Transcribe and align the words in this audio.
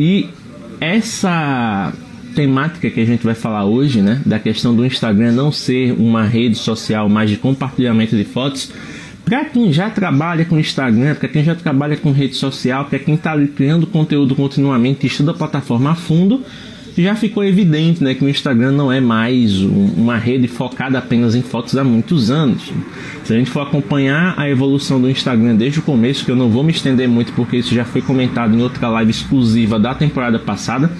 E 0.00 0.30
essa 0.80 1.92
temática 2.34 2.88
que 2.88 3.00
a 3.00 3.04
gente 3.04 3.22
vai 3.22 3.34
falar 3.34 3.66
hoje, 3.66 4.00
né, 4.00 4.22
da 4.24 4.38
questão 4.38 4.74
do 4.74 4.86
Instagram 4.86 5.32
não 5.32 5.52
ser 5.52 5.92
uma 5.92 6.24
rede 6.24 6.56
social 6.56 7.06
mais 7.06 7.28
de 7.28 7.36
compartilhamento 7.36 8.16
de 8.16 8.24
fotos, 8.24 8.72
para 9.26 9.44
quem 9.44 9.70
já 9.70 9.90
trabalha 9.90 10.46
com 10.46 10.58
Instagram, 10.58 11.16
para 11.16 11.28
quem 11.28 11.44
já 11.44 11.54
trabalha 11.54 11.98
com 11.98 12.12
rede 12.12 12.34
social, 12.34 12.86
para 12.86 12.98
quem 12.98 13.14
está 13.14 13.36
criando 13.48 13.86
conteúdo 13.86 14.34
continuamente, 14.34 15.06
estuda 15.06 15.32
a 15.32 15.34
plataforma 15.34 15.90
a 15.90 15.94
fundo, 15.94 16.42
já 17.02 17.14
ficou 17.14 17.44
evidente 17.44 18.02
né, 18.02 18.14
que 18.14 18.24
o 18.24 18.28
Instagram 18.28 18.72
não 18.72 18.92
é 18.92 19.00
mais 19.00 19.60
uma 19.60 20.16
rede 20.16 20.48
focada 20.48 20.98
apenas 20.98 21.34
em 21.34 21.42
fotos 21.42 21.76
há 21.76 21.84
muitos 21.84 22.30
anos. 22.30 22.72
Se 23.24 23.32
a 23.32 23.36
gente 23.36 23.50
for 23.50 23.60
acompanhar 23.60 24.34
a 24.36 24.48
evolução 24.48 25.00
do 25.00 25.08
Instagram 25.08 25.56
desde 25.56 25.78
o 25.78 25.82
começo, 25.82 26.24
que 26.24 26.30
eu 26.30 26.36
não 26.36 26.50
vou 26.50 26.62
me 26.62 26.72
estender 26.72 27.08
muito 27.08 27.32
porque 27.32 27.56
isso 27.58 27.74
já 27.74 27.84
foi 27.84 28.02
comentado 28.02 28.56
em 28.56 28.62
outra 28.62 28.88
live 28.88 29.10
exclusiva 29.10 29.78
da 29.78 29.94
temporada 29.94 30.38
passada, 30.38 30.90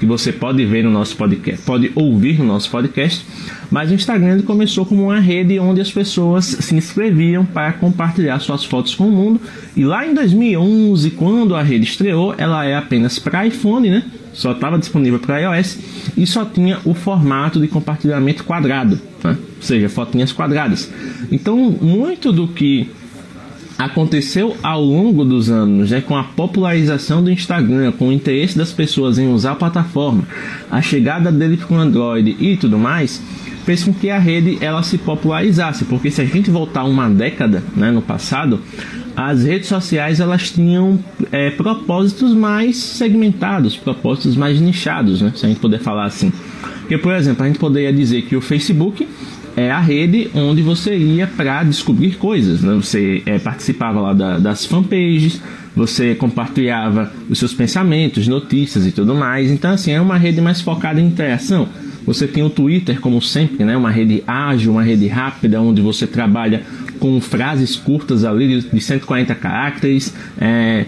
que 0.00 0.06
você 0.06 0.32
pode 0.32 0.64
ver 0.64 0.82
no 0.82 0.90
nosso 0.90 1.14
podcast, 1.14 1.62
pode 1.64 1.92
ouvir 1.94 2.38
no 2.38 2.46
nosso 2.46 2.70
podcast. 2.70 3.24
Mas 3.70 3.90
o 3.90 3.94
Instagram 3.94 4.40
começou 4.42 4.86
como 4.86 5.04
uma 5.04 5.20
rede 5.20 5.58
onde 5.58 5.80
as 5.80 5.92
pessoas 5.92 6.46
se 6.46 6.74
inscreviam 6.74 7.44
para 7.44 7.74
compartilhar 7.74 8.38
suas 8.40 8.64
fotos 8.64 8.94
com 8.94 9.08
o 9.08 9.12
mundo. 9.12 9.40
E 9.76 9.84
lá 9.84 10.06
em 10.06 10.14
2011, 10.14 11.10
quando 11.10 11.54
a 11.54 11.62
rede 11.62 11.84
estreou, 11.84 12.34
ela 12.38 12.64
é 12.64 12.74
apenas 12.74 13.18
para 13.18 13.46
iPhone, 13.46 13.90
né? 13.90 14.04
Só 14.40 14.52
estava 14.52 14.78
disponível 14.78 15.18
para 15.18 15.38
iOS 15.38 15.78
e 16.16 16.26
só 16.26 16.46
tinha 16.46 16.78
o 16.86 16.94
formato 16.94 17.60
de 17.60 17.68
compartilhamento 17.68 18.42
quadrado, 18.42 18.98
né? 19.22 19.36
ou 19.36 19.62
seja, 19.62 19.86
fotinhas 19.90 20.32
quadradas. 20.32 20.90
Então, 21.30 21.58
muito 21.58 22.32
do 22.32 22.48
que 22.48 22.88
aconteceu 23.76 24.56
ao 24.62 24.82
longo 24.82 25.26
dos 25.26 25.50
anos, 25.50 25.90
né, 25.90 26.00
com 26.00 26.16
a 26.16 26.24
popularização 26.24 27.22
do 27.22 27.30
Instagram, 27.30 27.92
com 27.92 28.08
o 28.08 28.12
interesse 28.12 28.56
das 28.56 28.72
pessoas 28.72 29.18
em 29.18 29.30
usar 29.30 29.52
a 29.52 29.56
plataforma, 29.56 30.26
a 30.70 30.80
chegada 30.80 31.30
dele 31.30 31.58
para 31.58 31.76
o 31.76 31.78
Android 31.78 32.34
e 32.40 32.56
tudo 32.56 32.78
mais, 32.78 33.22
fez 33.66 33.84
com 33.84 33.92
que 33.92 34.08
a 34.08 34.18
rede 34.18 34.56
ela 34.62 34.82
se 34.82 34.96
popularizasse, 34.96 35.84
porque 35.84 36.10
se 36.10 36.22
a 36.22 36.24
gente 36.24 36.50
voltar 36.50 36.84
uma 36.84 37.10
década 37.10 37.62
né, 37.76 37.90
no 37.90 38.00
passado, 38.00 38.58
as 39.16 39.44
redes 39.44 39.68
sociais 39.68 40.20
elas 40.20 40.50
tinham 40.50 40.98
é, 41.32 41.50
propósitos 41.50 42.34
mais 42.34 42.76
segmentados, 42.76 43.76
propósitos 43.76 44.36
mais 44.36 44.60
nichados, 44.60 45.20
né, 45.20 45.32
se 45.34 45.44
a 45.44 45.48
gente 45.48 45.60
puder 45.60 45.80
falar 45.80 46.04
assim. 46.04 46.32
Porque, 46.80 46.98
por 46.98 47.14
exemplo, 47.14 47.44
a 47.44 47.46
gente 47.46 47.58
poderia 47.58 47.92
dizer 47.92 48.22
que 48.22 48.34
o 48.34 48.40
Facebook 48.40 49.06
é 49.56 49.70
a 49.70 49.80
rede 49.80 50.30
onde 50.34 50.62
você 50.62 50.96
ia 50.96 51.26
para 51.26 51.62
descobrir 51.62 52.16
coisas. 52.16 52.62
Né? 52.62 52.74
Você 52.74 53.22
é, 53.26 53.38
participava 53.38 54.00
lá 54.00 54.12
da, 54.12 54.38
das 54.38 54.64
fanpages, 54.66 55.40
você 55.74 56.14
compartilhava 56.14 57.12
os 57.28 57.38
seus 57.38 57.54
pensamentos, 57.54 58.26
notícias 58.26 58.86
e 58.86 58.92
tudo 58.92 59.14
mais. 59.14 59.50
Então, 59.50 59.72
assim, 59.72 59.92
é 59.92 60.00
uma 60.00 60.16
rede 60.16 60.40
mais 60.40 60.60
focada 60.60 61.00
em 61.00 61.06
interação. 61.06 61.68
Você 62.06 62.26
tem 62.26 62.42
o 62.42 62.50
Twitter, 62.50 63.00
como 63.00 63.20
sempre, 63.20 63.64
né? 63.64 63.76
uma 63.76 63.90
rede 63.90 64.24
ágil, 64.26 64.72
uma 64.72 64.82
rede 64.82 65.06
rápida, 65.06 65.60
onde 65.60 65.80
você 65.80 66.06
trabalha 66.06 66.62
com 67.00 67.20
frases 67.20 67.74
curtas 67.74 68.24
ali 68.24 68.60
de 68.60 68.80
140 68.80 69.34
caracteres. 69.34 70.14
É, 70.38 70.84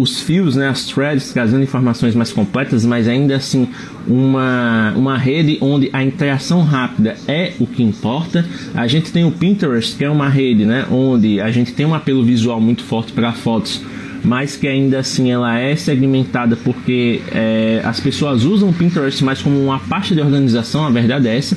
os 0.00 0.20
fios, 0.20 0.56
né, 0.56 0.68
as 0.68 0.86
threads 0.86 1.30
trazendo 1.30 1.62
informações 1.62 2.14
mais 2.14 2.32
completas, 2.32 2.86
mas 2.86 3.06
ainda 3.06 3.36
assim 3.36 3.68
uma, 4.06 4.94
uma 4.96 5.18
rede 5.18 5.58
onde 5.60 5.90
a 5.92 6.02
interação 6.02 6.62
rápida 6.62 7.16
é 7.28 7.52
o 7.60 7.66
que 7.66 7.82
importa. 7.82 8.44
A 8.74 8.86
gente 8.86 9.12
tem 9.12 9.24
o 9.24 9.30
Pinterest, 9.30 9.94
que 9.94 10.04
é 10.04 10.10
uma 10.10 10.28
rede 10.28 10.64
né, 10.64 10.86
onde 10.90 11.38
a 11.38 11.50
gente 11.50 11.72
tem 11.72 11.84
um 11.84 11.94
apelo 11.94 12.24
visual 12.24 12.58
muito 12.58 12.82
forte 12.82 13.12
para 13.12 13.32
fotos, 13.32 13.82
mas 14.24 14.56
que 14.56 14.66
ainda 14.66 15.00
assim 15.00 15.30
ela 15.30 15.58
é 15.58 15.76
segmentada 15.76 16.56
porque 16.56 17.20
é, 17.30 17.82
as 17.84 18.00
pessoas 18.00 18.44
usam 18.44 18.70
o 18.70 18.72
Pinterest 18.72 19.22
mais 19.22 19.42
como 19.42 19.62
uma 19.62 19.78
parte 19.80 20.14
de 20.14 20.20
organização, 20.22 20.86
a 20.86 20.90
verdade 20.90 21.28
é 21.28 21.36
essa. 21.36 21.56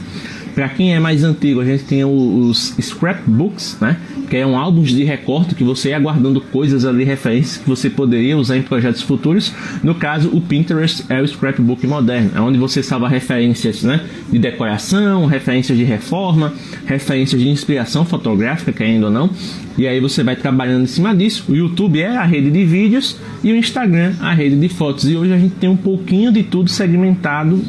Para 0.55 0.69
quem 0.69 0.93
é 0.93 0.99
mais 0.99 1.23
antigo, 1.23 1.61
a 1.61 1.65
gente 1.65 1.83
tem 1.83 2.05
os 2.05 2.75
scrapbooks, 2.79 3.77
né? 3.81 3.97
Que 4.29 4.37
é 4.37 4.45
um 4.45 4.57
álbum 4.57 4.83
de 4.83 5.03
recorte 5.03 5.55
que 5.55 5.63
você 5.63 5.89
ia 5.89 5.99
guardando 5.99 6.39
coisas 6.39 6.85
ali, 6.85 7.03
referências 7.03 7.57
que 7.57 7.67
você 7.67 7.89
poderia 7.89 8.37
usar 8.37 8.57
em 8.57 8.61
projetos 8.61 9.01
futuros. 9.01 9.53
No 9.83 9.95
caso, 9.95 10.29
o 10.29 10.39
Pinterest 10.39 11.05
é 11.09 11.21
o 11.21 11.27
scrapbook 11.27 11.85
moderno, 11.87 12.31
é 12.35 12.39
onde 12.39 12.59
você 12.59 12.83
salva 12.83 13.07
referências, 13.07 13.83
né? 13.83 14.01
De 14.31 14.37
decoração, 14.37 15.25
referências 15.25 15.77
de 15.77 15.83
reforma, 15.83 16.53
referências 16.85 17.41
de 17.41 17.49
inspiração 17.49 18.05
fotográfica, 18.05 18.71
querendo 18.71 19.05
ou 19.05 19.11
não. 19.11 19.31
E 19.75 19.87
aí 19.87 19.99
você 19.99 20.23
vai 20.23 20.35
trabalhando 20.35 20.83
em 20.83 20.87
cima 20.87 21.15
disso. 21.15 21.45
O 21.49 21.55
YouTube 21.55 21.99
é 21.99 22.15
a 22.15 22.23
rede 22.23 22.51
de 22.51 22.63
vídeos 22.63 23.17
e 23.43 23.51
o 23.51 23.55
Instagram 23.55 24.13
a 24.19 24.33
rede 24.33 24.55
de 24.55 24.69
fotos. 24.69 25.07
E 25.09 25.15
hoje 25.15 25.33
a 25.33 25.37
gente 25.37 25.55
tem 25.55 25.69
um 25.69 25.75
pouquinho 25.75 26.31
de 26.31 26.43
tudo 26.43 26.69
segmentado 26.69 27.59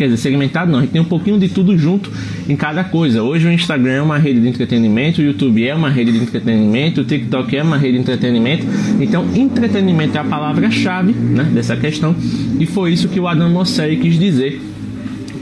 quer 0.00 0.06
dizer, 0.06 0.16
segmentado 0.16 0.72
não, 0.72 0.78
a 0.78 0.82
gente 0.82 0.92
tem 0.92 1.00
um 1.00 1.04
pouquinho 1.04 1.38
de 1.38 1.50
tudo 1.50 1.76
junto 1.76 2.10
em 2.48 2.56
cada 2.56 2.82
coisa. 2.82 3.22
Hoje 3.22 3.46
o 3.46 3.52
Instagram 3.52 3.92
é 3.92 4.02
uma 4.02 4.16
rede 4.16 4.40
de 4.40 4.48
entretenimento, 4.48 5.20
o 5.20 5.24
YouTube 5.24 5.66
é 5.66 5.74
uma 5.74 5.90
rede 5.90 6.10
de 6.10 6.18
entretenimento, 6.18 7.02
o 7.02 7.04
TikTok 7.04 7.54
é 7.54 7.62
uma 7.62 7.76
rede 7.76 7.94
de 7.94 8.00
entretenimento. 8.00 8.64
Então, 8.98 9.26
entretenimento 9.34 10.16
é 10.16 10.20
a 10.20 10.24
palavra-chave 10.24 11.12
né, 11.12 11.44
dessa 11.52 11.76
questão, 11.76 12.16
e 12.58 12.64
foi 12.64 12.94
isso 12.94 13.08
que 13.08 13.20
o 13.20 13.28
Adam 13.28 13.50
Mosseri 13.50 13.98
quis 13.98 14.18
dizer 14.18 14.58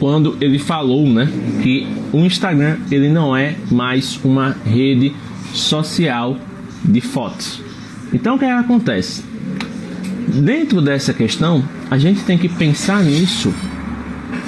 quando 0.00 0.36
ele 0.40 0.58
falou 0.58 1.08
né, 1.08 1.28
que 1.62 1.86
o 2.12 2.18
Instagram 2.18 2.78
ele 2.90 3.08
não 3.08 3.36
é 3.36 3.54
mais 3.70 4.18
uma 4.24 4.56
rede 4.66 5.12
social 5.52 6.36
de 6.84 7.00
fotos. 7.00 7.62
Então, 8.12 8.34
o 8.34 8.38
que, 8.38 8.44
é 8.44 8.48
que 8.48 8.54
acontece? 8.54 9.22
Dentro 10.34 10.82
dessa 10.82 11.14
questão, 11.14 11.62
a 11.88 11.96
gente 11.96 12.22
tem 12.24 12.36
que 12.36 12.48
pensar 12.48 13.04
nisso 13.04 13.54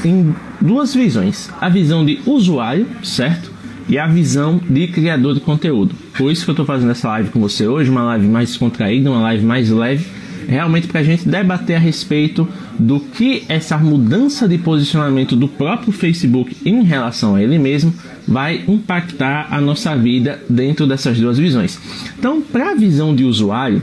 em 0.04 0.34
duas 0.60 0.94
visões: 0.94 1.50
a 1.60 1.68
visão 1.68 2.04
de 2.04 2.20
usuário, 2.26 2.86
certo? 3.02 3.50
E 3.88 3.98
a 3.98 4.06
visão 4.06 4.60
de 4.68 4.86
criador 4.86 5.34
de 5.34 5.40
conteúdo. 5.40 5.94
Por 6.16 6.30
isso 6.30 6.44
que 6.44 6.50
eu 6.50 6.52
estou 6.52 6.66
fazendo 6.66 6.90
essa 6.90 7.08
live 7.08 7.30
com 7.30 7.40
você 7.40 7.66
hoje, 7.66 7.90
uma 7.90 8.04
live 8.04 8.26
mais 8.28 8.50
descontraída, 8.50 9.10
uma 9.10 9.22
live 9.22 9.44
mais 9.44 9.68
leve, 9.70 10.06
realmente 10.46 10.86
para 10.86 11.00
a 11.00 11.02
gente 11.02 11.28
debater 11.28 11.76
a 11.76 11.78
respeito 11.78 12.48
do 12.78 13.00
que 13.00 13.44
essa 13.48 13.76
mudança 13.76 14.48
de 14.48 14.58
posicionamento 14.58 15.36
do 15.36 15.48
próprio 15.48 15.92
Facebook 15.92 16.56
em 16.64 16.82
relação 16.82 17.34
a 17.34 17.42
ele 17.42 17.58
mesmo 17.58 17.92
vai 18.26 18.64
impactar 18.66 19.48
a 19.50 19.60
nossa 19.60 19.96
vida 19.96 20.40
dentro 20.48 20.86
dessas 20.86 21.18
duas 21.18 21.38
visões. 21.38 21.78
Então, 22.18 22.40
para 22.40 22.72
a 22.72 22.74
visão 22.74 23.14
de 23.14 23.24
usuário, 23.24 23.82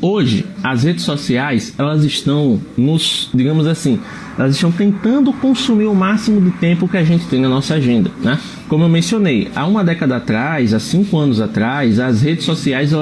hoje 0.00 0.46
as 0.62 0.84
redes 0.84 1.04
sociais 1.04 1.74
elas 1.76 2.04
estão 2.04 2.60
nos, 2.76 3.28
digamos 3.34 3.66
assim, 3.66 3.98
elas 4.40 4.54
estão 4.54 4.72
tentando 4.72 5.34
consumir 5.34 5.84
o 5.84 5.94
máximo 5.94 6.40
de 6.40 6.50
tempo 6.52 6.88
que 6.88 6.96
a 6.96 7.04
gente 7.04 7.26
tem 7.26 7.38
na 7.42 7.48
nossa 7.48 7.74
agenda, 7.74 8.10
né? 8.22 8.38
Como 8.68 8.84
eu 8.84 8.88
mencionei, 8.88 9.48
há 9.54 9.66
uma 9.66 9.84
década 9.84 10.16
atrás, 10.16 10.72
há 10.72 10.78
cinco 10.78 11.18
anos 11.18 11.40
atrás, 11.40 11.98
as 11.98 12.22
redes 12.22 12.44
sociais 12.44 12.92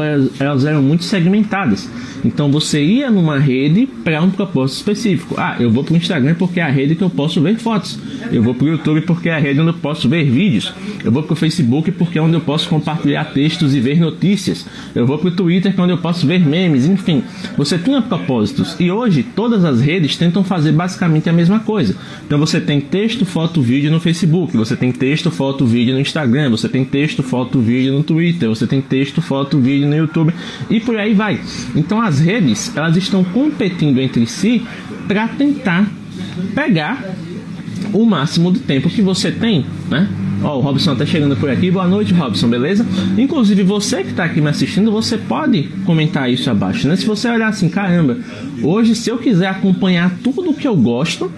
elas, 0.41 0.65
eram 0.65 0.83
muito 0.83 1.05
segmentadas. 1.05 1.89
Então 2.25 2.51
você 2.51 2.83
ia 2.83 3.11
numa 3.11 3.39
rede 3.39 3.87
para 3.87 4.21
um 4.23 4.31
propósito 4.31 4.79
específico. 4.79 5.35
Ah, 5.39 5.57
eu 5.61 5.71
vou 5.71 5.85
para 5.85 5.95
o 5.95 5.97
Instagram 5.97 6.35
porque 6.35 6.59
é 6.59 6.63
a 6.65 6.71
rede 6.71 6.97
que 6.97 7.05
eu 7.05 7.11
posso 7.11 7.41
ver 7.41 7.57
fotos. 7.59 7.99
Eu 8.33 8.43
vou 8.43 8.55
para 8.55 8.65
o 8.65 8.69
YouTube 8.71 9.03
porque 9.03 9.29
é 9.29 9.35
a 9.35 9.39
rede 9.39 9.61
onde 9.61 9.71
eu 9.71 9.75
posso 9.75 10.09
ver 10.09 10.25
vídeos. 10.25 10.73
Eu 11.05 11.13
vou 11.13 11.23
para 11.23 11.35
o 11.35 11.37
Facebook 11.37 11.93
porque 11.93 12.19
é 12.19 12.23
onde 12.23 12.35
eu 12.35 12.41
posso 12.41 12.69
compartilhar 12.69 13.27
textos 13.27 13.75
e 13.75 13.81
ver 13.81 14.01
notícias. 14.01 14.67
Eu 14.95 15.07
vou 15.07 15.19
para 15.19 15.29
o 15.29 15.31
Twitter 15.31 15.73
que 15.73 15.81
é 15.81 15.85
onde 15.85 15.93
eu 15.93 15.99
posso 15.99 16.27
ver 16.27 16.41
memes. 16.41 16.87
Enfim, 16.87 17.23
você 17.57 17.79
tinha 17.79 18.03
propósitos. 18.03 18.75
E 18.81 18.91
hoje 18.91 19.23
todas 19.23 19.65
as 19.65 19.81
redes 19.81 20.17
tentam 20.17 20.43
fazer 20.43 20.73
basicamente 20.73 21.28
a 21.29 21.33
mesma 21.33 21.61
coisa. 21.61 21.97
Então 22.27 22.39
você 22.39 22.61
tem 22.61 22.81
texto, 22.81 23.25
foto, 23.25 23.63
vídeo 23.63 23.91
no 23.91 24.01
Facebook. 24.01 24.57
Você 24.57 24.77
tem 24.77 24.93
texto, 24.93 25.31
foto, 25.31 25.67
vídeo 25.67 25.95
no 25.95 26.01
Instagram. 26.01 26.51
Você 26.51 26.69
tem 26.69 26.85
texto, 26.85 27.23
foto, 27.23 27.61
vídeo 27.61 27.93
no 27.93 28.03
Twitter. 28.03 28.49
Você 28.49 28.67
tem 28.67 28.81
texto, 28.81 29.21
foto, 29.21 29.59
vídeo 29.59 29.89
no 29.89 29.97
YouTube. 29.97 30.35
E 30.71 30.81
por 30.81 30.97
aí 30.97 31.15
vai. 31.15 31.41
Então 31.75 32.01
as 32.01 32.21
redes 32.21 32.77
elas 32.77 32.97
estão 32.97 33.25
competindo 33.25 33.99
entre 34.01 34.27
si 34.27 34.63
para 35.07 35.29
tentar 35.29 35.89
pegar 36.55 37.15
o 37.93 38.05
máximo 38.05 38.53
de 38.53 38.61
tempo 38.61 38.91
que 38.91 39.03
você 39.03 39.31
tem, 39.31 39.65
né? 39.89 40.09
Ó, 40.43 40.59
o 40.59 40.61
Robson 40.61 40.95
tá 40.95 41.05
chegando 41.05 41.37
por 41.37 41.51
aqui. 41.51 41.71
Boa 41.71 41.87
noite, 41.87 42.15
Robson, 42.15 42.49
beleza? 42.49 42.87
Inclusive, 43.17 43.63
você 43.65 44.05
que 44.05 44.13
tá 44.13 44.25
aqui 44.25 44.41
me 44.41 44.49
assistindo, 44.49 44.91
você 44.91 45.19
pode 45.19 45.65
comentar 45.85 46.31
isso 46.31 46.49
abaixo, 46.49 46.87
né? 46.87 46.97
Se 46.97 47.05
você 47.05 47.29
olhar 47.29 47.49
assim, 47.49 47.69
caramba, 47.69 48.19
hoje 48.63 48.95
se 48.95 49.11
eu 49.11 49.19
quiser 49.19 49.49
acompanhar 49.49 50.17
tudo 50.23 50.55
que 50.55 50.67
eu 50.67 50.77
gosto, 50.77 51.31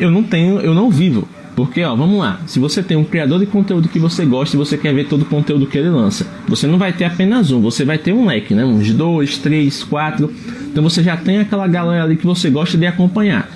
eu 0.00 0.10
não 0.10 0.22
tenho, 0.22 0.58
eu 0.60 0.74
não 0.74 0.90
vivo. 0.90 1.28
Porque, 1.54 1.84
ó, 1.84 1.94
vamos 1.94 2.18
lá. 2.18 2.40
Se 2.46 2.58
você 2.58 2.82
tem 2.82 2.96
um 2.96 3.04
criador 3.04 3.38
de 3.38 3.46
conteúdo 3.46 3.88
que 3.88 3.98
você 3.98 4.24
gosta 4.24 4.56
e 4.56 4.58
você 4.58 4.76
quer 4.76 4.92
ver 4.92 5.06
todo 5.06 5.22
o 5.22 5.26
conteúdo 5.26 5.66
que 5.66 5.78
ele 5.78 5.90
lança, 5.90 6.26
você 6.48 6.66
não 6.66 6.78
vai 6.78 6.92
ter 6.92 7.04
apenas 7.04 7.52
um, 7.52 7.60
você 7.60 7.84
vai 7.84 7.98
ter 7.98 8.12
um 8.12 8.26
leque, 8.26 8.54
né? 8.54 8.64
Uns 8.64 8.90
dois, 8.92 9.38
três, 9.38 9.84
quatro. 9.84 10.32
Então 10.62 10.82
você 10.82 11.02
já 11.02 11.16
tem 11.16 11.38
aquela 11.38 11.68
galera 11.68 12.02
ali 12.02 12.16
que 12.16 12.26
você 12.26 12.50
gosta 12.50 12.76
de 12.76 12.86
acompanhar. 12.86 13.48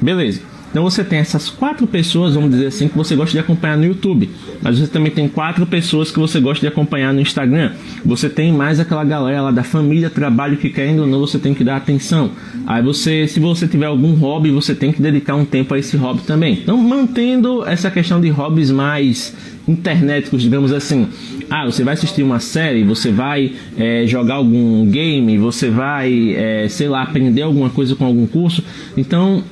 Beleza. 0.00 0.53
Então 0.74 0.82
você 0.82 1.04
tem 1.04 1.20
essas 1.20 1.48
quatro 1.48 1.86
pessoas, 1.86 2.34
vamos 2.34 2.50
dizer 2.50 2.66
assim, 2.66 2.88
que 2.88 2.96
você 2.96 3.14
gosta 3.14 3.30
de 3.30 3.38
acompanhar 3.38 3.76
no 3.76 3.84
YouTube. 3.84 4.28
Mas 4.60 4.76
você 4.76 4.88
também 4.88 5.12
tem 5.12 5.28
quatro 5.28 5.64
pessoas 5.64 6.10
que 6.10 6.18
você 6.18 6.40
gosta 6.40 6.62
de 6.62 6.66
acompanhar 6.66 7.14
no 7.14 7.20
Instagram. 7.20 7.70
Você 8.04 8.28
tem 8.28 8.52
mais 8.52 8.80
aquela 8.80 9.04
galera 9.04 9.40
lá 9.40 9.50
da 9.52 9.62
família, 9.62 10.10
trabalho 10.10 10.56
que 10.56 10.68
querendo 10.68 11.02
ou 11.02 11.06
não 11.06 11.20
você 11.20 11.38
tem 11.38 11.54
que 11.54 11.62
dar 11.62 11.76
atenção. 11.76 12.32
Aí 12.66 12.82
você, 12.82 13.28
se 13.28 13.38
você 13.38 13.68
tiver 13.68 13.86
algum 13.86 14.14
hobby, 14.14 14.50
você 14.50 14.74
tem 14.74 14.90
que 14.90 15.00
dedicar 15.00 15.36
um 15.36 15.44
tempo 15.44 15.72
a 15.74 15.78
esse 15.78 15.96
hobby 15.96 16.22
também. 16.22 16.54
Então 16.54 16.76
mantendo 16.76 17.64
essa 17.64 17.88
questão 17.88 18.20
de 18.20 18.28
hobbies 18.30 18.72
mais 18.72 19.32
internéticos, 19.68 20.42
digamos 20.42 20.72
assim. 20.72 21.06
Ah, 21.48 21.66
você 21.66 21.84
vai 21.84 21.94
assistir 21.94 22.24
uma 22.24 22.40
série, 22.40 22.82
você 22.82 23.12
vai 23.12 23.52
é, 23.78 24.08
jogar 24.08 24.34
algum 24.34 24.84
game, 24.86 25.38
você 25.38 25.70
vai, 25.70 26.34
é, 26.34 26.66
sei 26.68 26.88
lá, 26.88 27.04
aprender 27.04 27.42
alguma 27.42 27.70
coisa 27.70 27.94
com 27.94 28.04
algum 28.04 28.26
curso. 28.26 28.60
Então 28.96 29.44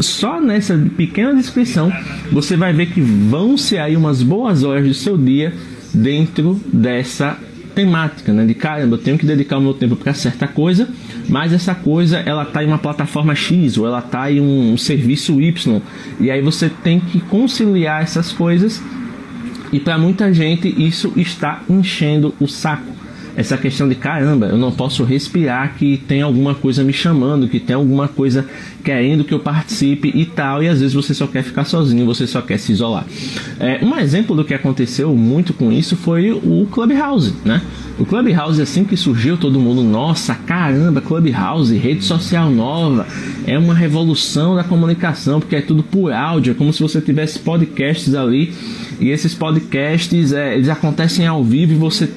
só 0.00 0.40
nessa 0.40 0.76
pequena 0.96 1.34
descrição 1.34 1.92
você 2.30 2.56
vai 2.56 2.72
ver 2.72 2.86
que 2.86 3.00
vão 3.00 3.56
ser 3.56 3.78
aí 3.78 3.96
umas 3.96 4.22
boas 4.22 4.62
horas 4.62 4.86
do 4.86 4.94
seu 4.94 5.16
dia 5.16 5.52
dentro 5.92 6.60
dessa 6.72 7.38
temática, 7.74 8.32
né? 8.32 8.44
De 8.44 8.54
caramba, 8.54 8.96
eu 8.96 8.98
tenho 8.98 9.16
que 9.16 9.24
dedicar 9.24 9.58
o 9.58 9.60
meu 9.60 9.72
tempo 9.72 9.94
para 9.94 10.12
certa 10.12 10.48
coisa, 10.48 10.88
mas 11.28 11.52
essa 11.52 11.74
coisa 11.74 12.18
ela 12.18 12.44
tá 12.44 12.64
em 12.64 12.66
uma 12.66 12.78
plataforma 12.78 13.34
X 13.34 13.78
ou 13.78 13.86
ela 13.86 14.02
tá 14.02 14.30
em 14.32 14.40
um 14.40 14.76
serviço 14.76 15.40
Y, 15.40 15.80
e 16.18 16.30
aí 16.30 16.42
você 16.42 16.68
tem 16.68 16.98
que 16.98 17.20
conciliar 17.20 18.02
essas 18.02 18.32
coisas. 18.32 18.82
E 19.72 19.78
para 19.78 19.98
muita 19.98 20.32
gente 20.32 20.74
isso 20.82 21.12
está 21.14 21.62
enchendo 21.68 22.34
o 22.40 22.48
saco 22.48 22.97
essa 23.38 23.56
questão 23.56 23.88
de 23.88 23.94
caramba, 23.94 24.46
eu 24.46 24.58
não 24.58 24.72
posso 24.72 25.04
respirar 25.04 25.76
que 25.76 25.96
tem 25.96 26.22
alguma 26.22 26.56
coisa 26.56 26.82
me 26.82 26.92
chamando, 26.92 27.46
que 27.46 27.60
tem 27.60 27.76
alguma 27.76 28.08
coisa 28.08 28.44
querendo 28.82 29.22
que 29.22 29.32
eu 29.32 29.38
participe 29.38 30.10
e 30.12 30.26
tal, 30.26 30.60
e 30.60 30.66
às 30.66 30.80
vezes 30.80 30.92
você 30.92 31.14
só 31.14 31.24
quer 31.24 31.44
ficar 31.44 31.64
sozinho, 31.64 32.04
você 32.04 32.26
só 32.26 32.42
quer 32.42 32.58
se 32.58 32.72
isolar. 32.72 33.06
É, 33.60 33.78
um 33.84 33.96
exemplo 33.96 34.34
do 34.34 34.44
que 34.44 34.52
aconteceu 34.52 35.14
muito 35.14 35.52
com 35.52 35.70
isso 35.70 35.94
foi 35.94 36.32
o 36.32 36.66
Clubhouse, 36.68 37.32
né? 37.44 37.62
O 37.96 38.04
Clubhouse, 38.04 38.60
assim 38.60 38.82
que 38.82 38.96
surgiu, 38.96 39.36
todo 39.36 39.60
mundo, 39.60 39.84
nossa, 39.84 40.34
caramba, 40.34 41.00
Clubhouse, 41.00 41.76
rede 41.76 42.04
social 42.04 42.50
nova, 42.50 43.06
é 43.46 43.56
uma 43.56 43.74
revolução 43.74 44.56
da 44.56 44.64
comunicação, 44.64 45.38
porque 45.38 45.54
é 45.54 45.60
tudo 45.60 45.84
por 45.84 46.12
áudio, 46.12 46.50
é 46.50 46.54
como 46.54 46.72
se 46.72 46.82
você 46.82 47.00
tivesse 47.00 47.38
podcasts 47.38 48.16
ali, 48.16 48.52
e 49.00 49.10
esses 49.10 49.32
podcasts, 49.32 50.32
é, 50.32 50.56
eles 50.56 50.68
acontecem 50.68 51.24
ao 51.24 51.44
vivo 51.44 51.72
e 51.72 51.76
você 51.76 52.08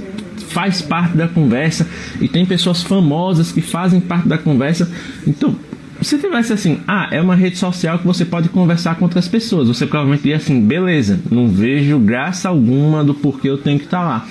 faz 0.52 0.82
parte 0.82 1.18
da 1.18 1.28
conversa 1.28 1.88
e 2.20 2.28
tem 2.28 2.46
pessoas 2.46 2.84
famosas 2.84 3.52
que 3.52 3.62
fazem 3.62 4.00
parte 4.00 4.28
da 4.28 4.38
conversa. 4.38 4.90
Então, 5.26 5.56
se 6.02 6.18
tivesse 6.18 6.52
assim, 6.52 6.80
ah, 6.88 7.08
é 7.12 7.22
uma 7.22 7.36
rede 7.36 7.58
social 7.58 8.00
que 8.00 8.08
você 8.08 8.26
pode 8.26 8.50
conversar 8.50 8.96
com 8.96 9.06
outras 9.06 9.28
pessoas, 9.28 9.68
você 9.68 9.86
provavelmente 9.86 10.28
ia 10.28 10.36
assim, 10.36 10.60
beleza, 10.60 11.20
não 11.30 11.48
vejo 11.48 12.00
graça 12.00 12.50
alguma 12.50 13.04
do 13.04 13.14
porquê 13.14 13.50
eu 13.50 13.58
tenho 13.58 13.78
que 13.78 13.86
estar 13.86 14.00
tá 14.00 14.04
lá. 14.04 14.28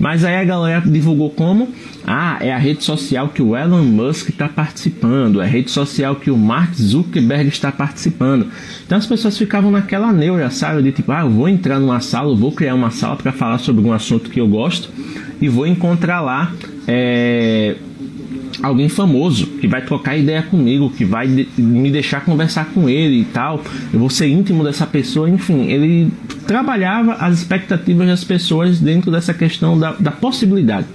Mas 0.00 0.24
aí 0.24 0.34
a 0.34 0.42
galera 0.42 0.82
divulgou 0.84 1.30
como? 1.30 1.68
Ah, 2.04 2.38
é 2.40 2.52
a 2.52 2.58
rede 2.58 2.82
social 2.82 3.28
que 3.28 3.40
o 3.40 3.56
Elon 3.56 3.84
Musk 3.84 4.30
está 4.30 4.48
participando, 4.48 5.40
é 5.40 5.44
a 5.44 5.48
rede 5.48 5.70
social 5.70 6.16
que 6.16 6.28
o 6.28 6.36
Mark 6.36 6.74
Zuckerberg 6.74 7.46
está 7.48 7.70
participando. 7.70 8.48
Então 8.84 8.98
as 8.98 9.06
pessoas 9.06 9.38
ficavam 9.38 9.70
naquela 9.70 10.12
neura, 10.12 10.50
sabe? 10.50 10.82
De 10.82 10.90
tipo, 10.90 11.12
ah, 11.12 11.20
eu 11.20 11.30
vou 11.30 11.48
entrar 11.48 11.78
numa 11.78 12.00
sala, 12.00 12.32
eu 12.32 12.36
vou 12.36 12.50
criar 12.50 12.74
uma 12.74 12.90
sala 12.90 13.14
para 13.14 13.30
falar 13.30 13.58
sobre 13.58 13.84
um 13.84 13.92
assunto 13.92 14.28
que 14.28 14.40
eu 14.40 14.48
gosto 14.48 14.90
e 15.42 15.48
vou 15.48 15.66
encontrar 15.66 16.20
lá 16.20 16.52
é, 16.86 17.74
alguém 18.62 18.88
famoso 18.88 19.46
que 19.60 19.66
vai 19.66 19.82
trocar 19.82 20.16
ideia 20.16 20.40
comigo, 20.40 20.88
que 20.88 21.04
vai 21.04 21.26
de, 21.26 21.48
me 21.58 21.90
deixar 21.90 22.24
conversar 22.24 22.66
com 22.66 22.88
ele 22.88 23.22
e 23.22 23.24
tal. 23.24 23.60
Eu 23.92 23.98
vou 23.98 24.08
ser 24.08 24.28
íntimo 24.28 24.62
dessa 24.62 24.86
pessoa, 24.86 25.28
enfim. 25.28 25.66
Ele 25.66 26.12
trabalhava 26.46 27.14
as 27.14 27.38
expectativas 27.38 28.06
das 28.06 28.22
pessoas 28.22 28.78
dentro 28.78 29.10
dessa 29.10 29.34
questão 29.34 29.76
da, 29.76 29.90
da 29.92 30.12
possibilidade. 30.12 30.86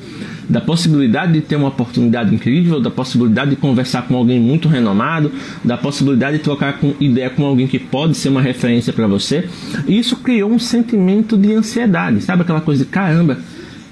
Da 0.47 0.61
possibilidade 0.61 1.33
de 1.33 1.41
ter 1.41 1.57
uma 1.57 1.67
oportunidade 1.67 2.33
incrível, 2.33 2.79
da 2.79 2.89
possibilidade 2.89 3.49
de 3.49 3.57
conversar 3.57 4.03
com 4.03 4.15
alguém 4.15 4.39
muito 4.39 4.69
renomado, 4.69 5.29
da 5.61 5.77
possibilidade 5.77 6.37
de 6.37 6.43
trocar 6.43 6.79
com, 6.79 6.93
ideia 7.01 7.29
com 7.29 7.43
alguém 7.43 7.67
que 7.67 7.77
pode 7.77 8.15
ser 8.15 8.29
uma 8.29 8.41
referência 8.41 8.93
para 8.93 9.07
você. 9.07 9.45
E 9.85 9.99
isso 9.99 10.15
criou 10.15 10.49
um 10.49 10.57
sentimento 10.57 11.37
de 11.37 11.51
ansiedade, 11.51 12.21
sabe? 12.21 12.43
Aquela 12.43 12.61
coisa 12.61 12.85
de 12.85 12.89
caramba, 12.89 13.37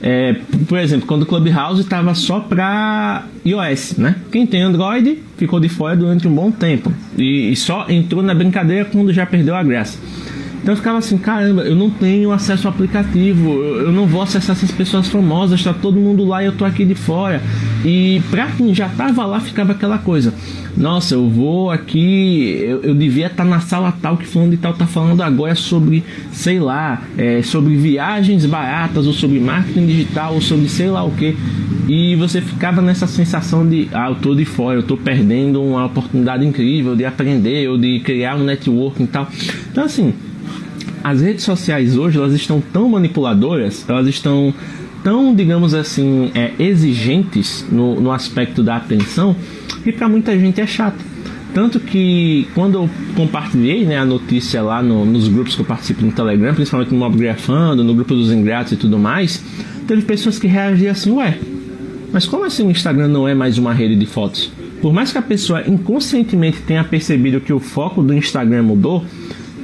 é, 0.08 0.36
por 0.68 0.78
exemplo, 0.78 1.08
quando 1.08 1.24
o 1.24 1.26
Clubhouse 1.26 1.82
estava 1.82 2.14
só 2.14 2.40
para 2.40 3.26
iOS, 3.44 3.98
né? 3.98 4.16
Quem 4.32 4.46
tem 4.46 4.62
Android 4.62 5.24
ficou 5.36 5.60
de 5.60 5.68
fora 5.68 5.96
durante 5.96 6.28
um 6.28 6.32
bom 6.36 6.52
tempo 6.52 6.94
e, 7.18 7.52
e 7.52 7.56
só 7.56 7.88
entrou 7.90 8.22
na 8.22 8.36
brincadeira 8.36 8.86
quando 8.86 9.12
já 9.12 9.26
perdeu 9.26 9.56
a 9.56 9.64
graça. 9.64 9.98
Então 10.66 10.74
eu 10.74 10.78
ficava 10.78 10.98
assim, 10.98 11.16
caramba, 11.16 11.62
eu 11.62 11.76
não 11.76 11.92
tenho 11.92 12.32
acesso 12.32 12.68
ao 12.68 12.74
aplicativo, 12.74 13.54
eu, 13.54 13.92
não 13.92 14.08
vou 14.08 14.24
acessar 14.24 14.56
essas 14.56 14.72
pessoas 14.72 15.08
famosas, 15.08 15.60
está 15.60 15.72
todo 15.72 15.96
mundo 15.96 16.26
lá 16.26 16.42
e 16.42 16.48
eu 16.48 16.54
tô 16.54 16.66
aqui 16.66 16.84
de 16.84 16.96
fora. 16.96 17.40
E 17.86 18.20
pra 18.32 18.48
quem 18.48 18.74
já 18.74 18.90
tava 18.90 19.28
lá, 19.28 19.40
ficava 19.40 19.74
aquela 19.74 20.00
coisa. 20.00 20.34
Nossa, 20.76 21.14
eu 21.14 21.30
vou 21.30 21.70
aqui, 21.70 22.58
eu, 22.60 22.82
eu 22.82 22.96
devia 22.96 23.28
estar 23.28 23.44
tá 23.44 23.46
na 23.48 23.60
sala 23.60 23.94
tal 24.02 24.18
que 24.18 24.26
fulano 24.26 24.50
de 24.50 24.58
tal 24.58 24.74
tá 24.74 24.88
falando 24.88 25.22
agora 25.22 25.54
sobre, 25.54 26.04
sei 26.32 26.60
lá, 26.60 27.04
é, 27.16 27.44
sobre 27.44 27.76
viagens 27.76 28.44
baratas, 28.48 29.06
ou 29.06 29.14
sobre 29.14 29.40
marketing 29.40 29.86
digital, 29.86 30.34
ou 30.34 30.42
sobre 30.42 30.68
sei 30.68 30.90
lá 30.90 31.04
o 31.04 31.12
que. 31.12 31.38
E 31.88 32.16
você 32.16 32.42
ficava 32.42 32.82
nessa 32.82 33.06
sensação 33.06 33.70
de, 33.70 33.88
ah, 33.94 34.10
eu 34.10 34.16
tô 34.16 34.34
de 34.34 34.46
fora, 34.46 34.80
eu 34.80 34.84
tô 34.84 34.98
perdendo 34.98 35.62
uma 35.62 35.86
oportunidade 35.86 36.44
incrível 36.44 36.96
de 36.96 37.06
aprender 37.06 37.70
ou 37.70 37.78
de 37.78 38.00
criar 38.00 38.36
um 38.36 38.44
networking 38.44 39.04
e 39.04 39.08
tal. 39.08 39.30
Então 39.72 39.84
assim, 39.84 40.12
as 41.06 41.22
redes 41.22 41.44
sociais 41.44 41.96
hoje 41.96 42.18
elas 42.18 42.34
estão 42.34 42.60
tão 42.60 42.90
manipuladoras, 42.90 43.88
elas 43.88 44.08
estão 44.08 44.52
tão, 45.04 45.36
digamos 45.36 45.76
assim, 45.76 46.32
é, 46.34 46.52
exigentes 46.58 47.64
no, 47.72 48.02
no 48.02 48.12
aspecto 48.12 48.64
da 48.64 48.78
atenção 48.78 49.36
que 49.84 49.92
para 49.92 50.10
muita 50.10 50.38
gente 50.40 50.60
é 50.60 50.66
chato. 50.66 50.98
Tanto 51.54 51.80
que 51.80 52.48
quando 52.56 52.80
eu 52.80 52.90
compartilhei 53.16 53.86
né, 53.86 54.00
a 54.00 54.04
notícia 54.04 54.64
lá 54.64 54.82
no, 54.82 55.06
nos 55.06 55.28
grupos 55.28 55.54
que 55.54 55.62
eu 55.62 55.66
participo 55.66 56.04
no 56.04 56.12
Telegram, 56.12 56.56
principalmente 56.56 56.92
no 56.92 56.98
Mobgrafando, 56.98 57.84
no 57.84 57.94
grupo 57.94 58.16
dos 58.16 58.32
ingratos 58.32 58.72
e 58.72 58.76
tudo 58.76 58.98
mais, 58.98 59.44
teve 59.88 60.02
pessoas 60.02 60.40
que 60.40 60.48
reagiram 60.48 60.92
assim, 60.92 61.12
ué, 61.12 61.38
mas 62.12 62.26
como 62.26 62.46
assim 62.46 62.66
o 62.66 62.72
Instagram 62.72 63.10
não 63.10 63.28
é 63.28 63.36
mais 63.36 63.60
uma 63.60 63.74
rede 63.76 63.96
de 63.96 64.08
fotos? 64.08 64.52
Por 64.82 64.92
mais 64.92 65.12
que 65.12 65.20
a 65.20 65.22
pessoa 65.22 65.62
inconscientemente 65.68 66.64
tenha 66.64 66.84
percebido 66.84 67.40
que 67.40 67.54
o 67.54 67.60
foco 67.60 68.02
do 68.02 68.12
Instagram 68.12 68.64
mudou, 68.64 69.06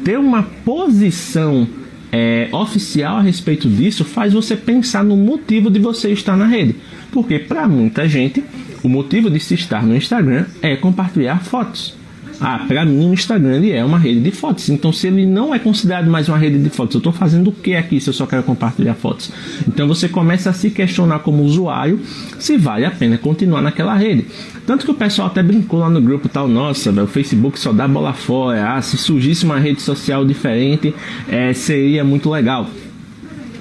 ter 0.03 0.17
uma 0.17 0.43
posição 0.43 1.67
é, 2.11 2.49
oficial 2.51 3.17
a 3.17 3.21
respeito 3.21 3.69
disso 3.69 4.03
faz 4.03 4.33
você 4.33 4.55
pensar 4.55 5.03
no 5.03 5.15
motivo 5.15 5.69
de 5.69 5.79
você 5.79 6.11
estar 6.11 6.35
na 6.35 6.45
rede. 6.45 6.75
Porque 7.11 7.39
para 7.39 7.67
muita 7.67 8.07
gente, 8.07 8.43
o 8.83 8.89
motivo 8.89 9.29
de 9.29 9.39
se 9.39 9.53
estar 9.53 9.83
no 9.83 9.95
Instagram 9.95 10.45
é 10.61 10.75
compartilhar 10.75 11.43
fotos. 11.43 12.00
Ah, 12.41 12.65
para 12.67 12.83
mim 12.83 13.09
o 13.09 13.13
Instagram 13.13 13.57
ele 13.57 13.71
é 13.71 13.85
uma 13.85 13.99
rede 13.99 14.19
de 14.19 14.31
fotos. 14.31 14.67
Então, 14.69 14.91
se 14.91 15.07
ele 15.07 15.27
não 15.27 15.53
é 15.53 15.59
considerado 15.59 16.09
mais 16.09 16.27
uma 16.27 16.37
rede 16.37 16.57
de 16.57 16.69
fotos, 16.69 16.95
eu 16.95 16.97
estou 16.97 17.13
fazendo 17.13 17.49
o 17.49 17.51
que 17.51 17.75
aqui 17.75 18.01
se 18.01 18.09
eu 18.09 18.13
só 18.13 18.25
quero 18.25 18.41
compartilhar 18.41 18.95
fotos? 18.95 19.31
Então, 19.67 19.87
você 19.87 20.09
começa 20.09 20.49
a 20.49 20.53
se 20.53 20.71
questionar 20.71 21.19
como 21.19 21.43
usuário 21.43 21.99
se 22.39 22.57
vale 22.57 22.83
a 22.83 22.91
pena 22.91 23.17
continuar 23.17 23.61
naquela 23.61 23.95
rede. 23.95 24.25
Tanto 24.65 24.85
que 24.85 24.91
o 24.91 24.95
pessoal 24.95 25.27
até 25.27 25.43
brincou 25.43 25.79
lá 25.79 25.89
no 25.89 26.01
grupo 26.01 26.27
tal, 26.27 26.47
nossa, 26.47 26.91
o 26.91 27.07
Facebook 27.07 27.59
só 27.59 27.71
dá 27.71 27.87
bola 27.87 28.13
fora. 28.13 28.75
Ah, 28.75 28.81
se 28.81 28.97
surgisse 28.97 29.45
uma 29.45 29.59
rede 29.59 29.81
social 29.81 30.25
diferente, 30.25 30.93
é, 31.29 31.53
seria 31.53 32.03
muito 32.03 32.29
legal. 32.29 32.67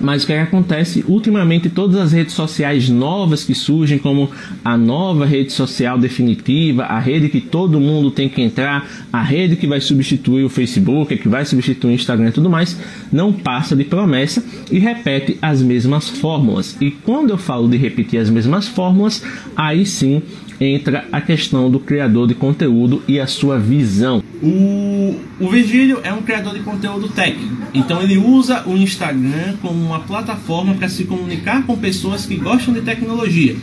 Mas 0.01 0.23
o 0.23 0.27
que, 0.27 0.33
é 0.33 0.37
que 0.37 0.43
acontece? 0.43 1.05
Ultimamente, 1.07 1.69
todas 1.69 1.97
as 1.97 2.13
redes 2.13 2.35
sociais 2.35 2.89
novas 2.89 3.45
que 3.45 3.55
surgem, 3.55 3.99
como 3.99 4.31
a 4.65 4.77
nova 4.77 5.27
rede 5.27 5.53
social 5.53 5.99
definitiva, 5.99 6.85
a 6.85 6.99
rede 6.99 7.29
que 7.29 7.41
todo 7.41 7.79
mundo 7.79 8.11
tem 8.11 8.29
que 8.29 8.41
entrar, 8.41 8.89
a 9.13 9.23
rede 9.23 9.57
que 9.57 9.67
vai 9.67 9.81
substituir 9.81 10.45
o 10.45 10.49
Facebook, 10.49 11.17
que 11.17 11.29
vai 11.29 11.45
substituir 11.45 11.93
o 11.93 11.95
Instagram 11.95 12.29
e 12.29 12.33
tudo 12.33 12.49
mais, 12.49 12.79
não 13.13 13.33
passa 13.33 13.77
de 13.77 13.85
promessa 13.85 14.43
e 14.71 14.79
repete 14.79 15.37
as 15.43 15.63
mesmas 15.63 16.09
fórmulas. 16.09 16.77
E 16.81 16.91
quando 16.91 17.31
eu 17.31 17.39
falo 17.39 17.69
de 17.69 17.77
repetir 17.77 18.19
as 18.21 18.31
mesmas 18.31 18.67
fórmulas, 18.67 19.23
aí 19.57 19.85
sim 19.85 20.23
entra 20.61 21.07
a 21.11 21.21
questão 21.21 21.71
do 21.71 21.81
criador 21.81 22.29
de 22.29 22.35
conteúdo 22.35 23.03
e 23.09 23.19
a 23.19 23.27
sua 23.27 23.59
visão. 23.59 24.23
O, 24.43 25.17
o 25.41 25.49
Virgílio 25.49 26.01
é 26.05 26.13
um 26.13 26.23
criador 26.23 26.53
de 26.53 26.61
conteúdo 26.61 27.09
técnico, 27.09 27.57
então 27.73 28.03
ele 28.03 28.19
usa 28.19 28.63
o 28.69 28.77
Instagram 28.77 29.57
como 29.63 29.81
uma 29.81 30.01
plataforma 30.01 30.75
para 30.75 30.89
se 30.89 31.05
comunicar 31.05 31.65
com 31.65 31.79
pessoas 31.79 32.27
que 32.27 32.37
gostam 32.37 32.75
de 32.75 32.83
tecnologia. 32.83 33.57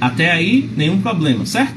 Até 0.00 0.30
aí, 0.30 0.68
nenhum 0.76 1.00
problema, 1.00 1.44
certo? 1.44 1.74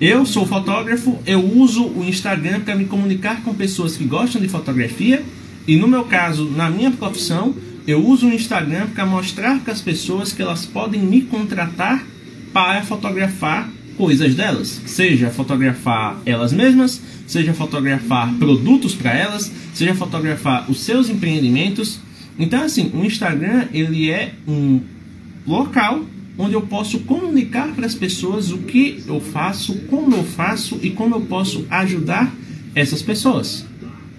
Eu 0.00 0.26
sou 0.26 0.46
fotógrafo, 0.46 1.18
eu 1.26 1.40
uso 1.40 1.86
o 1.86 2.04
Instagram 2.04 2.60
para 2.60 2.74
me 2.74 2.84
comunicar 2.84 3.42
com 3.42 3.54
pessoas 3.54 3.96
que 3.96 4.04
gostam 4.04 4.40
de 4.40 4.48
fotografia 4.48 5.22
e 5.66 5.76
no 5.76 5.88
meu 5.88 6.04
caso, 6.04 6.50
na 6.50 6.70
minha 6.70 6.90
profissão, 6.90 7.54
eu 7.86 8.04
uso 8.04 8.28
o 8.28 8.32
Instagram 8.32 8.88
para 8.88 9.06
mostrar 9.06 9.60
para 9.60 9.72
as 9.72 9.80
pessoas 9.80 10.32
que 10.32 10.42
elas 10.42 10.66
podem 10.66 11.00
me 11.00 11.22
contratar 11.22 12.04
para 12.52 12.82
fotografar 12.82 13.68
coisas 13.96 14.34
delas, 14.34 14.80
seja 14.86 15.30
fotografar 15.30 16.20
elas 16.24 16.52
mesmas, 16.52 17.00
seja 17.26 17.52
fotografar 17.54 18.32
produtos 18.34 18.94
para 18.94 19.14
elas, 19.14 19.50
seja 19.74 19.94
fotografar 19.94 20.70
os 20.70 20.80
seus 20.80 21.08
empreendimentos. 21.08 22.00
Então 22.38 22.62
assim, 22.62 22.90
o 22.94 23.04
Instagram 23.04 23.66
ele 23.72 24.10
é 24.10 24.34
um 24.46 24.80
local 25.46 26.04
onde 26.38 26.54
eu 26.54 26.62
posso 26.62 27.00
comunicar 27.00 27.68
para 27.68 27.86
as 27.86 27.94
pessoas 27.94 28.50
o 28.50 28.58
que 28.58 29.02
eu 29.06 29.20
faço, 29.20 29.74
como 29.88 30.14
eu 30.14 30.24
faço 30.24 30.78
e 30.82 30.90
como 30.90 31.14
eu 31.14 31.22
posso 31.22 31.66
ajudar 31.70 32.32
essas 32.74 33.00
pessoas. 33.00 33.64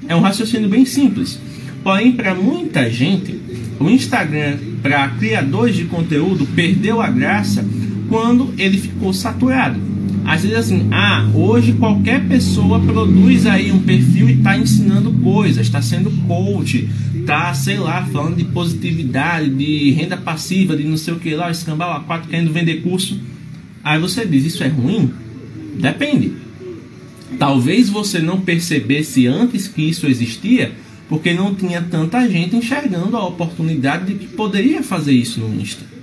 É 0.08 0.16
um 0.16 0.22
raciocínio 0.22 0.68
bem 0.68 0.86
simples. 0.86 1.40
Porém, 1.84 2.12
para 2.12 2.34
muita 2.34 2.90
gente, 2.90 3.40
o 3.80 3.90
Instagram 3.90 4.58
para 4.82 5.10
criadores 5.10 5.76
de 5.76 5.86
conteúdo 5.86 6.46
perdeu 6.48 7.00
a 7.00 7.10
graça 7.10 7.64
quando 8.10 8.54
ele 8.58 8.78
ficou 8.78 9.14
saturado. 9.14 9.80
Às 10.26 10.42
vezes 10.42 10.58
assim, 10.58 10.90
ah, 10.92 11.26
hoje 11.34 11.72
qualquer 11.74 12.28
pessoa 12.28 12.82
produz 12.82 13.46
aí 13.46 13.72
um 13.72 13.80
perfil 13.80 14.30
e 14.30 14.34
está 14.34 14.58
ensinando 14.58 15.12
coisas, 15.14 15.66
está 15.66 15.82
sendo 15.82 16.12
coach, 16.28 16.90
tá, 17.26 17.54
sei 17.54 17.78
lá, 17.78 18.06
falando 18.06 18.36
de 18.36 18.44
positividade, 18.44 19.50
de 19.50 19.92
renda 19.92 20.18
passiva, 20.18 20.76
de 20.76 20.84
não 20.84 20.98
sei 20.98 21.14
o 21.14 21.20
que 21.20 21.34
lá, 21.34 21.50
escambau 21.50 21.94
a 21.94 22.02
quatro 22.02 22.30
querendo 22.30 22.52
vender 22.52 22.82
curso. 22.82 23.20
Aí 23.82 24.00
você 24.00 24.26
diz, 24.26 24.44
isso 24.44 24.64
é 24.64 24.68
ruim? 24.68 25.14
Depende. 25.80 26.34
Talvez 27.40 27.90
você 27.90 28.20
não 28.20 28.42
percebesse 28.42 29.28
antes 29.28 29.68
que 29.68 29.82
isso 29.82 30.08
existia, 30.08 30.74
porque 31.08 31.34
não 31.34 31.56
tinha 31.56 31.82
tanta 31.82 32.28
gente 32.30 32.56
enxergando 32.56 33.16
a 33.16 33.26
oportunidade 33.26 34.14
de 34.14 34.20
que 34.20 34.28
poderia 34.28 34.84
fazer 34.84 35.14
isso 35.14 35.40
no 35.40 35.62
Insta? 35.62 35.97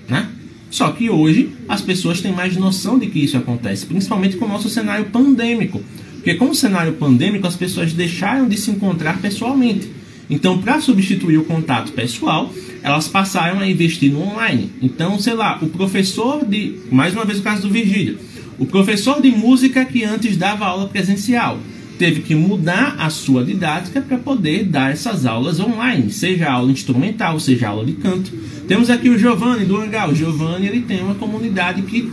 Só 0.71 0.90
que 0.90 1.09
hoje 1.09 1.50
as 1.68 1.80
pessoas 1.80 2.21
têm 2.21 2.33
mais 2.33 2.56
noção 2.56 2.99
de 2.99 3.06
que 3.06 3.21
isso 3.21 3.37
acontece, 3.37 3.87
principalmente 3.87 4.37
com 4.37 4.44
o 4.44 4.49
nosso 4.49 4.68
cenário 4.68 5.06
pandêmico. 5.06 5.83
Porque 6.14 6.35
com 6.35 6.50
o 6.50 6.54
cenário 6.54 6.94
pandêmico 6.94 7.47
as 7.47 7.56
pessoas 7.56 7.92
deixaram 7.92 8.49
de 8.49 8.56
se 8.56 8.71
encontrar 8.71 9.21
pessoalmente. 9.21 9.90
Então, 10.28 10.59
para 10.59 10.80
substituir 10.80 11.38
o 11.38 11.44
contato 11.44 11.92
pessoal, 11.92 12.50
elas 12.83 13.09
passaram 13.09 13.61
a 13.61 13.68
investir 13.68 14.11
no 14.11 14.23
online. 14.23 14.71
Então, 14.80 15.18
sei 15.18 15.35
lá, 15.35 15.59
o 15.61 15.68
professor 15.68 16.44
de, 16.44 16.76
mais 16.90 17.14
uma 17.14 17.25
vez 17.25 17.38
o 17.38 17.42
caso 17.42 17.62
do 17.62 17.71
Virgílio, 17.71 18.18
o 18.59 18.64
professor 18.64 19.21
de 19.21 19.30
música 19.30 19.85
que 19.85 20.04
antes 20.04 20.37
dava 20.37 20.64
aula 20.64 20.88
presencial, 20.88 21.59
teve 21.98 22.22
que 22.22 22.34
mudar 22.34 22.96
a 22.98 23.08
sua 23.10 23.44
didática 23.44 24.00
para 24.00 24.18
poder 24.18 24.64
dar 24.64 24.92
essas 24.92 25.26
aulas 25.26 25.60
online, 25.60 26.10
seja 26.10 26.50
aula 26.50 26.70
instrumental, 26.70 27.38
seja 27.38 27.68
aula 27.68 27.84
de 27.84 27.92
canto. 27.92 28.32
Temos 28.66 28.90
aqui 28.90 29.08
o 29.08 29.18
Giovanni 29.18 29.64
do 29.64 29.76
Hangar. 29.76 30.10
O 30.10 30.14
Giovanni 30.14 30.66
ele 30.66 30.80
tem 30.82 31.02
uma 31.02 31.14
comunidade 31.14 31.82
que 31.82 32.10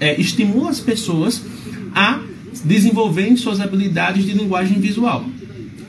é, 0.00 0.20
estimula 0.20 0.70
as 0.70 0.80
pessoas 0.80 1.42
a 1.94 2.20
desenvolverem 2.64 3.36
suas 3.36 3.60
habilidades 3.60 4.24
de 4.24 4.32
linguagem 4.32 4.80
visual. 4.80 5.24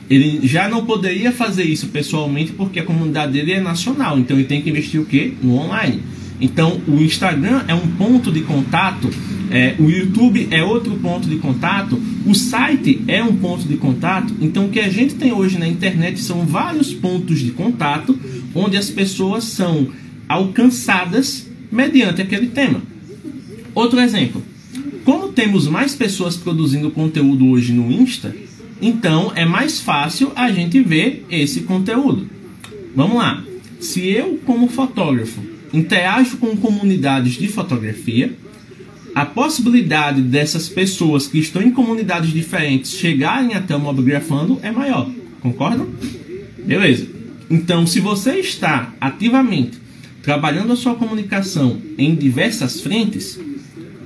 Ele 0.08 0.46
já 0.46 0.68
não 0.68 0.86
poderia 0.86 1.32
fazer 1.32 1.64
isso 1.64 1.88
pessoalmente 1.88 2.52
porque 2.52 2.80
a 2.80 2.84
comunidade 2.84 3.32
dele 3.32 3.52
é 3.52 3.60
nacional, 3.60 4.18
então 4.18 4.36
ele 4.36 4.46
tem 4.46 4.62
que 4.62 4.70
investir 4.70 5.00
o 5.00 5.04
quê? 5.04 5.34
No 5.42 5.56
online. 5.56 6.02
Então 6.40 6.80
o 6.86 7.00
Instagram 7.00 7.64
é 7.68 7.74
um 7.74 7.86
ponto 7.88 8.30
de 8.30 8.40
contato 8.42 9.10
é, 9.50 9.74
o 9.78 9.88
YouTube 9.88 10.48
é 10.50 10.62
outro 10.62 10.96
ponto 10.96 11.28
de 11.28 11.36
contato, 11.36 12.00
o 12.26 12.34
site 12.34 13.02
é 13.08 13.22
um 13.22 13.36
ponto 13.36 13.66
de 13.66 13.76
contato. 13.76 14.34
Então, 14.40 14.66
o 14.66 14.68
que 14.68 14.80
a 14.80 14.88
gente 14.88 15.14
tem 15.14 15.32
hoje 15.32 15.58
na 15.58 15.66
internet 15.66 16.20
são 16.20 16.44
vários 16.44 16.92
pontos 16.92 17.40
de 17.40 17.50
contato 17.52 18.18
onde 18.54 18.76
as 18.76 18.90
pessoas 18.90 19.44
são 19.44 19.88
alcançadas 20.28 21.46
mediante 21.70 22.20
aquele 22.20 22.48
tema. 22.48 22.82
Outro 23.74 24.00
exemplo: 24.00 24.42
como 25.04 25.28
temos 25.28 25.66
mais 25.66 25.94
pessoas 25.94 26.36
produzindo 26.36 26.90
conteúdo 26.90 27.46
hoje 27.48 27.72
no 27.72 27.90
Insta, 27.90 28.34
então 28.80 29.32
é 29.34 29.44
mais 29.44 29.80
fácil 29.80 30.32
a 30.36 30.50
gente 30.52 30.80
ver 30.82 31.24
esse 31.30 31.62
conteúdo. 31.62 32.28
Vamos 32.94 33.16
lá. 33.16 33.42
Se 33.80 34.06
eu, 34.08 34.40
como 34.44 34.68
fotógrafo, 34.68 35.40
interajo 35.72 36.36
com 36.38 36.56
comunidades 36.56 37.34
de 37.34 37.48
fotografia, 37.48 38.32
a 39.18 39.26
possibilidade 39.26 40.22
dessas 40.22 40.68
pessoas 40.68 41.26
que 41.26 41.40
estão 41.40 41.60
em 41.60 41.72
comunidades 41.72 42.30
diferentes 42.32 42.92
chegarem 42.92 43.52
até 43.52 43.74
o 43.74 43.80
Mobgrafando 43.80 44.60
é 44.62 44.70
maior. 44.70 45.10
Concordam? 45.40 45.88
Beleza. 46.64 47.08
Então, 47.50 47.84
se 47.84 47.98
você 47.98 48.34
está 48.34 48.94
ativamente 49.00 49.76
trabalhando 50.22 50.72
a 50.72 50.76
sua 50.76 50.94
comunicação 50.94 51.78
em 51.98 52.14
diversas 52.14 52.80
frentes, 52.80 53.40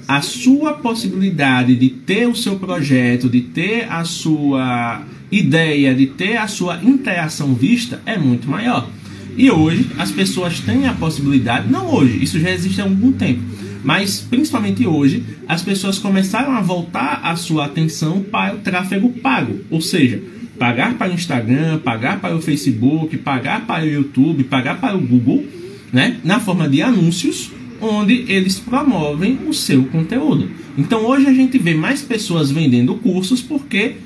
a 0.08 0.22
sua 0.22 0.72
possibilidade 0.72 1.76
de 1.76 1.90
ter 1.90 2.26
o 2.26 2.34
seu 2.34 2.58
projeto, 2.58 3.28
de 3.28 3.42
ter 3.42 3.92
a 3.92 4.04
sua 4.04 5.02
ideia, 5.30 5.94
de 5.94 6.06
ter 6.06 6.38
a 6.38 6.48
sua 6.48 6.82
interação 6.82 7.54
vista 7.54 8.00
é 8.06 8.16
muito 8.16 8.48
maior. 8.48 8.88
E 9.36 9.50
hoje 9.50 9.90
as 9.98 10.10
pessoas 10.10 10.60
têm 10.60 10.86
a 10.86 10.94
possibilidade, 10.94 11.70
não 11.70 11.92
hoje, 11.92 12.24
isso 12.24 12.40
já 12.40 12.50
existe 12.50 12.80
há 12.80 12.84
algum 12.84 13.12
tempo, 13.12 13.42
mas 13.82 14.20
principalmente 14.20 14.86
hoje, 14.86 15.24
as 15.48 15.62
pessoas 15.62 15.98
começaram 15.98 16.52
a 16.52 16.60
voltar 16.60 17.20
a 17.22 17.34
sua 17.36 17.66
atenção 17.66 18.22
para 18.22 18.54
o 18.54 18.58
tráfego 18.58 19.10
pago, 19.10 19.60
ou 19.70 19.80
seja, 19.80 20.22
pagar 20.58 20.94
para 20.94 21.10
o 21.10 21.14
Instagram, 21.14 21.78
pagar 21.78 22.20
para 22.20 22.36
o 22.36 22.40
Facebook, 22.40 23.16
pagar 23.18 23.66
para 23.66 23.84
o 23.84 23.88
YouTube, 23.88 24.44
pagar 24.44 24.80
para 24.80 24.96
o 24.96 25.00
Google, 25.00 25.44
né, 25.92 26.18
na 26.22 26.40
forma 26.40 26.68
de 26.68 26.82
anúncios, 26.82 27.50
onde 27.80 28.24
eles 28.28 28.60
promovem 28.60 29.40
o 29.48 29.52
seu 29.52 29.84
conteúdo. 29.86 30.48
Então 30.78 31.04
hoje 31.04 31.26
a 31.26 31.34
gente 31.34 31.58
vê 31.58 31.74
mais 31.74 32.00
pessoas 32.00 32.50
vendendo 32.50 32.94
cursos 32.94 33.42
porque 33.42 33.96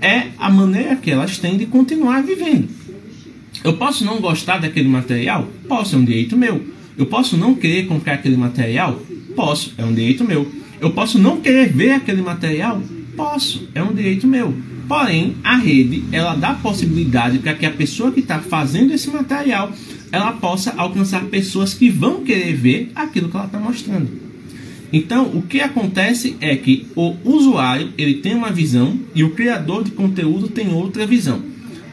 é 0.00 0.28
a 0.38 0.50
maneira 0.50 0.94
que 0.96 1.10
elas 1.10 1.38
têm 1.38 1.56
de 1.56 1.66
continuar 1.66 2.22
vivendo. 2.22 2.68
Eu 3.64 3.76
posso 3.76 4.04
não 4.04 4.20
gostar 4.20 4.58
daquele 4.58 4.88
material? 4.88 5.48
Posso, 5.66 5.96
é 5.96 5.98
um 5.98 6.04
direito 6.04 6.36
meu. 6.36 6.77
Eu 6.98 7.06
posso 7.06 7.36
não 7.36 7.54
querer 7.54 7.86
comprar 7.86 8.14
aquele 8.14 8.36
material? 8.36 9.00
Posso, 9.36 9.72
é 9.78 9.84
um 9.84 9.94
direito 9.94 10.24
meu. 10.24 10.50
Eu 10.80 10.90
posso 10.90 11.16
não 11.16 11.40
querer 11.40 11.72
ver 11.72 11.92
aquele 11.92 12.20
material? 12.20 12.82
Posso, 13.16 13.68
é 13.72 13.80
um 13.80 13.94
direito 13.94 14.26
meu. 14.26 14.52
Porém, 14.88 15.36
a 15.44 15.56
rede 15.56 16.02
ela 16.10 16.34
dá 16.34 16.54
possibilidade 16.54 17.38
para 17.38 17.54
que 17.54 17.64
a 17.64 17.70
pessoa 17.70 18.10
que 18.10 18.18
está 18.18 18.40
fazendo 18.40 18.92
esse 18.92 19.08
material 19.10 19.72
ela 20.10 20.32
possa 20.32 20.74
alcançar 20.76 21.24
pessoas 21.26 21.72
que 21.72 21.88
vão 21.88 22.24
querer 22.24 22.54
ver 22.54 22.90
aquilo 22.96 23.28
que 23.28 23.36
ela 23.36 23.46
está 23.46 23.60
mostrando. 23.60 24.08
Então, 24.92 25.26
o 25.26 25.42
que 25.42 25.60
acontece 25.60 26.36
é 26.40 26.56
que 26.56 26.86
o 26.96 27.14
usuário 27.22 27.92
ele 27.96 28.14
tem 28.14 28.34
uma 28.34 28.50
visão 28.50 28.98
e 29.14 29.22
o 29.22 29.30
criador 29.30 29.84
de 29.84 29.92
conteúdo 29.92 30.48
tem 30.48 30.72
outra 30.72 31.06
visão. 31.06 31.42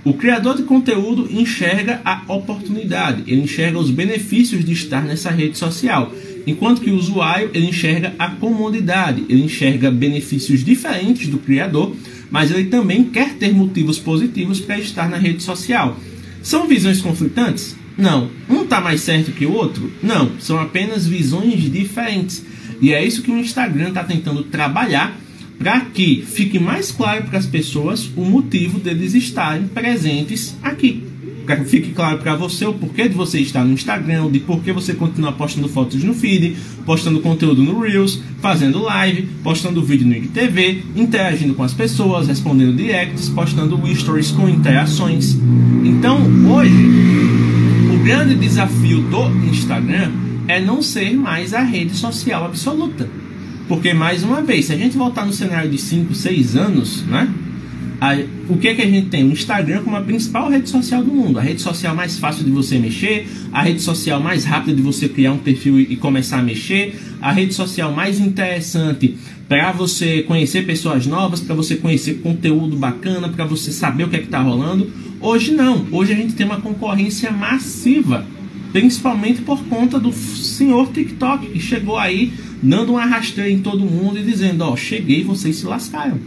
O 0.05 0.13
criador 0.13 0.55
de 0.55 0.61
conteúdo 0.61 1.27
enxerga 1.31 1.99
a 2.05 2.21
oportunidade, 2.31 3.23
ele 3.25 3.41
enxerga 3.41 3.79
os 3.79 3.89
benefícios 3.89 4.63
de 4.63 4.71
estar 4.71 5.03
nessa 5.03 5.31
rede 5.31 5.57
social, 5.57 6.13
enquanto 6.45 6.81
que 6.81 6.91
o 6.91 6.95
usuário 6.95 7.49
ele 7.55 7.65
enxerga 7.65 8.13
a 8.19 8.29
comodidade, 8.29 9.25
ele 9.27 9.43
enxerga 9.43 9.89
benefícios 9.89 10.63
diferentes 10.63 11.27
do 11.27 11.39
criador, 11.39 11.95
mas 12.29 12.51
ele 12.51 12.65
também 12.65 13.05
quer 13.05 13.33
ter 13.33 13.51
motivos 13.51 13.97
positivos 13.97 14.59
para 14.59 14.77
estar 14.77 15.09
na 15.09 15.17
rede 15.17 15.41
social. 15.41 15.99
São 16.39 16.67
visões 16.67 17.01
conflitantes? 17.01 17.75
Não. 17.97 18.29
Um 18.47 18.61
está 18.61 18.79
mais 18.79 19.01
certo 19.01 19.31
que 19.31 19.47
o 19.47 19.53
outro? 19.53 19.91
Não. 20.03 20.39
São 20.39 20.59
apenas 20.59 21.07
visões 21.07 21.63
diferentes. 21.71 22.45
E 22.79 22.93
é 22.93 23.03
isso 23.03 23.23
que 23.23 23.31
o 23.31 23.39
Instagram 23.39 23.89
está 23.89 24.03
tentando 24.03 24.43
trabalhar 24.43 25.19
para 25.57 25.81
que 25.81 26.23
fique 26.25 26.59
mais 26.59 26.91
claro 26.91 27.23
para 27.23 27.39
as 27.39 27.45
pessoas 27.45 28.09
o 28.15 28.23
motivo 28.23 28.79
deles 28.79 29.13
estarem 29.13 29.67
presentes 29.67 30.55
aqui. 30.61 31.03
Para 31.45 31.57
que 31.57 31.65
fique 31.65 31.91
claro 31.91 32.17
para 32.17 32.35
você 32.35 32.65
o 32.65 32.73
porquê 32.73 33.07
de 33.07 33.13
você 33.13 33.39
estar 33.39 33.63
no 33.63 33.73
Instagram, 33.73 34.31
de 34.31 34.39
porquê 34.39 34.73
você 34.73 34.95
continua 34.95 35.31
postando 35.31 35.69
fotos 35.69 36.03
no 36.03 36.13
feed, 36.13 36.55
postando 36.85 37.19
conteúdo 37.19 37.61
no 37.61 37.79
Reels, 37.79 38.19
fazendo 38.41 38.81
live, 38.81 39.27
postando 39.43 39.83
vídeo 39.83 40.07
no 40.07 40.15
IGTV, 40.15 40.83
interagindo 40.95 41.53
com 41.53 41.61
as 41.61 41.73
pessoas, 41.73 42.27
respondendo 42.27 42.75
directs, 42.75 43.29
postando 43.29 43.79
stories 43.95 44.31
com 44.31 44.49
interações. 44.49 45.37
Então, 45.83 46.19
hoje, 46.51 46.73
o 47.93 48.03
grande 48.03 48.33
desafio 48.35 49.01
do 49.01 49.27
Instagram 49.47 50.11
é 50.47 50.59
não 50.59 50.81
ser 50.81 51.15
mais 51.15 51.53
a 51.53 51.61
rede 51.61 51.95
social 51.95 52.43
absoluta 52.43 53.07
Porque, 53.67 53.93
mais 53.93 54.23
uma 54.23 54.41
vez, 54.41 54.65
se 54.65 54.73
a 54.73 54.77
gente 54.77 54.95
voltar 54.95 55.25
no 55.25 55.33
cenário 55.33 55.69
de 55.69 55.77
5, 55.77 56.13
6 56.13 56.55
anos, 56.55 57.03
né? 57.05 57.33
A, 57.99 58.13
o 58.49 58.57
que, 58.57 58.67
é 58.67 58.75
que 58.75 58.81
a 58.81 58.85
gente 58.85 59.07
tem? 59.07 59.23
O 59.23 59.31
Instagram 59.31 59.81
como 59.83 59.95
a 59.95 60.01
principal 60.01 60.49
rede 60.49 60.69
social 60.69 61.03
do 61.03 61.11
mundo. 61.11 61.39
A 61.39 61.41
rede 61.41 61.61
social 61.61 61.95
mais 61.95 62.19
fácil 62.19 62.43
de 62.43 62.51
você 62.51 62.77
mexer, 62.77 63.27
a 63.51 63.63
rede 63.63 63.81
social 63.81 64.19
mais 64.19 64.43
rápida 64.43 64.75
de 64.75 64.81
você 64.81 65.07
criar 65.07 65.31
um 65.31 65.37
perfil 65.37 65.79
e, 65.79 65.93
e 65.93 65.95
começar 65.95 66.39
a 66.39 66.43
mexer, 66.43 66.95
a 67.21 67.31
rede 67.31 67.53
social 67.53 67.91
mais 67.91 68.19
interessante 68.19 69.17
para 69.47 69.71
você 69.71 70.23
conhecer 70.23 70.65
pessoas 70.65 71.05
novas, 71.05 71.39
para 71.39 71.55
você 71.55 71.75
conhecer 71.75 72.15
conteúdo 72.15 72.75
bacana, 72.75 73.29
para 73.29 73.45
você 73.45 73.71
saber 73.71 74.03
o 74.03 74.09
que 74.09 74.15
é 74.15 74.19
que 74.19 74.25
está 74.25 74.41
rolando. 74.41 74.91
Hoje 75.21 75.51
não. 75.51 75.85
Hoje 75.91 76.13
a 76.13 76.15
gente 76.15 76.33
tem 76.33 76.45
uma 76.45 76.59
concorrência 76.59 77.31
massiva, 77.31 78.25
principalmente 78.75 79.41
por 79.41 79.63
conta 79.67 79.97
do 79.97 80.11
senhor 80.11 80.91
TikTok 80.91 81.47
que 81.47 81.61
chegou 81.61 81.97
aí 81.97 82.33
dando 82.61 82.91
um 82.91 82.97
arrasteiro 82.97 83.49
em 83.49 83.59
todo 83.59 83.85
mundo 83.85 84.19
e 84.19 84.23
dizendo: 84.23 84.65
Ó, 84.65 84.75
cheguei, 84.75 85.23
vocês 85.23 85.55
se 85.55 85.65
lascaram. 85.65 86.19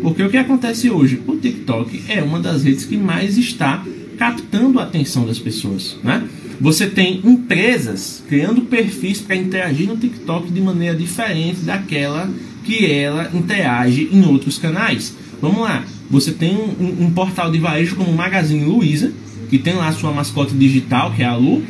Porque 0.00 0.22
o 0.22 0.30
que 0.30 0.36
acontece 0.36 0.88
hoje? 0.88 1.20
O 1.26 1.36
TikTok 1.36 2.04
é 2.06 2.22
uma 2.22 2.38
das 2.38 2.62
redes 2.62 2.84
que 2.84 2.96
mais 2.96 3.36
está 3.36 3.84
captando 4.16 4.78
a 4.78 4.84
atenção 4.84 5.26
das 5.26 5.40
pessoas, 5.40 5.96
né? 6.04 6.22
Você 6.60 6.86
tem 6.86 7.22
empresas 7.24 8.22
criando 8.28 8.60
perfis 8.60 9.20
para 9.20 9.34
interagir 9.34 9.88
no 9.88 9.96
TikTok 9.96 10.48
de 10.48 10.60
maneira 10.60 10.96
diferente 10.96 11.62
daquela 11.62 12.30
que 12.62 12.86
ela 12.86 13.32
interage 13.34 14.08
em 14.12 14.24
outros 14.26 14.58
canais. 14.58 15.16
Vamos 15.42 15.62
lá, 15.62 15.84
você 16.08 16.30
tem 16.30 16.54
um, 16.54 17.06
um 17.06 17.10
portal 17.10 17.50
de 17.50 17.58
varejo 17.58 17.96
como 17.96 18.12
o 18.12 18.16
Magazine 18.16 18.64
Luiza, 18.64 19.12
que 19.50 19.58
tem 19.58 19.74
lá 19.74 19.92
sua 19.92 20.12
mascote 20.12 20.54
digital, 20.54 21.12
que 21.12 21.22
é 21.22 21.26
a 21.26 21.36
Lu, 21.36 21.62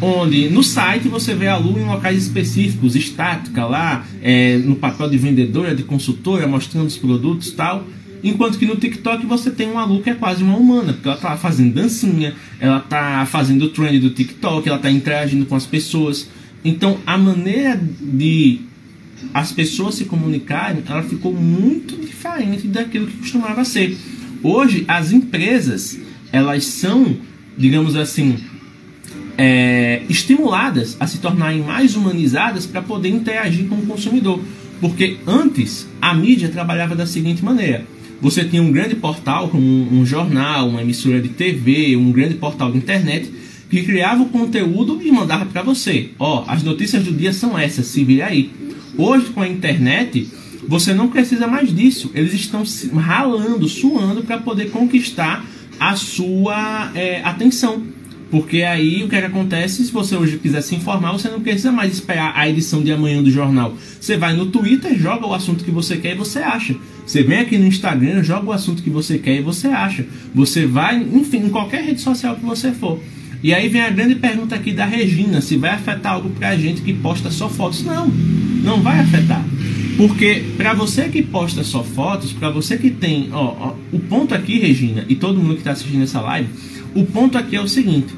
onde 0.00 0.48
no 0.48 0.62
site 0.62 1.08
você 1.08 1.34
vê 1.34 1.48
a 1.48 1.56
Lu 1.56 1.78
em 1.78 1.84
locais 1.84 2.18
específicos, 2.18 2.96
estática 2.96 3.64
lá, 3.64 4.04
é, 4.20 4.58
no 4.58 4.76
papel 4.76 5.08
de 5.08 5.16
vendedora, 5.16 5.74
de 5.74 5.84
consultora, 5.84 6.46
mostrando 6.46 6.86
os 6.86 6.96
produtos 6.96 7.50
tal. 7.52 7.86
Enquanto 8.22 8.58
que 8.58 8.66
no 8.66 8.76
TikTok 8.76 9.24
você 9.26 9.50
tem 9.50 9.70
uma 9.70 9.84
Lu 9.84 10.02
que 10.02 10.10
é 10.10 10.14
quase 10.14 10.42
uma 10.42 10.56
humana, 10.56 10.92
porque 10.92 11.08
ela 11.08 11.16
tá 11.16 11.36
fazendo 11.36 11.72
dancinha, 11.72 12.34
ela 12.58 12.80
tá 12.80 13.24
fazendo 13.30 13.66
o 13.66 13.68
trend 13.68 14.00
do 14.00 14.10
TikTok, 14.10 14.68
ela 14.68 14.78
tá 14.78 14.90
interagindo 14.90 15.46
com 15.46 15.54
as 15.54 15.66
pessoas. 15.66 16.28
Então 16.64 16.98
a 17.06 17.16
maneira 17.16 17.80
de 18.02 18.60
as 19.32 19.52
pessoas 19.52 19.96
se 19.96 20.04
comunicarem, 20.04 20.82
ela 20.86 21.02
ficou 21.02 21.32
muito 21.32 21.96
diferente 21.96 22.66
daquilo 22.66 23.06
que 23.06 23.18
costumava 23.18 23.64
ser. 23.64 23.96
Hoje 24.42 24.84
as 24.86 25.12
empresas, 25.12 25.98
elas 26.32 26.64
são, 26.64 27.16
digamos 27.58 27.96
assim, 27.96 28.38
é, 29.36 30.02
estimuladas 30.08 30.96
a 31.00 31.06
se 31.06 31.18
tornarem 31.18 31.60
mais 31.62 31.96
humanizadas 31.96 32.64
para 32.64 32.80
poder 32.80 33.08
interagir 33.08 33.66
com 33.66 33.74
o 33.74 33.86
consumidor. 33.86 34.40
Porque 34.80 35.16
antes 35.26 35.86
a 36.00 36.14
mídia 36.14 36.48
trabalhava 36.48 36.94
da 36.94 37.04
seguinte 37.04 37.44
maneira: 37.44 37.84
você 38.20 38.44
tinha 38.44 38.62
um 38.62 38.72
grande 38.72 38.94
portal, 38.94 39.50
um, 39.52 39.88
um 39.92 40.06
jornal, 40.06 40.68
uma 40.68 40.82
emissora 40.82 41.20
de 41.20 41.28
TV, 41.30 41.96
um 41.96 42.12
grande 42.12 42.34
portal 42.34 42.70
de 42.70 42.78
internet, 42.78 43.30
que 43.68 43.82
criava 43.82 44.22
o 44.22 44.28
conteúdo 44.28 45.00
e 45.02 45.10
mandava 45.10 45.44
para 45.46 45.62
você. 45.62 46.10
Ó, 46.18 46.44
oh, 46.44 46.50
as 46.50 46.62
notícias 46.62 47.04
do 47.04 47.12
dia 47.12 47.32
são 47.32 47.58
essas, 47.58 47.86
se 47.86 48.04
vire 48.04 48.22
aí. 48.22 48.50
Hoje, 48.96 49.26
com 49.26 49.40
a 49.40 49.48
internet, 49.48 50.28
você 50.66 50.94
não 50.94 51.08
precisa 51.08 51.46
mais 51.46 51.74
disso. 51.74 52.10
Eles 52.14 52.32
estão 52.34 52.62
ralando, 52.96 53.68
suando 53.68 54.22
para 54.22 54.38
poder 54.38 54.70
conquistar 54.70 55.44
a 55.78 55.96
sua 55.96 56.90
é, 56.94 57.22
atenção. 57.22 57.82
Porque 58.30 58.62
aí 58.62 59.02
o 59.02 59.08
que, 59.08 59.16
é 59.16 59.20
que 59.20 59.26
acontece? 59.26 59.84
Se 59.84 59.90
você 59.90 60.14
hoje 60.14 60.38
quiser 60.38 60.60
se 60.60 60.74
informar, 60.74 61.12
você 61.12 61.28
não 61.28 61.40
precisa 61.40 61.72
mais 61.72 61.94
esperar 61.94 62.32
a 62.36 62.48
edição 62.48 62.82
de 62.82 62.92
amanhã 62.92 63.22
do 63.22 63.30
jornal. 63.30 63.74
Você 63.98 64.18
vai 64.18 64.34
no 64.34 64.46
Twitter, 64.46 64.98
joga 64.98 65.26
o 65.26 65.32
assunto 65.32 65.64
que 65.64 65.70
você 65.70 65.96
quer 65.96 66.12
e 66.12 66.18
você 66.18 66.40
acha. 66.40 66.76
Você 67.06 67.22
vem 67.22 67.38
aqui 67.38 67.56
no 67.56 67.66
Instagram, 67.66 68.22
joga 68.22 68.48
o 68.48 68.52
assunto 68.52 68.82
que 68.82 68.90
você 68.90 69.18
quer 69.18 69.36
e 69.36 69.42
você 69.42 69.68
acha. 69.68 70.04
Você 70.34 70.66
vai, 70.66 70.98
enfim, 70.98 71.38
em 71.38 71.48
qualquer 71.48 71.82
rede 71.82 72.02
social 72.02 72.36
que 72.36 72.44
você 72.44 72.70
for. 72.70 73.00
E 73.42 73.54
aí 73.54 73.68
vem 73.68 73.80
a 73.80 73.88
grande 73.88 74.16
pergunta 74.16 74.54
aqui 74.54 74.72
da 74.72 74.84
Regina: 74.84 75.40
se 75.40 75.56
vai 75.56 75.70
afetar 75.70 76.12
algo 76.12 76.28
pra 76.30 76.54
gente 76.56 76.82
que 76.82 76.92
posta 76.92 77.30
só 77.30 77.48
fotos? 77.48 77.82
Não, 77.82 78.08
não 78.08 78.82
vai 78.82 78.98
afetar. 79.00 79.42
Porque 79.98 80.44
para 80.56 80.74
você 80.74 81.08
que 81.08 81.20
posta 81.20 81.64
só 81.64 81.82
fotos, 81.82 82.32
para 82.32 82.50
você 82.50 82.78
que 82.78 82.88
tem, 82.88 83.30
ó, 83.32 83.46
ó, 83.58 83.74
o 83.92 83.98
ponto 83.98 84.32
aqui, 84.32 84.56
Regina, 84.56 85.04
e 85.08 85.16
todo 85.16 85.40
mundo 85.40 85.54
que 85.54 85.58
está 85.58 85.72
assistindo 85.72 86.04
essa 86.04 86.20
live, 86.20 86.48
o 86.94 87.04
ponto 87.04 87.36
aqui 87.36 87.56
é 87.56 87.60
o 87.60 87.66
seguinte: 87.66 88.14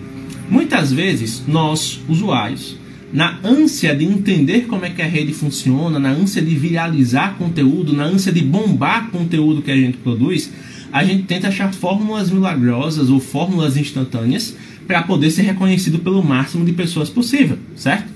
muitas 0.50 0.92
vezes 0.92 1.42
nós, 1.48 1.98
usuários, 2.06 2.76
na 3.10 3.38
ânsia 3.42 3.96
de 3.96 4.04
entender 4.04 4.66
como 4.66 4.84
é 4.84 4.90
que 4.90 5.00
a 5.00 5.06
rede 5.06 5.32
funciona, 5.32 5.98
na 5.98 6.10
ânsia 6.10 6.42
de 6.42 6.54
viralizar 6.54 7.36
conteúdo, 7.38 7.94
na 7.94 8.04
ânsia 8.04 8.30
de 8.30 8.42
bombar 8.42 9.10
conteúdo 9.10 9.62
que 9.62 9.70
a 9.70 9.76
gente 9.76 9.96
produz, 9.96 10.52
a 10.92 11.02
gente 11.02 11.22
tenta 11.22 11.48
achar 11.48 11.72
fórmulas 11.72 12.30
milagrosas 12.30 13.08
ou 13.08 13.18
fórmulas 13.18 13.78
instantâneas 13.78 14.54
para 14.86 15.00
poder 15.00 15.30
ser 15.30 15.42
reconhecido 15.42 15.98
pelo 16.00 16.22
máximo 16.22 16.62
de 16.62 16.74
pessoas 16.74 17.08
possível, 17.08 17.58
certo? 17.74 18.12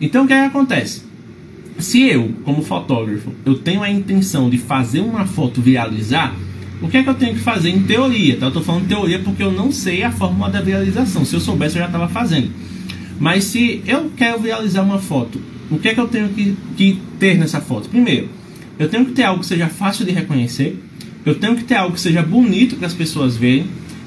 Então 0.00 0.24
o 0.24 0.28
que, 0.28 0.32
é 0.34 0.42
que 0.42 0.46
acontece? 0.46 1.07
Se 1.78 2.02
eu, 2.02 2.34
como 2.44 2.62
fotógrafo, 2.62 3.32
eu 3.46 3.56
tenho 3.56 3.82
a 3.82 3.90
intenção 3.90 4.50
de 4.50 4.58
fazer 4.58 5.00
uma 5.00 5.26
foto 5.26 5.62
viralizar, 5.62 6.34
o 6.82 6.88
que 6.88 6.96
é 6.96 7.02
que 7.02 7.08
eu 7.08 7.14
tenho 7.14 7.34
que 7.34 7.40
fazer 7.40 7.70
em 7.70 7.82
teoria? 7.82 8.36
Tá? 8.36 8.46
Eu 8.46 8.48
estou 8.48 8.62
falando 8.62 8.88
teoria 8.88 9.18
porque 9.20 9.42
eu 9.42 9.52
não 9.52 9.70
sei 9.70 10.02
a 10.02 10.10
fórmula 10.10 10.50
da 10.50 10.60
viralização. 10.60 11.24
Se 11.24 11.34
eu 11.34 11.40
soubesse, 11.40 11.76
eu 11.76 11.80
já 11.80 11.86
estava 11.86 12.08
fazendo. 12.08 12.50
Mas 13.18 13.44
se 13.44 13.82
eu 13.86 14.10
quero 14.16 14.40
viralizar 14.40 14.82
uma 14.82 14.98
foto, 14.98 15.40
o 15.70 15.78
que 15.78 15.88
é 15.88 15.94
que 15.94 16.00
eu 16.00 16.08
tenho 16.08 16.28
que, 16.30 16.56
que 16.76 16.98
ter 17.18 17.36
nessa 17.36 17.60
foto? 17.60 17.88
Primeiro, 17.88 18.28
eu 18.78 18.88
tenho 18.88 19.04
que 19.04 19.12
ter 19.12 19.24
algo 19.24 19.40
que 19.40 19.46
seja 19.46 19.68
fácil 19.68 20.04
de 20.04 20.12
reconhecer. 20.12 20.78
Eu 21.26 21.34
tenho 21.34 21.56
que 21.56 21.64
ter 21.64 21.74
algo 21.74 21.94
que 21.94 22.00
seja 22.00 22.22
bonito 22.22 22.76
para 22.76 22.86
as 22.86 22.94
pessoas 22.94 23.36
verem. 23.36 23.66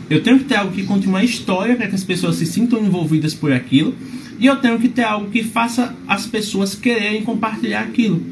Eu 0.10 0.22
tenho 0.22 0.40
que 0.40 0.46
ter 0.46 0.56
algo 0.56 0.74
que 0.74 0.84
conte 0.84 1.08
uma 1.08 1.24
história 1.24 1.76
para 1.76 1.88
que 1.88 1.96
as 1.96 2.04
pessoas 2.04 2.36
se 2.36 2.46
sintam 2.46 2.80
envolvidas 2.80 3.34
por 3.34 3.52
aquilo. 3.52 3.94
E 4.42 4.48
eu 4.48 4.56
tenho 4.56 4.80
que 4.80 4.90
ter 4.90 5.04
algo 5.04 5.30
que 5.30 5.44
faça 5.44 5.96
as 6.08 6.26
pessoas 6.26 6.74
quererem 6.74 7.22
compartilhar 7.22 7.82
aquilo. 7.82 8.26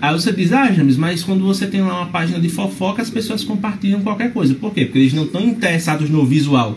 Aí 0.00 0.12
você 0.12 0.32
diz, 0.32 0.52
ah, 0.52 0.72
James, 0.72 0.96
mas 0.96 1.22
quando 1.22 1.44
você 1.44 1.64
tem 1.68 1.80
lá 1.80 2.00
uma 2.00 2.06
página 2.10 2.40
de 2.40 2.48
fofoca, 2.48 3.00
as 3.00 3.08
pessoas 3.08 3.44
compartilham 3.44 4.00
qualquer 4.00 4.32
coisa. 4.32 4.52
Por 4.52 4.74
quê? 4.74 4.84
Porque 4.84 4.98
eles 4.98 5.12
não 5.12 5.22
estão 5.22 5.40
interessados 5.40 6.10
no 6.10 6.26
visual. 6.26 6.76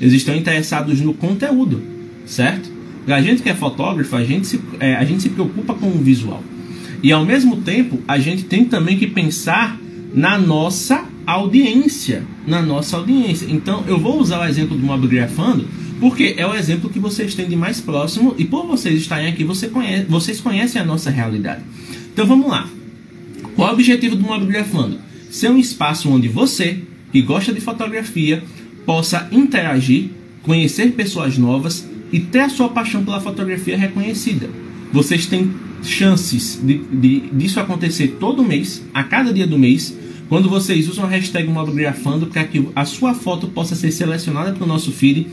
Eles 0.00 0.14
estão 0.14 0.34
interessados 0.34 1.00
no 1.00 1.14
conteúdo, 1.14 1.80
certo? 2.26 2.68
A 3.06 3.22
gente 3.22 3.40
que 3.40 3.48
é 3.48 3.54
fotógrafo, 3.54 4.16
a 4.16 4.24
gente 4.24 4.48
se, 4.48 4.60
é, 4.80 4.96
a 4.96 5.04
gente 5.04 5.22
se 5.22 5.28
preocupa 5.28 5.72
com 5.72 5.86
o 5.86 5.98
visual. 6.02 6.42
E 7.04 7.12
ao 7.12 7.24
mesmo 7.24 7.58
tempo, 7.58 8.00
a 8.08 8.18
gente 8.18 8.42
tem 8.42 8.64
também 8.64 8.98
que 8.98 9.06
pensar 9.06 9.78
na 10.12 10.36
nossa 10.36 11.04
audiência. 11.26 12.22
Na 12.46 12.62
nossa 12.62 12.96
audiência. 12.96 13.46
Então, 13.50 13.84
eu 13.86 13.98
vou 13.98 14.20
usar 14.20 14.40
o 14.40 14.44
exemplo 14.44 14.76
do 14.76 14.84
Mobgrafando, 14.84 15.66
porque 16.00 16.34
é 16.36 16.46
o 16.46 16.54
exemplo 16.54 16.88
que 16.88 16.98
vocês 16.98 17.34
têm 17.34 17.48
de 17.48 17.56
mais 17.56 17.80
próximo, 17.80 18.34
e 18.38 18.44
por 18.44 18.66
vocês 18.66 19.00
estarem 19.00 19.28
aqui, 19.28 19.44
você 19.44 19.68
conhece, 19.68 20.06
vocês 20.08 20.40
conhecem 20.40 20.80
a 20.80 20.84
nossa 20.84 21.10
realidade. 21.10 21.62
Então 22.12 22.26
vamos 22.26 22.48
lá. 22.48 22.68
Qual 23.54 23.68
é 23.68 23.70
o 23.70 23.74
objetivo 23.74 24.14
do 24.14 24.22
Mobigrafando? 24.22 24.98
Ser 25.30 25.50
um 25.50 25.58
espaço 25.58 26.08
onde 26.10 26.28
você, 26.28 26.78
que 27.10 27.20
gosta 27.22 27.52
de 27.52 27.60
fotografia, 27.60 28.42
possa 28.84 29.28
interagir, 29.32 30.10
conhecer 30.42 30.92
pessoas 30.92 31.36
novas 31.36 31.88
e 32.12 32.20
ter 32.20 32.40
a 32.40 32.48
sua 32.48 32.68
paixão 32.68 33.04
pela 33.04 33.20
fotografia 33.20 33.76
reconhecida. 33.76 34.48
Vocês 34.92 35.26
têm 35.26 35.52
chances 35.82 36.60
de, 36.62 36.78
de, 36.78 37.20
disso 37.32 37.58
acontecer 37.58 38.16
todo 38.20 38.44
mês, 38.44 38.82
a 38.94 39.02
cada 39.02 39.32
dia 39.32 39.46
do 39.46 39.58
mês, 39.58 39.96
quando 40.28 40.48
vocês 40.48 40.88
usam 40.88 41.04
a 41.04 41.08
hashtag 41.08 41.48
Mobigrafando 41.48 42.26
para 42.26 42.44
que 42.44 42.68
a 42.74 42.84
sua 42.84 43.14
foto 43.14 43.48
possa 43.48 43.74
ser 43.74 43.90
selecionada 43.90 44.52
para 44.52 44.64
o 44.64 44.66
nosso 44.66 44.92
feed. 44.92 45.26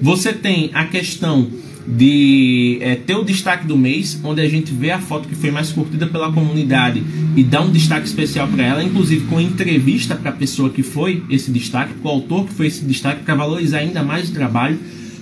Você 0.00 0.32
tem 0.32 0.70
a 0.72 0.84
questão 0.84 1.48
de 1.86 2.78
é, 2.82 2.94
ter 2.94 3.14
o 3.14 3.24
destaque 3.24 3.66
do 3.66 3.76
mês, 3.76 4.20
onde 4.22 4.42
a 4.42 4.48
gente 4.48 4.72
vê 4.72 4.90
a 4.90 4.98
foto 4.98 5.26
que 5.26 5.34
foi 5.34 5.50
mais 5.50 5.72
curtida 5.72 6.06
pela 6.06 6.30
comunidade 6.30 7.02
e 7.34 7.42
dá 7.42 7.62
um 7.62 7.70
destaque 7.70 8.06
especial 8.06 8.46
para 8.46 8.62
ela, 8.62 8.84
inclusive 8.84 9.24
com 9.26 9.40
entrevista 9.40 10.14
para 10.14 10.30
a 10.30 10.34
pessoa 10.34 10.68
que 10.68 10.82
foi 10.82 11.22
esse 11.30 11.50
destaque, 11.50 11.94
com 11.94 12.08
o 12.08 12.10
autor 12.10 12.46
que 12.46 12.52
foi 12.52 12.66
esse 12.66 12.84
destaque, 12.84 13.22
para 13.22 13.34
valorizar 13.34 13.78
ainda 13.78 14.02
mais 14.02 14.28
o 14.28 14.32
trabalho. 14.32 14.78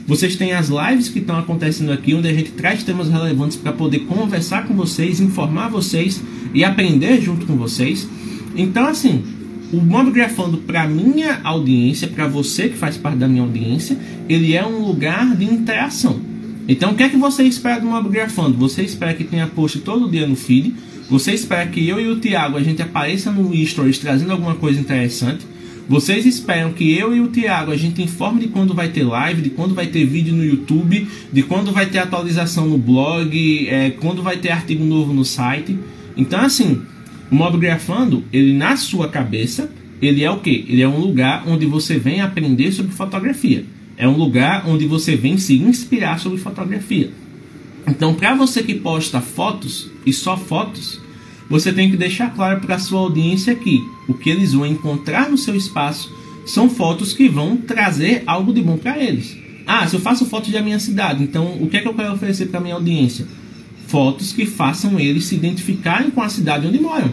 Vocês 0.09 0.37
têm 0.37 0.53
as 0.53 0.69
lives 0.69 1.09
que 1.09 1.21
estão 1.21 1.39
acontecendo 1.39 1.93
aqui, 1.93 2.15
onde 2.15 2.29
a 2.29 2.33
gente 2.33 2.51
traz 2.53 2.83
temas 2.83 3.09
relevantes 3.09 3.57
para 3.57 3.73
poder 3.73 4.01
conversar 4.01 4.67
com 4.67 4.75
vocês, 4.75 5.21
informar 5.21 5.69
vocês 5.69 6.23
e 6.55 6.65
aprender 6.65 7.21
junto 7.21 7.47
com 7.47 7.57
vocês. 7.57 8.09
Então, 8.57 8.87
assim, 8.87 9.23
o 9.73 9.79
Mobgrafando 9.79 10.59
para 10.59 10.87
minha 10.87 11.41
audiência, 11.43 12.09
para 12.09 12.27
você 12.27 12.69
que 12.69 12.77
faz 12.77 12.97
parte 12.97 13.19
da 13.19 13.29
minha 13.29 13.43
audiência, 13.43 13.99
ele 14.29 14.55
é 14.55 14.65
um 14.65 14.85
lugar 14.85 15.37
de 15.37 15.45
interação. 15.45 16.21
Então, 16.69 16.93
o 16.93 16.95
que 16.95 17.03
é 17.03 17.09
que 17.09 17.17
você 17.17 17.45
espera 17.45 17.81
do 17.81 17.87
Mobgrafando? 17.87 18.57
Você 18.59 18.83
espera 18.83 19.15
que 19.15 19.25
tenha 19.25 19.47
post 19.47 19.79
todo 19.81 20.11
dia 20.11 20.27
no 20.27 20.35
feed. 20.35 20.75
Você 21.09 21.33
espera 21.33 21.67
que 21.67 21.87
eu 21.87 22.01
e 22.01 22.09
o 22.09 22.17
Thiago 22.17 22.57
a 22.57 22.63
gente 22.63 22.83
apareça 22.83 23.31
no 23.31 23.55
Stories 23.65 23.99
trazendo 23.99 24.33
alguma 24.33 24.55
coisa 24.55 24.81
interessante. 24.81 25.47
Vocês 25.89 26.27
esperam 26.27 26.73
que 26.73 26.99
eu 26.99 27.15
e 27.15 27.21
o 27.21 27.29
Thiago 27.29 27.71
a 27.71 27.77
gente 27.77 28.03
informe 28.03 28.41
de 28.41 28.49
quando 28.49 28.75
vai 28.75 28.89
ter 28.89 29.05
live, 29.05 29.41
de 29.41 29.51
quando 29.51 29.73
vai 29.73 29.87
ter 29.87 30.05
vídeo 30.05 30.35
no 30.35 30.45
YouTube, 30.45 31.07
de 31.33 31.43
quando 31.45 31.71
vai 31.71 31.87
ter 31.87 31.99
atualização 31.99 32.67
no 32.67 32.77
blog, 32.77 33.69
é, 33.69 33.91
quando 33.91 34.21
vai 34.21 34.37
ter 34.37 34.51
artigo 34.51 34.85
novo 34.85 35.13
no 35.13 35.25
site. 35.25 35.79
Então, 36.17 36.41
assim, 36.41 36.83
o 37.31 37.35
Mobgrafando, 37.35 38.25
ele 38.33 38.53
na 38.53 38.77
sua 38.77 39.09
cabeça, 39.09 39.71
ele 40.01 40.23
é 40.23 40.31
o 40.31 40.39
quê? 40.39 40.65
Ele 40.69 40.83
é 40.83 40.89
um 40.89 40.99
lugar 40.99 41.45
onde 41.47 41.67
você 41.67 41.99
vem 41.99 42.21
aprender 42.21 42.73
sobre 42.73 42.93
fotografia. 42.93 43.65
É 43.97 44.07
um 44.07 44.17
lugar 44.17 44.69
onde 44.69 44.87
você 44.87 45.17
vem 45.17 45.39
se 45.39 45.57
inspirar 45.57 46.21
sobre 46.21 46.39
fotografia. 46.39 47.11
Então, 47.89 48.15
para 48.15 48.35
você 48.35 48.63
que 48.63 48.75
posta 48.75 49.21
fotos 49.21 49.91
e 50.05 50.13
só 50.13 50.37
fotos, 50.37 51.01
você 51.49 51.73
tem 51.73 51.91
que 51.91 51.97
deixar 51.97 52.35
claro 52.35 52.61
para 52.61 52.75
a 52.75 52.79
sua 52.79 53.01
audiência 53.01 53.55
que 53.55 53.81
o 54.09 54.15
que 54.15 54.29
eles 54.29 54.53
vão 54.53 54.67
encontrar 54.67 55.31
no 55.31 55.39
seu 55.39 55.55
espaço 55.55 56.15
são 56.45 56.69
fotos 56.69 57.13
que 57.13 57.29
vão 57.29 57.57
trazer 57.57 58.23
algo 58.27 58.53
de 58.53 58.61
bom 58.61 58.77
para 58.77 59.03
eles. 59.03 59.37
Ah, 59.67 59.87
se 59.87 59.97
eu 59.97 60.01
faço 60.01 60.27
fotos 60.27 60.53
da 60.53 60.63
minha 60.63 60.79
cidade, 60.79 61.25
então 61.25 61.57
o 61.61 61.69
que 61.69 61.77
é 61.77 61.81
que 61.81 61.89
eu 61.89 61.95
quero 61.95 62.13
oferecer 62.13 62.47
para 62.47 62.61
minha 62.61 62.75
audiência? 62.75 63.27
Fotos 63.87 64.33
que 64.33 64.47
façam 64.47 64.99
eles 64.99 65.25
se 65.25 65.35
identificarem 65.35 66.11
com 66.11 66.23
a 66.23 66.29
cidade 66.29 66.67
onde 66.67 66.79
moram. 66.79 67.11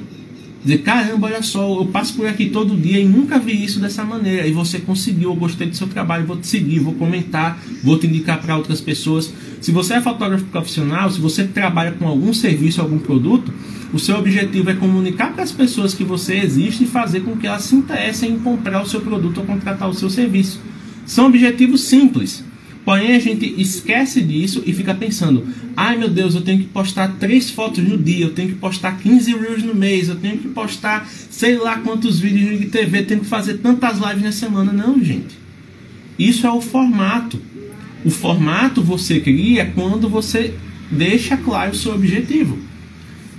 Dizer, 0.63 0.77
caramba, 0.77 1.27
olha 1.27 1.43
só, 1.43 1.77
eu 1.77 1.85
passo 1.87 2.13
por 2.13 2.25
aqui 2.25 2.49
todo 2.49 2.75
dia 2.75 2.97
e 2.97 3.03
nunca 3.03 3.37
vi 3.37 3.63
isso 3.63 3.81
dessa 3.81 4.05
maneira. 4.05 4.47
E 4.47 4.53
você 4.53 4.79
conseguiu, 4.79 5.31
eu 5.31 5.35
gostei 5.35 5.67
do 5.67 5.75
seu 5.75 5.87
trabalho, 5.87 6.25
vou 6.25 6.37
te 6.37 6.47
seguir, 6.47 6.79
vou 6.79 6.93
comentar, 6.93 7.61
vou 7.83 7.99
te 7.99 8.07
indicar 8.07 8.41
para 8.41 8.55
outras 8.55 8.79
pessoas. 8.79 9.33
Se 9.59 9.71
você 9.71 9.95
é 9.95 10.01
fotógrafo 10.01 10.45
profissional, 10.45 11.11
se 11.11 11.19
você 11.19 11.43
trabalha 11.43 11.91
com 11.91 12.07
algum 12.07 12.33
serviço, 12.33 12.79
algum 12.79 12.97
produto, 12.97 13.53
o 13.91 13.99
seu 13.99 14.17
objetivo 14.17 14.69
é 14.69 14.73
comunicar 14.73 15.33
para 15.33 15.43
as 15.43 15.51
pessoas 15.51 15.93
que 15.93 16.03
você 16.05 16.37
existe 16.37 16.85
e 16.85 16.87
fazer 16.87 17.19
com 17.21 17.35
que 17.35 17.45
elas 17.45 17.63
se 17.63 17.75
interessem 17.75 18.31
em 18.31 18.39
comprar 18.39 18.81
o 18.81 18.87
seu 18.87 19.01
produto 19.01 19.39
ou 19.39 19.45
contratar 19.45 19.89
o 19.89 19.93
seu 19.93 20.09
serviço. 20.09 20.61
São 21.05 21.27
objetivos 21.27 21.81
simples. 21.81 22.41
Porém, 22.85 23.15
a 23.15 23.19
gente 23.19 23.45
esquece 23.59 24.21
disso 24.21 24.61
e 24.65 24.73
fica 24.73 24.93
pensando: 24.93 25.47
ai 25.75 25.97
meu 25.97 26.09
Deus, 26.09 26.35
eu 26.35 26.41
tenho 26.41 26.59
que 26.59 26.65
postar 26.65 27.15
três 27.19 27.49
fotos 27.49 27.83
no 27.83 27.97
dia, 27.97 28.25
eu 28.25 28.33
tenho 28.33 28.49
que 28.49 28.55
postar 28.55 28.97
15 28.97 29.33
reels 29.35 29.63
no 29.63 29.73
mês, 29.73 30.09
eu 30.09 30.15
tenho 30.15 30.37
que 30.37 30.49
postar 30.49 31.07
sei 31.29 31.57
lá 31.57 31.77
quantos 31.77 32.19
vídeos 32.19 32.45
no 32.45 32.53
IGTV, 32.53 33.03
tenho 33.03 33.21
que 33.21 33.25
fazer 33.25 33.55
tantas 33.55 33.99
lives 33.99 34.23
na 34.23 34.31
semana. 34.31 34.73
Não, 34.73 35.01
gente. 35.03 35.37
Isso 36.19 36.45
é 36.45 36.51
o 36.51 36.61
formato. 36.61 37.41
O 38.03 38.09
formato 38.09 38.83
você 38.83 39.19
cria 39.19 39.71
quando 39.73 40.09
você 40.09 40.53
deixa 40.91 41.37
claro 41.37 41.71
o 41.71 41.75
seu 41.75 41.93
objetivo. 41.93 42.57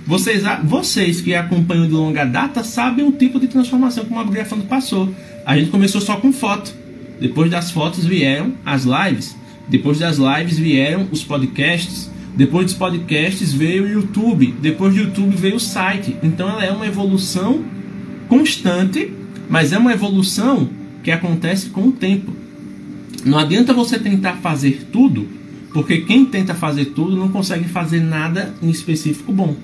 Vocês, 0.07 0.43
vocês 0.63 1.21
que 1.21 1.33
acompanham 1.33 1.87
de 1.87 1.93
longa 1.93 2.25
data 2.25 2.63
sabem 2.63 3.07
o 3.07 3.11
tipo 3.11 3.39
de 3.39 3.47
transformação 3.47 4.05
que 4.05 4.11
o 4.11 4.15
Mabgrafando 4.15 4.63
passou. 4.65 5.13
A 5.45 5.57
gente 5.57 5.71
começou 5.71 6.01
só 6.01 6.17
com 6.17 6.31
foto. 6.31 6.84
Depois 7.19 7.49
das 7.49 7.71
fotos 7.71 8.05
vieram 8.05 8.53
as 8.65 8.85
lives. 8.85 9.35
Depois 9.67 9.99
das 9.99 10.17
lives 10.17 10.57
vieram 10.57 11.07
os 11.11 11.23
podcasts. 11.23 12.09
Depois 12.35 12.65
dos 12.65 12.75
podcasts 12.75 13.53
veio 13.53 13.83
o 13.83 13.89
YouTube. 13.89 14.53
Depois 14.61 14.93
do 14.93 15.01
YouTube 15.01 15.35
veio 15.35 15.55
o 15.55 15.59
site. 15.59 16.15
Então 16.21 16.49
ela 16.49 16.65
é 16.65 16.71
uma 16.71 16.87
evolução 16.87 17.63
constante, 18.27 19.11
mas 19.49 19.71
é 19.71 19.77
uma 19.77 19.93
evolução 19.93 20.69
que 21.03 21.11
acontece 21.11 21.69
com 21.69 21.87
o 21.87 21.91
tempo. 21.91 22.33
Não 23.25 23.39
adianta 23.39 23.73
você 23.73 23.97
tentar 23.97 24.33
fazer 24.33 24.87
tudo, 24.91 25.27
porque 25.73 26.01
quem 26.01 26.25
tenta 26.25 26.53
fazer 26.53 26.85
tudo 26.85 27.15
não 27.15 27.29
consegue 27.29 27.65
fazer 27.65 27.99
nada 27.99 28.53
em 28.61 28.69
específico 28.69 29.31
bom. 29.31 29.55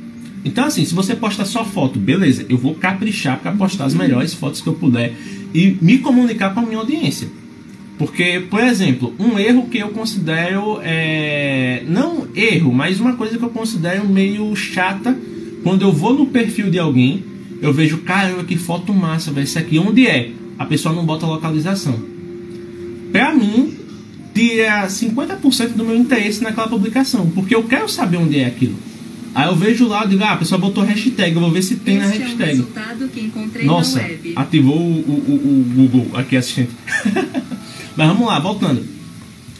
Então, 0.43 0.65
assim, 0.65 0.83
se 0.83 0.93
você 0.93 1.15
posta 1.15 1.45
só 1.45 1.63
foto, 1.63 1.99
beleza, 1.99 2.45
eu 2.49 2.57
vou 2.57 2.73
caprichar 2.73 3.39
para 3.39 3.51
postar 3.51 3.85
as 3.85 3.93
melhores 3.93 4.33
fotos 4.33 4.61
que 4.61 4.67
eu 4.67 4.73
puder 4.73 5.13
e 5.53 5.77
me 5.81 5.99
comunicar 5.99 6.53
com 6.53 6.61
a 6.61 6.63
minha 6.63 6.79
audiência. 6.79 7.27
Porque, 8.01 8.43
por 8.49 8.63
exemplo, 8.63 9.13
um 9.19 9.37
erro 9.37 9.67
que 9.67 9.77
eu 9.77 9.89
considero 9.89 10.79
é, 10.81 11.83
não 11.87 12.27
erro, 12.35 12.73
mas 12.73 12.99
uma 12.99 13.13
coisa 13.13 13.37
que 13.37 13.43
eu 13.45 13.51
considero 13.51 14.09
meio 14.09 14.55
chata 14.55 15.15
quando 15.61 15.83
eu 15.83 15.91
vou 15.91 16.15
no 16.15 16.25
perfil 16.25 16.71
de 16.71 16.79
alguém, 16.79 17.23
eu 17.61 17.71
vejo, 17.71 17.99
caramba, 17.99 18.43
que 18.43 18.57
foto 18.57 18.91
massa, 18.91 19.31
velho. 19.31 19.43
Isso 19.43 19.59
aqui 19.59 19.77
onde 19.77 20.07
é? 20.07 20.31
A 20.57 20.65
pessoa 20.65 20.95
não 20.95 21.05
bota 21.05 21.27
localização. 21.27 21.93
Pra 23.11 23.35
mim, 23.35 23.77
tira 24.33 24.87
50% 24.87 25.73
do 25.73 25.85
meu 25.85 25.95
interesse 25.95 26.41
naquela 26.41 26.67
publicação, 26.67 27.29
porque 27.29 27.53
eu 27.53 27.65
quero 27.65 27.87
saber 27.87 28.17
onde 28.17 28.39
é 28.39 28.47
aquilo. 28.47 28.77
Aí 29.35 29.47
eu 29.47 29.55
vejo 29.55 29.87
lá, 29.87 30.05
digo, 30.05 30.23
ah, 30.23 30.31
a 30.31 30.37
pessoa 30.37 30.59
botou 30.59 30.83
hashtag, 30.83 31.35
eu 31.35 31.39
vou 31.39 31.51
ver 31.51 31.61
se 31.61 31.75
tem 31.75 31.97
este 31.97 32.17
na 32.17 32.25
hashtag. 32.25 32.49
É 32.49 32.63
um 32.63 32.65
Nossa, 33.63 34.01
ativou 34.35 34.75
o, 34.75 34.79
o, 34.79 35.33
o, 35.33 35.73
Google 35.75 36.07
aqui, 36.17 36.35
assistente. 36.35 36.71
Mas 38.01 38.09
vamos 38.09 38.25
lá, 38.25 38.39
voltando. 38.39 38.83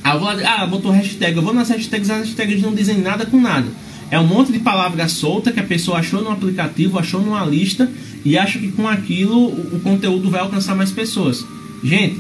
Ah, 0.04 0.17
vou, 0.17 0.27
ah, 0.27 0.65
botou 0.65 0.89
hashtag. 0.89 1.38
Eu 1.38 1.43
vou 1.43 1.54
nas 1.54 1.69
hashtags, 1.69 2.10
as 2.10 2.21
hashtags 2.21 2.60
não 2.60 2.73
dizem 2.73 2.97
nada 2.97 3.23
com 3.23 3.39
nada. 3.39 3.67
É 4.10 4.19
um 4.19 4.25
monte 4.25 4.51
de 4.51 4.58
palavra 4.58 5.08
solta 5.08 5.51
que 5.51 5.60
a 5.60 5.63
pessoa 5.63 5.99
achou 5.99 6.23
no 6.23 6.32
aplicativo, 6.32 6.97
achou 6.97 7.21
numa 7.21 7.45
lista 7.45 7.88
e 8.25 8.36
acha 8.39 8.58
que 8.58 8.71
com 8.71 8.88
aquilo 8.88 9.38
o, 9.38 9.75
o 9.75 9.80
conteúdo 9.82 10.32
vai 10.32 10.41
alcançar 10.41 10.75
mais 10.75 10.89
pessoas. 10.89 11.45
Gente, 11.84 12.19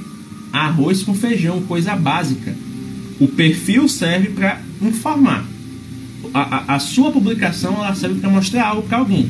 arroz 0.53 1.01
com 1.01 1.15
feijão, 1.15 1.63
coisa 1.63 1.95
básica. 1.95 2.55
O 3.19 3.27
perfil 3.27 3.89
serve 3.89 4.29
para 4.29 4.61
informar. 4.79 5.43
A, 6.35 6.39
a, 6.41 6.75
a, 6.75 6.79
sua 6.79 7.11
publicação 7.11 7.73
ela 7.83 7.95
serve 7.95 8.19
para 8.19 8.29
mostrar 8.29 8.67
algo 8.67 8.83
para 8.83 8.99
alguém. 8.99 9.27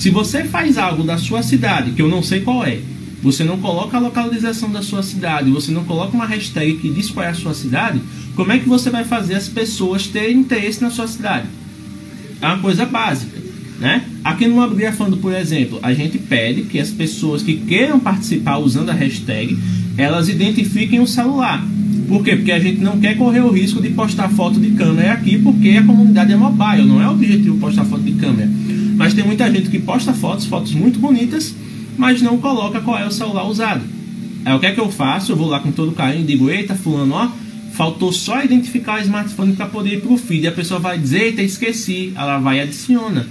Se 0.00 0.10
você 0.10 0.42
faz 0.42 0.78
algo 0.78 1.04
da 1.04 1.16
sua 1.16 1.44
cidade, 1.44 1.92
que 1.92 2.02
eu 2.02 2.08
não 2.08 2.24
sei 2.24 2.40
qual 2.40 2.64
é, 2.64 2.80
você 3.24 3.42
não 3.42 3.56
coloca 3.56 3.96
a 3.96 4.00
localização 4.00 4.70
da 4.70 4.82
sua 4.82 5.02
cidade, 5.02 5.50
você 5.50 5.72
não 5.72 5.82
coloca 5.84 6.14
uma 6.14 6.26
hashtag 6.26 6.74
que 6.74 6.90
diz 6.90 7.10
qual 7.10 7.24
é 7.24 7.30
a 7.30 7.34
sua 7.34 7.54
cidade, 7.54 7.98
como 8.36 8.52
é 8.52 8.58
que 8.58 8.68
você 8.68 8.90
vai 8.90 9.02
fazer 9.02 9.34
as 9.34 9.48
pessoas 9.48 10.06
terem 10.06 10.40
interesse 10.40 10.82
na 10.82 10.90
sua 10.90 11.08
cidade? 11.08 11.46
É 12.42 12.46
uma 12.46 12.58
coisa 12.58 12.84
básica. 12.84 13.42
Né? 13.80 14.04
Aqui 14.22 14.46
no 14.46 14.60
Abgrafando, 14.60 15.16
por 15.16 15.34
exemplo, 15.34 15.78
a 15.82 15.94
gente 15.94 16.18
pede 16.18 16.64
que 16.64 16.78
as 16.78 16.90
pessoas 16.90 17.42
que 17.42 17.54
queiram 17.56 17.98
participar 17.98 18.58
usando 18.58 18.90
a 18.90 18.92
hashtag, 18.92 19.56
elas 19.96 20.28
identifiquem 20.28 21.00
o 21.00 21.06
celular. 21.06 21.66
Por 22.06 22.22
quê? 22.22 22.36
Porque 22.36 22.52
a 22.52 22.58
gente 22.58 22.82
não 22.82 23.00
quer 23.00 23.16
correr 23.16 23.40
o 23.40 23.50
risco 23.50 23.80
de 23.80 23.88
postar 23.88 24.28
foto 24.28 24.60
de 24.60 24.72
câmera 24.72 25.14
aqui, 25.14 25.38
porque 25.38 25.70
a 25.70 25.82
comunidade 25.82 26.30
é 26.30 26.36
mobile, 26.36 26.84
não 26.86 27.00
é 27.00 27.08
o 27.08 27.12
objetivo 27.12 27.56
postar 27.56 27.86
foto 27.86 28.02
de 28.02 28.12
câmera. 28.12 28.50
Mas 28.96 29.14
tem 29.14 29.24
muita 29.24 29.50
gente 29.50 29.70
que 29.70 29.78
posta 29.78 30.12
fotos, 30.12 30.44
fotos 30.44 30.74
muito 30.74 30.98
bonitas, 30.98 31.54
mas 31.96 32.22
não 32.22 32.38
coloca 32.38 32.80
qual 32.80 32.98
é 32.98 33.06
o 33.06 33.10
celular 33.10 33.46
usado. 33.46 33.82
Aí 34.44 34.54
o 34.54 34.60
que 34.60 34.66
é 34.66 34.72
que 34.72 34.80
eu 34.80 34.90
faço? 34.90 35.32
Eu 35.32 35.36
vou 35.36 35.48
lá 35.48 35.60
com 35.60 35.72
todo 35.72 35.92
carinho 35.92 36.22
e 36.22 36.26
digo: 36.26 36.50
Eita, 36.50 36.74
Fulano, 36.74 37.14
ó, 37.14 37.28
faltou 37.72 38.12
só 38.12 38.42
identificar 38.42 38.98
o 38.98 39.02
smartphone 39.02 39.54
para 39.54 39.66
poder 39.66 39.94
ir 39.94 40.00
pro 40.00 40.16
feed. 40.16 40.44
E 40.44 40.48
a 40.48 40.52
pessoa 40.52 40.78
vai 40.78 40.98
dizer: 40.98 41.22
Eita, 41.22 41.42
esqueci. 41.42 42.12
Ela 42.14 42.38
vai 42.38 42.58
e 42.58 42.60
adiciona. 42.60 43.26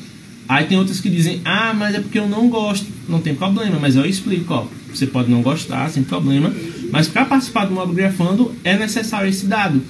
Aí 0.47 0.65
tem 0.65 0.77
outras 0.77 0.99
que 0.99 1.09
dizem: 1.09 1.41
Ah, 1.45 1.73
mas 1.73 1.95
é 1.95 1.99
porque 1.99 2.17
eu 2.17 2.27
não 2.27 2.49
gosto. 2.49 2.87
Não 3.07 3.19
tem 3.21 3.35
problema, 3.35 3.77
mas 3.79 3.95
eu 3.95 4.05
explico: 4.05 4.53
ó, 4.53 4.65
você 4.93 5.05
pode 5.05 5.29
não 5.29 5.41
gostar, 5.41 5.89
sem 5.89 6.03
problema. 6.03 6.53
Mas 6.91 7.07
para 7.07 7.25
participar 7.25 7.65
do 7.65 7.75
Mob 7.75 7.93
Grafando 7.93 8.53
é 8.63 8.77
necessário 8.77 9.29
esse 9.29 9.45
dado. 9.45 9.81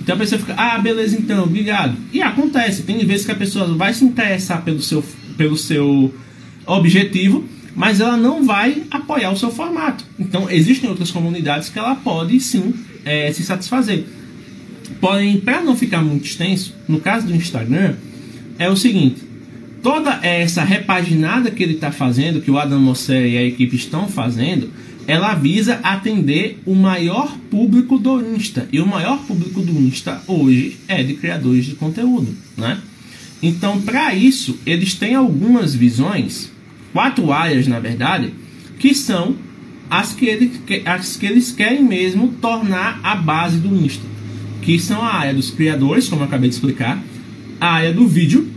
Então 0.00 0.14
a 0.14 0.18
pessoa 0.18 0.38
fica: 0.38 0.54
Ah, 0.56 0.78
beleza, 0.78 1.16
então, 1.16 1.44
obrigado. 1.44 1.96
E 2.12 2.22
acontece, 2.22 2.82
tem 2.82 3.04
vezes 3.04 3.26
que 3.26 3.32
a 3.32 3.36
pessoa 3.36 3.66
vai 3.74 3.92
se 3.92 4.04
interessar 4.04 4.62
pelo 4.62 4.80
seu, 4.80 5.04
pelo 5.36 5.56
seu 5.56 6.14
objetivo 6.66 7.44
mas 7.74 8.00
ela 8.00 8.16
não 8.16 8.44
vai 8.44 8.82
apoiar 8.90 9.30
o 9.30 9.36
seu 9.36 9.50
formato. 9.50 10.04
Então, 10.18 10.50
existem 10.50 10.88
outras 10.88 11.10
comunidades 11.10 11.68
que 11.68 11.78
ela 11.78 11.94
pode 11.94 12.38
sim 12.40 12.74
é, 13.04 13.32
se 13.32 13.42
satisfazer. 13.42 14.04
Porém, 15.00 15.40
para 15.40 15.60
não 15.60 15.76
ficar 15.76 16.02
muito 16.02 16.24
extenso, 16.24 16.74
no 16.88 17.00
caso 17.00 17.26
do 17.26 17.34
Instagram, 17.34 17.94
é 18.58 18.68
o 18.68 18.76
seguinte: 18.76 19.22
toda 19.82 20.20
essa 20.22 20.62
repaginada 20.62 21.50
que 21.50 21.62
ele 21.62 21.74
está 21.74 21.90
fazendo, 21.90 22.40
que 22.40 22.50
o 22.50 22.58
Adam 22.58 22.80
Mosseri 22.80 23.32
e 23.32 23.38
a 23.38 23.42
equipe 23.42 23.76
estão 23.76 24.08
fazendo, 24.08 24.70
ela 25.06 25.34
visa 25.34 25.80
atender 25.82 26.58
o 26.64 26.74
maior 26.74 27.36
público 27.50 27.98
do 27.98 28.20
Insta. 28.34 28.68
E 28.72 28.80
o 28.80 28.86
maior 28.86 29.18
público 29.26 29.60
do 29.60 29.72
Insta 29.72 30.22
hoje 30.26 30.78
é 30.88 31.02
de 31.02 31.14
criadores 31.14 31.66
de 31.66 31.74
conteúdo, 31.74 32.34
né? 32.56 32.78
Então, 33.42 33.80
para 33.82 34.14
isso, 34.14 34.58
eles 34.64 34.94
têm 34.94 35.14
algumas 35.14 35.74
visões 35.74 36.50
quatro 36.94 37.32
áreas, 37.32 37.66
na 37.66 37.80
verdade, 37.80 38.32
que 38.78 38.94
são 38.94 39.36
as 39.90 40.14
que, 40.14 40.26
ele, 40.26 40.50
as 40.86 41.16
que 41.16 41.26
eles 41.26 41.50
querem 41.50 41.82
mesmo 41.82 42.28
tornar 42.40 43.00
a 43.02 43.16
base 43.16 43.58
do 43.58 43.74
Insta. 43.74 44.04
Que 44.62 44.78
são 44.78 45.02
a 45.02 45.12
área 45.12 45.34
dos 45.34 45.50
criadores, 45.50 46.08
como 46.08 46.22
eu 46.22 46.26
acabei 46.26 46.48
de 46.48 46.54
explicar, 46.54 47.02
a 47.60 47.66
área 47.66 47.92
do 47.92 48.06
vídeo, 48.06 48.48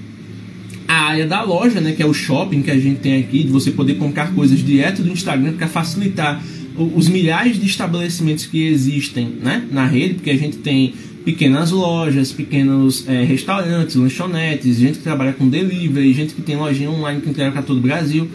a 0.88 0.94
área 0.94 1.28
da 1.28 1.42
loja, 1.42 1.82
né, 1.82 1.92
que 1.92 2.02
é 2.02 2.06
o 2.06 2.14
shopping 2.14 2.62
que 2.62 2.72
a 2.72 2.80
gente 2.80 3.00
tem 3.00 3.20
aqui, 3.20 3.44
de 3.44 3.50
você 3.50 3.72
poder 3.72 3.96
comprar 3.96 4.34
coisas 4.34 4.64
direto 4.64 5.02
do 5.02 5.12
Instagram 5.12 5.54
para 5.54 5.68
facilitar 5.68 6.42
os 6.78 7.10
milhares 7.10 7.60
de 7.60 7.66
estabelecimentos 7.66 8.46
que 8.46 8.68
existem 8.68 9.28
né, 9.42 9.68
na 9.72 9.86
rede, 9.88 10.14
porque 10.14 10.30
a 10.30 10.38
gente 10.38 10.58
tem 10.58 10.94
pequenas 11.28 11.72
lojas, 11.72 12.32
pequenos 12.32 13.04
é, 13.06 13.22
restaurantes, 13.26 13.98
lanchonetes, 13.98 14.78
gente 14.78 15.00
que 15.00 15.04
trabalha 15.04 15.34
com 15.34 15.50
delivery, 15.50 16.14
gente 16.14 16.34
que 16.34 16.42
tem 16.42 16.56
lojinha 16.56 16.90
online 16.90 17.20
que 17.20 17.30
entrega 17.30 17.52
para 17.52 17.62
todo 17.62 17.80
o 17.80 17.82
Brasil. 17.82 18.30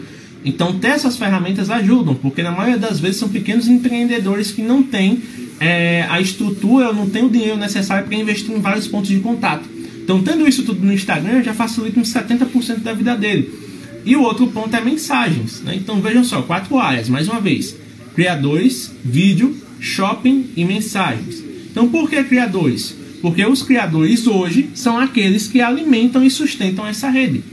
Então, 0.45 0.77
ter 0.77 0.89
essas 0.89 1.17
ferramentas 1.17 1.71
ajudam, 1.71 2.13
porque 2.13 2.43
na 2.43 2.51
maioria 2.51 2.77
das 2.77 2.99
vezes 2.99 3.17
são 3.17 3.29
pequenos 3.29 3.67
empreendedores 3.67 4.51
que 4.51 4.61
não 4.61 4.83
têm 4.83 5.23
é, 5.59 6.05
a 6.07 6.21
estrutura, 6.21 6.93
não 6.93 7.09
têm 7.09 7.25
o 7.25 7.31
dinheiro 7.31 7.57
necessário 7.57 8.05
para 8.05 8.15
investir 8.15 8.55
em 8.55 8.61
vários 8.61 8.87
pontos 8.87 9.09
de 9.09 9.19
contato. 9.21 9.67
Então, 10.03 10.21
tendo 10.21 10.47
isso 10.47 10.61
tudo 10.61 10.85
no 10.85 10.93
Instagram, 10.93 11.41
já 11.41 11.55
facilita 11.55 11.99
uns 11.99 12.13
70% 12.13 12.81
da 12.83 12.93
vida 12.93 13.17
dele. 13.17 13.51
E 14.05 14.15
o 14.15 14.21
outro 14.21 14.45
ponto 14.45 14.75
é 14.75 14.81
mensagens. 14.81 15.61
Né? 15.61 15.73
Então, 15.77 15.99
vejam 15.99 16.23
só, 16.23 16.43
quatro 16.43 16.77
áreas, 16.77 17.09
mais 17.09 17.27
uma 17.27 17.41
vez: 17.41 17.75
criadores, 18.13 18.91
vídeo, 19.03 19.57
shopping 19.79 20.51
e 20.55 20.63
mensagens. 20.63 21.42
Então, 21.73 21.89
por 21.89 22.07
que 22.07 22.23
criadores? 22.23 22.95
Porque 23.19 23.43
os 23.43 23.63
criadores 23.63 24.27
hoje 24.27 24.69
são 24.75 24.99
aqueles 24.99 25.47
que 25.47 25.59
alimentam 25.59 26.23
e 26.23 26.29
sustentam 26.29 26.85
essa 26.85 27.09
rede. 27.09 27.43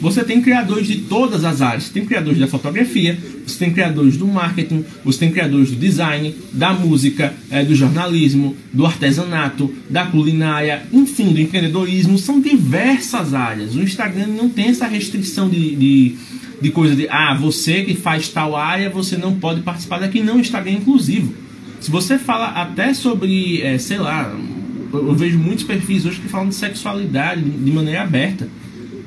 Você 0.00 0.24
tem 0.24 0.40
criadores 0.40 0.86
de 0.86 0.96
todas 1.00 1.44
as 1.44 1.60
áreas. 1.60 1.84
Você 1.84 1.92
tem 1.92 2.06
criadores 2.06 2.38
da 2.38 2.46
fotografia, 2.46 3.18
você 3.46 3.58
tem 3.58 3.70
criadores 3.70 4.16
do 4.16 4.26
marketing, 4.26 4.84
você 5.04 5.18
tem 5.18 5.30
criadores 5.30 5.70
do 5.70 5.76
design, 5.76 6.34
da 6.52 6.72
música, 6.72 7.34
é, 7.50 7.62
do 7.62 7.74
jornalismo, 7.74 8.56
do 8.72 8.86
artesanato, 8.86 9.70
da 9.90 10.06
culinária, 10.06 10.86
enfim, 10.92 11.34
do 11.34 11.40
empreendedorismo. 11.40 12.16
São 12.16 12.40
diversas 12.40 13.34
áreas. 13.34 13.74
O 13.74 13.82
Instagram 13.82 14.28
não 14.28 14.48
tem 14.48 14.68
essa 14.68 14.86
restrição 14.86 15.46
de, 15.46 15.76
de, 15.76 16.14
de 16.62 16.70
coisa 16.70 16.96
de 16.96 17.06
ah, 17.10 17.36
você 17.38 17.82
que 17.82 17.94
faz 17.94 18.28
tal 18.28 18.56
área, 18.56 18.88
você 18.88 19.18
não 19.18 19.34
pode 19.34 19.60
participar 19.60 19.98
daqui. 19.98 20.22
Não, 20.22 20.36
o 20.36 20.40
Instagram 20.40 20.70
é 20.70 20.74
inclusivo. 20.76 21.47
Se 21.80 21.90
você 21.90 22.18
fala 22.18 22.48
até 22.48 22.92
sobre, 22.92 23.62
é, 23.62 23.78
sei 23.78 23.98
lá, 23.98 24.34
eu 24.92 25.14
vejo 25.14 25.38
muitos 25.38 25.64
perfis 25.64 26.04
hoje 26.06 26.20
que 26.20 26.28
falam 26.28 26.48
de 26.48 26.54
sexualidade 26.54 27.42
de 27.42 27.70
maneira 27.70 28.02
aberta. 28.02 28.48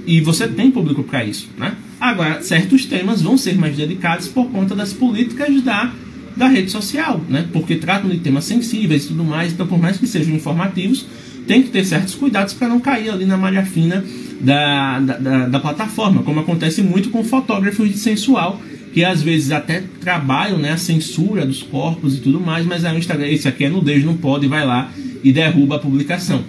E 0.05 0.19
você 0.21 0.47
tem 0.47 0.71
público 0.71 1.03
para 1.03 1.23
isso, 1.23 1.49
né? 1.57 1.75
Agora, 1.99 2.41
certos 2.41 2.85
temas 2.85 3.21
vão 3.21 3.37
ser 3.37 3.55
mais 3.55 3.77
delicados 3.77 4.27
por 4.27 4.49
conta 4.49 4.75
das 4.75 4.91
políticas 4.91 5.61
da, 5.61 5.91
da 6.35 6.47
rede 6.47 6.71
social, 6.71 7.21
né? 7.29 7.47
Porque 7.53 7.75
tratam 7.75 8.09
de 8.09 8.17
temas 8.17 8.45
sensíveis 8.45 9.05
e 9.05 9.07
tudo 9.09 9.23
mais. 9.23 9.53
Então, 9.53 9.67
por 9.67 9.79
mais 9.79 9.97
que 9.97 10.07
sejam 10.07 10.33
informativos, 10.33 11.05
tem 11.47 11.61
que 11.61 11.69
ter 11.69 11.85
certos 11.85 12.15
cuidados 12.15 12.53
para 12.53 12.67
não 12.67 12.79
cair 12.79 13.11
ali 13.11 13.25
na 13.25 13.37
malha 13.37 13.63
fina 13.63 14.03
da, 14.39 14.99
da, 14.99 15.17
da, 15.17 15.47
da 15.47 15.59
plataforma, 15.59 16.23
como 16.23 16.39
acontece 16.39 16.81
muito 16.81 17.09
com 17.09 17.23
fotógrafos 17.23 17.87
de 17.87 17.97
sensual, 17.97 18.59
que 18.93 19.03
às 19.03 19.21
vezes 19.21 19.51
até 19.51 19.83
trabalham 20.01 20.57
né, 20.57 20.71
a 20.71 20.77
censura 20.77 21.45
dos 21.45 21.63
corpos 21.63 22.17
e 22.17 22.19
tudo 22.19 22.39
mais, 22.39 22.65
mas 22.65 22.83
aí 22.83 22.95
o 22.95 22.99
Instagram, 22.99 23.27
esse 23.27 23.47
aqui 23.47 23.65
é 23.65 23.69
nudez, 23.69 24.03
não 24.03 24.17
pode, 24.17 24.47
vai 24.47 24.65
lá 24.65 24.91
e 25.23 25.31
derruba 25.31 25.77
a 25.77 25.79
publicação. 25.79 26.43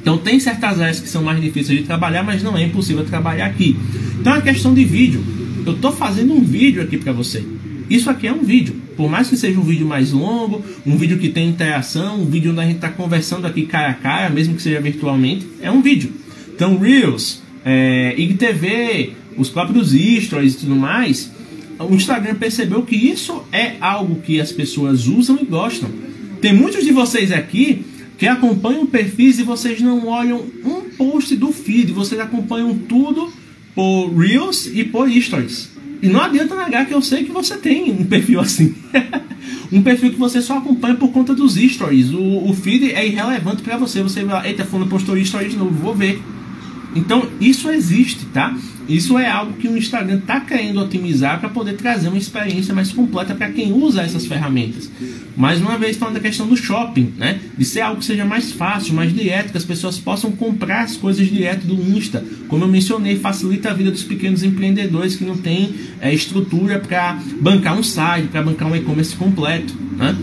Então 0.00 0.18
tem 0.18 0.38
certas 0.38 0.80
áreas 0.80 1.00
que 1.00 1.08
são 1.08 1.22
mais 1.22 1.40
difíceis 1.40 1.80
de 1.80 1.84
trabalhar, 1.84 2.22
mas 2.22 2.42
não 2.42 2.56
é 2.56 2.62
impossível 2.62 3.04
trabalhar 3.04 3.46
aqui. 3.46 3.76
Então 4.20 4.32
a 4.32 4.40
questão 4.40 4.72
de 4.72 4.84
vídeo, 4.84 5.22
eu 5.66 5.72
estou 5.72 5.90
fazendo 5.90 6.32
um 6.32 6.40
vídeo 6.40 6.80
aqui 6.80 6.96
para 6.96 7.12
você. 7.12 7.44
Isso 7.90 8.08
aqui 8.08 8.26
é 8.26 8.32
um 8.32 8.42
vídeo, 8.42 8.74
por 8.96 9.08
mais 9.08 9.28
que 9.28 9.36
seja 9.36 9.58
um 9.58 9.62
vídeo 9.62 9.86
mais 9.86 10.12
longo, 10.12 10.64
um 10.84 10.96
vídeo 10.96 11.18
que 11.18 11.28
tem 11.28 11.48
interação, 11.48 12.20
um 12.20 12.26
vídeo 12.26 12.52
onde 12.52 12.60
a 12.60 12.64
gente 12.64 12.76
está 12.76 12.88
conversando 12.88 13.46
aqui 13.46 13.66
cara 13.66 13.90
a 13.90 13.94
cara, 13.94 14.30
mesmo 14.30 14.54
que 14.54 14.62
seja 14.62 14.80
virtualmente, 14.80 15.46
é 15.60 15.70
um 15.70 15.82
vídeo. 15.82 16.12
Então 16.54 16.78
Reels, 16.78 17.42
é, 17.64 18.14
IGTV, 18.16 19.12
os 19.36 19.48
próprios 19.48 19.92
stories 19.92 20.54
e 20.54 20.58
tudo 20.58 20.76
mais, 20.76 21.32
o 21.78 21.94
Instagram 21.94 22.34
percebeu 22.36 22.82
que 22.82 22.96
isso 22.96 23.42
é 23.52 23.76
algo 23.80 24.20
que 24.22 24.40
as 24.40 24.52
pessoas 24.52 25.06
usam 25.06 25.38
e 25.40 25.44
gostam. 25.44 25.88
Tem 26.40 26.52
muitos 26.52 26.84
de 26.84 26.92
vocês 26.92 27.32
aqui 27.32 27.84
que 28.18 28.26
acompanham 28.26 28.86
perfis 28.86 29.38
e 29.38 29.42
vocês 29.42 29.80
não 29.80 30.06
olham 30.06 30.42
um 30.64 30.82
post 30.96 31.36
do 31.36 31.52
feed, 31.52 31.92
vocês 31.92 32.20
acompanham 32.20 32.74
tudo 32.74 33.30
por 33.74 34.08
Reels 34.16 34.66
e 34.66 34.84
por 34.84 35.10
Stories. 35.10 35.76
E 36.02 36.08
não 36.08 36.20
adianta 36.20 36.54
negar 36.54 36.86
que 36.86 36.94
eu 36.94 37.02
sei 37.02 37.24
que 37.24 37.32
você 37.32 37.56
tem 37.56 37.90
um 37.90 38.04
perfil 38.04 38.40
assim. 38.40 38.74
um 39.72 39.82
perfil 39.82 40.10
que 40.10 40.18
você 40.18 40.42
só 40.42 40.58
acompanha 40.58 40.94
por 40.94 41.10
conta 41.10 41.34
dos 41.34 41.54
stories. 41.54 42.10
O, 42.12 42.48
o 42.48 42.54
feed 42.54 42.92
é 42.92 43.06
irrelevante 43.06 43.62
para 43.62 43.76
você. 43.76 44.02
Você 44.02 44.22
vai, 44.22 44.48
eita, 44.48 44.64
fulano 44.64 44.90
postou 44.90 45.22
stories 45.24 45.52
de 45.52 45.58
novo, 45.58 45.72
vou 45.72 45.94
ver. 45.94 46.20
Então, 46.96 47.28
isso 47.38 47.70
existe, 47.70 48.24
tá? 48.26 48.56
Isso 48.88 49.18
é 49.18 49.28
algo 49.28 49.52
que 49.54 49.68
o 49.68 49.76
Instagram 49.76 50.18
está 50.18 50.40
querendo 50.40 50.80
otimizar 50.80 51.38
para 51.40 51.48
poder 51.48 51.74
trazer 51.74 52.08
uma 52.08 52.16
experiência 52.16 52.72
mais 52.72 52.90
completa 52.90 53.34
para 53.34 53.50
quem 53.50 53.72
usa 53.72 54.02
essas 54.02 54.26
ferramentas. 54.26 54.90
Mais 55.36 55.60
uma 55.60 55.76
vez, 55.76 55.96
falando 55.96 56.14
da 56.14 56.20
questão 56.20 56.46
do 56.46 56.56
shopping, 56.56 57.12
né? 57.18 57.38
De 57.58 57.64
ser 57.64 57.80
algo 57.80 57.98
que 57.98 58.06
seja 58.06 58.24
mais 58.24 58.52
fácil, 58.52 58.94
mais 58.94 59.12
direto, 59.12 59.50
que 59.50 59.58
as 59.58 59.64
pessoas 59.64 59.98
possam 59.98 60.32
comprar 60.32 60.84
as 60.84 60.96
coisas 60.96 61.28
direto 61.28 61.66
do 61.66 61.74
Insta. 61.74 62.24
Como 62.48 62.64
eu 62.64 62.68
mencionei, 62.68 63.16
facilita 63.16 63.70
a 63.70 63.74
vida 63.74 63.90
dos 63.90 64.04
pequenos 64.04 64.42
empreendedores 64.42 65.16
que 65.16 65.24
não 65.24 65.36
têm 65.36 65.74
é, 66.00 66.14
estrutura 66.14 66.78
para 66.78 67.18
bancar 67.40 67.76
um 67.76 67.82
site, 67.82 68.28
para 68.28 68.42
bancar 68.42 68.68
um 68.68 68.76
e-commerce 68.76 69.14
completo, 69.14 69.74
né? 69.98 70.16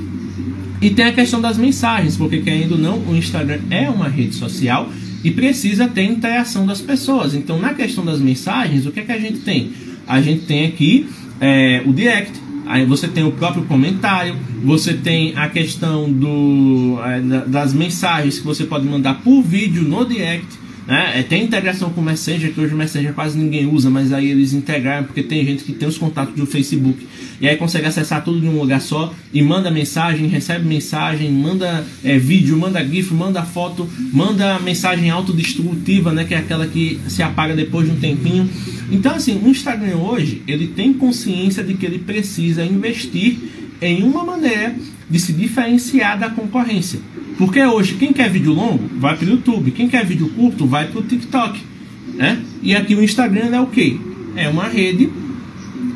E 0.82 0.90
tem 0.90 1.06
a 1.06 1.14
questão 1.14 1.40
das 1.40 1.58
mensagens, 1.58 2.18
porque 2.18 2.42
querendo 2.42 2.74
ou 2.74 2.78
não, 2.78 2.98
o 3.00 3.16
Instagram 3.16 3.60
é 3.70 3.90
uma 3.90 4.10
rede 4.10 4.36
social 4.36 4.90
e 5.24 5.32
precisa 5.32 5.88
ter 5.88 6.04
interação 6.04 6.66
das 6.66 6.82
pessoas. 6.82 7.34
Então, 7.34 7.60
na 7.60 7.74
questão 7.74 8.04
das 8.04 8.20
mensagens, 8.20 8.86
o 8.86 8.92
que 8.92 9.00
é 9.00 9.04
que 9.04 9.12
a 9.12 9.20
gente 9.20 9.40
tem? 9.40 9.72
A 10.06 10.22
gente 10.22 10.46
tem 10.46 10.66
aqui 10.66 11.08
é, 11.40 11.82
o 11.86 11.94
direct, 11.94 12.34
aí 12.66 12.86
você 12.86 13.08
tem 13.08 13.24
o 13.24 13.32
próprio 13.32 13.64
comentário, 13.64 14.36
você 14.64 14.94
tem 14.94 15.34
a 15.36 15.48
questão 15.48 16.12
do, 16.12 17.00
é, 17.04 17.22
das 17.48 17.74
mensagens 17.74 18.40
que 18.40 18.46
você 18.46 18.66
pode 18.66 18.86
mandar 18.86 19.22
por 19.22 19.42
vídeo 19.42 19.84
no 19.84 20.06
direct. 20.06 20.48
Né? 20.88 21.20
É, 21.20 21.24
tem 21.24 21.44
integração 21.44 21.90
com 21.92 22.02
o 22.02 22.04
Messenger, 22.04 22.54
que 22.54 22.60
hoje 22.60 22.74
o 22.74 22.78
Messenger 22.78 23.14
quase 23.14 23.38
ninguém 23.38 23.66
usa, 23.66 23.90
mas 23.90 24.12
aí 24.12 24.30
eles 24.30 24.54
integraram 24.54 25.06
porque 25.06 25.24
tem 25.24 25.46
gente 25.46 25.64
que 25.64 25.72
tem 25.72 25.88
os 25.88 25.98
contatos 25.98 26.36
do 26.36 26.46
Facebook 26.46 27.08
e 27.40 27.48
aí 27.48 27.56
consegue 27.56 27.86
acessar 27.86 28.24
tudo 28.24 28.46
em 28.46 28.50
um 28.50 28.60
lugar 28.60 28.82
só 28.82 29.14
e 29.34 29.42
manda 29.42 29.72
mensagem, 29.72 30.28
recebe 30.28 30.68
mensagem, 30.68 31.32
manda 31.32 31.86
é, 32.04 32.18
vídeo, 32.18 32.58
manda 32.58 32.84
GIF, 32.86 33.14
manda 33.14 33.44
foto, 33.44 33.90
manda 34.12 34.60
mensagem 34.60 35.10
autodestrutiva, 35.10 36.12
né? 36.12 36.26
que 36.26 36.34
é 36.34 36.38
aquela 36.38 36.68
que 36.68 37.00
se 37.08 37.24
apaga 37.24 37.56
depois 37.56 37.88
de 37.88 37.94
um 37.94 38.00
tempinho. 38.00 38.50
Então, 38.92 39.16
assim, 39.16 39.40
o 39.44 39.48
Instagram 39.48 39.96
hoje 39.98 40.42
ele 40.48 40.68
tem 40.68 40.94
consciência 40.94 41.64
de 41.64 41.74
que 41.76 41.86
ele 41.86 42.00
precisa 42.00 42.64
investir 42.64 43.38
em 43.82 44.04
uma 44.04 44.24
maneira 44.24 44.76
de 45.10 45.20
se 45.20 45.34
diferenciar 45.34 46.18
da 46.18 46.30
concorrência. 46.30 47.00
Porque 47.38 47.64
hoje, 47.64 47.96
quem 47.96 48.14
quer 48.14 48.30
vídeo 48.30 48.54
longo, 48.54 48.90
vai 49.00 49.18
para 49.18 49.26
o 49.26 49.32
YouTube. 49.32 49.72
Quem 49.72 49.88
quer 49.88 50.06
vídeo 50.06 50.30
curto, 50.30 50.66
vai 50.66 50.88
para 50.88 51.00
o 51.00 51.04
TikTok. 51.04 51.60
Né? 52.14 52.44
E 52.62 52.76
aqui 52.76 52.96
o 52.96 53.04
Instagram 53.04 53.50
é 53.54 53.60
o 53.60 53.68
que? 53.68 54.00
É 54.36 54.48
uma 54.48 54.68
rede 54.68 55.10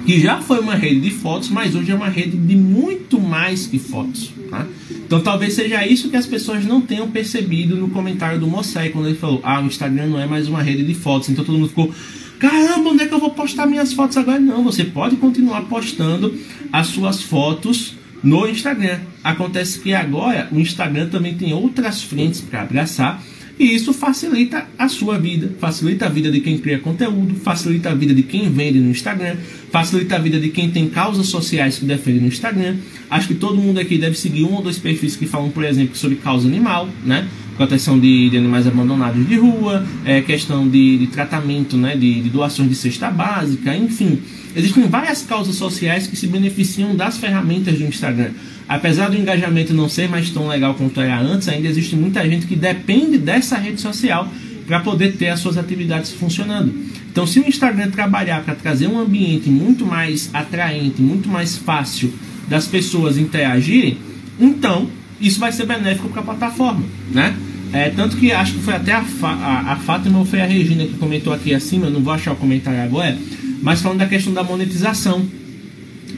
que 0.05 0.19
já 0.21 0.39
foi 0.39 0.59
uma 0.59 0.73
rede 0.73 1.01
de 1.01 1.11
fotos, 1.11 1.49
mas 1.49 1.75
hoje 1.75 1.91
é 1.91 1.95
uma 1.95 2.07
rede 2.07 2.37
de 2.37 2.55
muito 2.55 3.19
mais 3.19 3.67
que 3.67 3.77
fotos. 3.77 4.31
Tá? 4.49 4.65
Então 4.89 5.21
talvez 5.21 5.53
seja 5.53 5.85
isso 5.85 6.09
que 6.09 6.15
as 6.15 6.25
pessoas 6.25 6.65
não 6.65 6.79
tenham 6.79 7.09
percebido 7.11 7.75
no 7.75 7.89
comentário 7.89 8.39
do 8.39 8.47
Mossai, 8.47 8.89
quando 8.89 9.07
ele 9.07 9.17
falou: 9.17 9.41
Ah, 9.43 9.61
o 9.61 9.65
Instagram 9.65 10.07
não 10.07 10.19
é 10.19 10.25
mais 10.25 10.47
uma 10.47 10.63
rede 10.63 10.83
de 10.85 10.93
fotos. 10.93 11.29
Então 11.29 11.43
todo 11.43 11.57
mundo 11.57 11.69
ficou: 11.69 11.93
Caramba, 12.39 12.89
onde 12.89 13.03
é 13.03 13.07
que 13.07 13.13
eu 13.13 13.19
vou 13.19 13.31
postar 13.31 13.65
minhas 13.65 13.91
fotos 13.91 14.15
agora? 14.15 14.39
Não, 14.39 14.63
você 14.63 14.85
pode 14.85 15.17
continuar 15.17 15.63
postando 15.63 16.33
as 16.71 16.87
suas 16.87 17.21
fotos 17.21 17.96
no 18.23 18.47
Instagram. 18.47 18.99
Acontece 19.23 19.79
que 19.79 19.93
agora 19.93 20.47
o 20.51 20.59
Instagram 20.59 21.09
também 21.09 21.35
tem 21.35 21.53
outras 21.53 22.01
frentes 22.01 22.41
para 22.41 22.61
abraçar 22.61 23.23
e 23.59 23.73
isso 23.73 23.91
facilita 23.91 24.67
a 24.77 24.87
sua 24.87 25.17
vida, 25.17 25.51
facilita 25.59 26.05
a 26.05 26.09
vida 26.09 26.31
de 26.31 26.41
quem 26.41 26.59
cria 26.59 26.77
conteúdo, 26.77 27.33
facilita 27.35 27.89
a 27.89 27.95
vida 27.95 28.13
de 28.13 28.21
quem 28.21 28.51
vende 28.51 28.79
no 28.79 28.91
Instagram, 28.91 29.35
facilita 29.71 30.15
a 30.15 30.19
vida 30.19 30.39
de 30.39 30.49
quem 30.49 30.69
tem 30.69 30.87
causas 30.87 31.27
sociais 31.27 31.79
que 31.79 31.85
defende 31.85 32.19
no 32.19 32.27
Instagram. 32.27 32.77
Acho 33.09 33.29
que 33.29 33.35
todo 33.35 33.55
mundo 33.59 33.79
aqui 33.79 33.97
deve 33.97 34.15
seguir 34.15 34.43
um 34.43 34.53
ou 34.53 34.61
dois 34.61 34.77
perfis 34.77 35.15
que 35.15 35.25
falam, 35.25 35.49
por 35.49 35.63
exemplo, 35.63 35.95
sobre 35.95 36.17
causa 36.17 36.47
animal, 36.47 36.87
né? 37.03 37.27
Proteção 37.57 37.99
de, 37.99 38.29
de, 38.29 38.37
animais 38.37 38.67
abandonados 38.67 39.27
de 39.27 39.35
rua, 39.35 39.83
é, 40.05 40.21
questão 40.21 40.67
de, 40.67 40.99
de 40.99 41.07
tratamento, 41.07 41.75
né, 41.75 41.97
de, 41.97 42.21
de, 42.21 42.29
doações 42.29 42.69
de 42.69 42.75
cesta 42.75 43.09
básica, 43.09 43.75
enfim. 43.75 44.21
Existem 44.55 44.87
várias 44.87 45.23
causas 45.23 45.55
sociais 45.55 46.07
que 46.07 46.15
se 46.15 46.27
beneficiam 46.27 46.95
das 46.95 47.17
ferramentas 47.17 47.77
do 47.77 47.83
Instagram. 47.83 48.31
Apesar 48.69 49.09
do 49.09 49.17
engajamento 49.17 49.73
não 49.73 49.89
ser 49.89 50.07
mais 50.07 50.29
tão 50.29 50.47
legal 50.47 50.75
quanto 50.75 51.01
era 51.01 51.19
antes, 51.19 51.47
ainda 51.47 51.67
existe 51.67 51.95
muita 51.95 52.27
gente 52.29 52.45
que 52.45 52.55
depende 52.55 53.17
dessa 53.17 53.57
rede 53.57 53.81
social 53.81 54.31
para 54.67 54.81
poder 54.81 55.15
ter 55.15 55.29
as 55.29 55.39
suas 55.39 55.57
atividades 55.57 56.11
funcionando. 56.11 56.73
Então, 57.09 57.25
se 57.25 57.39
o 57.39 57.47
Instagram 57.47 57.89
trabalhar 57.89 58.43
para 58.43 58.53
trazer 58.53 58.87
um 58.87 58.99
ambiente 58.99 59.49
muito 59.49 59.85
mais 59.85 60.29
atraente, 60.33 61.01
muito 61.01 61.27
mais 61.29 61.57
fácil 61.57 62.13
das 62.47 62.67
pessoas 62.67 63.17
interagirem, 63.17 63.97
então 64.39 64.87
isso 65.19 65.39
vai 65.39 65.51
ser 65.51 65.65
benéfico 65.65 66.09
para 66.09 66.21
a 66.21 66.25
plataforma, 66.25 66.83
né? 67.11 67.35
É, 67.73 67.89
tanto 67.89 68.15
que 68.15 68.31
acho 68.31 68.53
que 68.53 68.59
foi 68.59 68.73
até 68.73 68.93
a, 68.93 69.03
a, 69.21 69.73
a 69.73 69.75
Fátima 69.75 70.19
ou 70.19 70.25
foi 70.25 70.41
a 70.41 70.45
Regina 70.45 70.85
que 70.85 70.93
comentou 70.93 71.33
aqui 71.33 71.53
acima, 71.53 71.89
não 71.89 72.01
vou 72.01 72.13
achar 72.13 72.31
o 72.31 72.35
comentário 72.35 72.81
agora, 72.81 73.17
mas 73.61 73.81
falando 73.81 73.99
da 73.99 74.05
questão 74.05 74.33
da 74.33 74.43
monetização. 74.43 75.25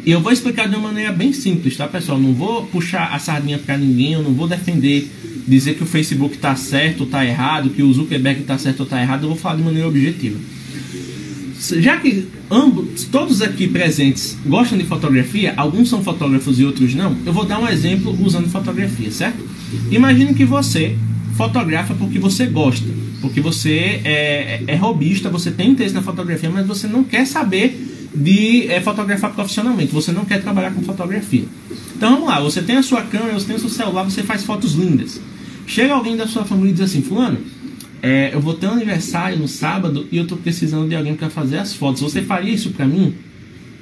E 0.05 0.11
eu 0.11 0.21
vou 0.21 0.31
explicar 0.31 0.67
de 0.67 0.75
uma 0.75 0.89
maneira 0.89 1.11
bem 1.11 1.33
simples, 1.33 1.75
tá, 1.75 1.87
pessoal? 1.87 2.19
Não 2.19 2.33
vou 2.33 2.65
puxar 2.67 3.13
a 3.13 3.19
sardinha 3.19 3.57
para 3.57 3.77
ninguém, 3.77 4.13
eu 4.13 4.23
não 4.23 4.33
vou 4.33 4.47
defender, 4.47 5.09
dizer 5.47 5.73
que 5.73 5.83
o 5.83 5.85
Facebook 5.85 6.35
está 6.35 6.55
certo 6.55 7.01
ou 7.01 7.05
está 7.05 7.25
errado, 7.25 7.71
que 7.71 7.81
o 7.81 7.91
Zuckerberg 7.91 8.41
está 8.41 8.57
certo 8.57 8.81
ou 8.81 8.83
está 8.85 9.01
errado, 9.01 9.23
eu 9.23 9.29
vou 9.29 9.37
falar 9.37 9.55
de 9.55 9.63
maneira 9.63 9.87
objetiva. 9.87 10.37
Já 11.59 11.97
que 11.97 12.25
ambos, 12.49 13.03
todos 13.05 13.41
aqui 13.41 13.67
presentes 13.67 14.37
gostam 14.45 14.77
de 14.77 14.85
fotografia, 14.85 15.53
alguns 15.57 15.89
são 15.89 16.01
fotógrafos 16.01 16.57
e 16.59 16.63
outros 16.63 16.95
não, 16.95 17.15
eu 17.25 17.33
vou 17.33 17.45
dar 17.45 17.59
um 17.59 17.67
exemplo 17.67 18.17
usando 18.23 18.49
fotografia, 18.49 19.11
certo? 19.11 19.45
Imagine 19.91 20.33
que 20.33 20.45
você 20.45 20.95
fotografa 21.35 21.93
porque 21.93 22.17
você 22.19 22.45
gosta. 22.45 22.87
Porque 23.21 23.41
você 23.41 24.01
é, 24.03 24.63
é 24.67 24.75
robista, 24.75 25.29
você 25.29 25.51
tem 25.51 25.71
interesse 25.71 25.93
na 25.93 26.01
fotografia, 26.01 26.49
mas 26.49 26.65
você 26.65 26.87
não 26.87 27.03
quer 27.03 27.25
saber 27.25 28.09
de 28.15 28.67
é, 28.67 28.81
fotografar 28.81 29.33
profissionalmente. 29.33 29.93
Você 29.93 30.11
não 30.11 30.25
quer 30.25 30.41
trabalhar 30.41 30.71
com 30.71 30.81
fotografia. 30.81 31.43
Então 31.95 32.11
vamos 32.13 32.27
lá, 32.27 32.39
você 32.39 32.61
tem 32.61 32.77
a 32.77 32.83
sua 32.83 33.01
câmera, 33.01 33.33
você 33.33 33.47
tem 33.47 33.55
o 33.55 33.59
seu 33.59 33.69
celular, 33.69 34.03
você 34.03 34.23
faz 34.23 34.43
fotos 34.43 34.73
lindas. 34.73 35.21
Chega 35.67 35.93
alguém 35.93 36.17
da 36.17 36.27
sua 36.27 36.43
família 36.45 36.71
e 36.71 36.73
diz 36.73 36.81
assim, 36.81 37.01
fulano, 37.01 37.37
é, 38.01 38.33
eu 38.33 38.39
vou 38.39 38.53
ter 38.53 38.67
um 38.67 38.71
aniversário 38.71 39.37
no 39.37 39.47
sábado 39.47 40.07
e 40.11 40.17
eu 40.17 40.23
estou 40.23 40.37
precisando 40.37 40.87
de 40.87 40.95
alguém 40.95 41.15
para 41.15 41.29
fazer 41.29 41.57
as 41.57 41.73
fotos. 41.73 42.01
Você 42.01 42.21
faria 42.21 42.53
isso 42.53 42.71
para 42.71 42.85
mim? 42.85 43.13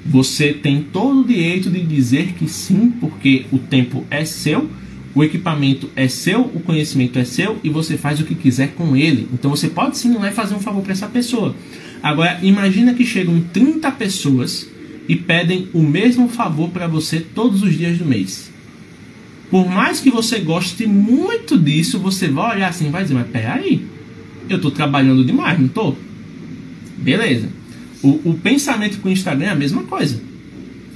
Você 0.05 0.53
tem 0.53 0.81
todo 0.81 1.21
o 1.21 1.23
direito 1.23 1.69
de 1.69 1.81
dizer 1.83 2.33
que 2.33 2.47
sim, 2.47 2.91
porque 2.99 3.45
o 3.51 3.59
tempo 3.59 4.05
é 4.09 4.23
seu, 4.25 4.69
o 5.13 5.23
equipamento 5.23 5.89
é 5.95 6.07
seu, 6.07 6.41
o 6.41 6.59
conhecimento 6.59 7.19
é 7.19 7.25
seu 7.25 7.57
e 7.63 7.69
você 7.69 7.97
faz 7.97 8.19
o 8.19 8.23
que 8.23 8.35
quiser 8.35 8.73
com 8.73 8.95
ele. 8.95 9.27
Então 9.33 9.51
você 9.51 9.67
pode 9.67 9.97
sim 9.97 10.13
lá 10.13 10.31
fazer 10.31 10.55
um 10.55 10.59
favor 10.59 10.81
para 10.81 10.93
essa 10.93 11.07
pessoa. 11.07 11.55
Agora, 12.01 12.39
imagina 12.41 12.93
que 12.93 13.05
chegam 13.05 13.41
30 13.51 13.91
pessoas 13.91 14.67
e 15.07 15.15
pedem 15.15 15.67
o 15.73 15.81
mesmo 15.81 16.27
favor 16.29 16.69
para 16.69 16.87
você 16.87 17.19
todos 17.19 17.63
os 17.63 17.77
dias 17.77 17.97
do 17.97 18.05
mês. 18.05 18.51
Por 19.49 19.67
mais 19.67 19.99
que 19.99 20.09
você 20.11 20.39
goste 20.39 20.85
muito 20.85 21.57
disso, 21.57 21.99
você 21.99 22.27
vai 22.27 22.57
olhar 22.57 22.69
assim 22.69 22.87
e 22.87 22.91
vai 22.91 23.03
dizer, 23.03 23.15
mas 23.15 23.27
peraí, 23.27 23.85
eu 24.53 24.57
estou 24.57 24.71
trabalhando 24.71 25.23
demais, 25.23 25.59
não 25.59 25.67
estou? 25.67 25.97
Beleza. 26.97 27.49
O, 28.03 28.31
o 28.31 28.39
pensamento 28.41 28.99
com 28.99 29.09
o 29.09 29.11
Instagram 29.11 29.47
é 29.47 29.49
a 29.49 29.55
mesma 29.55 29.83
coisa. 29.83 30.21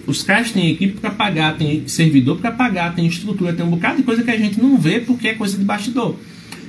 Os 0.06 0.24
caras 0.24 0.52
têm 0.52 0.72
equipe 0.72 1.00
para 1.00 1.12
pagar, 1.12 1.58
tem 1.58 1.88
servidor 1.88 2.38
para 2.38 2.52
pagar, 2.52 2.96
tem 2.96 3.06
estrutura, 3.06 3.54
tem 3.54 3.66
um 3.66 3.70
bocado 3.70 3.98
de 3.98 4.04
coisa 4.04 4.24
que 4.24 4.32
a 4.32 4.38
gente 4.38 4.60
não 4.60 4.78
vê 4.78 5.00
porque 5.00 5.30
é 5.30 5.34
coisa 5.34 5.58
de 5.58 5.64
bastidor. 5.64 6.16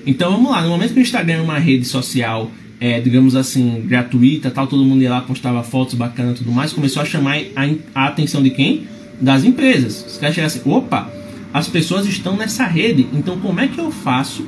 Então 0.06 0.32
vamos 0.32 0.50
lá, 0.50 0.62
no 0.62 0.68
momento 0.68 0.92
que 0.92 1.00
o 1.00 1.02
Instagram 1.02 1.34
é 1.34 1.40
uma 1.40 1.58
rede 1.58 1.84
social, 1.84 2.50
é, 2.80 3.00
digamos 3.00 3.36
assim, 3.36 3.84
gratuita, 3.86 4.50
tal, 4.50 4.66
todo 4.66 4.84
mundo 4.84 5.02
ia 5.02 5.10
lá, 5.10 5.20
postava 5.20 5.62
fotos 5.62 5.94
bacanas 5.94 6.34
e 6.34 6.38
tudo 6.38 6.52
mais, 6.52 6.72
começou 6.72 7.00
a 7.00 7.04
chamar 7.04 7.38
a, 7.54 8.02
a, 8.02 8.06
atenção 8.08 8.42
de 8.42 8.50
quem? 8.50 8.86
Das 9.20 9.44
empresas. 9.44 10.04
Os 10.06 10.18
caras 10.18 10.34
chegaram 10.34 10.54
assim, 10.54 10.68
opa, 10.68 11.10
as 11.54 11.68
pessoas 11.68 12.06
estão 12.06 12.36
nessa 12.36 12.66
rede, 12.66 13.06
então 13.12 13.38
como 13.38 13.60
é 13.60 13.68
que 13.68 13.78
eu 13.78 13.90
faço 13.92 14.46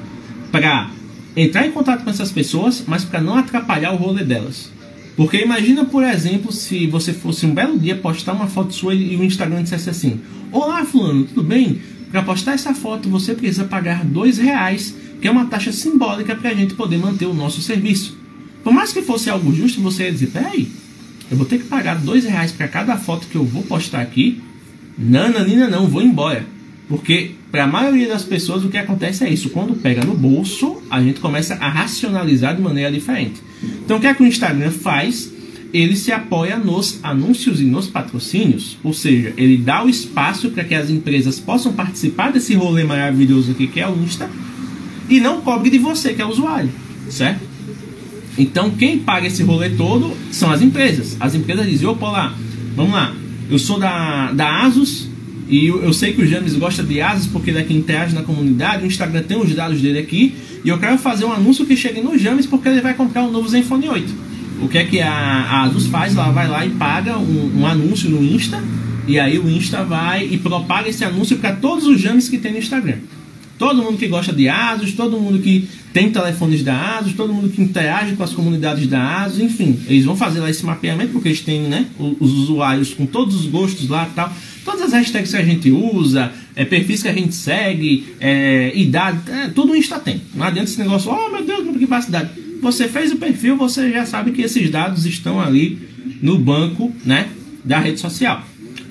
para 0.51 0.91
entrar 1.37 1.67
em 1.67 1.73
contato 1.73 2.05
com 2.05 2.11
essas 2.11 2.31
pessoas, 2.31 2.85
mas 2.87 3.05
para 3.05 3.21
não 3.21 3.37
atrapalhar 3.37 3.93
o 3.93 3.97
rolê 3.97 4.25
delas? 4.25 4.71
Porque 5.17 5.39
imagina, 5.39 5.85
por 5.85 6.03
exemplo, 6.03 6.53
se 6.53 6.87
você 6.87 7.13
fosse 7.13 7.47
um 7.47 7.55
belo 7.55 7.79
dia 7.79 7.95
postar 7.95 8.33
uma 8.33 8.49
foto 8.49 8.75
sua 8.75 8.95
e 8.95 9.17
o 9.17 9.25
Instagram 9.25 9.63
dissesse 9.63 9.89
assim: 9.89 10.21
Olá, 10.51 10.85
Fulano, 10.85 11.25
tudo 11.25 11.43
bem? 11.43 11.81
Para 12.11 12.23
postar 12.23 12.53
essa 12.53 12.75
foto 12.75 13.09
você 13.09 13.35
precisa 13.35 13.65
pagar 13.65 14.05
dois 14.05 14.39
reais, 14.39 14.95
que 15.21 15.29
é 15.29 15.31
uma 15.31 15.47
taxa 15.47 15.73
simbólica 15.73 16.35
para 16.35 16.51
a 16.51 16.55
gente 16.55 16.75
poder 16.75 16.99
manter 16.99 17.27
o 17.27 17.35
nosso 17.35 17.61
serviço. 17.63 18.17
Por 18.63 18.73
mais 18.73 18.93
que 18.93 19.03
fosse 19.03 19.31
algo 19.31 19.55
justo, 19.55 19.81
você 19.81 20.05
ia 20.05 20.13
dizer: 20.13 20.29
Peraí, 20.29 20.69
eu 21.31 21.37
vou 21.37 21.47
ter 21.47 21.59
que 21.59 21.65
pagar 21.65 21.97
dois 21.97 22.25
reais 22.25 22.51
para 22.51 22.67
cada 22.67 22.97
foto 22.97 23.29
que 23.29 23.37
eu 23.37 23.45
vou 23.45 23.63
postar 23.63 24.01
aqui? 24.01 24.43
Não, 24.99 25.31
Nanina, 25.31 25.69
não, 25.69 25.89
vou 25.89 26.03
embora. 26.03 26.45
Porque 26.89 27.33
para 27.51 27.65
a 27.65 27.67
maioria 27.67 28.09
das 28.09 28.25
pessoas 28.25 28.65
o 28.65 28.69
que 28.69 28.77
acontece 28.77 29.25
é 29.25 29.31
isso. 29.31 29.51
Quando 29.51 29.75
pega 29.75 30.05
no 30.05 30.15
bolso, 30.15 30.83
a 30.91 31.01
gente 31.01 31.21
começa 31.21 31.55
a 31.55 31.69
racionalizar 31.69 32.55
de 32.55 32.63
maneira 32.63 32.93
diferente. 32.93 33.41
Então 33.85 33.97
o 33.97 34.01
que 34.01 34.07
é 34.07 34.15
que 34.15 34.23
o 34.23 34.27
Instagram 34.27 34.71
faz? 34.71 35.33
Ele 35.73 35.97
se 35.97 36.13
apoia 36.13 36.57
nos 36.57 37.01
anúncios 37.03 37.61
e 37.61 37.65
nos 37.65 37.89
patrocínios, 37.89 38.79
ou 38.85 38.93
seja, 38.93 39.33
ele 39.37 39.57
dá 39.57 39.85
o 39.85 39.89
espaço 39.89 40.51
para 40.51 40.63
que 40.63 40.73
as 40.73 40.89
empresas 40.89 41.41
possam 41.41 41.73
participar 41.73 42.31
desse 42.31 42.55
rolê 42.55 42.85
maravilhoso 42.85 43.51
aqui 43.51 43.67
que 43.67 43.81
é 43.81 43.89
o 43.89 43.97
Insta 43.97 44.31
e 45.09 45.19
não 45.19 45.41
cobre 45.41 45.71
de 45.71 45.79
você 45.79 46.15
que 46.15 46.23
é 46.23 46.25
o 46.25 46.29
usuário, 46.29 46.71
certo? 47.11 47.41
Então 48.39 48.71
quem 48.71 49.01
paga 49.01 49.27
esse 49.27 49.43
rolê 49.43 49.71
todo 49.71 50.17
são 50.31 50.51
as 50.53 50.63
empresas. 50.63 51.17
As 51.19 51.35
empresas 51.35 51.67
dizem, 51.67 51.89
opa 51.89 52.09
lá, 52.09 52.35
vamos 52.77 52.93
lá, 52.93 53.13
eu 53.51 53.59
sou 53.59 53.79
da, 53.79 54.31
da 54.31 54.63
Asus, 54.63 55.09
e 55.49 55.67
eu, 55.67 55.83
eu, 55.83 55.93
sei 55.93 56.13
que 56.13 56.23
o 56.23 56.27
James 56.27 56.55
gosta 56.55 56.83
de 56.83 57.01
Asus 57.01 57.27
porque 57.27 57.51
ele 57.51 57.59
é 57.59 57.65
quem 57.65 57.77
interage 57.77 58.15
na 58.15 58.23
comunidade. 58.23 58.85
O 58.85 58.87
Instagram 58.87 59.23
tem 59.23 59.39
os 59.39 59.55
dados 59.55 59.81
dele 59.81 59.99
aqui. 59.99 60.35
E 60.65 60.69
eu 60.69 60.79
quero 60.79 60.97
fazer 60.97 61.25
um 61.25 61.33
anúncio 61.33 61.67
que 61.67 61.77
chegue 61.77 62.01
no 62.01 62.17
James 62.19 62.47
porque 62.47 62.69
ele 62.69 62.81
vai 62.81 62.95
comprar 62.95 63.23
um 63.23 63.31
novo 63.31 63.49
Zenfone 63.49 63.89
8. 63.89 64.15
O 64.63 64.69
que 64.69 64.79
é 64.79 64.85
que 64.85 65.01
a, 65.01 65.13
a 65.13 65.63
Asus 65.65 65.87
faz? 65.87 66.17
Ela 66.17 66.31
vai 66.31 66.49
lá 66.49 66.65
e 66.65 66.71
paga 66.71 67.19
um, 67.19 67.61
um, 67.61 67.67
anúncio 67.67 68.09
no 68.09 68.25
Insta. 68.25 68.63
E 69.07 69.19
aí 69.19 69.39
o 69.39 69.51
Insta 69.51 69.85
vai 69.85 70.27
e 70.27 70.39
propaga 70.39 70.89
esse 70.89 71.05
anúncio 71.05 71.37
para 71.37 71.53
todos 71.55 71.87
os 71.87 72.01
James 72.01 72.29
que 72.29 72.39
tem 72.39 72.53
no 72.53 72.59
Instagram. 72.59 72.97
Todo 73.59 73.83
mundo 73.83 73.99
que 73.99 74.09
gosta 74.09 74.33
de 74.33 74.49
Asus, 74.49 74.93
todo 74.93 75.19
mundo 75.19 75.39
que 75.41 75.69
tem 75.95 76.11
telefones 76.11 76.65
da 76.65 76.99
Asus, 76.99 77.13
todo 77.13 77.33
mundo 77.33 77.49
que 77.49 77.63
interage 77.63 78.17
com 78.17 78.25
as 78.25 78.33
comunidades 78.33 78.89
da 78.89 79.23
Asus, 79.23 79.39
enfim, 79.39 79.79
eles 79.87 80.05
vão 80.05 80.17
fazer 80.17 80.41
lá 80.41 80.51
esse 80.51 80.67
mapeamento 80.67 81.13
porque 81.13 81.29
eles 81.29 81.41
têm 81.41 81.61
né, 81.61 81.87
os 81.99 82.33
usuários 82.33 82.93
com 82.93 83.07
todos 83.07 83.37
os 83.37 83.47
gostos 83.47 83.89
lá 83.89 84.11
tal. 84.13 84.31
Todas 84.65 84.83
as 84.83 84.93
hashtags 84.93 85.31
que 85.31 85.37
a 85.37 85.45
gente 85.45 85.71
usa, 85.71 86.33
é, 86.57 86.65
perfis 86.65 87.01
que 87.01 87.09
a 87.09 87.13
gente 87.13 87.33
segue, 87.33 88.07
é, 88.19 88.73
idade, 88.75 89.21
é, 89.31 89.49
tudo 89.51 89.73
o 89.73 89.77
Insta 89.77 90.01
tem. 90.01 90.21
Não 90.35 90.45
adianta 90.45 90.69
esse 90.69 90.81
negócio, 90.81 91.13
oh 91.13 91.31
meu 91.31 91.45
Deus, 91.45 91.63
que 91.63 91.73
privacidade. 91.75 92.31
Você 92.61 92.89
fez 92.89 93.13
o 93.13 93.17
perfil, 93.17 93.57
você 93.57 93.93
já 93.93 94.05
sabe 94.05 94.33
que 94.33 94.43
esses 94.43 94.69
dados 94.71 95.07
estão 95.07 95.41
ali 95.41 95.79
no 96.21 96.37
banco 96.41 96.93
né, 97.05 97.29
da 97.65 97.79
rede 97.79 98.01
social. 98.01 98.45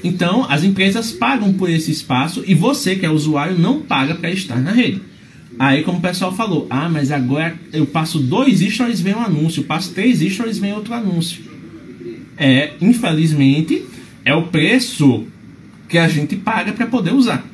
Então, 0.05 0.45
as 0.49 0.63
empresas 0.63 1.11
pagam 1.11 1.51
por 1.51 1.69
esse 1.69 1.91
espaço 1.91 2.45
e 2.47 2.55
você, 2.55 2.95
que 2.95 3.05
é 3.05 3.09
usuário, 3.09 3.59
não 3.59 3.81
paga 3.81 4.15
para 4.15 4.31
estar 4.31 4.61
na 4.61 4.71
rede. 4.71 5.01
Aí, 5.57 5.83
como 5.83 5.99
o 5.99 6.01
pessoal 6.01 6.33
falou, 6.33 6.67
ah, 6.69 6.89
mas 6.89 7.11
agora 7.11 7.55
eu 7.71 7.85
passo 7.85 8.19
dois 8.19 8.59
stories 8.59 9.01
vem 9.01 9.15
um 9.15 9.21
anúncio, 9.21 9.63
passo 9.63 9.91
três 9.93 10.19
stories 10.19 10.57
vem 10.57 10.73
outro 10.73 10.93
anúncio. 10.93 11.43
É, 12.37 12.73
infelizmente, 12.81 13.85
é 14.25 14.33
o 14.33 14.43
preço 14.43 15.25
que 15.87 15.97
a 15.97 16.07
gente 16.07 16.35
paga 16.35 16.71
para 16.73 16.87
poder 16.87 17.13
usar. 17.13 17.45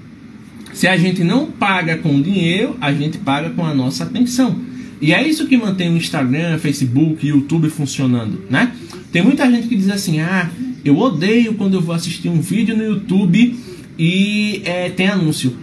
Se 0.74 0.88
a 0.88 0.96
gente 0.96 1.24
não 1.24 1.48
paga 1.48 1.98
com 1.98 2.22
dinheiro, 2.22 2.78
a 2.80 2.94
gente 2.94 3.18
paga 3.18 3.50
com 3.50 3.66
a 3.66 3.74
nossa 3.74 4.06
atenção. 4.06 4.60
E 5.02 5.14
é 5.14 5.28
isso 5.28 5.48
que 5.48 5.58
mantém 5.58 5.90
o 5.92 5.98
Instagram, 5.98 6.58
Facebook, 6.58 7.26
YouTube 7.26 7.70
funcionando, 7.70 8.42
né? 8.50 8.74
Tem 9.12 9.22
muita 9.22 9.50
gente 9.50 9.68
que 9.68 9.76
diz 9.76 9.90
assim: 9.90 10.20
ah, 10.20 10.50
eu 10.84 10.98
odeio 10.98 11.54
quando 11.56 11.76
eu 11.76 11.82
vou 11.82 11.96
assistir 11.96 12.30
um 12.30 12.40
vídeo 12.40 12.76
no 12.78 12.84
YouTube 12.84 13.58
e 13.98 14.62
é, 14.66 14.90
tem 14.90 15.08
anúncio. 15.08 15.56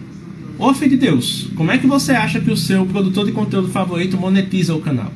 Ô 0.59 0.73
filho 0.73 0.93
de 0.93 0.97
Deus, 0.97 1.49
como 1.55 1.71
é 1.71 1.77
que 1.77 1.87
você 1.87 2.13
acha 2.13 2.41
que 2.41 2.51
o 2.51 2.57
seu 2.57 2.87
produtor 2.87 3.27
de 3.27 3.33
conteúdo 3.33 3.69
favorito 3.69 4.17
monetiza 4.17 4.75
o 4.75 4.81
canal? 4.81 5.13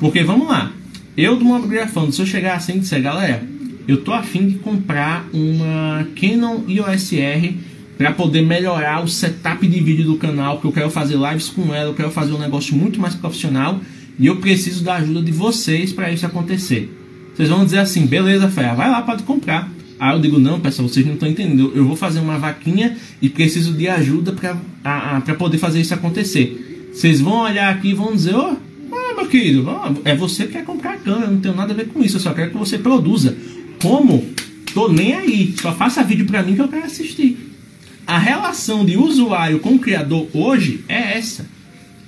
Porque 0.00 0.24
vamos 0.24 0.48
lá, 0.48 0.72
eu 1.16 1.36
do 1.36 1.44
Mobgrafando, 1.44 2.10
se 2.10 2.20
eu 2.20 2.26
chegar 2.26 2.56
assim 2.56 2.74
e 2.74 2.80
disser, 2.80 3.00
galera, 3.00 3.46
eu 3.86 3.98
tô 3.98 4.12
afim 4.12 4.48
de 4.48 4.54
comprar 4.56 5.28
uma 5.32 6.04
Canon 6.20 6.62
EOS 6.68 7.12
R 7.12 7.56
para 7.96 8.10
poder 8.10 8.42
melhorar 8.42 9.04
o 9.04 9.06
setup 9.06 9.64
de 9.64 9.78
vídeo 9.78 10.06
do 10.06 10.16
canal, 10.16 10.54
porque 10.54 10.66
eu 10.66 10.72
quero 10.72 10.90
fazer 10.90 11.16
lives 11.16 11.48
com 11.50 11.72
ela, 11.72 11.90
eu 11.90 11.94
quero 11.94 12.10
fazer 12.10 12.32
um 12.32 12.40
negócio 12.40 12.74
muito 12.74 13.00
mais 13.00 13.14
profissional 13.14 13.80
e 14.18 14.26
eu 14.26 14.36
preciso 14.36 14.82
da 14.82 14.94
ajuda 14.96 15.22
de 15.22 15.30
vocês 15.30 15.92
para 15.92 16.10
isso 16.10 16.26
acontecer. 16.26 16.92
Vocês 17.32 17.48
vão 17.48 17.64
dizer 17.64 17.78
assim, 17.78 18.06
beleza, 18.06 18.48
Fé, 18.48 18.74
vai 18.74 18.90
lá, 18.90 19.02
pode 19.02 19.22
comprar. 19.22 19.70
Aí 19.98 20.14
eu 20.14 20.20
digo, 20.20 20.38
não, 20.38 20.60
pessoal, 20.60 20.88
vocês 20.88 21.06
não 21.06 21.14
estão 21.14 21.28
entendendo. 21.28 21.72
Eu 21.74 21.86
vou 21.86 21.96
fazer 21.96 22.20
uma 22.20 22.38
vaquinha 22.38 22.96
e 23.22 23.28
preciso 23.28 23.72
de 23.72 23.88
ajuda 23.88 24.32
para 24.32 25.34
poder 25.36 25.58
fazer 25.58 25.80
isso 25.80 25.94
acontecer. 25.94 26.90
Vocês 26.92 27.20
vão 27.20 27.42
olhar 27.42 27.72
aqui 27.74 27.88
e 27.90 27.94
vão 27.94 28.14
dizer, 28.14 28.34
ô, 28.34 28.56
oh, 28.90 29.16
meu 29.16 29.26
querido, 29.28 29.66
é 30.04 30.14
você 30.14 30.46
que 30.46 30.52
quer 30.52 30.64
comprar 30.64 30.94
a 30.94 30.96
câmera, 30.98 31.30
não 31.30 31.40
tenho 31.40 31.54
nada 31.54 31.72
a 31.72 31.76
ver 31.76 31.88
com 31.88 32.02
isso, 32.02 32.16
eu 32.16 32.20
só 32.20 32.32
quero 32.32 32.50
que 32.50 32.56
você 32.56 32.78
produza. 32.78 33.36
Como? 33.80 34.24
Tô 34.72 34.88
nem 34.88 35.14
aí. 35.14 35.54
Só 35.60 35.72
faça 35.72 36.02
vídeo 36.02 36.26
para 36.26 36.42
mim 36.42 36.54
que 36.54 36.62
eu 36.62 36.68
quero 36.68 36.84
assistir. 36.84 37.52
A 38.06 38.18
relação 38.18 38.84
de 38.84 38.96
usuário 38.96 39.60
com 39.60 39.74
o 39.74 39.78
criador 39.78 40.28
hoje 40.34 40.84
é 40.88 41.16
essa. 41.16 41.46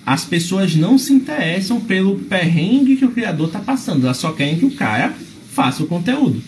As 0.05 0.25
pessoas 0.25 0.75
não 0.77 0.99
se 0.99 1.13
interessam 1.13 1.81
pelo 1.81 2.17
perrengue 2.17 2.97
que 2.97 3.05
o 3.05 3.11
criador 3.11 3.47
está 3.47 3.61
passando. 3.61 4.05
Elas 4.05 4.19
só 4.19 4.33
querem 4.33 4.59
que 4.59 4.67
o 4.67 4.71
cara 4.73 5.15
faça 5.53 5.83
o 5.83 5.87
conteúdo. 5.87 6.43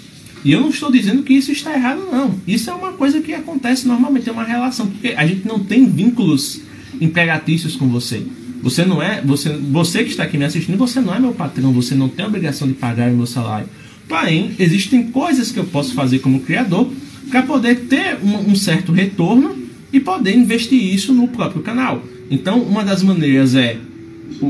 E 0.44 0.52
eu 0.52 0.60
não 0.60 0.68
estou 0.68 0.90
dizendo 0.90 1.22
que 1.22 1.32
isso 1.32 1.50
está 1.50 1.74
errado, 1.74 2.08
não. 2.10 2.34
Isso 2.46 2.70
é 2.70 2.74
uma 2.74 2.92
coisa 2.92 3.20
que 3.20 3.34
acontece 3.34 3.86
normalmente, 3.86 4.28
é 4.28 4.32
uma 4.32 4.44
relação, 4.44 4.86
porque 4.86 5.08
a 5.08 5.26
gente 5.26 5.46
não 5.46 5.58
tem 5.58 5.88
vínculos 5.88 6.60
empregatícios 7.00 7.76
com 7.76 7.88
você. 7.88 8.22
Você 8.62 8.84
não 8.84 9.02
é, 9.02 9.20
você, 9.22 9.50
você 9.50 10.02
que 10.02 10.10
está 10.10 10.24
aqui 10.24 10.36
me 10.36 10.44
assistindo, 10.44 10.76
você 10.76 11.00
não 11.00 11.14
é 11.14 11.18
meu 11.18 11.32
patrão, 11.32 11.72
você 11.72 11.94
não 11.94 12.08
tem 12.08 12.26
obrigação 12.26 12.66
de 12.66 12.74
pagar 12.74 13.10
o 13.10 13.16
meu 13.16 13.26
salário. 13.26 13.68
Porém, 14.08 14.52
existem 14.58 15.04
coisas 15.10 15.52
que 15.52 15.58
eu 15.58 15.64
posso 15.64 15.94
fazer 15.94 16.18
como 16.20 16.40
criador 16.40 16.90
para 17.30 17.42
poder 17.42 17.86
ter 17.86 18.18
um, 18.22 18.50
um, 18.50 18.56
certo 18.56 18.90
retorno 18.90 19.56
e 19.92 20.00
poder 20.00 20.34
investir 20.34 20.82
isso 20.82 21.12
no 21.12 21.28
próprio 21.28 21.62
canal. 21.62 22.02
Então, 22.30 22.60
uma 22.60 22.84
das 22.84 23.02
maneiras 23.02 23.54
é 23.54 23.78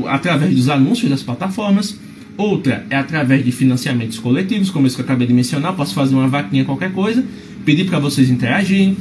através 0.07 0.55
dos 0.55 0.69
anúncios 0.69 1.09
das 1.09 1.23
plataformas, 1.23 1.97
outra 2.39 2.85
é 2.89 2.95
através 2.95 3.43
de 3.43 3.51
financiamentos 3.51 4.17
coletivos, 4.17 4.69
como 4.69 4.87
esse 4.87 4.95
que 4.95 5.01
eu 5.01 5.05
acabei 5.05 5.27
de 5.27 5.33
mencionar. 5.33 5.73
Posso 5.73 5.93
fazer 5.93 6.15
uma 6.15 6.27
vaquinha, 6.27 6.63
qualquer 6.63 6.91
coisa, 6.93 7.23
pedir 7.65 7.85
para 7.85 7.99
vocês 7.99 8.29
interagirem. 8.29 8.95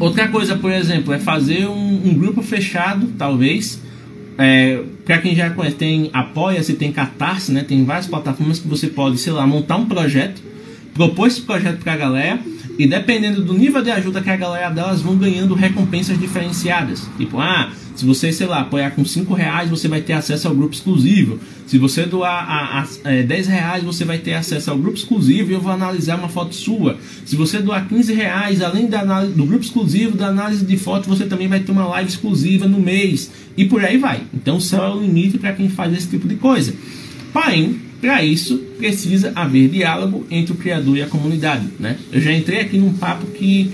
Outra 0.00 0.28
coisa, 0.28 0.56
por 0.56 0.72
exemplo, 0.72 1.12
é 1.12 1.18
fazer 1.18 1.66
um, 1.66 2.08
um 2.08 2.14
grupo 2.14 2.42
fechado, 2.42 3.08
talvez, 3.16 3.80
é, 4.36 4.82
para 5.04 5.18
quem 5.18 5.34
já 5.34 5.50
conhece, 5.50 5.76
tem 5.76 6.10
Apoia-se, 6.12 6.74
tem 6.74 6.92
Catarse, 6.92 7.52
né? 7.52 7.64
Tem 7.64 7.84
várias 7.84 8.06
plataformas 8.06 8.58
que 8.58 8.68
você 8.68 8.88
pode, 8.88 9.18
sei 9.18 9.32
lá, 9.32 9.46
montar 9.46 9.76
um 9.76 9.86
projeto, 9.86 10.42
propor 10.94 11.28
esse 11.28 11.40
projeto 11.40 11.78
para 11.78 11.92
a 11.92 11.96
galera 11.96 12.40
e 12.78 12.86
dependendo 12.86 13.42
do 13.42 13.52
nível 13.52 13.82
de 13.82 13.90
ajuda 13.90 14.20
que 14.20 14.30
a 14.30 14.36
galera 14.36 14.70
delas 14.70 15.02
vão 15.02 15.16
ganhando 15.16 15.54
recompensas 15.54 16.18
diferenciadas. 16.18 17.08
Tipo, 17.16 17.40
ah, 17.40 17.72
se 17.96 18.04
você, 18.04 18.32
sei 18.32 18.46
lá, 18.46 18.60
apoiar 18.60 18.92
com 18.92 19.04
5 19.04 19.34
reais, 19.34 19.68
você 19.68 19.88
vai 19.88 20.00
ter 20.00 20.12
acesso 20.12 20.46
ao 20.46 20.54
grupo 20.54 20.72
exclusivo. 20.72 21.40
Se 21.66 21.76
você 21.78 22.06
doar 22.06 22.48
a, 22.48 22.82
a, 22.82 23.12
é, 23.12 23.24
10 23.24 23.48
reais, 23.48 23.82
você 23.82 24.04
vai 24.04 24.18
ter 24.18 24.34
acesso 24.34 24.70
ao 24.70 24.78
grupo 24.78 24.96
exclusivo 24.96 25.50
e 25.50 25.54
eu 25.54 25.60
vou 25.60 25.72
analisar 25.72 26.16
uma 26.16 26.28
foto 26.28 26.54
sua. 26.54 26.96
Se 27.26 27.34
você 27.34 27.58
doar 27.58 27.88
15 27.88 28.12
reais, 28.14 28.62
além 28.62 28.86
da 28.86 29.00
análise, 29.00 29.34
do 29.34 29.44
grupo 29.44 29.64
exclusivo, 29.64 30.16
da 30.16 30.28
análise 30.28 30.64
de 30.64 30.76
foto, 30.76 31.08
você 31.08 31.26
também 31.26 31.48
vai 31.48 31.58
ter 31.58 31.72
uma 31.72 31.88
live 31.88 32.08
exclusiva 32.08 32.68
no 32.68 32.78
mês. 32.78 33.32
E 33.56 33.64
por 33.64 33.84
aí 33.84 33.98
vai. 33.98 34.22
Então 34.32 34.58
o 34.58 34.60
céu 34.60 34.84
é 34.84 34.90
o 34.90 35.00
limite 35.00 35.36
para 35.36 35.52
quem 35.52 35.68
faz 35.68 35.92
esse 35.92 36.06
tipo 36.06 36.28
de 36.28 36.36
coisa. 36.36 36.72
Porém, 37.32 37.80
para 38.00 38.24
isso, 38.24 38.58
precisa 38.78 39.32
haver 39.34 39.68
diálogo 39.68 40.26
entre 40.30 40.52
o 40.52 40.56
criador 40.56 40.96
e 40.96 41.02
a 41.02 41.06
comunidade. 41.06 41.66
Né? 41.78 41.96
Eu 42.12 42.20
já 42.20 42.32
entrei 42.32 42.60
aqui 42.60 42.78
num 42.78 42.94
papo 42.94 43.26
que 43.26 43.72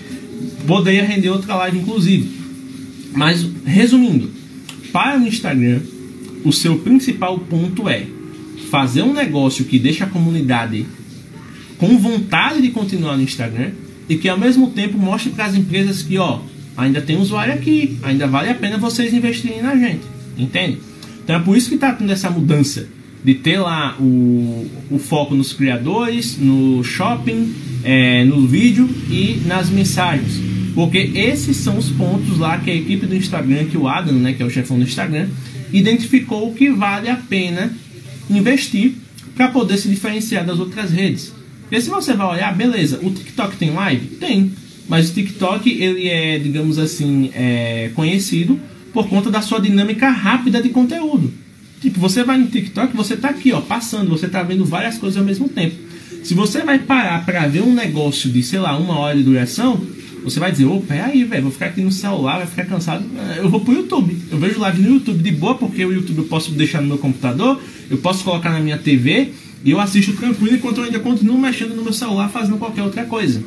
poderia 0.67 1.05
render 1.05 1.31
outra 1.31 1.55
live, 1.57 1.79
inclusive. 1.79 2.31
Mas, 3.15 3.47
resumindo, 3.65 4.31
para 4.93 5.19
o 5.19 5.27
Instagram, 5.27 5.81
o 6.45 6.53
seu 6.53 6.79
principal 6.79 7.39
ponto 7.39 7.89
é 7.89 8.07
fazer 8.71 9.03
um 9.03 9.13
negócio 9.13 9.65
que 9.65 9.79
deixa 9.79 10.05
a 10.05 10.09
comunidade 10.09 10.87
com 11.77 11.99
vontade 11.99 12.63
de 12.63 12.71
continuar 12.71 13.17
no 13.17 13.23
Instagram 13.23 13.73
e 14.09 14.17
que 14.17 14.29
ao 14.29 14.39
mesmo 14.39 14.71
tempo 14.71 14.99
mostre 14.99 15.31
para 15.31 15.45
as 15.45 15.55
empresas 15.55 16.03
que, 16.03 16.19
ó, 16.19 16.41
ainda 16.77 17.01
tem 17.01 17.17
usuário 17.17 17.55
aqui, 17.55 17.99
ainda 18.03 18.27
vale 18.27 18.49
a 18.49 18.55
pena 18.55 18.79
vocês 18.79 19.13
investirem 19.13 19.63
na 19.63 19.77
gente, 19.77 20.05
entende? 20.37 20.79
Então 21.23 21.37
é 21.37 21.39
por 21.39 21.57
isso 21.57 21.69
que 21.69 21.75
está 21.75 21.93
tendo 21.93 22.13
essa 22.13 22.31
mudança 22.31 22.89
de 23.25 23.35
ter 23.35 23.59
lá 23.59 23.97
o, 23.99 24.71
o 24.91 24.99
foco 24.99 25.35
nos 25.35 25.53
criadores, 25.55 26.37
no 26.39 26.85
shopping, 26.85 27.55
é, 27.83 28.23
no 28.25 28.47
vídeo 28.47 28.89
e 29.11 29.41
nas 29.47 29.71
mensagens. 29.71 30.39
Porque 30.75 30.99
esses 31.15 31.57
são 31.57 31.79
os 31.79 31.89
pontos 31.89 32.39
lá 32.39 32.59
que 32.59 32.71
a 32.71 32.75
equipe 32.75 33.07
do 33.07 33.17
Instagram, 33.17 33.65
que 33.65 33.79
o 33.79 33.89
Adam, 33.89 34.15
né, 34.15 34.35
que 34.35 34.43
é 34.43 34.47
o 34.47 34.51
chefão 34.51 34.77
do 34.77 34.85
Instagram, 34.85 35.29
identificou 35.73 36.53
que 36.53 36.69
vale 36.71 37.09
a 37.09 37.17
pena 37.17 37.73
investir 38.29 38.93
para 39.35 39.49
poder 39.49 39.79
se 39.79 39.89
diferenciar 39.89 40.45
das 40.45 40.59
outras 40.59 40.91
redes. 40.91 41.33
Porque 41.63 41.81
se 41.81 41.89
você 41.89 42.13
vai 42.13 42.27
olhar, 42.27 42.55
beleza, 42.55 43.01
o 43.03 43.11
TikTok 43.11 43.57
tem 43.57 43.71
live? 43.71 44.07
Tem. 44.17 44.53
Mas 44.87 45.09
o 45.09 45.15
TikTok, 45.15 45.71
ele 45.71 46.09
é, 46.09 46.39
digamos 46.39 46.79
assim, 46.79 47.31
é, 47.35 47.91
conhecido 47.95 48.61
por 48.93 49.09
conta 49.09 49.31
da 49.31 49.41
sua 49.41 49.61
dinâmica 49.61 50.11
rápida 50.11 50.63
de 50.63 50.69
conteúdo. 50.69 51.33
Tipo, 51.85 52.01
você 52.01 52.25
vai 52.25 52.39
no 52.39 52.47
TikTok, 52.47 52.97
você 52.97 53.15
tá 53.15 53.29
aqui, 53.29 53.53
ó, 53.53 53.61
passando, 53.61 54.09
você 54.09 54.27
tá 54.27 54.43
vendo 54.43 54.65
várias 54.65 54.97
coisas 54.97 55.19
ao 55.19 55.25
mesmo 55.25 55.51
tempo. 55.51 55.77
Se 56.23 56.33
você 56.33 56.63
vai 56.63 56.79
parar 56.79 57.27
para 57.27 57.47
ver 57.47 57.61
um 57.61 57.75
negócio 57.75 58.31
de, 58.31 58.43
sei 58.43 58.59
lá, 58.59 58.75
uma 58.75 58.99
hora 58.99 59.15
de 59.15 59.23
duração, 59.23 59.79
você 60.25 60.41
vai 60.41 60.51
dizer, 60.51 60.65
opa, 60.65 60.95
aí, 60.95 61.25
velho, 61.25 61.43
vou 61.43 61.53
ficar 61.53 61.67
aqui 61.67 61.83
no 61.83 61.93
celular, 61.93 62.39
vai 62.39 62.47
ficar 62.47 62.65
cansado. 62.65 63.05
Eu 63.37 63.51
vou 63.51 63.61
pro 63.61 63.75
YouTube. 63.75 64.17
Eu 64.31 64.39
vejo 64.39 64.59
live 64.61 64.81
no 64.81 64.95
YouTube 64.95 65.23
de 65.23 65.31
boa, 65.31 65.57
porque 65.57 65.85
o 65.85 65.93
YouTube 65.93 66.17
eu 66.21 66.25
posso 66.25 66.53
deixar 66.53 66.81
no 66.81 66.89
meu 66.89 66.97
computador, 66.97 67.61
eu 67.91 67.99
posso 67.99 68.25
colocar 68.25 68.49
na 68.49 68.61
minha 68.61 68.79
TV 68.79 69.33
e 69.63 69.71
eu 69.71 69.79
assisto 69.79 70.15
tranquilo 70.15 70.55
enquanto 70.55 70.79
eu 70.79 70.85
ainda 70.85 71.01
continuo 71.01 71.39
mexendo 71.39 71.77
no 71.77 71.83
meu 71.83 71.93
celular 71.93 72.31
fazendo 72.31 72.57
qualquer 72.57 72.83
outra 72.83 73.05
coisa. 73.05 73.45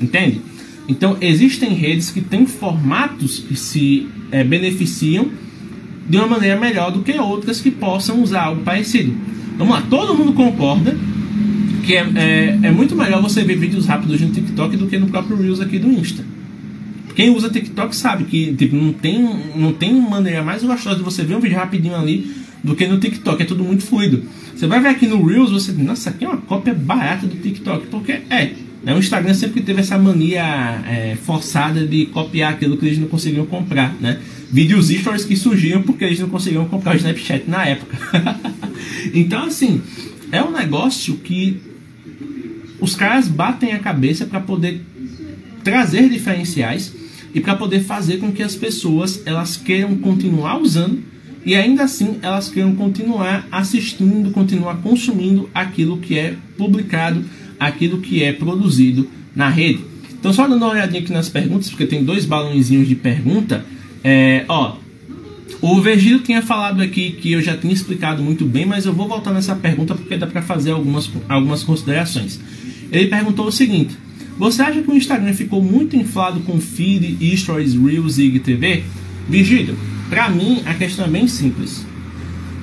Entende? 0.00 0.40
Então, 0.86 1.16
existem 1.20 1.74
redes 1.74 2.08
que 2.08 2.20
têm 2.20 2.46
formatos 2.46 3.40
que 3.40 3.56
se 3.56 4.06
é, 4.30 4.44
beneficiam 4.44 5.28
de 6.10 6.16
uma 6.16 6.26
maneira 6.26 6.58
melhor 6.58 6.90
do 6.90 7.02
que 7.02 7.12
outras 7.12 7.60
que 7.60 7.70
possam 7.70 8.20
usar 8.20 8.42
algo 8.42 8.62
parecido. 8.62 9.14
Vamos 9.56 9.72
lá, 9.72 9.82
todo 9.88 10.16
mundo 10.16 10.32
concorda 10.32 10.96
que 11.86 11.94
é, 11.94 12.00
é, 12.00 12.58
é, 12.64 12.70
muito 12.72 12.96
melhor 12.96 13.22
você 13.22 13.44
ver 13.44 13.56
vídeos 13.56 13.86
rápidos 13.86 14.20
no 14.20 14.30
TikTok 14.30 14.76
do 14.76 14.88
que 14.88 14.98
no 14.98 15.06
próprio 15.06 15.36
Reels 15.36 15.60
aqui 15.60 15.78
do 15.78 15.88
Insta. 15.88 16.24
Quem 17.14 17.30
usa 17.30 17.48
TikTok 17.48 17.94
sabe 17.94 18.24
que 18.24 18.52
tipo, 18.54 18.74
não, 18.74 18.92
tem, 18.92 19.22
não 19.54 19.72
tem 19.72 19.94
maneira 19.94 20.42
mais 20.42 20.64
gostosa 20.64 20.96
de 20.96 21.02
você 21.02 21.22
ver 21.22 21.36
um 21.36 21.40
vídeo 21.40 21.56
rapidinho 21.56 21.94
ali 21.94 22.28
do 22.62 22.74
que 22.74 22.86
no 22.88 22.98
TikTok, 22.98 23.42
é 23.42 23.46
tudo 23.46 23.62
muito 23.62 23.84
fluido. 23.84 24.24
Você 24.54 24.66
vai 24.66 24.80
ver 24.80 24.88
aqui 24.88 25.06
no 25.06 25.24
Reels, 25.24 25.52
você 25.52 25.70
nossa, 25.72 26.10
aqui 26.10 26.24
é 26.24 26.28
uma 26.28 26.38
cópia 26.38 26.74
barata 26.74 27.26
do 27.26 27.36
TikTok, 27.36 27.86
porque 27.86 28.12
é. 28.28 28.52
Né, 28.82 28.94
o 28.94 28.98
Instagram 28.98 29.34
sempre 29.34 29.60
teve 29.60 29.80
essa 29.80 29.98
mania 29.98 30.42
é, 30.86 31.16
forçada 31.22 31.86
de 31.86 32.06
copiar 32.06 32.54
aquilo 32.54 32.76
que 32.78 32.86
eles 32.86 32.98
não 32.98 33.08
conseguiam 33.08 33.44
comprar, 33.44 33.94
né? 34.00 34.18
vídeos 34.50 34.88
stories 34.88 35.24
que 35.24 35.36
surgiam 35.36 35.82
porque 35.82 36.04
eles 36.04 36.18
não 36.18 36.28
conseguiam 36.28 36.66
comprar 36.66 36.94
o 36.94 36.96
Snapchat 36.96 37.44
na 37.48 37.64
época. 37.66 37.96
então, 39.14 39.44
assim, 39.44 39.80
é 40.32 40.42
um 40.42 40.50
negócio 40.50 41.16
que 41.18 41.60
os 42.80 42.96
caras 42.96 43.28
batem 43.28 43.72
a 43.72 43.78
cabeça 43.78 44.26
para 44.26 44.40
poder 44.40 44.80
trazer 45.62 46.08
diferenciais 46.08 46.92
e 47.32 47.40
para 47.40 47.54
poder 47.54 47.80
fazer 47.80 48.18
com 48.18 48.32
que 48.32 48.42
as 48.42 48.56
pessoas 48.56 49.22
elas 49.24 49.56
queiram 49.56 49.96
continuar 49.96 50.58
usando 50.60 51.02
e 51.44 51.54
ainda 51.54 51.84
assim 51.84 52.18
elas 52.22 52.48
queiram 52.48 52.74
continuar 52.74 53.46
assistindo, 53.52 54.30
continuar 54.30 54.78
consumindo 54.78 55.48
aquilo 55.54 55.98
que 55.98 56.18
é 56.18 56.34
publicado, 56.56 57.24
aquilo 57.60 57.98
que 57.98 58.24
é 58.24 58.32
produzido 58.32 59.06
na 59.36 59.48
rede. 59.48 59.84
Então 60.18 60.32
só 60.32 60.48
dando 60.48 60.64
uma 60.64 60.72
olhadinha 60.72 61.00
aqui 61.00 61.12
nas 61.12 61.28
perguntas, 61.28 61.68
porque 61.68 61.86
tem 61.86 62.02
dois 62.02 62.24
balãozinhos 62.24 62.88
de 62.88 62.94
pergunta. 62.94 63.64
É, 64.02 64.44
ó, 64.48 64.76
o 65.60 65.80
Virgílio 65.80 66.20
tinha 66.20 66.40
falado 66.40 66.80
aqui 66.80 67.12
que 67.12 67.32
eu 67.32 67.42
já 67.42 67.56
tinha 67.56 67.72
explicado 67.72 68.22
muito 68.22 68.46
bem, 68.46 68.64
mas 68.64 68.86
eu 68.86 68.94
vou 68.94 69.06
voltar 69.06 69.30
nessa 69.30 69.54
pergunta 69.54 69.94
porque 69.94 70.16
dá 70.16 70.26
para 70.26 70.40
fazer 70.40 70.70
algumas, 70.70 71.10
algumas 71.28 71.62
considerações. 71.62 72.40
Ele 72.90 73.08
perguntou 73.08 73.46
o 73.46 73.52
seguinte: 73.52 73.96
Você 74.38 74.62
acha 74.62 74.80
que 74.80 74.90
o 74.90 74.94
Instagram 74.94 75.34
ficou 75.34 75.62
muito 75.62 75.96
inflado 75.96 76.40
com 76.40 76.58
feed, 76.58 77.36
stories, 77.36 77.74
reels 77.74 78.18
e 78.18 78.24
IGTV? 78.24 78.84
Virgílio, 79.28 79.76
para 80.08 80.28
mim 80.30 80.62
a 80.64 80.74
questão 80.74 81.04
é 81.04 81.08
bem 81.08 81.28
simples. 81.28 81.86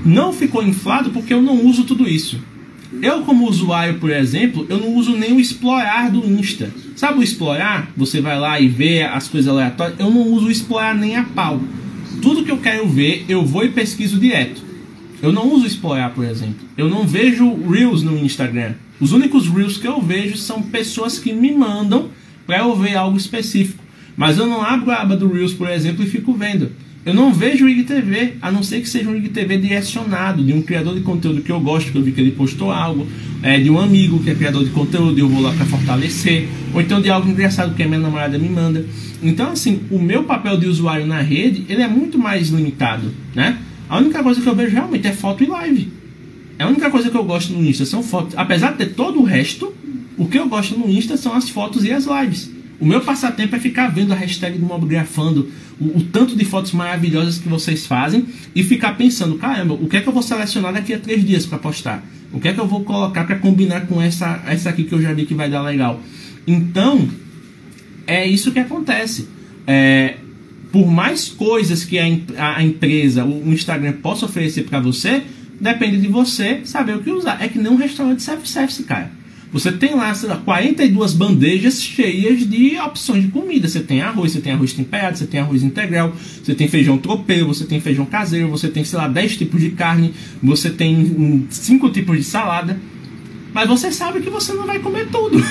Não 0.05 0.33
ficou 0.33 0.63
inflado 0.63 1.11
porque 1.11 1.33
eu 1.33 1.41
não 1.41 1.65
uso 1.65 1.83
tudo 1.83 2.07
isso. 2.07 2.39
Eu, 3.01 3.21
como 3.23 3.47
usuário, 3.47 3.99
por 3.99 4.09
exemplo, 4.09 4.65
eu 4.69 4.79
não 4.79 4.95
uso 4.95 5.11
nem 5.15 5.33
o 5.33 5.39
explorar 5.39 6.09
do 6.09 6.25
Insta. 6.25 6.71
Sabe 6.95 7.19
o 7.19 7.23
explorar? 7.23 7.91
Você 7.97 8.21
vai 8.21 8.39
lá 8.39 8.59
e 8.59 8.67
vê 8.67 9.03
as 9.03 9.27
coisas 9.27 9.51
aleatórias. 9.51 9.99
Eu 9.99 10.09
não 10.09 10.21
uso 10.31 10.47
o 10.47 10.51
explorar 10.51 10.95
nem 10.95 11.15
a 11.15 11.23
pau. 11.23 11.61
Tudo 12.21 12.43
que 12.43 12.51
eu 12.51 12.57
quero 12.57 12.87
ver, 12.87 13.25
eu 13.27 13.45
vou 13.45 13.63
e 13.63 13.69
pesquiso 13.69 14.19
direto. 14.19 14.63
Eu 15.21 15.31
não 15.31 15.51
uso 15.51 15.65
explorar, 15.65 16.11
por 16.11 16.25
exemplo. 16.25 16.67
Eu 16.77 16.89
não 16.89 17.05
vejo 17.05 17.55
Reels 17.69 18.03
no 18.03 18.17
Instagram. 18.17 18.73
Os 18.99 19.11
únicos 19.11 19.47
Reels 19.47 19.77
que 19.77 19.87
eu 19.87 20.01
vejo 20.01 20.37
são 20.37 20.61
pessoas 20.61 21.19
que 21.19 21.33
me 21.33 21.51
mandam 21.51 22.09
para 22.45 22.59
eu 22.59 22.75
ver 22.75 22.95
algo 22.95 23.17
específico. 23.17 23.83
Mas 24.15 24.37
eu 24.37 24.47
não 24.47 24.63
abro 24.63 24.91
a 24.91 25.01
aba 25.01 25.15
do 25.15 25.31
Reels, 25.31 25.53
por 25.53 25.69
exemplo, 25.69 26.03
e 26.03 26.09
fico 26.09 26.33
vendo. 26.33 26.71
Eu 27.07 27.13
não 27.13 27.33
vejo 27.33 27.63
o 27.63 27.69
IGTV, 27.69 28.33
a 28.41 28.51
não 28.51 28.61
ser 28.61 28.81
que 28.81 28.89
seja 28.89 29.09
um 29.09 29.15
IGTV 29.15 29.59
direcionado, 29.59 30.43
de 30.43 30.51
um 30.51 30.61
criador 30.61 30.93
de 30.93 30.99
conteúdo 30.99 31.41
que 31.41 31.49
eu 31.49 31.57
gosto, 31.57 31.89
que 31.89 31.97
eu 31.97 32.03
vi 32.03 32.11
que 32.11 32.19
ele 32.19 32.31
postou 32.31 32.69
algo, 32.69 33.07
é, 33.41 33.57
de 33.57 33.69
um 33.69 33.79
amigo 33.79 34.21
que 34.21 34.29
é 34.29 34.35
criador 34.35 34.65
de 34.65 34.71
conteúdo 34.71 35.17
e 35.17 35.21
eu 35.21 35.29
vou 35.29 35.41
lá 35.41 35.53
para 35.53 35.65
fortalecer, 35.65 36.49
ou 36.73 36.81
então 36.81 37.01
de 37.01 37.09
algo 37.09 37.29
engraçado 37.29 37.73
que 37.73 37.81
a 37.81 37.87
minha 37.87 38.01
namorada 38.01 38.37
me 38.37 38.49
manda. 38.49 38.85
Então, 39.23 39.51
assim, 39.51 39.83
o 39.89 39.99
meu 39.99 40.25
papel 40.25 40.57
de 40.57 40.67
usuário 40.67 41.07
na 41.07 41.21
rede, 41.21 41.63
ele 41.69 41.81
é 41.81 41.87
muito 41.87 42.19
mais 42.19 42.49
limitado, 42.49 43.13
né? 43.33 43.57
A 43.87 43.99
única 43.99 44.21
coisa 44.21 44.41
que 44.41 44.47
eu 44.47 44.53
vejo 44.53 44.73
realmente 44.73 45.07
é 45.07 45.13
foto 45.13 45.45
e 45.45 45.47
live. 45.47 45.89
É 46.59 46.63
a 46.63 46.67
única 46.67 46.89
coisa 46.89 47.09
que 47.09 47.15
eu 47.15 47.23
gosto 47.23 47.53
no 47.53 47.65
Insta 47.65 47.85
são 47.85 48.03
fotos. 48.03 48.33
Apesar 48.35 48.71
de 48.71 48.79
ter 48.79 48.87
todo 48.87 49.21
o 49.21 49.23
resto, 49.23 49.73
o 50.17 50.27
que 50.27 50.37
eu 50.37 50.49
gosto 50.49 50.77
no 50.77 50.89
Insta 50.89 51.15
são 51.15 51.33
as 51.33 51.47
fotos 51.47 51.85
e 51.85 51.91
as 51.93 52.05
lives. 52.05 52.56
O 52.79 52.85
meu 52.85 53.01
passatempo 53.01 53.55
é 53.55 53.59
ficar 53.59 53.87
vendo 53.87 54.13
a 54.13 54.15
hashtag 54.15 54.57
do 54.57 54.65
Mobgrafando, 54.65 55.49
o, 55.79 55.97
o, 55.97 56.03
tanto 56.03 56.35
de 56.35 56.45
fotos 56.45 56.73
maravilhosas 56.73 57.37
que 57.39 57.49
vocês 57.49 57.87
fazem 57.87 58.25
e 58.55 58.63
ficar 58.63 58.95
pensando, 58.95 59.35
caramba, 59.35 59.73
o 59.73 59.87
que 59.87 59.97
é 59.97 60.01
que 60.01 60.07
eu 60.07 60.13
vou 60.13 60.21
selecionar 60.21 60.73
daqui 60.73 60.93
a 60.93 60.99
três 60.99 61.25
dias 61.25 61.45
para 61.45 61.57
postar? 61.57 62.03
O 62.31 62.39
que 62.39 62.49
é 62.49 62.53
que 62.53 62.59
eu 62.59 62.67
vou 62.67 62.83
colocar 62.83 63.23
para 63.23 63.37
combinar 63.37 63.87
com 63.87 64.01
essa, 64.01 64.43
essa 64.45 64.69
aqui 64.69 64.83
que 64.83 64.93
eu 64.93 65.01
já 65.01 65.13
vi 65.13 65.25
que 65.25 65.33
vai 65.33 65.49
dar 65.49 65.61
legal? 65.61 66.01
Então, 66.45 67.07
é 68.05 68.27
isso 68.27 68.51
que 68.51 68.59
acontece. 68.59 69.27
É, 69.65 70.17
por 70.71 70.87
mais 70.91 71.29
coisas 71.29 71.83
que 71.83 71.97
a, 71.97 72.57
a, 72.57 72.63
empresa, 72.63 73.25
o 73.25 73.51
Instagram 73.51 73.93
possa 73.93 74.25
oferecer 74.25 74.63
para 74.63 74.79
você, 74.79 75.23
depende 75.59 75.99
de 75.99 76.07
você 76.07 76.61
saber 76.63 76.95
o 76.95 77.01
que 77.01 77.09
usar. 77.09 77.41
É 77.41 77.47
que 77.47 77.57
nem 77.57 77.71
um 77.71 77.75
restaurante 77.75 78.21
self-service, 78.21 78.83
cara. 78.83 79.11
Você 79.51 79.71
tem 79.71 79.95
lá, 79.95 80.13
sei 80.13 80.27
lá, 80.27 80.37
42 80.37 81.13
bandejas 81.13 81.81
cheias 81.81 82.47
de 82.47 82.77
opções 82.79 83.23
de 83.23 83.29
comida. 83.29 83.67
Você 83.67 83.79
tem 83.79 84.01
arroz, 84.01 84.33
você 84.33 84.41
tem 84.41 84.51
arroz 84.51 84.73
temperado, 84.73 85.17
você 85.17 85.25
tem 85.25 85.39
arroz 85.39 85.63
integral, 85.63 86.13
você 86.43 86.53
tem 86.53 86.67
feijão 86.67 86.97
tropeiro, 86.97 87.47
você 87.47 87.65
tem 87.65 87.79
feijão 87.79 88.05
caseiro, 88.05 88.49
você 88.49 88.67
tem, 88.67 88.83
sei 88.83 88.99
lá, 88.99 89.07
10 89.07 89.37
tipos 89.37 89.61
de 89.61 89.69
carne, 89.69 90.13
você 90.43 90.69
tem 90.69 91.47
5 91.49 91.89
tipos 91.91 92.17
de 92.17 92.23
salada. 92.23 92.77
Mas 93.53 93.69
você 93.69 93.91
sabe 93.91 94.19
que 94.19 94.29
você 94.29 94.53
não 94.53 94.67
vai 94.67 94.79
comer 94.79 95.07
tudo. 95.07 95.41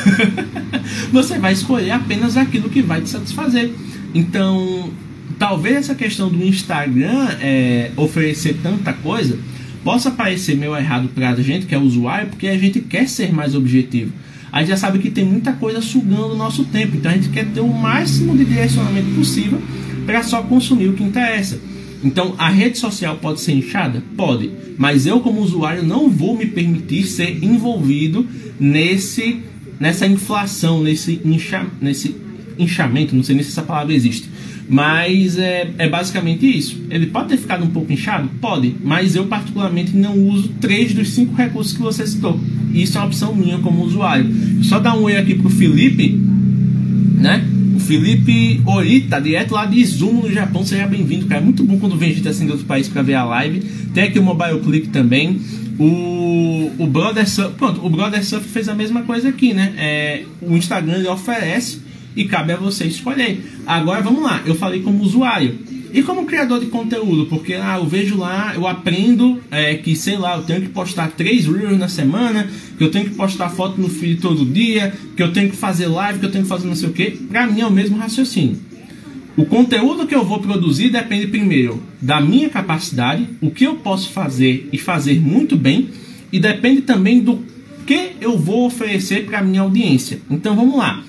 você 1.11 1.39
vai 1.39 1.55
escolher 1.55 1.91
apenas 1.91 2.37
aquilo 2.37 2.69
que 2.69 2.83
vai 2.83 3.01
te 3.01 3.09
satisfazer. 3.09 3.73
Então, 4.15 4.91
talvez 5.39 5.77
essa 5.77 5.95
questão 5.95 6.29
do 6.29 6.45
Instagram 6.45 7.29
é, 7.41 7.91
oferecer 7.97 8.59
tanta 8.63 8.93
coisa 8.93 9.39
possa 9.87 10.11
parecer 10.11 10.57
meio 10.57 10.77
errado 10.77 11.09
para 11.15 11.31
a 11.31 11.41
gente 11.41 11.65
que 11.65 11.73
é 11.73 11.79
usuário, 11.79 12.27
porque 12.27 12.49
a 12.49 12.59
gente 12.59 12.81
quer 12.81 13.09
ser 13.09 13.33
mais 13.33 13.55
objetivo. 13.55 14.13
A 14.51 14.59
gente 14.59 14.71
já 14.71 14.77
sabe 14.77 14.99
que 14.99 15.09
tem 15.09 15.25
muita 15.25 15.53
coisa 15.53 15.81
sugando 15.81 16.33
o 16.33 16.37
nosso 16.37 16.65
tempo, 16.65 16.97
então 16.97 17.09
a 17.09 17.15
gente 17.15 17.29
quer 17.29 17.47
ter 17.47 17.61
o 17.61 17.69
máximo 17.69 18.37
de 18.37 18.45
direcionamento 18.45 19.15
possível 19.15 19.63
para 20.05 20.25
só 20.25 20.43
consumir 20.43 20.89
o 20.89 20.95
que 20.95 21.05
interessa. 21.05 21.61
Então, 22.03 22.35
a 22.37 22.49
rede 22.49 22.79
social 22.79 23.17
pode 23.23 23.41
ser 23.41 23.53
inchada? 23.53 24.03
Pode. 24.17 24.51
Mas 24.77 25.07
eu, 25.07 25.21
como 25.21 25.41
usuário, 25.41 25.85
não 25.85 26.11
vou 26.11 26.37
me 26.37 26.47
permitir 26.47 27.05
ser 27.05 27.45
envolvido 27.45 28.27
nesse, 28.59 29.41
nessa 29.79 30.05
inflação, 30.05 30.83
nesse, 30.83 31.21
incha, 31.25 31.65
nesse 31.81 32.17
inchamento, 32.59 33.15
não 33.15 33.23
sei 33.23 33.37
nem 33.37 33.45
se 33.45 33.51
essa 33.51 33.63
palavra 33.63 33.95
existe. 33.95 34.29
Mas 34.69 35.39
é, 35.39 35.71
é 35.79 35.89
basicamente 35.89 36.47
isso. 36.47 36.85
Ele 36.91 37.07
pode 37.07 37.29
ter 37.29 37.37
ficado 37.37 37.65
um 37.65 37.69
pouco 37.69 37.93
inchado? 37.93 38.29
Pode. 38.41 38.75
Mas 38.83 39.15
eu, 39.15 39.27
particularmente, 39.27 39.97
não 39.97 40.19
uso 40.19 40.49
três 40.61 40.93
dos 40.93 41.11
cinco 41.11 41.35
recursos 41.35 41.73
que 41.73 41.81
você 41.81 42.07
citou. 42.07 42.41
Isso 42.73 42.99
é 42.99 43.01
uma 43.01 43.07
opção 43.07 43.35
minha 43.35 43.59
como 43.59 43.85
usuário. 43.85 44.29
Só 44.63 44.79
dar 44.79 44.97
um 44.97 45.03
oi 45.05 45.17
aqui 45.17 45.35
pro 45.35 45.49
Felipe, 45.49 46.21
né? 47.19 47.45
Felipe 47.87 48.61
Orita, 48.67 49.21
direto 49.21 49.53
lá 49.53 49.65
de 49.65 49.79
Izumo, 49.79 50.23
no 50.23 50.33
Japão. 50.33 50.67
Seja 50.67 50.87
bem-vindo, 50.87 51.27
cara. 51.27 51.41
É 51.41 51.45
muito 51.45 51.63
bom 51.63 51.79
quando 51.79 51.97
vem 51.97 52.13
gente 52.13 52.29
assim 52.29 52.45
de 52.45 52.51
outro 52.51 52.67
país 52.67 52.89
para 52.89 53.03
ver 53.03 53.15
a 53.15 53.25
live. 53.25 53.61
Tem 53.95 54.05
aqui 54.05 54.19
o 54.19 54.23
Mobile 54.23 54.59
Click 54.61 54.89
também. 54.89 55.41
O, 55.79 56.73
o 56.79 56.87
Brother 56.87 57.29
Surf, 57.29 57.55
pronto, 57.55 57.85
o 57.85 57.91
Brother 57.91 58.25
Surf 58.25 58.49
fez 58.49 58.69
a 58.69 58.75
mesma 58.75 59.03
coisa 59.03 59.29
aqui, 59.29 59.53
né? 59.53 59.75
É, 59.77 60.23
o 60.41 60.57
Instagram 60.57 60.99
ele 60.99 61.09
oferece 61.09 61.81
e 62.17 62.25
cabe 62.25 62.53
a 62.53 62.57
você 62.57 62.87
escolher. 62.87 63.45
Agora 63.67 64.01
vamos 64.01 64.23
lá, 64.23 64.43
eu 64.47 64.55
falei 64.55 64.81
como 64.81 65.03
usuário. 65.03 65.59
E 65.93 66.03
como 66.03 66.27
criador 66.27 66.61
de 66.61 66.67
conteúdo, 66.67 67.27
porque 67.27 67.55
ah, 67.55 67.77
eu 67.79 67.87
vejo 67.87 68.19
lá, 68.19 68.53
eu 68.55 68.67
aprendo 68.67 69.41
é, 69.51 69.75
que, 69.77 69.95
sei 69.95 70.17
lá, 70.17 70.37
eu 70.37 70.43
tenho 70.43 70.63
que 70.63 70.69
postar 70.69 71.13
três 71.13 71.47
reels 71.47 71.79
na 71.79 71.89
semana, 71.89 72.51
que 72.77 72.85
eu 72.85 72.91
tenho 72.91 73.07
que 73.07 73.15
postar 73.15 73.49
foto 73.49 73.81
no 73.81 73.89
feed 73.89 74.21
todo 74.21 74.45
dia, 74.45 74.93
que 75.17 75.23
eu 75.23 75.33
tenho 75.33 75.49
que 75.49 75.57
fazer 75.57 75.87
live, 75.87 76.19
que 76.19 76.27
eu 76.27 76.31
tenho 76.31 76.45
que 76.45 76.51
fazer 76.51 76.67
não 76.67 76.75
sei 76.75 76.89
o 76.89 76.93
que. 76.93 77.13
Pra 77.13 77.47
mim 77.47 77.61
é 77.61 77.67
o 77.67 77.71
mesmo 77.71 77.97
raciocínio. 77.97 78.59
O 79.37 79.45
conteúdo 79.45 80.07
que 80.07 80.15
eu 80.15 80.25
vou 80.25 80.41
produzir 80.41 80.91
depende 80.91 81.27
primeiro 81.27 81.83
da 82.01 82.21
minha 82.21 82.49
capacidade, 82.49 83.27
o 83.41 83.51
que 83.51 83.65
eu 83.65 83.77
posso 83.77 84.11
fazer 84.11 84.69
e 84.73 84.79
fazer 84.79 85.21
muito 85.21 85.57
bem, 85.57 85.89
e 86.33 86.39
depende 86.39 86.83
também 86.83 87.21
do 87.21 87.45
que 87.87 88.13
eu 88.21 88.37
vou 88.37 88.67
oferecer 88.67 89.27
para 89.27 89.43
minha 89.43 89.61
audiência. 89.61 90.21
Então 90.29 90.57
vamos 90.57 90.77
lá. 90.77 91.03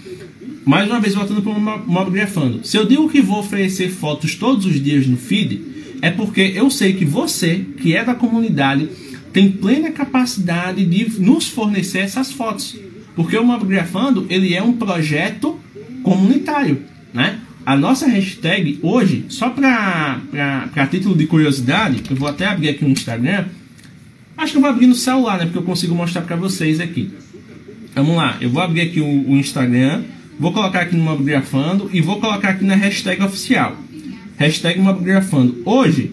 Mais 0.67 0.89
uma 0.89 0.99
vez, 0.99 1.15
voltando 1.15 1.41
para 1.41 1.53
o 1.53 1.89
Mobgrafando. 1.89 2.59
Se 2.67 2.75
eu 2.75 2.85
digo 2.85 3.07
que 3.07 3.21
vou 3.21 3.39
oferecer 3.39 3.89
fotos 3.89 4.35
todos 4.35 4.65
os 4.65 4.83
dias 4.83 5.07
no 5.07 5.15
feed, 5.15 5.61
é 6.01 6.11
porque 6.11 6.41
eu 6.41 6.69
sei 6.69 6.91
que 6.91 7.05
você, 7.05 7.65
que 7.77 7.95
é 7.95 8.03
da 8.03 8.13
comunidade, 8.13 8.89
tem 9.31 9.49
plena 9.49 9.91
capacidade 9.91 10.83
de 10.83 11.21
nos 11.21 11.47
fornecer 11.47 11.99
essas 11.99 12.33
fotos. 12.33 12.75
Porque 13.15 13.37
o 13.37 13.45
Mobgrafando, 13.45 14.27
ele 14.29 14.53
é 14.53 14.61
um 14.61 14.73
projeto 14.73 15.57
comunitário, 16.03 16.81
né? 17.13 17.39
A 17.65 17.77
nossa 17.77 18.05
hashtag 18.05 18.77
hoje, 18.83 19.23
só 19.29 19.49
para 19.49 20.19
título 20.91 21.15
de 21.15 21.27
curiosidade, 21.27 22.03
eu 22.09 22.15
vou 22.17 22.27
até 22.27 22.45
abrir 22.45 22.67
aqui 22.67 22.83
no 22.83 22.91
Instagram. 22.91 23.45
Acho 24.35 24.51
que 24.51 24.57
eu 24.57 24.61
vou 24.61 24.69
abrir 24.69 24.87
no 24.87 24.95
celular, 24.95 25.37
né? 25.37 25.45
Porque 25.45 25.59
eu 25.59 25.63
consigo 25.63 25.95
mostrar 25.95 26.23
para 26.23 26.35
vocês 26.35 26.81
aqui. 26.81 27.09
Vamos 27.95 28.17
lá, 28.17 28.35
eu 28.41 28.49
vou 28.49 28.61
abrir 28.61 28.81
aqui 28.81 28.99
o, 28.99 29.29
o 29.29 29.37
Instagram. 29.37 30.03
Vou 30.39 30.53
colocar 30.53 30.81
aqui 30.81 30.95
no 30.95 31.03
Mobgrafando 31.03 31.89
e 31.91 31.99
vou 31.99 32.19
colocar 32.19 32.49
aqui 32.49 32.63
na 32.63 32.75
hashtag 32.75 33.23
oficial. 33.23 33.75
Hashtag 34.37 34.79
Mobgrafando. 34.79 35.63
Hoje, 35.65 36.11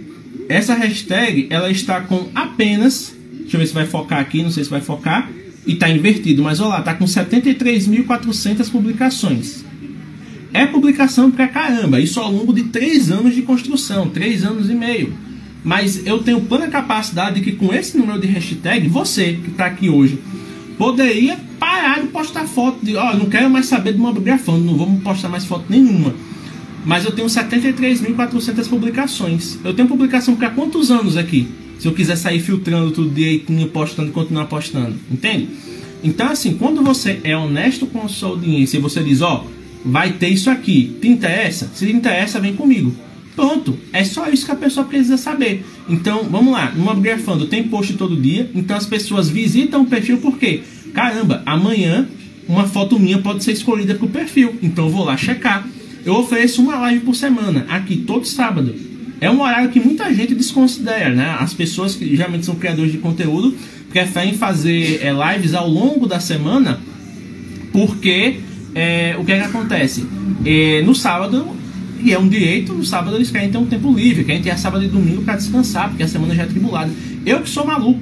essa 0.49 0.75
hashtag 0.75 1.47
ela 1.51 1.71
está 1.71 2.01
com 2.01 2.29
apenas. 2.35 3.15
Deixa 3.41 3.57
eu 3.57 3.61
ver 3.61 3.67
se 3.67 3.75
vai 3.75 3.87
focar 3.87 4.21
aqui, 4.21 4.43
não 4.43 4.51
sei 4.51 4.65
se 4.65 4.71
vai 4.71 4.81
focar. 4.81 5.31
E 5.67 5.75
está 5.75 5.91
invertido, 5.91 6.43
mas 6.43 6.59
olha 6.61 6.71
lá, 6.71 6.79
está 6.79 6.95
com 6.95 7.05
73.400 7.05 8.71
publicações. 8.71 9.65
É 10.55 10.65
publicação 10.65 11.31
pra 11.31 11.49
caramba, 11.49 12.01
isso 12.01 12.19
ao 12.21 12.31
longo 12.31 12.53
de 12.53 12.65
3 12.65 13.11
anos 13.11 13.35
de 13.35 13.43
construção, 13.43 14.09
3 14.09 14.45
anos 14.45 14.71
e 14.71 14.75
meio. 14.75 15.13
Mas 15.63 16.07
eu 16.07 16.23
tenho 16.23 16.41
plena 16.43 16.69
capacidade 16.69 17.37
de 17.37 17.41
que 17.41 17.53
com 17.53 17.75
esse 17.75 17.97
número 17.99 18.21
de 18.21 18.27
hashtag, 18.27 18.87
você 18.89 19.35
que 19.35 19.51
está 19.51 19.67
aqui 19.67 19.89
hoje, 19.89 20.19
poderia 20.79 21.39
parar 21.75 22.01
de 22.01 22.07
postar 22.09 22.47
foto 22.47 22.85
de, 22.85 22.95
ó, 22.97 23.15
não 23.17 23.27
quero 23.27 23.51
mais 23.51 23.67
saber 23.67 23.93
do 23.93 23.99
Mobgrafando, 23.99 24.65
não 24.65 24.77
vamos 24.77 25.03
postar 25.03 25.29
mais 25.29 25.45
foto 25.45 25.65
nenhuma. 25.69 26.15
Mas 26.85 27.05
eu 27.05 27.13
tenho 27.13 27.27
73.400 27.27 28.69
publicações. 28.69 29.59
Eu 29.65 29.75
tenho 29.75 29.89
publicação 29.89 30.37
para 30.37 30.51
quantos 30.51 30.91
anos 30.91 31.17
aqui? 31.17 31.49
Se 31.79 31.89
eu 31.89 31.93
quiser 31.93 32.17
sair 32.17 32.41
filtrando 32.41 32.91
tudo 32.93 33.11
direitinho, 33.11 33.67
postando 33.69 34.11
e 34.11 34.13
continuar 34.13 34.45
postando, 34.45 34.95
entende? 35.11 35.49
Então, 36.03 36.29
assim, 36.29 36.55
quando 36.55 36.83
você 36.83 37.21
é 37.25 37.37
honesto 37.37 37.87
com 37.87 38.03
a 38.03 38.09
sua 38.09 38.31
audiência 38.31 38.77
e 38.77 38.81
você 38.81 39.03
diz, 39.03 39.23
ó, 39.23 39.45
vai 39.85 40.13
ter 40.13 40.29
isso 40.29 40.51
aqui, 40.51 40.97
te 41.01 41.09
interessa? 41.09 41.71
Se 41.75 41.87
te 41.87 41.93
interessa, 41.93 42.39
vem 42.39 42.55
comigo. 42.55 42.95
Pronto, 43.35 43.77
é 43.93 44.05
só 44.05 44.29
isso 44.29 44.47
que 44.47 44.53
a 44.53 44.57
pessoa 44.57 44.87
precisa 44.87 45.17
saber. 45.17 45.65
Então, 45.89 46.25
vamos 46.31 46.53
lá, 46.53 46.71
no 46.71 46.85
Mobgrafando 46.85 47.47
tem 47.47 47.65
post 47.65 47.95
todo 47.95 48.21
dia, 48.21 48.49
então 48.55 48.77
as 48.77 48.87
pessoas 48.87 49.29
visitam 49.29 49.83
o 49.83 49.87
perfil 49.87 50.19
por 50.19 50.39
quê? 50.39 50.63
Caramba, 50.95 51.43
amanhã 51.45 52.07
uma 52.49 52.67
foto 52.67 52.99
minha 52.99 53.19
pode 53.19 53.43
ser 53.43 53.53
escolhida 53.53 53.95
para 53.95 54.07
o 54.07 54.09
perfil, 54.09 54.57
então 54.63 54.87
eu 54.87 54.91
vou 54.91 55.05
lá 55.05 55.17
checar. 55.17 55.67
Eu 56.05 56.15
ofereço 56.15 56.63
uma 56.63 56.77
live 56.77 57.01
por 57.01 57.15
semana, 57.15 57.67
aqui 57.69 57.97
todo 57.97 58.27
sábado. 58.27 58.75
É 59.21 59.31
um 59.31 59.41
horário 59.41 59.71
que 59.71 59.81
muita 59.81 60.13
gente 60.13 60.35
desconsidera, 60.35 61.11
né? 61.15 61.37
As 61.39 61.55
pessoas 61.55 61.95
que 61.95 62.15
geralmente 62.15 62.45
são 62.45 62.55
criadores 62.55 62.93
de 62.93 62.99
conteúdo 62.99 63.57
preferem 63.91 64.35
fazer 64.35 65.01
é, 65.03 65.13
lives 65.13 65.55
ao 65.55 65.69
longo 65.69 66.07
da 66.07 66.21
semana, 66.21 66.81
porque 67.73 68.41
é, 68.75 69.17
o 69.19 69.25
que, 69.25 69.33
é 69.33 69.39
que 69.39 69.45
acontece? 69.45 70.07
É, 70.45 70.83
no 70.83 70.95
sábado, 70.95 71.47
e 72.03 72.13
é 72.13 72.19
um 72.19 72.29
direito, 72.29 72.75
no 72.75 72.85
sábado 72.85 73.17
eles 73.17 73.31
querem 73.31 73.51
ter 73.51 73.57
um 73.57 73.67
tempo 73.67 73.91
livre, 73.95 74.25
querem 74.25 74.43
ter 74.43 74.59
sábado 74.59 74.85
e 74.85 74.89
domingo 74.89 75.23
para 75.23 75.37
descansar, 75.37 75.89
porque 75.89 76.03
a 76.03 76.09
semana 76.09 76.35
já 76.35 76.43
é 76.43 76.47
tribulada. 76.47 76.91
Eu 77.25 77.41
que 77.41 77.49
sou 77.49 77.65
maluco, 77.65 78.01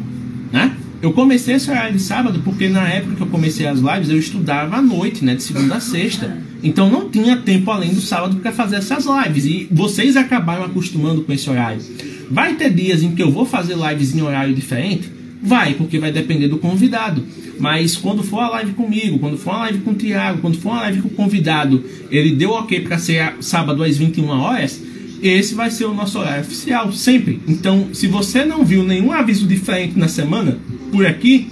né? 0.51 0.76
Eu 1.03 1.12
comecei 1.12 1.57
horário 1.68 1.96
de 1.96 2.00
sábado 2.00 2.40
porque 2.44 2.68
na 2.68 2.88
época 2.88 3.16
que 3.16 3.22
eu 3.22 3.26
comecei 3.26 3.66
as 3.66 3.80
lives 3.80 4.09
eu 4.09 4.18
estudava 4.20 4.76
à 4.76 4.80
noite, 4.80 5.24
né, 5.24 5.34
de 5.34 5.42
segunda 5.42 5.74
a 5.74 5.80
sexta. 5.80 6.38
Então 6.62 6.88
não 6.88 7.11
tinha 7.11 7.36
tempo 7.36 7.68
além 7.72 7.92
do 7.92 8.00
sábado 8.00 8.36
para 8.36 8.53
fazer 8.53 8.76
essas 8.76 9.05
lives 9.05 9.44
e 9.44 9.66
vocês 9.68 10.16
acabaram 10.16 10.62
acostumando 10.62 11.22
com 11.22 11.32
esse 11.32 11.50
horário. 11.50 11.82
Vai 12.30 12.55
ter 12.55 12.72
dias 12.72 13.03
em 13.03 13.16
que 13.16 13.22
eu 13.22 13.32
vou 13.32 13.44
fazer 13.44 13.76
lives 13.76 14.14
em 14.14 14.22
horário 14.22 14.55
diferente? 14.55 15.11
Vai, 15.42 15.74
porque 15.74 15.98
vai 15.98 16.12
depender 16.12 16.46
do 16.46 16.59
convidado. 16.59 17.26
Mas 17.59 17.96
quando 17.96 18.22
for 18.22 18.38
a 18.38 18.48
live 18.50 18.72
comigo, 18.74 19.18
quando 19.18 19.36
for 19.36 19.50
a 19.50 19.59
live 19.59 19.78
com 19.80 19.90
o 19.90 19.94
Thiago, 19.94 20.40
quando 20.40 20.57
for 20.57 20.70
a 20.70 20.82
live 20.82 21.03
com 21.03 21.09
o 21.09 21.12
convidado, 21.12 21.84
ele 22.12 22.36
deu 22.36 22.50
ok 22.50 22.80
para 22.80 22.96
ser 22.96 23.34
sábado 23.40 23.82
às 23.82 23.98
21 23.98 24.28
horas, 24.28 24.80
esse 25.28 25.54
vai 25.54 25.70
ser 25.70 25.84
o 25.84 25.94
nosso 25.94 26.18
horário 26.18 26.42
oficial, 26.42 26.92
sempre. 26.92 27.40
Então, 27.46 27.88
se 27.92 28.06
você 28.06 28.44
não 28.44 28.64
viu 28.64 28.82
nenhum 28.82 29.12
aviso 29.12 29.46
diferente 29.46 29.98
na 29.98 30.08
semana, 30.08 30.58
por 30.90 31.06
aqui, 31.06 31.48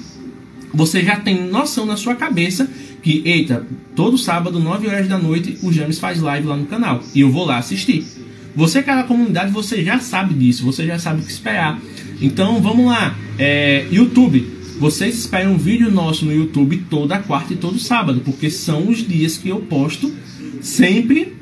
você 0.73 1.03
já 1.03 1.17
tem 1.17 1.49
noção 1.49 1.87
na 1.87 1.97
sua 1.97 2.15
cabeça 2.15 2.69
que, 3.03 3.23
eita, 3.25 3.67
todo 3.95 4.19
sábado, 4.19 4.59
9 4.61 4.89
horas 4.89 5.09
da 5.09 5.19
noite, 5.19 5.59
o 5.63 5.73
James 5.73 5.99
faz 5.99 6.21
live 6.21 6.47
lá 6.47 6.57
no 6.57 6.67
canal. 6.67 7.03
E 7.15 7.21
eu 7.21 7.31
vou 7.31 7.47
lá 7.47 7.59
assistir. 7.59 8.05
Você 8.55 8.83
que 8.83 8.91
é 8.91 8.97
da 8.97 9.05
comunidade, 9.05 9.53
você 9.53 9.85
já 9.85 9.99
sabe 10.01 10.35
disso, 10.35 10.65
você 10.65 10.87
já 10.87 10.99
sabe 10.99 11.21
o 11.23 11.25
que 11.25 11.31
esperar. 11.31 11.81
Então, 12.21 12.61
vamos 12.61 12.87
lá. 12.87 13.17
É, 13.39 13.87
YouTube. 13.91 14.59
Vocês 14.79 15.19
esperam 15.19 15.53
um 15.53 15.59
vídeo 15.59 15.91
nosso 15.91 16.25
no 16.25 16.33
YouTube 16.33 16.85
toda 16.89 17.19
quarta 17.19 17.53
e 17.53 17.57
todo 17.57 17.79
sábado, 17.79 18.23
porque 18.25 18.51
são 18.51 18.89
os 18.89 19.07
dias 19.07 19.37
que 19.37 19.49
eu 19.49 19.61
posto 19.61 20.11
sempre 20.63 21.40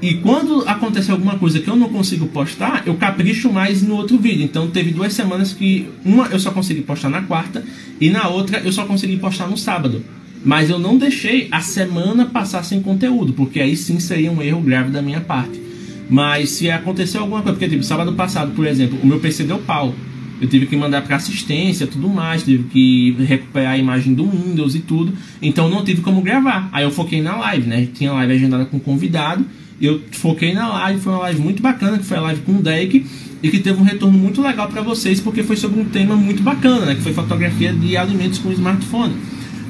e 0.00 0.14
quando 0.14 0.62
acontece 0.68 1.10
alguma 1.10 1.38
coisa 1.38 1.58
que 1.58 1.68
eu 1.68 1.76
não 1.76 1.88
consigo 1.88 2.26
postar, 2.26 2.82
eu 2.86 2.94
capricho 2.94 3.50
mais 3.50 3.82
no 3.82 3.94
outro 3.94 4.18
vídeo. 4.18 4.44
Então 4.44 4.68
teve 4.68 4.90
duas 4.90 5.12
semanas 5.12 5.52
que 5.52 5.88
uma 6.04 6.26
eu 6.26 6.38
só 6.38 6.50
consegui 6.50 6.82
postar 6.82 7.08
na 7.08 7.22
quarta 7.22 7.64
e 8.00 8.10
na 8.10 8.28
outra 8.28 8.60
eu 8.60 8.72
só 8.72 8.84
consegui 8.84 9.16
postar 9.16 9.48
no 9.48 9.56
sábado. 9.56 10.04
Mas 10.44 10.70
eu 10.70 10.78
não 10.78 10.96
deixei 10.96 11.48
a 11.50 11.60
semana 11.60 12.26
passar 12.26 12.62
sem 12.62 12.80
conteúdo, 12.80 13.32
porque 13.32 13.58
aí 13.58 13.76
sim 13.76 13.98
seria 13.98 14.30
um 14.30 14.40
erro 14.42 14.60
grave 14.60 14.90
da 14.90 15.02
minha 15.02 15.20
parte. 15.20 15.60
Mas 16.08 16.50
se 16.50 16.70
acontecer 16.70 17.18
alguma 17.18 17.42
coisa, 17.42 17.58
porque 17.58 17.68
tipo, 17.68 17.82
sábado 17.82 18.12
passado, 18.12 18.52
por 18.52 18.66
exemplo, 18.66 18.98
o 19.02 19.06
meu 19.06 19.18
PC 19.18 19.44
deu 19.44 19.58
pau. 19.58 19.94
Eu 20.40 20.46
tive 20.46 20.66
que 20.66 20.76
mandar 20.76 21.02
para 21.02 21.16
assistência, 21.16 21.86
tudo 21.86 22.08
mais, 22.10 22.42
tive 22.42 22.64
que 22.64 23.16
recuperar 23.24 23.72
a 23.72 23.78
imagem 23.78 24.12
do 24.12 24.30
Windows 24.30 24.74
e 24.74 24.80
tudo. 24.80 25.14
Então 25.40 25.68
não 25.70 25.82
tive 25.82 26.02
como 26.02 26.20
gravar. 26.20 26.68
Aí 26.70 26.84
eu 26.84 26.90
foquei 26.90 27.22
na 27.22 27.34
live, 27.36 27.66
né? 27.66 27.88
Tinha 27.92 28.12
live 28.12 28.34
agendada 28.34 28.66
com 28.66 28.78
convidado 28.78 29.44
eu 29.80 30.00
foquei 30.12 30.54
na 30.54 30.68
live, 30.68 31.00
foi 31.00 31.12
uma 31.12 31.22
live 31.22 31.40
muito 31.40 31.62
bacana, 31.62 31.98
que 31.98 32.04
foi 32.04 32.16
a 32.16 32.20
live 32.20 32.40
com 32.42 32.52
o 32.52 32.62
Deck, 32.62 33.04
e 33.42 33.50
que 33.50 33.58
teve 33.58 33.80
um 33.80 33.84
retorno 33.84 34.18
muito 34.18 34.40
legal 34.42 34.68
para 34.68 34.82
vocês, 34.82 35.20
porque 35.20 35.42
foi 35.42 35.56
sobre 35.56 35.80
um 35.80 35.84
tema 35.84 36.16
muito 36.16 36.42
bacana, 36.42 36.86
né, 36.86 36.94
que 36.94 37.02
foi 37.02 37.12
fotografia 37.12 37.72
de 37.72 37.96
alimentos 37.96 38.38
com 38.38 38.50
smartphone. 38.52 39.14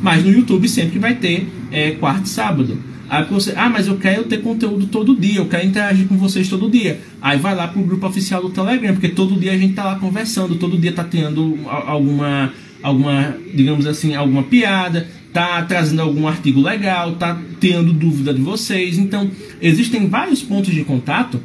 Mas 0.03 0.25
no 0.25 0.31
YouTube 0.31 0.69
sempre 0.69 0.99
vai 0.99 1.15
ter 1.15 1.49
é, 1.71 1.93
quarto 1.93 2.27
e 2.27 2.29
sábado. 2.29 2.79
Aí 3.09 3.25
você, 3.25 3.53
ah, 3.57 3.69
mas 3.69 3.87
eu 3.87 3.97
quero 3.97 4.25
ter 4.25 4.39
conteúdo 4.39 4.87
todo 4.87 5.17
dia, 5.17 5.39
eu 5.39 5.47
quero 5.47 5.67
interagir 5.67 6.09
com 6.09 6.17
vocês 6.17 6.49
todo 6.49 6.69
dia. 6.69 7.01
Aí 7.23 7.39
vai 7.39 7.55
lá 7.55 7.69
pro 7.69 7.81
grupo 7.83 8.07
oficial 8.07 8.43
do 8.43 8.51
Telegram, 8.51 8.93
porque 8.93 9.09
todo 9.09 9.39
dia 9.39 9.53
a 9.53 9.59
gente 9.59 9.75
tá 9.75 9.85
lá 9.85 9.97
conversando, 9.97 10.57
todo 10.57 10.77
dia 10.77 10.93
tá 10.93 11.05
tendo 11.05 11.57
alguma, 11.67 12.53
alguma, 12.83 13.37
digamos 13.55 13.87
assim, 13.87 14.15
alguma 14.15 14.43
piada, 14.43 15.09
tá 15.37 15.63
trazendo 15.65 16.01
algum 16.01 16.27
artigo 16.27 16.63
legal, 16.63 17.13
tá 17.17 17.39
tendo 17.61 17.93
dúvida 17.93 18.33
de 18.33 18.41
vocês. 18.41 18.97
Então, 18.97 19.31
existem 19.61 20.09
vários 20.09 20.43
pontos 20.43 20.73
de 20.73 20.83
contato 20.83 21.39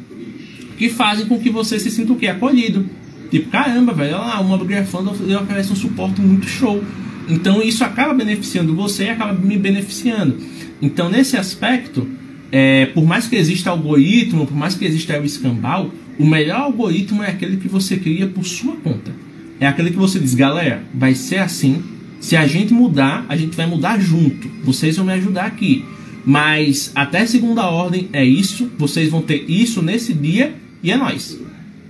que 0.78 0.88
fazem 0.88 1.26
com 1.26 1.38
que 1.38 1.50
você 1.50 1.78
se 1.78 1.92
sinta 1.92 2.14
o 2.14 2.16
quê? 2.16 2.28
Acolhido. 2.28 2.86
Tipo, 3.30 3.50
caramba, 3.50 3.94
velho, 3.94 4.16
olha 4.16 4.28
lá, 4.28 4.40
uma 4.40 4.58
Fund 4.86 5.10
oferece 5.42 5.74
um 5.74 5.76
suporte 5.76 6.22
muito 6.22 6.48
show. 6.48 6.82
Então 7.28 7.62
isso 7.62 7.84
acaba 7.84 8.14
beneficiando 8.14 8.74
você 8.74 9.04
e 9.06 9.10
acaba 9.10 9.34
me 9.34 9.58
beneficiando. 9.58 10.38
Então, 10.82 11.10
nesse 11.10 11.36
aspecto, 11.36 12.08
é, 12.50 12.86
por 12.86 13.06
mais 13.06 13.28
que 13.28 13.36
exista 13.36 13.72
algoritmo, 13.72 14.48
por 14.48 14.56
mais 14.56 14.74
que 14.74 14.86
exista 14.86 15.20
o 15.20 15.26
escambau, 15.26 15.92
o 16.18 16.26
melhor 16.26 16.62
algoritmo 16.62 17.24
é 17.24 17.28
aquele 17.28 17.58
que 17.58 17.68
você 17.68 17.98
cria 17.98 18.28
por 18.28 18.46
sua 18.46 18.78
conta. 18.78 19.12
É 19.60 19.68
aquele 19.68 19.92
que 19.92 19.98
você 19.98 20.18
diz, 20.18 20.34
galera, 20.34 20.82
vai 20.94 21.14
ser 21.14 21.40
assim. 21.40 21.84
Se 22.22 22.38
a 22.38 22.48
gente 22.48 22.74
mudar, 22.74 23.26
a 23.28 23.36
gente 23.36 23.58
vai 23.58 23.66
mudar 23.66 24.00
junto. 24.00 24.48
Vocês 24.64 24.96
vão 24.96 25.06
me 25.06 25.12
ajudar 25.12 25.46
aqui. 25.46 25.84
Mas 26.26 26.92
até 26.96 27.26
segunda 27.26 27.66
ordem 27.66 28.08
é 28.14 28.24
isso. 28.24 28.72
Vocês 28.78 29.10
vão 29.10 29.22
ter 29.22 29.44
isso 29.50 29.82
nesse 29.82 30.14
dia 30.14 30.56
e 30.82 30.92
é 30.92 30.96
nós. 30.96 31.38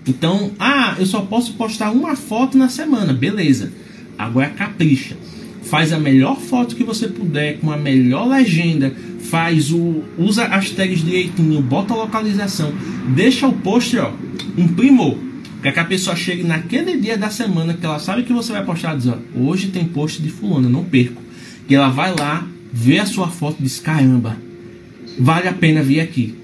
Então, 0.07 0.51
ah, 0.57 0.95
eu 0.97 1.05
só 1.05 1.21
posso 1.21 1.53
postar 1.53 1.91
uma 1.91 2.15
foto 2.15 2.57
na 2.57 2.69
semana. 2.69 3.13
Beleza. 3.13 3.71
Agora 4.17 4.49
capricha 4.49 5.15
faz 5.71 5.93
a 5.93 5.97
melhor 5.97 6.37
foto 6.37 6.75
que 6.75 6.83
você 6.83 7.07
puder, 7.07 7.59
com 7.59 7.71
a 7.71 7.77
melhor 7.77 8.27
legenda, 8.27 8.93
faz 9.19 9.71
o. 9.71 10.03
usa 10.17 10.43
as 10.45 10.69
tags 10.71 11.01
direitinho, 11.01 11.61
bota 11.61 11.93
localização, 11.93 12.73
deixa 13.15 13.47
o 13.47 13.53
post, 13.53 13.97
ó, 13.97 14.11
um. 14.57 15.30
Para 15.61 15.71
que 15.71 15.79
a 15.79 15.85
pessoa 15.85 16.15
chegue 16.15 16.43
naquele 16.43 16.97
dia 16.97 17.17
da 17.17 17.29
semana 17.29 17.73
que 17.73 17.85
ela 17.85 17.99
sabe 17.99 18.23
que 18.23 18.33
você 18.33 18.51
vai 18.51 18.65
postar, 18.65 18.95
diz, 18.95 19.07
ó, 19.07 19.17
hoje 19.35 19.67
tem 19.67 19.85
post 19.85 20.21
de 20.21 20.29
fulano, 20.29 20.69
não 20.69 20.83
perco. 20.83 21.21
Que 21.67 21.75
ela 21.75 21.89
vai 21.89 22.13
lá, 22.17 22.47
vê 22.73 22.99
a 22.99 23.05
sua 23.05 23.27
foto 23.27 23.57
e 23.59 23.63
diz, 23.63 23.79
caramba, 23.79 24.37
vale 25.19 25.47
a 25.47 25.53
pena 25.53 25.83
vir 25.83 25.99
aqui. 25.99 26.35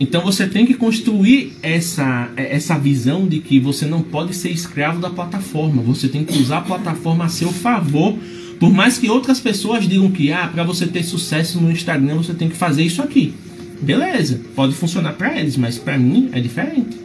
Então 0.00 0.22
você 0.22 0.46
tem 0.46 0.66
que 0.66 0.74
construir 0.74 1.52
essa, 1.62 2.28
essa 2.36 2.76
visão 2.76 3.28
de 3.28 3.38
que 3.38 3.60
você 3.60 3.86
não 3.86 4.02
pode 4.02 4.34
ser 4.34 4.50
escravo 4.50 5.00
da 5.00 5.08
plataforma. 5.08 5.80
Você 5.82 6.08
tem 6.08 6.24
que 6.24 6.36
usar 6.36 6.58
a 6.58 6.62
plataforma 6.62 7.24
a 7.24 7.28
seu 7.28 7.52
favor 7.52 8.18
por 8.58 8.72
mais 8.72 8.98
que 8.98 9.10
outras 9.10 9.40
pessoas 9.40 9.86
digam 9.86 10.10
que 10.10 10.32
ah, 10.32 10.48
para 10.48 10.64
você 10.64 10.86
ter 10.86 11.02
sucesso 11.02 11.60
no 11.60 11.70
Instagram 11.70 12.16
você 12.16 12.34
tem 12.34 12.48
que 12.48 12.56
fazer 12.56 12.82
isso 12.82 13.02
aqui. 13.02 13.34
Beleza, 13.80 14.40
pode 14.54 14.74
funcionar 14.74 15.12
para 15.14 15.38
eles, 15.38 15.56
mas 15.56 15.78
para 15.78 15.98
mim 15.98 16.30
é 16.32 16.40
diferente. 16.40 16.96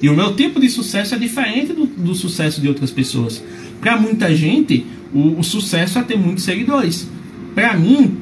E 0.00 0.08
o 0.08 0.14
meu 0.14 0.34
tipo 0.34 0.60
de 0.60 0.68
sucesso 0.68 1.14
é 1.14 1.18
diferente 1.18 1.72
do, 1.72 1.86
do 1.86 2.14
sucesso 2.14 2.60
de 2.60 2.68
outras 2.68 2.90
pessoas. 2.90 3.42
Para 3.80 3.96
muita 3.96 4.34
gente, 4.34 4.86
o, 5.12 5.38
o, 5.38 5.44
sucesso 5.44 5.98
é 5.98 6.02
ter 6.02 6.16
muitos 6.16 6.44
seguidores. 6.44 7.08
Para 7.54 7.76
mim, 7.76 8.16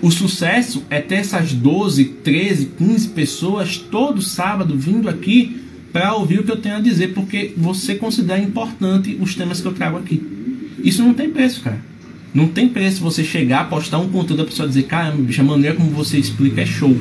o 0.00 0.10
sucesso 0.10 0.84
é 0.90 1.00
ter 1.00 1.16
essas 1.16 1.52
12, 1.52 2.04
13, 2.22 2.66
15 2.78 3.08
pessoas 3.08 3.76
todo 3.76 4.22
sábado 4.22 4.76
vindo 4.76 5.08
aqui 5.08 5.60
para 5.92 6.14
ouvir 6.14 6.40
o 6.40 6.42
que 6.42 6.50
eu 6.50 6.56
tenho 6.56 6.76
a 6.76 6.80
dizer, 6.80 7.14
porque 7.14 7.52
você 7.56 7.94
considera 7.94 8.40
importante 8.40 9.16
os 9.20 9.34
temas 9.34 9.60
que 9.60 9.66
eu 9.66 9.72
trago 9.72 9.96
aqui. 9.96 10.22
Isso 10.82 11.02
não 11.02 11.14
tem 11.14 11.30
preço, 11.30 11.60
cara. 11.62 11.80
Não 12.34 12.48
tem 12.48 12.68
preço 12.68 13.00
você 13.00 13.22
chegar, 13.22 13.68
postar 13.70 13.98
um 13.98 14.08
conteúdo 14.08 14.42
a 14.42 14.44
pessoa 14.44 14.66
dizer, 14.66 14.84
caramba, 14.84 15.22
bicho, 15.22 15.40
a 15.40 15.44
maneira 15.44 15.76
como 15.76 15.90
você 15.90 16.18
explica 16.18 16.62
é 16.62 16.66
show. 16.66 16.96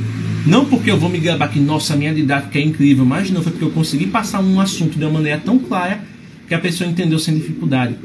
Não 0.45 0.65
porque 0.65 0.91
eu 0.91 0.97
vou 0.97 1.09
me 1.09 1.19
gabar 1.19 1.49
que, 1.49 1.59
nossa, 1.59 1.95
minha 1.95 2.13
didática 2.13 2.59
é 2.59 2.61
incrível, 2.61 3.05
mas 3.05 3.31
não, 3.31 3.41
foi 3.41 3.53
porque 3.53 3.65
eu 3.65 3.71
consegui 3.71 4.07
passar 4.07 4.41
um 4.41 4.59
assunto 4.59 4.97
de 4.97 5.05
uma 5.05 5.13
maneira 5.13 5.39
tão 5.39 5.57
clara 5.57 6.01
que 6.47 6.53
a 6.53 6.59
pessoa 6.59 6.89
entendeu 6.89 7.17
sem 7.17 7.33
dificuldade. 7.35 7.95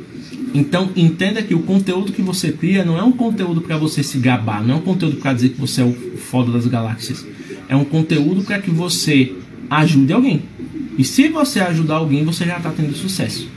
Então, 0.54 0.90
entenda 0.96 1.42
que 1.42 1.54
o 1.54 1.60
conteúdo 1.60 2.12
que 2.12 2.22
você 2.22 2.52
cria 2.52 2.84
não 2.84 2.96
é 2.96 3.02
um 3.02 3.12
conteúdo 3.12 3.60
para 3.60 3.76
você 3.76 4.02
se 4.02 4.18
gabar, 4.18 4.64
não 4.64 4.76
é 4.76 4.78
um 4.78 4.82
conteúdo 4.82 5.16
para 5.16 5.32
dizer 5.32 5.50
que 5.50 5.60
você 5.60 5.80
é 5.80 5.84
o 5.84 5.92
foda 6.16 6.52
das 6.52 6.66
galáxias. 6.66 7.26
É 7.68 7.74
um 7.74 7.84
conteúdo 7.84 8.42
para 8.42 8.58
que 8.60 8.70
você 8.70 9.34
ajude 9.68 10.12
alguém. 10.12 10.42
E 10.96 11.04
se 11.04 11.28
você 11.28 11.60
ajudar 11.60 11.96
alguém, 11.96 12.24
você 12.24 12.44
já 12.44 12.56
está 12.56 12.70
tendo 12.70 12.94
sucesso. 12.94 13.48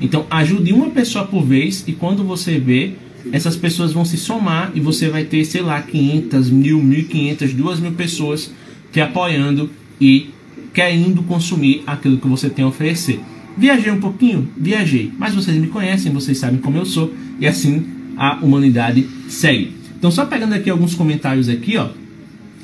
Então, 0.00 0.26
ajude 0.30 0.72
uma 0.72 0.90
pessoa 0.90 1.26
por 1.26 1.44
vez 1.44 1.84
e 1.86 1.92
quando 1.92 2.22
você 2.22 2.58
vê, 2.58 2.94
essas 3.32 3.56
pessoas 3.56 3.92
vão 3.92 4.04
se 4.04 4.16
somar 4.16 4.72
e 4.74 4.80
você 4.80 5.08
vai 5.08 5.24
ter, 5.24 5.44
sei 5.44 5.62
lá, 5.62 5.80
500, 5.80 6.50
mil, 6.50 6.80
1.500, 6.80 7.56
2.000 7.56 7.94
pessoas 7.94 8.52
te 8.92 9.00
apoiando 9.00 9.70
e 10.00 10.30
querendo 10.72 11.22
consumir 11.22 11.82
aquilo 11.86 12.18
que 12.18 12.28
você 12.28 12.48
tem 12.48 12.64
a 12.64 12.68
oferecer. 12.68 13.20
Viajei 13.56 13.90
um 13.90 14.00
pouquinho? 14.00 14.48
Viajei. 14.56 15.10
Mas 15.18 15.34
vocês 15.34 15.56
me 15.56 15.66
conhecem, 15.66 16.12
vocês 16.12 16.38
sabem 16.38 16.58
como 16.60 16.78
eu 16.78 16.86
sou 16.86 17.12
e 17.40 17.46
assim 17.46 17.84
a 18.16 18.36
humanidade 18.36 19.06
segue. 19.28 19.72
Então, 19.98 20.10
só 20.10 20.24
pegando 20.26 20.54
aqui 20.54 20.70
alguns 20.70 20.94
comentários 20.94 21.48
aqui, 21.48 21.76
ó. 21.76 21.88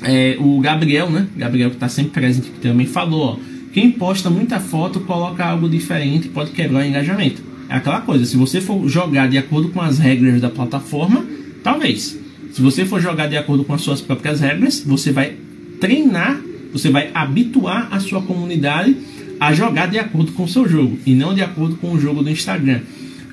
É, 0.01 0.37
o 0.39 0.59
Gabriel, 0.59 1.09
né? 1.09 1.27
Gabriel 1.35 1.69
que 1.69 1.75
está 1.75 1.89
sempre 1.89 2.11
presente, 2.11 2.49
que 2.49 2.59
também 2.59 2.85
falou, 2.85 3.21
ó. 3.21 3.37
Quem 3.73 3.91
posta 3.91 4.29
muita 4.29 4.59
foto 4.59 5.01
coloca 5.01 5.43
algo 5.45 5.67
diferente 5.67 6.29
pode 6.29 6.51
quebrar 6.51 6.79
o 6.79 6.85
engajamento. 6.85 7.41
É 7.69 7.75
aquela 7.75 8.01
coisa, 8.01 8.25
se 8.25 8.37
você 8.37 8.61
for 8.61 8.87
jogar 8.87 9.27
de 9.27 9.37
acordo 9.37 9.69
com 9.69 9.81
as 9.81 9.97
regras 9.97 10.39
da 10.39 10.49
plataforma, 10.49 11.25
talvez. 11.63 12.17
Se 12.51 12.61
você 12.61 12.85
for 12.85 13.01
jogar 13.01 13.27
de 13.27 13.35
acordo 13.35 13.63
com 13.63 13.73
as 13.73 13.81
suas 13.81 14.01
próprias 14.01 14.39
regras, 14.39 14.83
você 14.85 15.11
vai 15.11 15.35
treinar, 15.79 16.39
você 16.71 16.89
vai 16.89 17.09
habituar 17.13 17.89
a 17.91 17.99
sua 17.99 18.21
comunidade 18.21 18.95
a 19.39 19.53
jogar 19.53 19.87
de 19.87 19.99
acordo 19.99 20.31
com 20.31 20.43
o 20.43 20.47
seu 20.47 20.67
jogo 20.67 20.97
e 21.05 21.13
não 21.13 21.33
de 21.33 21.41
acordo 21.41 21.75
com 21.75 21.91
o 21.91 21.99
jogo 21.99 22.23
do 22.23 22.29
Instagram. 22.29 22.81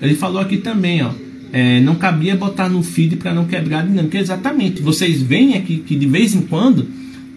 Ele 0.01 0.15
falou 0.17 0.41
aqui 0.41 0.57
também, 0.57 1.03
ó, 1.03 1.13
é, 1.53 1.81
não 1.81 1.95
cabia 1.95 2.35
botar 2.35 2.69
no 2.69 2.83
feed 2.83 3.17
para 3.17 3.33
não 3.33 3.45
quebrar 3.45 3.81
a 3.81 3.83
dinâmica. 3.83 4.19
Exatamente. 4.19 4.83
Vocês 4.83 5.23
veem 5.23 5.55
aqui 5.55 5.79
que 5.79 5.95
de 5.95 6.07
vez 6.07 6.35
em 6.35 6.43
quando 6.43 6.89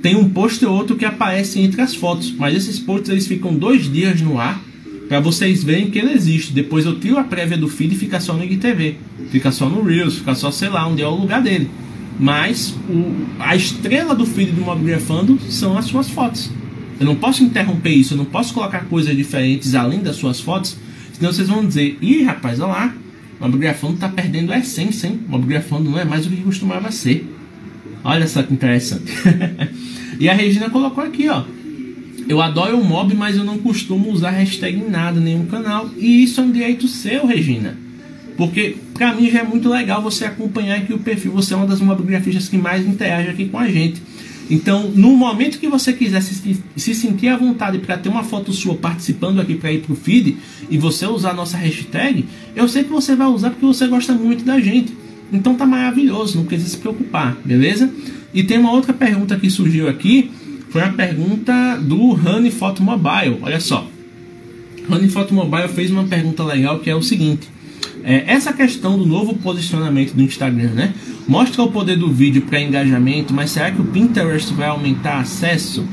tem 0.02 0.16
um 0.16 0.30
post 0.30 0.66
ou 0.66 0.74
outro 0.74 0.96
que 0.96 1.06
aparece 1.06 1.60
entre 1.60 1.82
as 1.82 1.94
fotos, 1.94 2.34
mas 2.36 2.56
esses 2.56 2.80
posts 2.80 3.10
eles 3.10 3.28
ficam 3.28 3.54
dois 3.54 3.92
dias 3.92 4.22
no 4.22 4.40
ar 4.40 4.62
para 5.08 5.20
vocês 5.20 5.64
verem 5.64 5.90
que 5.90 6.00
ele 6.00 6.12
existe. 6.12 6.54
Depois 6.54 6.86
eu 6.86 7.00
tiro 7.00 7.18
a 7.18 7.24
prévia 7.24 7.58
do 7.58 7.68
feed 7.68 7.94
e 7.94 7.98
fica 7.98 8.20
só 8.20 8.34
no 8.34 8.44
IGTV, 8.44 8.98
fica 9.30 9.52
só 9.52 9.70
no 9.70 9.84
Reels, 9.84 10.16
fica 10.16 10.36
só, 10.36 10.52
sei 10.52 10.70
lá, 10.70 10.88
onde 10.88 11.02
é 11.02 11.08
o 11.08 11.16
lugar 11.16 11.42
dele. 11.42 11.70
Mas 12.20 12.76
o, 12.90 13.14
a 13.40 13.56
estrela 13.56 14.16
do 14.16 14.26
feed 14.26 14.52
do 14.52 14.62
Mobigrafando 14.62 15.40
são 15.50 15.78
as 15.78 15.86
suas 15.86 16.10
fotos. 16.10 16.50
Eu 17.00 17.06
não 17.06 17.16
posso 17.16 17.44
interromper 17.44 17.90
isso, 17.90 18.14
eu 18.14 18.18
não 18.18 18.26
posso 18.26 18.54
colocar 18.54 18.86
coisas 18.86 19.16
diferentes 19.16 19.76
além 19.76 20.00
das 20.00 20.16
suas 20.16 20.40
fotos, 20.40 20.78
senão 21.12 21.32
vocês 21.32 21.50
vão 21.50 21.66
dizer, 21.66 21.98
ih 22.02 22.24
rapaz, 22.24 22.60
olha 22.60 22.72
lá, 22.72 22.96
o 23.40 23.46
Mobigrafando 23.46 23.96
está 23.96 24.08
perdendo 24.08 24.54
a 24.54 24.58
essência, 24.58 25.08
hein? 25.08 25.20
O 25.28 25.32
Mobigrafando 25.32 25.90
não 25.90 26.00
é 26.00 26.06
mais 26.06 26.26
o 26.26 26.30
que 26.30 26.42
costumava 26.42 26.90
ser. 26.92 27.30
Olha 28.04 28.28
só 28.28 28.44
que 28.44 28.54
interessante. 28.54 29.12
e 30.20 30.30
a 30.30 30.34
Regina 30.34 30.70
colocou 30.70 31.04
aqui, 31.04 31.28
ó. 31.28 31.44
Eu 32.28 32.42
adoro 32.42 32.80
o 32.80 32.84
mob, 32.84 33.14
mas 33.14 33.38
eu 33.38 33.44
não 33.44 33.58
costumo 33.60 34.12
usar 34.12 34.32
hashtag 34.32 34.78
em 34.78 34.90
nada, 34.90 35.20
nenhum 35.20 35.46
canal. 35.46 35.90
E 35.98 36.24
isso 36.24 36.42
é 36.42 36.44
um 36.44 36.52
direito 36.52 36.88
seu, 36.88 37.26
Regina. 37.26 37.78
Porque 38.36 38.76
pra 38.94 39.14
mim 39.14 39.30
já 39.30 39.40
é 39.40 39.44
muito 39.44 39.70
legal 39.70 40.02
você 40.02 40.26
acompanhar 40.26 40.78
aqui 40.78 40.94
o 40.94 40.98
perfil. 40.98 41.32
Você 41.34 41.54
é 41.54 41.58
uma 41.58 41.68
das 41.68 41.80
mobigrafistas 41.80 42.50
que 42.50 42.58
mais 42.58 42.86
interage 42.86 43.30
aqui 43.30 43.46
com 43.46 43.60
a 43.60 43.68
gente. 43.68 44.02
Então, 44.50 44.92
no 44.94 45.16
momento 45.16 45.60
que 45.60 45.68
você 45.68 45.92
quiser 45.94 46.22
se, 46.22 46.58
se 46.76 46.96
sentir 46.96 47.30
à 47.30 47.38
vontade 47.38 47.80
para 47.80 47.98
ter 47.98 48.10
uma 48.10 48.24
foto 48.24 48.54
sua 48.54 48.76
participando 48.76 49.40
aqui 49.40 49.56
para 49.56 49.72
ir 49.72 49.82
pro 49.82 49.96
feed 49.96 50.38
e 50.70 50.78
você 50.78 51.06
usar 51.08 51.32
a 51.32 51.34
nossa 51.34 51.58
hashtag, 51.58 52.26
eu 52.56 52.68
sei 52.68 52.84
que 52.84 52.92
você 52.92 53.16
vai 53.16 53.28
usar 53.28 53.52
porque 53.52 53.66
você 53.66 53.88
gosta 53.88 54.14
muito 54.14 54.44
da 54.44 54.60
gente. 54.60 54.96
Então 55.34 55.56
tá 55.56 55.66
maravilhoso, 55.66 56.38
não 56.38 56.46
precisa 56.46 56.70
se 56.70 56.78
preocupar, 56.78 57.36
beleza? 57.44 57.92
E 58.34 58.44
tem 58.44 58.60
uma 58.60 58.72
outra 58.72 58.94
pergunta 58.94 59.36
que 59.38 59.50
surgiu 59.50 59.88
aqui 59.88 60.30
foi 60.76 60.84
a 60.84 60.90
pergunta 60.90 61.78
do 61.78 62.12
Honey 62.12 62.52
Photo 62.52 62.84
Mobile. 62.84 63.38
Olha 63.42 63.62
só. 63.62 63.90
Honey 64.90 65.08
Photo 65.08 65.34
Mobile 65.34 65.70
fez 65.70 65.90
uma 65.90 66.04
pergunta 66.04 66.44
legal 66.44 66.80
que 66.80 66.90
é 66.90 66.96
o 66.96 67.02
seguinte. 67.02 67.48
É, 68.04 68.26
essa 68.28 68.52
questão 68.52 69.00
do 69.00 69.06
novo 69.06 69.36
posicionamento 69.36 70.12
do 70.12 70.22
Instagram, 70.22 70.72
né? 70.72 70.94
Mostra 71.26 71.64
o 71.64 71.72
poder 71.72 71.96
do 71.96 72.12
vídeo 72.12 72.42
para 72.42 72.60
engajamento, 72.60 73.34
mas 73.34 73.52
será 73.52 73.72
que 73.72 73.80
o 73.80 73.86
Pinterest 73.86 74.54
vai 74.54 74.68
aumentar 74.68 75.20
acesso? 75.20 75.88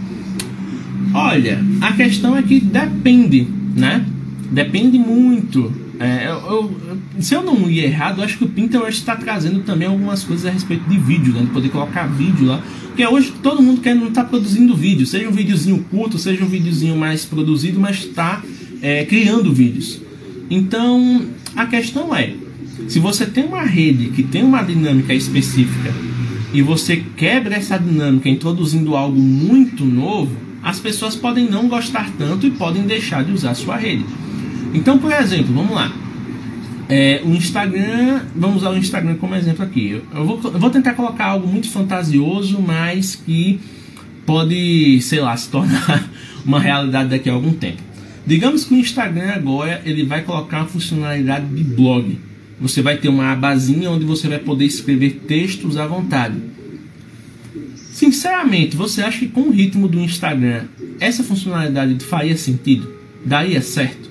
Olha, 1.14 1.64
a 1.80 1.92
questão 1.92 2.36
é 2.36 2.42
que 2.42 2.58
depende, 2.58 3.46
né? 3.76 4.04
Depende 4.50 4.98
muito. 4.98 5.72
É, 6.00 6.26
eu, 6.26 6.32
eu, 6.32 6.98
se 7.20 7.34
eu 7.34 7.42
não 7.42 7.68
ir 7.70 7.80
errado, 7.80 8.20
eu 8.20 8.24
acho 8.24 8.38
que 8.38 8.44
o 8.44 8.48
Pinterest 8.48 9.00
está 9.00 9.14
trazendo 9.14 9.60
também 9.60 9.86
algumas 9.86 10.24
coisas 10.24 10.46
a 10.46 10.50
respeito 10.50 10.88
de 10.88 10.98
vídeo, 10.98 11.32
né? 11.32 11.42
De 11.42 11.48
poder 11.48 11.68
colocar 11.68 12.06
vídeo 12.06 12.46
lá. 12.46 12.62
Porque 12.86 13.06
hoje 13.06 13.32
todo 13.42 13.62
mundo 13.62 13.80
quer 13.80 13.94
não 13.94 14.08
estar 14.08 14.24
tá 14.24 14.28
produzindo 14.28 14.76
vídeo, 14.76 15.06
seja 15.06 15.28
um 15.28 15.32
videozinho 15.32 15.84
curto, 15.90 16.18
seja 16.18 16.44
um 16.44 16.48
videozinho 16.48 16.96
mais 16.96 17.24
produzido, 17.24 17.80
mas 17.80 17.98
está 17.98 18.42
é, 18.80 19.04
criando 19.04 19.52
vídeos. 19.52 20.00
Então 20.50 21.22
a 21.56 21.66
questão 21.66 22.14
é, 22.14 22.34
se 22.88 22.98
você 22.98 23.26
tem 23.26 23.44
uma 23.44 23.62
rede 23.62 24.08
que 24.08 24.22
tem 24.22 24.42
uma 24.42 24.62
dinâmica 24.62 25.14
específica 25.14 25.92
e 26.52 26.60
você 26.60 27.02
quebra 27.16 27.54
essa 27.54 27.78
dinâmica 27.78 28.28
introduzindo 28.28 28.94
algo 28.94 29.18
muito 29.18 29.84
novo, 29.84 30.36
as 30.62 30.78
pessoas 30.78 31.14
podem 31.16 31.48
não 31.48 31.68
gostar 31.68 32.10
tanto 32.18 32.46
e 32.46 32.50
podem 32.50 32.82
deixar 32.82 33.24
de 33.24 33.32
usar 33.32 33.50
a 33.50 33.54
sua 33.54 33.76
rede. 33.76 34.04
Então, 34.74 34.98
por 34.98 35.12
exemplo, 35.12 35.54
vamos 35.54 35.74
lá. 35.74 35.92
É, 36.88 37.22
o 37.24 37.30
Instagram, 37.30 38.22
vamos 38.34 38.58
usar 38.58 38.70
o 38.70 38.76
Instagram 38.76 39.14
como 39.16 39.34
exemplo 39.34 39.64
aqui. 39.64 40.02
Eu 40.14 40.26
vou, 40.26 40.40
eu 40.44 40.58
vou 40.58 40.70
tentar 40.70 40.94
colocar 40.94 41.26
algo 41.26 41.46
muito 41.46 41.68
fantasioso, 41.68 42.60
mas 42.60 43.14
que 43.14 43.60
pode, 44.26 45.00
sei 45.02 45.20
lá, 45.20 45.36
se 45.36 45.48
tornar 45.48 46.08
uma 46.44 46.60
realidade 46.60 47.10
daqui 47.10 47.30
a 47.30 47.32
algum 47.32 47.52
tempo. 47.52 47.82
Digamos 48.26 48.64
que 48.64 48.74
o 48.74 48.78
Instagram 48.78 49.30
agora 49.30 49.82
ele 49.84 50.04
vai 50.04 50.22
colocar 50.22 50.58
uma 50.58 50.68
funcionalidade 50.68 51.46
de 51.46 51.64
blog. 51.64 52.18
Você 52.60 52.80
vai 52.80 52.96
ter 52.96 53.08
uma 53.08 53.32
abazinha 53.32 53.90
onde 53.90 54.04
você 54.04 54.28
vai 54.28 54.38
poder 54.38 54.64
escrever 54.64 55.22
textos 55.26 55.76
à 55.76 55.86
vontade. 55.86 56.36
Sinceramente, 57.90 58.76
você 58.76 59.02
acha 59.02 59.18
que 59.18 59.28
com 59.28 59.42
o 59.42 59.50
ritmo 59.50 59.88
do 59.88 59.98
Instagram 59.98 60.64
essa 61.00 61.24
funcionalidade 61.24 62.04
faria 62.04 62.36
sentido? 62.36 62.92
Daria 63.24 63.60
certo? 63.60 64.01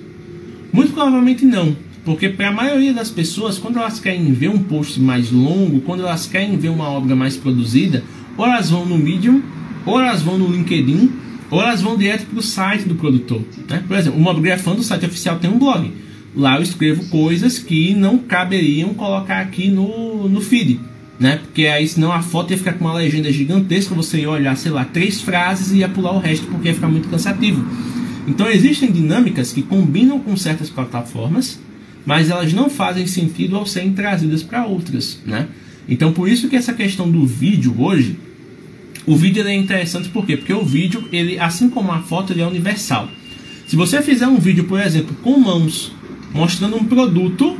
Muito 0.72 0.92
provavelmente 0.92 1.44
não. 1.44 1.76
Porque 2.04 2.28
para 2.28 2.48
a 2.48 2.52
maioria 2.52 2.92
das 2.92 3.10
pessoas, 3.10 3.58
quando 3.58 3.78
elas 3.78 4.00
querem 4.00 4.32
ver 4.32 4.48
um 4.48 4.58
post 4.58 4.98
mais 5.00 5.30
longo, 5.30 5.80
quando 5.82 6.02
elas 6.02 6.26
querem 6.26 6.56
ver 6.56 6.70
uma 6.70 6.88
obra 6.88 7.14
mais 7.14 7.36
produzida, 7.36 8.02
ou 8.36 8.44
elas 8.44 8.70
vão 8.70 8.84
no 8.84 8.98
Medium, 8.98 9.40
ou 9.86 10.00
elas 10.00 10.22
vão 10.22 10.38
no 10.38 10.50
LinkedIn, 10.50 11.12
ou 11.50 11.60
elas 11.60 11.82
vão 11.82 11.96
direto 11.96 12.26
para 12.26 12.38
o 12.38 12.42
site 12.42 12.88
do 12.88 12.94
produtor. 12.94 13.42
Né? 13.68 13.84
Por 13.86 13.96
exemplo, 13.96 14.18
o 14.18 14.22
Mobigrafando 14.22 14.78
do 14.78 14.82
site 14.82 15.06
oficial 15.06 15.38
tem 15.38 15.50
um 15.50 15.58
blog. 15.58 15.92
Lá 16.34 16.56
eu 16.56 16.62
escrevo 16.62 17.04
coisas 17.08 17.58
que 17.58 17.94
não 17.94 18.18
caberiam 18.18 18.94
colocar 18.94 19.40
aqui 19.40 19.68
no, 19.68 20.28
no 20.28 20.40
feed. 20.40 20.80
Né? 21.20 21.36
Porque 21.36 21.66
aí 21.66 21.86
senão 21.86 22.10
a 22.10 22.22
foto 22.22 22.50
ia 22.50 22.58
ficar 22.58 22.72
com 22.72 22.86
uma 22.86 22.94
legenda 22.94 23.30
gigantesca, 23.30 23.94
você 23.94 24.20
ia 24.20 24.30
olhar, 24.30 24.56
sei 24.56 24.72
lá, 24.72 24.84
três 24.84 25.20
frases 25.20 25.70
e 25.70 25.78
ia 25.78 25.88
pular 25.88 26.12
o 26.12 26.18
resto 26.18 26.46
porque 26.46 26.68
ia 26.68 26.74
ficar 26.74 26.88
muito 26.88 27.08
cansativo. 27.08 27.64
Então 28.26 28.48
existem 28.48 28.90
dinâmicas 28.90 29.52
que 29.52 29.62
combinam 29.62 30.18
com 30.18 30.36
certas 30.36 30.70
plataformas 30.70 31.58
mas 32.04 32.30
elas 32.30 32.52
não 32.52 32.68
fazem 32.68 33.06
sentido 33.06 33.56
ao 33.56 33.66
serem 33.66 33.92
trazidas 33.92 34.42
para 34.42 34.66
outras, 34.66 35.20
né? 35.24 35.48
Então 35.88 36.12
por 36.12 36.28
isso 36.28 36.48
que 36.48 36.56
essa 36.56 36.72
questão 36.72 37.10
do 37.10 37.26
vídeo 37.26 37.74
hoje, 37.78 38.16
o 39.06 39.16
vídeo 39.16 39.46
é 39.46 39.54
interessante 39.54 40.08
por 40.08 40.26
quê? 40.26 40.36
Porque 40.36 40.52
o 40.52 40.64
vídeo, 40.64 41.08
ele, 41.12 41.38
assim 41.38 41.68
como 41.68 41.90
a 41.90 42.00
foto, 42.00 42.32
ele 42.32 42.40
é 42.40 42.46
universal. 42.46 43.08
Se 43.66 43.76
você 43.76 44.02
fizer 44.02 44.26
um 44.26 44.38
vídeo, 44.38 44.64
por 44.64 44.80
exemplo, 44.80 45.14
com 45.22 45.38
mãos, 45.38 45.92
mostrando 46.32 46.76
um 46.76 46.84
produto, 46.84 47.56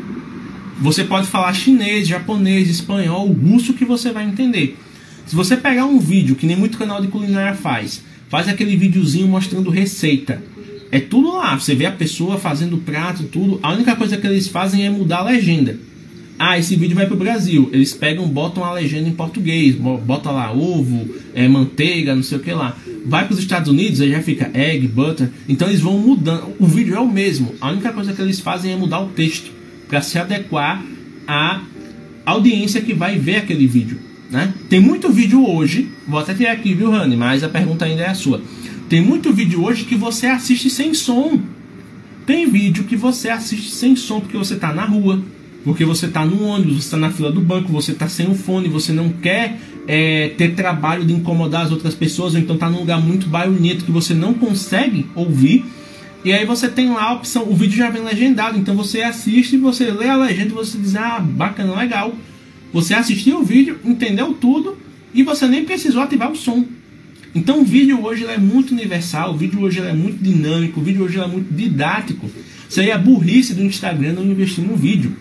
você 0.81 1.05
pode 1.05 1.27
falar 1.27 1.53
chinês, 1.55 2.07
japonês, 2.07 2.69
espanhol, 2.69 3.27
russo 3.33 3.75
que 3.75 3.85
você 3.85 4.13
vai 4.13 4.25
entender. 4.25 4.79
Se 5.27 5.35
você 5.35 5.57
pegar 5.57 5.87
um 5.87 5.99
vídeo, 5.99 6.37
que 6.37 6.47
nem 6.47 6.57
muito 6.57 6.79
canal 6.79 7.01
de 7.01 7.09
culinária 7.09 7.55
faz, 7.55 8.03
faz 8.29 8.49
aquele 8.49 8.77
videozinho 8.77 9.27
mostrando 9.27 9.71
receita, 9.71 10.43
é 10.93 11.01
tudo 11.01 11.33
lá. 11.33 11.59
Você 11.59 11.75
vê 11.75 11.87
a 11.87 11.91
pessoa 11.91 12.39
fazendo 12.39 12.77
prato, 12.77 13.25
tudo. 13.25 13.59
A 13.63 13.73
única 13.73 13.97
coisa 13.97 14.19
que 14.19 14.27
eles 14.27 14.47
fazem 14.47 14.85
é 14.85 14.91
mudar 14.91 15.21
a 15.21 15.25
legenda. 15.25 15.79
Ah, 16.39 16.59
esse 16.59 16.77
vídeo 16.77 16.95
vai 16.95 17.07
para 17.07 17.15
o 17.15 17.19
Brasil. 17.19 17.71
Eles 17.73 17.95
pegam, 17.95 18.29
botam 18.29 18.63
a 18.63 18.73
legenda 18.75 19.09
em 19.09 19.13
português, 19.13 19.75
bota 19.75 20.31
lá 20.31 20.53
ovo, 20.53 21.09
é, 21.35 21.49
manteiga, 21.49 22.15
não 22.15 22.23
sei 22.23 22.37
o 22.37 22.41
que 22.43 22.53
lá. 22.53 22.77
Vai 23.07 23.25
para 23.25 23.33
os 23.33 23.41
Estados 23.41 23.71
Unidos, 23.71 24.03
aí 24.03 24.11
já 24.11 24.21
fica 24.21 24.51
egg, 24.53 24.87
butter. 24.87 25.31
Então 25.49 25.67
eles 25.67 25.81
vão 25.81 25.99
mudando. 25.99 26.55
O 26.59 26.67
vídeo 26.67 26.95
é 26.95 27.01
o 27.01 27.11
mesmo. 27.11 27.55
A 27.59 27.71
única 27.71 27.91
coisa 27.91 28.13
que 28.13 28.21
eles 28.21 28.39
fazem 28.39 28.73
é 28.73 28.77
mudar 28.77 29.01
o 29.01 29.09
texto 29.09 29.51
para 29.89 30.03
se 30.03 30.19
adequar 30.19 30.85
à 31.27 31.63
audiência 32.27 32.83
que 32.83 32.93
vai 32.93 33.19
ver 33.19 33.37
aquele 33.37 33.67
vídeo. 33.67 33.99
Né? 34.31 34.53
Tem 34.69 34.81
muito 34.81 35.11
vídeo 35.11 35.49
hoje. 35.49 35.89
Vou 36.07 36.21
até 36.21 36.35
tirar 36.35 36.53
aqui, 36.53 36.75
viu, 36.75 36.91
Rani? 36.91 37.17
Mas 37.17 37.43
a 37.43 37.49
pergunta 37.49 37.87
ainda 37.87 38.03
é 38.03 38.09
a 38.09 38.15
sua 38.15 38.43
tem 38.93 39.01
muito 39.01 39.33
vídeo 39.33 39.65
hoje 39.65 39.85
que 39.85 39.95
você 39.95 40.27
assiste 40.27 40.69
sem 40.69 40.93
som. 40.93 41.41
Tem 42.27 42.47
vídeo 42.51 42.85
que 42.85 42.95
você 42.95 43.31
assiste 43.31 43.71
sem 43.71 43.97
som 43.97 44.21
porque 44.21 44.37
você 44.37 44.53
está 44.53 44.71
na 44.71 44.85
rua, 44.85 45.19
porque 45.65 45.83
você 45.83 46.05
está 46.05 46.27
no 46.27 46.45
ônibus, 46.45 46.75
você 46.75 46.81
está 46.81 46.99
na 46.99 47.11
fila 47.11 47.33
do 47.33 47.41
banco, 47.41 47.73
você 47.73 47.93
está 47.93 48.07
sem 48.07 48.31
o 48.31 48.35
fone, 48.35 48.69
você 48.69 48.93
não 48.93 49.09
quer 49.09 49.59
é, 49.89 50.35
ter 50.37 50.55
trabalho 50.55 51.07
de 51.07 51.15
incomodar 51.15 51.65
as 51.65 51.73
outras 51.73 51.95
pessoas, 51.95 52.35
ou 52.35 52.41
então 52.41 52.57
está 52.57 52.69
num 52.69 52.81
lugar 52.81 53.01
muito 53.01 53.27
barulhento 53.29 53.83
que 53.87 53.91
você 53.91 54.13
não 54.13 54.35
consegue 54.35 55.07
ouvir. 55.15 55.65
E 56.23 56.31
aí 56.31 56.45
você 56.45 56.69
tem 56.69 56.91
lá 56.91 57.05
a 57.05 57.15
opção, 57.15 57.49
o 57.49 57.57
vídeo 57.57 57.79
já 57.79 57.89
vem 57.89 58.05
legendado, 58.05 58.59
então 58.59 58.77
você 58.77 59.01
assiste, 59.01 59.57
você 59.57 59.91
lê 59.91 60.11
a 60.11 60.17
legenda 60.17 60.51
e 60.51 60.55
você 60.55 60.77
diz, 60.77 60.97
ah, 60.97 61.19
bacana, 61.19 61.75
legal. 61.75 62.15
Você 62.75 62.93
assistiu 62.93 63.41
o 63.41 63.43
vídeo, 63.43 63.81
entendeu 63.87 64.35
tudo 64.35 64.77
e 65.15 65.23
você 65.23 65.49
nem 65.49 65.65
precisou 65.65 66.03
ativar 66.03 66.31
o 66.31 66.37
som. 66.37 66.67
Então 67.35 67.63
o 67.63 67.65
vídeo 67.65 68.05
hoje 68.05 68.25
é 68.27 68.37
muito 68.37 68.73
universal, 68.73 69.33
o 69.33 69.37
vídeo 69.37 69.61
hoje 69.61 69.81
é 69.81 69.93
muito 69.93 70.23
dinâmico, 70.23 70.81
o 70.81 70.85
vídeo 70.85 71.05
hoje 71.05 71.19
é 71.19 71.27
muito 71.27 71.53
didático. 71.53 72.31
Seria 72.69 72.97
a 72.97 72.99
burrice 72.99 73.55
do 73.55 73.63
Instagram 73.63 74.13
não 74.13 74.25
investir 74.25 74.65
no 74.65 74.77
vídeo. 74.77 75.17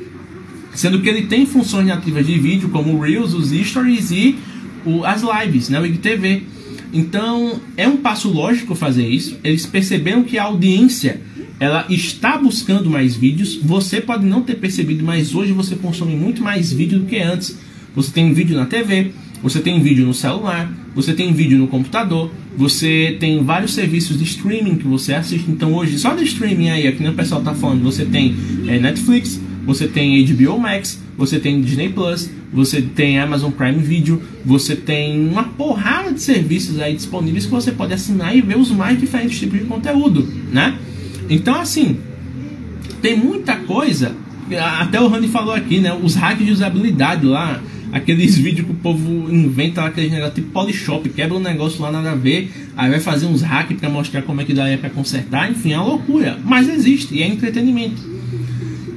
Sendo 0.73 1.01
que 1.01 1.09
ele 1.09 1.23
tem 1.23 1.45
funções 1.45 1.87
nativas 1.87 2.25
de 2.25 2.37
vídeo, 2.37 2.69
como 2.69 2.93
o 2.93 2.99
Reels, 2.99 3.33
os 3.33 3.51
Stories 3.51 4.11
e 4.11 4.35
o, 4.85 5.05
as 5.05 5.21
lives, 5.21 5.69
né, 5.69 5.79
o 5.79 5.85
IGTV. 5.85 6.43
Então 6.93 7.61
é 7.77 7.87
um 7.87 7.97
passo 7.97 8.29
lógico 8.29 8.75
fazer 8.75 9.07
isso. 9.07 9.37
Eles 9.43 9.65
perceberam 9.65 10.23
que 10.23 10.37
a 10.37 10.43
audiência 10.43 11.21
ela 11.59 11.85
está 11.89 12.37
buscando 12.37 12.89
mais 12.89 13.15
vídeos. 13.15 13.55
Você 13.55 14.01
pode 14.01 14.25
não 14.25 14.41
ter 14.41 14.55
percebido, 14.55 15.03
mas 15.03 15.33
hoje 15.33 15.53
você 15.53 15.75
consome 15.75 16.15
muito 16.15 16.41
mais 16.41 16.73
vídeo 16.73 16.99
do 16.99 17.05
que 17.05 17.19
antes. 17.19 17.57
Você 17.95 18.11
tem 18.11 18.33
vídeo 18.33 18.57
na 18.57 18.65
TV, 18.65 19.11
você 19.41 19.59
tem 19.59 19.81
vídeo 19.81 20.05
no 20.05 20.13
celular, 20.13 20.71
você 20.93 21.13
tem 21.13 21.33
vídeo 21.33 21.57
no 21.57 21.67
computador, 21.67 22.31
você 22.55 23.17
tem 23.19 23.43
vários 23.43 23.73
serviços 23.73 24.17
de 24.17 24.23
streaming 24.23 24.75
que 24.75 24.87
você 24.87 25.13
assiste. 25.13 25.49
Então 25.49 25.73
hoje, 25.73 25.97
só 25.97 26.13
de 26.13 26.23
streaming 26.23 26.69
aí, 26.69 26.87
aqui 26.87 27.05
o 27.07 27.13
pessoal 27.13 27.41
tá 27.41 27.53
falando, 27.53 27.81
você 27.81 28.05
tem 28.05 28.35
é, 28.67 28.79
Netflix, 28.79 29.41
você 29.65 29.87
tem 29.87 30.23
HBO 30.25 30.59
Max, 30.59 31.01
você 31.17 31.39
tem 31.39 31.61
Disney 31.61 31.89
Plus, 31.89 32.29
você 32.53 32.81
tem 32.81 33.19
Amazon 33.19 33.51
Prime 33.51 33.81
Video, 33.81 34.21
você 34.45 34.75
tem 34.75 35.27
uma 35.27 35.43
porrada 35.43 36.11
de 36.11 36.21
serviços 36.21 36.79
aí 36.79 36.95
disponíveis 36.95 37.45
que 37.45 37.51
você 37.51 37.71
pode 37.71 37.93
assinar 37.93 38.35
e 38.35 38.41
ver 38.41 38.57
os 38.57 38.71
mais 38.71 38.99
diferentes 38.99 39.39
tipos 39.39 39.59
de 39.59 39.65
conteúdo, 39.65 40.27
né? 40.51 40.77
Então 41.29 41.59
assim, 41.59 41.97
tem 43.01 43.17
muita 43.17 43.55
coisa. 43.55 44.15
Até 44.79 44.99
o 44.99 45.07
Rani 45.07 45.29
falou 45.29 45.53
aqui, 45.53 45.79
né? 45.79 45.93
Os 45.93 46.13
hacks 46.15 46.45
de 46.45 46.51
usabilidade 46.51 47.25
lá 47.25 47.61
aqueles 47.91 48.37
vídeos 48.37 48.65
que 48.65 48.71
o 48.71 48.75
povo 48.75 49.33
inventa 49.33 49.83
aqueles 49.83 50.11
negócios 50.11 50.35
tipo 50.35 50.51
Polishop, 50.51 51.07
quebra 51.09 51.37
um 51.37 51.41
negócio 51.41 51.81
lá 51.81 51.91
nada 51.91 52.11
a 52.11 52.15
ver, 52.15 52.51
aí 52.75 52.89
vai 52.89 52.99
fazer 52.99 53.25
uns 53.25 53.41
hacks 53.41 53.77
para 53.79 53.89
mostrar 53.89 54.21
como 54.21 54.41
é 54.41 54.45
que 54.45 54.53
daria 54.53 54.77
para 54.77 54.89
consertar, 54.89 55.51
enfim, 55.51 55.73
é 55.73 55.77
uma 55.77 55.85
loucura, 55.85 56.39
mas 56.43 56.69
existe 56.69 57.15
e 57.15 57.21
é 57.21 57.27
entretenimento. 57.27 58.09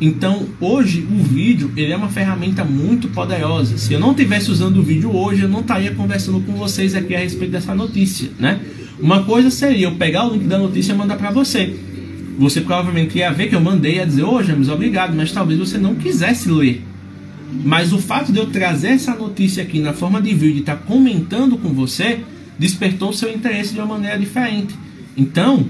Então, 0.01 0.47
hoje 0.61 1.07
o 1.11 1.23
vídeo 1.23 1.73
ele 1.77 1.93
é 1.93 1.97
uma 1.97 2.09
ferramenta 2.09 2.65
muito 2.65 3.09
poderosa. 3.09 3.79
Se 3.79 3.93
eu 3.93 4.01
não 4.01 4.13
tivesse 4.13 4.51
usando 4.51 4.79
o 4.79 4.83
vídeo 4.83 5.15
hoje, 5.15 5.43
eu 5.43 5.49
não 5.49 5.61
estaria 5.61 5.93
conversando 5.93 6.41
com 6.41 6.53
vocês 6.53 6.95
aqui 6.95 7.15
a 7.15 7.19
respeito 7.19 7.53
dessa 7.53 7.75
notícia, 7.75 8.31
né? 8.39 8.61
Uma 9.01 9.23
coisa 9.23 9.51
seria 9.51 9.87
eu 9.87 9.95
pegar 9.95 10.27
o 10.27 10.35
link 10.35 10.45
da 10.45 10.59
notícia 10.59 10.93
e 10.93 10.97
mandar 10.97 11.17
para 11.17 11.31
você. 11.31 11.75
Você 12.39 12.61
provavelmente 12.61 13.17
ia 13.17 13.33
ver 13.33 13.49
que 13.49 13.55
eu 13.55 13.61
mandei 13.61 14.01
a 14.01 14.05
dizer, 14.05 14.25
ô 14.25 14.35
oh, 14.35 14.43
James, 14.43 14.69
obrigado, 14.69 15.15
mas 15.15 15.33
talvez 15.33 15.59
você 15.59 15.79
não 15.79 15.95
quisesse 15.95 16.51
ler 16.51 16.83
mas 17.63 17.93
o 17.93 17.99
fato 17.99 18.33
de 18.33 18.39
eu 18.39 18.47
trazer 18.47 18.89
essa 18.89 19.15
notícia 19.15 19.63
aqui 19.63 19.79
na 19.79 19.93
forma 19.93 20.21
de 20.21 20.35
vídeo 20.35 20.57
e 20.57 20.61
estar 20.61 20.77
tá 20.77 20.83
comentando 20.83 21.57
com 21.57 21.69
você 21.71 22.21
despertou 22.59 23.13
seu 23.13 23.33
interesse 23.33 23.75
de 23.75 23.79
uma 23.79 23.87
maneira 23.87 24.19
diferente. 24.19 24.75
Então, 25.17 25.67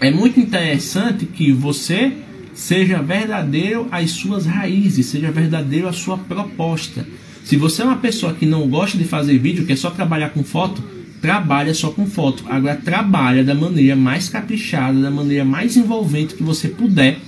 é 0.00 0.10
muito 0.10 0.40
interessante 0.40 1.26
que 1.26 1.52
você 1.52 2.12
seja 2.54 3.02
verdadeiro 3.02 3.86
às 3.90 4.10
suas 4.10 4.46
raízes, 4.46 5.06
seja 5.06 5.30
verdadeiro 5.30 5.88
à 5.88 5.92
sua 5.92 6.16
proposta. 6.16 7.06
Se 7.44 7.56
você 7.56 7.82
é 7.82 7.84
uma 7.84 7.96
pessoa 7.96 8.34
que 8.34 8.46
não 8.46 8.68
gosta 8.68 8.98
de 8.98 9.04
fazer 9.04 9.38
vídeo, 9.38 9.64
quer 9.64 9.76
só 9.76 9.90
trabalhar 9.90 10.30
com 10.30 10.42
foto, 10.42 10.82
trabalha 11.20 11.72
só 11.74 11.90
com 11.90 12.06
foto. 12.06 12.44
Agora 12.48 12.76
trabalha 12.76 13.44
da 13.44 13.54
maneira 13.54 13.96
mais 13.96 14.28
caprichada, 14.28 15.00
da 15.00 15.10
maneira 15.10 15.44
mais 15.44 15.76
envolvente 15.76 16.34
que 16.34 16.42
você 16.42 16.68
puder 16.68 17.18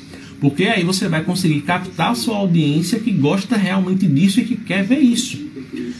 porque 0.41 0.65
aí 0.65 0.83
você 0.83 1.07
vai 1.09 1.23
conseguir 1.23 1.61
captar 1.61 2.13
a 2.13 2.15
sua 2.15 2.37
audiência 2.37 2.99
que 2.99 3.11
gosta 3.11 3.57
realmente 3.57 4.07
disso 4.07 4.41
e 4.41 4.45
que 4.45 4.57
quer 4.57 4.83
ver 4.83 4.99
isso. 4.99 5.39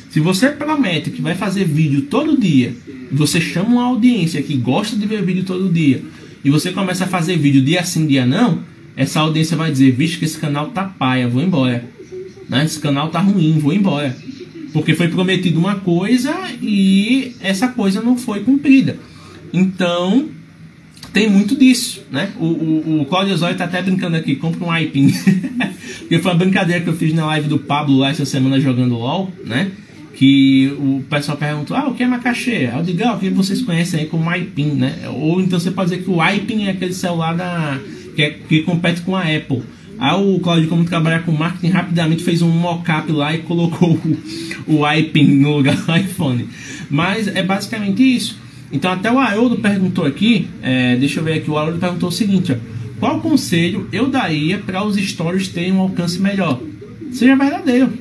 Se 0.09 0.19
você 0.19 0.49
promete 0.49 1.11
que 1.11 1.23
vai 1.23 1.35
fazer 1.35 1.65
vídeo 1.65 2.03
todo 2.03 2.41
dia, 2.41 2.75
você 3.13 3.41
chama 3.41 3.69
uma 3.69 3.85
audiência 3.85 4.43
que 4.43 4.57
gosta 4.57 4.97
de 4.97 5.07
ver 5.07 5.23
vídeo 5.23 5.45
todo 5.45 5.73
dia, 5.73 6.03
e 6.43 6.51
você 6.51 6.73
começa 6.73 7.05
a 7.05 7.09
fazer 7.09 7.37
vídeo 7.37 7.61
dia 7.63 7.85
sim, 7.85 8.07
dia 8.07 8.25
não, 8.25 8.61
essa 8.97 9.21
audiência 9.21 9.57
vai 9.57 9.71
dizer, 9.71 9.93
vixe 9.93 10.19
que 10.19 10.25
esse 10.25 10.39
canal 10.39 10.71
tá 10.71 10.85
paia, 10.85 11.29
vou 11.29 11.43
embora. 11.43 11.85
Né? 12.49 12.65
Esse 12.65 12.81
canal 12.81 13.09
tá 13.11 13.21
ruim, 13.21 13.59
vou 13.59 13.73
embora. 13.73 14.17
Porque 14.73 14.95
foi 14.95 15.09
prometido 15.09 15.59
uma 15.59 15.77
coisa 15.77 16.35
e 16.63 17.35
essa 17.41 17.69
coisa 17.69 18.01
não 18.03 18.17
foi 18.17 18.41
cumprida. 18.41 18.99
Então, 19.53 20.29
tem 21.13 21.29
muito 21.29 21.57
disso, 21.57 22.03
né? 22.11 22.31
O, 22.39 22.47
o, 22.47 23.01
o 23.03 23.05
Claudio 23.07 23.37
Zóio 23.37 23.57
tá 23.57 23.65
até 23.65 23.83
brincando 23.83 24.17
aqui, 24.17 24.37
compra 24.37 24.65
um 24.65 24.77
iPin. 24.77 25.11
Porque 26.01 26.19
foi 26.19 26.33
uma 26.33 26.39
brincadeira 26.39 26.83
que 26.83 26.89
eu 26.89 26.97
fiz 26.97 27.13
na 27.13 27.27
live 27.27 27.49
do 27.49 27.59
Pablo 27.59 27.99
lá 27.99 28.11
essa 28.11 28.25
semana 28.25 28.61
jogando 28.61 28.97
LOL, 28.97 29.31
né? 29.45 29.71
que 30.21 30.67
o 30.79 31.03
pessoal 31.09 31.39
perguntou, 31.39 31.75
ah, 31.75 31.89
o 31.89 31.95
que 31.95 32.03
é 32.03 32.07
macaxeira? 32.07 32.75
Eu 32.77 32.83
digo, 32.83 33.03
ah, 33.05 33.15
o 33.15 33.19
que 33.19 33.31
vocês 33.31 33.63
conhecem 33.63 34.01
aí 34.01 34.07
como 34.07 34.31
iPin, 34.35 34.73
né? 34.73 35.09
Ou 35.15 35.41
então 35.41 35.59
você 35.59 35.71
pode 35.71 35.89
dizer 35.91 36.03
que 36.03 36.11
o 36.11 36.23
iPin 36.23 36.67
é 36.67 36.73
aquele 36.73 36.93
celular 36.93 37.35
da, 37.35 37.81
que, 38.15 38.23
é, 38.23 38.31
que 38.31 38.63
compete 38.63 39.01
com 39.01 39.17
a 39.17 39.23
Apple. 39.23 39.63
Aí 39.99 40.15
o 40.15 40.41
Claudio, 40.41 40.69
como 40.69 40.85
trabalha 40.85 41.21
com 41.21 41.33
marketing, 41.33 41.69
rapidamente 41.73 42.25
fez 42.25 42.43
um 42.43 42.51
mockup 42.51 43.13
lá 43.13 43.35
e 43.35 43.39
colocou 43.39 43.99
o, 44.67 44.81
o 44.81 44.93
iPin 44.93 45.27
no 45.27 45.57
lugar 45.57 45.77
do 45.77 45.93
iPhone. 45.97 46.49
Mas 46.91 47.29
é 47.29 47.43
basicamente 47.43 48.03
isso. 48.03 48.40
Então 48.73 48.91
até 48.93 49.11
o 49.11 49.19
Haroldo 49.19 49.57
perguntou 49.57 50.05
aqui, 50.05 50.49
é, 50.63 50.97
deixa 50.97 51.21
eu 51.21 51.25
ver 51.25 51.35
aqui, 51.35 51.51
o 51.51 51.59
Haroldo 51.59 51.79
perguntou 51.79 52.09
o 52.09 52.13
seguinte, 52.13 52.53
ó, 52.53 52.57
qual 53.01 53.21
conselho 53.21 53.89
eu 53.93 54.09
daria 54.09 54.59
para 54.59 54.85
os 54.85 54.97
stories 54.97 55.49
terem 55.49 55.73
um 55.73 55.81
alcance 55.81 56.21
melhor? 56.21 56.61
Seja 57.13 57.35
verdadeiro. 57.35 57.93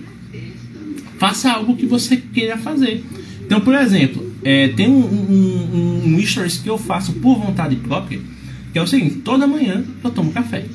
Faça 1.18 1.52
algo 1.52 1.76
que 1.76 1.86
você 1.86 2.18
queira 2.18 2.58
fazer. 2.58 3.04
Então, 3.46 3.60
por 3.62 3.74
exemplo, 3.74 4.32
é, 4.44 4.68
tem 4.70 4.88
um, 4.88 5.00
um, 5.00 6.04
um, 6.06 6.16
um 6.16 6.26
stories 6.26 6.58
que 6.58 6.70
eu 6.70 6.78
faço 6.78 7.14
por 7.14 7.40
vontade 7.40 7.76
própria, 7.78 8.20
que 8.72 8.78
é 8.78 8.82
o 8.82 8.88
seguinte, 8.88 9.16
toda 9.24 9.48
manhã 9.48 9.84
eu 10.04 10.12
tomo 10.12 10.32
café. 10.32 10.66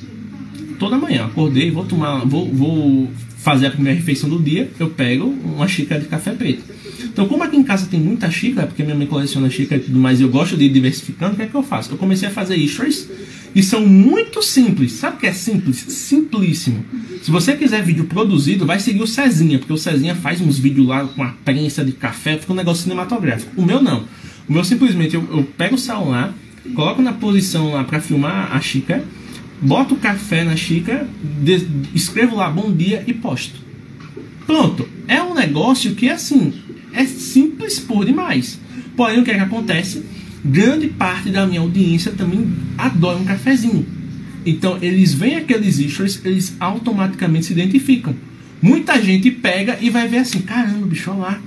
Toda 0.79 0.99
manhã, 0.99 1.27
acordei, 1.27 1.71
vou 1.71 1.85
tomar, 1.85 2.27
vou, 2.27 2.53
vou 2.53 3.11
fazer 3.39 3.69
a 3.69 3.71
primeira 3.71 3.99
refeição 3.99 4.29
do 4.29 4.43
dia, 4.43 4.71
eu 4.81 4.91
pego 4.91 5.27
uma 5.27 5.69
xícara 5.69 6.01
de 6.01 6.09
café 6.09 6.33
preto. 6.33 6.74
Então, 7.03 7.27
como 7.27 7.43
aqui 7.43 7.57
em 7.57 7.63
casa 7.63 7.87
tem 7.87 8.01
muita 8.01 8.31
xícara, 8.31 8.67
porque 8.67 8.83
minha 8.83 8.95
mãe 8.95 9.07
coleciona 9.07 9.51
xícara 9.51 9.81
e 9.81 9.85
tudo 9.85 9.99
mais, 9.99 10.21
eu 10.21 10.29
gosto 10.29 10.57
de 10.57 10.65
ir 10.65 10.69
diversificando, 10.69 11.35
o 11.35 11.37
que 11.37 11.43
é 11.43 11.47
que 11.47 11.55
eu 11.55 11.63
faço? 11.63 11.93
Eu 11.93 11.97
comecei 11.97 12.29
a 12.29 12.31
fazer 12.31 12.57
stories 12.67 13.09
e 13.55 13.63
são 13.63 13.87
muito 13.87 14.43
simples. 14.43 14.93
Sabe 14.93 15.17
o 15.17 15.21
que 15.21 15.27
é 15.27 15.33
simples? 15.33 15.77
Simplíssimo. 15.77 16.85
Se 17.23 17.31
você 17.31 17.57
quiser 17.57 17.83
vídeo 17.83 18.05
produzido, 18.05 18.67
vai 18.67 18.81
seguir 18.81 19.03
o 19.03 19.07
Cezinha, 19.07 19.59
porque 19.59 19.73
o 19.73 19.79
Cezinha 19.79 20.15
faz 20.15 20.41
uns 20.41 20.59
vídeos 20.59 20.87
lá 20.87 21.05
com 21.05 21.23
a 21.23 21.35
prensa 21.45 21.85
de 21.85 21.93
café, 21.93 22.37
fica 22.37 22.53
um 22.53 22.57
negócio 22.57 22.83
cinematográfico. 22.83 23.53
O 23.57 23.65
meu 23.65 23.81
não. 23.81 24.05
O 24.49 24.53
meu 24.53 24.65
simplesmente 24.65 25.15
eu, 25.15 25.27
eu 25.31 25.45
pego 25.57 25.77
o 25.77 25.79
celular, 25.79 26.35
coloco 26.75 27.01
na 27.01 27.13
posição 27.13 27.73
lá 27.73 27.85
para 27.85 28.01
filmar 28.01 28.55
a 28.55 28.61
xícara, 28.61 29.05
boto 29.63 29.95
o 29.95 29.99
café 29.99 30.45
na 30.45 30.57
xícara, 30.57 31.09
escrevo 31.95 32.37
lá 32.37 32.51
bom 32.51 32.73
dia 32.73 33.05
e 33.07 33.15
posto. 33.15 33.63
Pronto. 34.47 34.87
É 35.07 35.23
um 35.23 35.35
negócio 35.35 35.95
que 35.95 36.09
assim 36.09 36.53
é 36.95 37.05
simples 37.05 37.79
por 37.79 38.05
demais. 38.05 38.59
Porém, 38.97 39.21
o 39.21 39.25
que 39.25 39.31
é 39.31 39.35
que 39.35 39.41
acontece? 39.41 40.05
Grande 40.45 40.89
parte 40.89 41.31
da 41.31 41.47
minha 41.47 41.61
audiência 41.61 42.13
também 42.13 42.53
adora 42.77 43.19
um 43.19 43.25
cafezinho. 43.25 43.87
Então, 44.47 44.79
eles 44.81 45.15
veem 45.15 45.37
aqueles 45.37 45.77
stories, 45.77 46.21
eles 46.25 46.55
automaticamente 46.61 47.47
se 47.47 47.53
identificam. 47.53 48.15
Muita 48.61 49.01
gente 49.03 49.31
pega 49.31 49.79
e 49.81 49.91
vai 49.91 50.07
ver 50.07 50.19
assim: 50.19 50.41
caramba, 50.41 50.87
bicho, 50.87 51.11
olha 51.11 51.21
lá. 51.21 51.41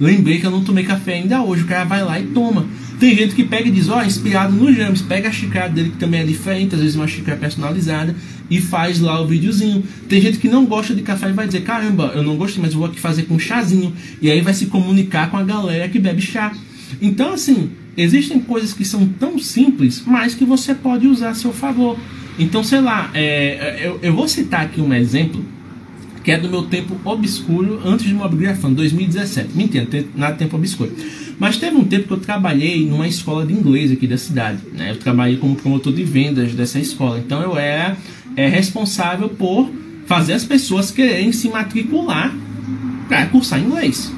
Lembrei 0.00 0.40
que 0.40 0.46
eu 0.46 0.50
não 0.50 0.64
tomei 0.64 0.84
café 0.84 1.14
ainda 1.14 1.42
hoje. 1.42 1.62
O 1.62 1.66
cara 1.66 1.84
vai 1.84 2.02
lá 2.02 2.18
e 2.18 2.26
toma. 2.26 2.66
Tem 2.98 3.16
gente 3.16 3.34
que 3.34 3.44
pega 3.44 3.68
e 3.68 3.70
diz: 3.70 3.88
Ó, 3.88 3.98
oh, 3.98 4.02
inspirado 4.02 4.54
no 4.54 4.72
James, 4.72 5.02
pega 5.02 5.28
a 5.28 5.32
xícara 5.32 5.68
dele 5.68 5.90
que 5.90 5.96
também 5.96 6.20
é 6.20 6.24
diferente, 6.24 6.74
às 6.74 6.80
vezes 6.80 6.96
uma 6.96 7.08
xícara 7.08 7.36
personalizada, 7.36 8.14
e 8.50 8.60
faz 8.60 9.00
lá 9.00 9.20
o 9.20 9.26
videozinho. 9.26 9.82
Tem 10.08 10.20
gente 10.20 10.38
que 10.38 10.48
não 10.48 10.64
gosta 10.64 10.94
de 10.94 11.02
café 11.02 11.28
e 11.28 11.32
vai 11.32 11.46
dizer: 11.46 11.62
caramba, 11.62 12.12
eu 12.14 12.22
não 12.22 12.36
gostei, 12.36 12.62
mas 12.62 12.74
vou 12.74 12.86
aqui 12.86 13.00
fazer 13.00 13.24
com 13.24 13.38
chazinho. 13.38 13.92
E 14.20 14.30
aí 14.30 14.40
vai 14.40 14.54
se 14.54 14.66
comunicar 14.66 15.30
com 15.30 15.36
a 15.36 15.42
galera 15.42 15.88
que 15.88 15.98
bebe 15.98 16.22
chá. 16.22 16.52
Então, 17.00 17.32
assim, 17.32 17.70
existem 17.96 18.38
coisas 18.40 18.72
que 18.72 18.84
são 18.84 19.06
tão 19.06 19.38
simples, 19.38 20.02
mas 20.06 20.34
que 20.34 20.44
você 20.44 20.74
pode 20.74 21.06
usar 21.06 21.30
a 21.30 21.34
seu 21.34 21.52
favor. 21.52 21.98
Então, 22.38 22.62
sei 22.64 22.80
lá, 22.80 23.10
é, 23.14 23.80
eu, 23.86 23.98
eu 24.02 24.12
vou 24.14 24.28
citar 24.28 24.62
aqui 24.62 24.80
um 24.80 24.92
exemplo 24.92 25.44
que 26.24 26.30
é 26.30 26.38
do 26.38 26.48
meu 26.48 26.62
tempo 26.62 26.98
obscuro 27.04 27.82
antes 27.84 28.06
de 28.06 28.14
Mobigrafando, 28.14 28.76
2017. 28.76 29.50
Mentira, 29.54 29.86
nada 30.16 30.34
tempo 30.34 30.56
obscuro. 30.56 30.90
Mas 31.38 31.56
teve 31.56 31.76
um 31.76 31.84
tempo 31.84 32.06
que 32.06 32.12
eu 32.12 32.20
trabalhei 32.20 32.86
numa 32.86 33.08
escola 33.08 33.44
de 33.44 33.52
inglês 33.52 33.90
aqui 33.90 34.06
da 34.06 34.16
cidade. 34.16 34.58
Né? 34.72 34.90
Eu 34.90 34.96
trabalhei 34.96 35.36
como 35.36 35.56
promotor 35.56 35.92
de 35.92 36.04
vendas 36.04 36.52
dessa 36.54 36.78
escola. 36.78 37.18
Então 37.18 37.42
eu 37.42 37.56
era 37.58 37.96
é, 38.36 38.48
responsável 38.48 39.28
por 39.28 39.70
fazer 40.06 40.34
as 40.34 40.44
pessoas 40.44 40.90
quererem 40.90 41.32
se 41.32 41.48
matricular 41.48 42.34
para 43.08 43.26
cursar 43.26 43.60
inglês. 43.60 44.12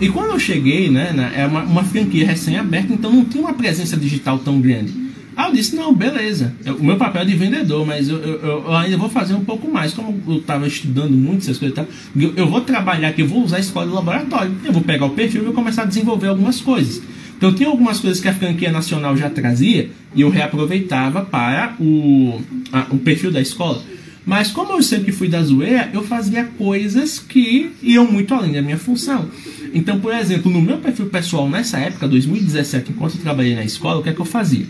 E 0.00 0.08
quando 0.08 0.30
eu 0.30 0.38
cheguei, 0.38 0.88
né, 0.88 1.32
é 1.34 1.46
uma, 1.46 1.62
uma 1.62 1.84
franquia 1.84 2.26
recém-aberta, 2.26 2.92
então 2.92 3.12
não 3.12 3.24
tinha 3.24 3.42
uma 3.42 3.54
presença 3.54 3.96
digital 3.96 4.38
tão 4.38 4.60
grande. 4.60 5.07
Aí 5.38 5.46
eu 5.46 5.52
disse, 5.52 5.76
não, 5.76 5.94
beleza. 5.94 6.52
Eu, 6.64 6.74
o 6.74 6.84
meu 6.84 6.96
papel 6.96 7.22
é 7.22 7.24
de 7.24 7.36
vendedor, 7.36 7.86
mas 7.86 8.08
eu, 8.08 8.18
eu, 8.18 8.42
eu, 8.42 8.74
ainda 8.74 8.96
vou 8.96 9.08
fazer 9.08 9.34
um 9.34 9.44
pouco 9.44 9.70
mais. 9.70 9.94
Como 9.94 10.20
eu 10.26 10.38
estava 10.38 10.66
estudando 10.66 11.12
muito 11.12 11.42
essas 11.42 11.58
coisas, 11.58 11.78
eu, 12.16 12.34
eu 12.34 12.48
vou 12.48 12.62
trabalhar 12.62 13.10
aqui, 13.10 13.22
eu 13.22 13.28
vou 13.28 13.44
usar 13.44 13.58
a 13.58 13.60
escola 13.60 13.86
de 13.86 13.92
laboratório. 13.92 14.52
Eu 14.64 14.72
vou 14.72 14.82
pegar 14.82 15.06
o 15.06 15.10
perfil 15.10 15.42
e 15.42 15.44
vou 15.44 15.54
começar 15.54 15.82
a 15.82 15.84
desenvolver 15.84 16.26
algumas 16.26 16.60
coisas. 16.60 17.00
Então 17.36 17.54
tinha 17.54 17.68
algumas 17.68 18.00
coisas 18.00 18.20
que 18.20 18.26
a 18.26 18.34
franquia 18.34 18.72
nacional 18.72 19.16
já 19.16 19.30
trazia 19.30 19.90
e 20.12 20.22
eu 20.22 20.28
reaproveitava 20.28 21.24
para 21.24 21.76
o, 21.78 22.40
a, 22.72 22.88
o 22.90 22.98
perfil 22.98 23.30
da 23.30 23.40
escola. 23.40 23.80
Mas 24.26 24.50
como 24.50 24.72
eu 24.72 24.82
sempre 24.82 25.12
fui 25.12 25.28
da 25.28 25.40
zoeira, 25.40 25.88
eu 25.94 26.02
fazia 26.02 26.46
coisas 26.58 27.20
que 27.20 27.70
iam 27.80 28.10
muito 28.10 28.34
além 28.34 28.54
da 28.54 28.60
minha 28.60 28.76
função. 28.76 29.30
Então, 29.72 30.00
por 30.00 30.12
exemplo, 30.12 30.50
no 30.50 30.60
meu 30.60 30.78
perfil 30.78 31.06
pessoal 31.06 31.48
nessa 31.48 31.78
época, 31.78 32.08
2017, 32.08 32.90
enquanto 32.90 33.14
eu 33.14 33.20
trabalhei 33.20 33.54
na 33.54 33.64
escola, 33.64 34.00
o 34.00 34.02
que 34.02 34.08
é 34.08 34.12
que 34.12 34.20
eu 34.20 34.24
fazia? 34.24 34.66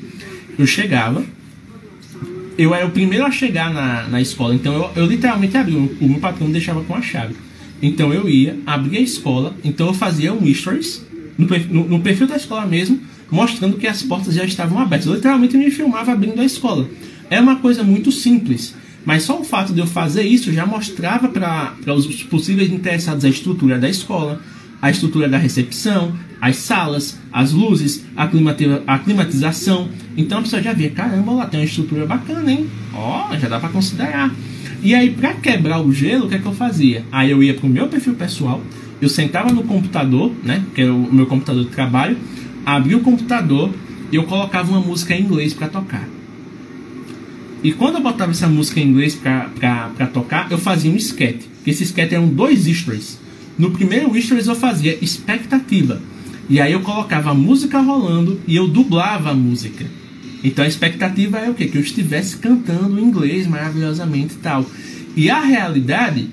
Eu 0.59 0.67
chegava, 0.67 1.25
eu 2.59 2.75
era 2.75 2.85
o 2.87 2.91
primeiro 2.91 3.25
a 3.25 3.31
chegar 3.31 3.73
na, 3.73 4.09
na 4.09 4.21
escola, 4.21 4.55
então 4.55 4.75
eu, 4.75 4.91
eu 4.97 5.07
literalmente 5.07 5.57
abria, 5.57 5.79
o 5.79 6.09
meu 6.09 6.19
patrão 6.19 6.51
deixava 6.51 6.83
com 6.83 6.95
a 6.95 7.01
chave. 7.01 7.35
Então 7.81 8.13
eu 8.13 8.29
ia, 8.29 8.59
abria 8.67 8.99
a 8.99 9.03
escola, 9.03 9.55
então 9.65 9.87
eu 9.87 9.95
fazia 9.95 10.33
um 10.33 10.53
stories 10.53 11.07
no, 11.39 11.47
no, 11.47 11.89
no 11.89 12.01
perfil 12.01 12.27
da 12.27 12.37
escola 12.37 12.67
mesmo, 12.67 13.01
mostrando 13.31 13.77
que 13.77 13.87
as 13.87 14.03
portas 14.03 14.35
já 14.35 14.45
estavam 14.45 14.81
abertas. 14.81 15.07
Eu 15.07 15.15
literalmente 15.15 15.57
me 15.57 15.71
filmava 15.71 16.13
abrindo 16.13 16.41
a 16.41 16.45
escola. 16.45 16.89
É 17.31 17.41
uma 17.41 17.57
coisa 17.57 17.85
muito 17.85 18.11
simples, 18.11 18.75
mas 19.05 19.23
só 19.23 19.41
o 19.41 19.45
fato 19.45 19.73
de 19.73 19.79
eu 19.79 19.87
fazer 19.87 20.25
isso 20.25 20.53
já 20.53 20.67
mostrava 20.67 21.29
para 21.29 21.95
os 21.95 22.25
possíveis 22.25 22.73
interessados 22.73 23.25
a 23.25 23.29
estrutura 23.29 23.79
da 23.79 23.89
escola, 23.89 24.43
a 24.81 24.91
estrutura 24.91 25.29
da 25.29 25.39
recepção, 25.39 26.13
as 26.41 26.57
salas, 26.57 27.19
as 27.33 27.53
luzes, 27.53 28.05
a, 28.17 28.29
a 28.87 28.99
climatização. 28.99 29.89
Então 30.17 30.39
a 30.39 30.43
pessoa 30.43 30.63
já 30.63 30.73
vê, 30.73 30.91
caramba, 30.91 31.33
lá 31.33 31.47
tem 31.47 31.61
uma 31.61 31.67
estrutura 31.67 32.07
bacana, 32.07 32.51
hein? 32.51 32.69
Ó, 32.95 33.29
oh, 33.31 33.39
já 33.39 33.49
dá 33.49 33.59
para 33.59 33.69
considerar. 33.71 34.35
E 34.83 34.95
aí, 34.95 35.11
para 35.11 35.35
quebrar 35.35 35.81
o 35.81 35.93
gelo, 35.93 36.27
o 36.27 36.29
que 36.29 36.37
é 36.37 36.39
que 36.39 36.47
eu 36.47 36.53
fazia? 36.53 37.05
Aí 37.11 37.31
eu 37.31 37.43
ia 37.43 37.55
pro 37.55 37.69
meu 37.69 37.89
perfil 37.89 38.15
pessoal, 38.15 38.63
eu 39.01 39.09
sentava 39.09 39.53
no 39.53 39.65
computador, 39.65 40.33
né? 40.45 40.63
Que 40.75 40.83
é 40.83 40.91
o 40.91 41.13
meu 41.13 41.27
computador 41.27 41.65
de 41.65 41.71
trabalho, 41.71 42.17
abria 42.65 42.97
o 42.97 43.01
computador 43.01 43.73
e 44.13 44.17
eu 44.17 44.25
colocava 44.25 44.71
uma 44.71 44.81
música 44.81 45.15
em 45.15 45.23
inglês 45.23 45.53
para 45.53 45.69
tocar. 45.69 46.09
E 47.63 47.73
quando 47.73 47.97
eu 47.97 48.03
botava 48.03 48.31
essa 48.31 48.47
música 48.47 48.79
em 48.79 48.89
inglês 48.89 49.17
para 49.17 50.07
tocar, 50.13 50.47
eu 50.51 50.59
fazia 50.59 50.91
um 50.91 50.97
sketch. 50.97 51.43
Esse 51.67 51.83
sketch 51.83 52.13
eram 52.13 52.29
dois 52.29 52.65
stories. 52.65 53.19
No 53.59 53.73
primeiro 53.73 54.21
stories 54.21 54.47
eu 54.47 54.55
fazia 54.55 54.97
expectativa. 55.03 56.01
E 56.49 56.61
aí 56.61 56.73
eu 56.73 56.81
colocava 56.81 57.31
a 57.31 57.35
música 57.35 57.81
rolando 57.81 58.41
e 58.47 58.57
eu 58.57 58.69
dublava 58.69 59.31
a 59.31 59.35
música. 59.35 59.85
Então 60.43 60.65
a 60.65 60.69
expectativa 60.69 61.39
é 61.39 61.51
o 61.51 61.55
quê? 61.55 61.67
Que 61.67 61.77
eu 61.77 61.83
estivesse 61.83 62.37
cantando 62.37 62.99
em 62.99 63.03
inglês 63.03 63.47
maravilhosamente 63.47 64.35
e 64.35 64.39
tal. 64.39 64.65
E 65.17 65.29
a 65.29 65.41
realidade, 65.41 66.29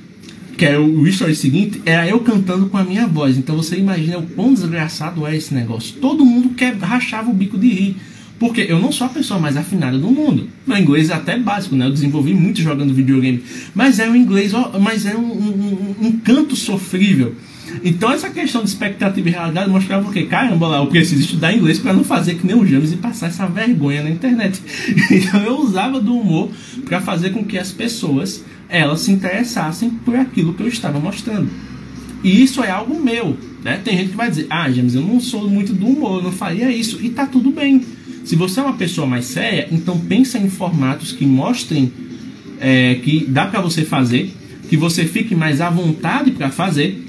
que 0.55 0.65
é 0.65 0.77
o 0.77 1.07
story 1.07 1.35
seguinte, 1.35 1.81
era 1.85 2.07
eu 2.07 2.19
cantando 2.19 2.67
com 2.67 2.77
a 2.77 2.83
minha 2.83 3.07
voz. 3.07 3.37
Então 3.37 3.57
você 3.57 3.77
imagina 3.77 4.19
o 4.19 4.27
quão 4.27 4.53
desgraçado 4.53 5.25
é 5.25 5.35
esse 5.35 5.53
negócio. 5.53 5.95
Todo 5.99 6.23
mundo 6.23 6.49
quer 6.49 6.75
rachava 6.77 7.29
o 7.29 7.33
bico 7.33 7.57
de 7.57 7.69
rir. 7.69 7.97
Porque 8.37 8.61
eu 8.67 8.79
não 8.79 8.91
sou 8.91 9.07
a 9.07 9.09
pessoa 9.09 9.39
mais 9.39 9.55
afinada 9.55 9.97
do 9.97 10.09
mundo. 10.11 10.49
Meu 10.67 10.77
inglês 10.77 11.09
é 11.09 11.13
até 11.13 11.37
básico, 11.37 11.75
né? 11.75 11.85
Eu 11.85 11.91
desenvolvi 11.91 12.33
muito 12.33 12.61
jogando 12.61 12.93
videogame. 12.93 13.43
Mas 13.73 13.99
é 13.99 14.09
um 14.09 14.15
inglês, 14.15 14.51
mas 14.81 15.05
é 15.05 15.15
um, 15.15 15.31
um, 15.31 15.95
um 16.01 16.11
canto 16.19 16.55
sofrível. 16.55 17.35
Então 17.83 18.11
essa 18.11 18.29
questão 18.29 18.61
de 18.63 18.69
expectativa 18.69 19.27
e 19.27 19.31
realidade 19.31 19.69
mostrava 19.69 20.07
o 20.07 20.11
que? 20.11 20.23
Caramba, 20.23 20.67
lá, 20.67 20.77
eu 20.77 20.87
preciso 20.87 21.21
estudar 21.21 21.53
inglês 21.53 21.79
para 21.79 21.93
não 21.93 22.03
fazer 22.03 22.35
que 22.35 22.45
nem 22.45 22.55
o 22.55 22.65
James 22.65 22.91
e 22.91 22.97
passar 22.97 23.27
essa 23.27 23.47
vergonha 23.47 24.03
na 24.03 24.09
internet. 24.09 24.61
Então 25.11 25.41
eu 25.43 25.59
usava 25.59 25.99
do 25.99 26.17
humor 26.17 26.49
para 26.85 27.01
fazer 27.01 27.31
com 27.31 27.43
que 27.43 27.57
as 27.57 27.71
pessoas 27.71 28.43
elas 28.67 29.01
se 29.01 29.11
interessassem 29.11 29.89
por 29.89 30.15
aquilo 30.15 30.53
que 30.53 30.61
eu 30.61 30.67
estava 30.67 30.99
mostrando. 30.99 31.49
E 32.23 32.43
isso 32.43 32.63
é 32.63 32.71
algo 32.71 32.99
meu. 32.99 33.37
Né? 33.63 33.79
Tem 33.83 33.97
gente 33.97 34.09
que 34.09 34.17
vai 34.17 34.29
dizer, 34.29 34.47
ah, 34.49 34.69
James, 34.71 34.95
eu 34.95 35.01
não 35.01 35.19
sou 35.19 35.47
muito 35.49 35.73
do 35.73 35.87
humor, 35.87 36.17
eu 36.17 36.23
não 36.23 36.31
faria 36.31 36.71
isso. 36.71 36.99
E 37.01 37.09
tá 37.09 37.25
tudo 37.25 37.51
bem. 37.51 37.85
Se 38.25 38.35
você 38.35 38.59
é 38.59 38.63
uma 38.63 38.73
pessoa 38.73 39.05
mais 39.05 39.25
séria, 39.25 39.67
então 39.71 39.99
pensa 39.99 40.39
em 40.39 40.49
formatos 40.49 41.11
que 41.11 41.25
mostrem 41.25 41.93
é, 42.59 42.95
que 42.95 43.23
dá 43.27 43.45
para 43.45 43.61
você 43.61 43.85
fazer, 43.85 44.33
que 44.67 44.75
você 44.75 45.05
fique 45.05 45.35
mais 45.35 45.61
à 45.61 45.69
vontade 45.69 46.31
para 46.31 46.49
fazer, 46.49 47.05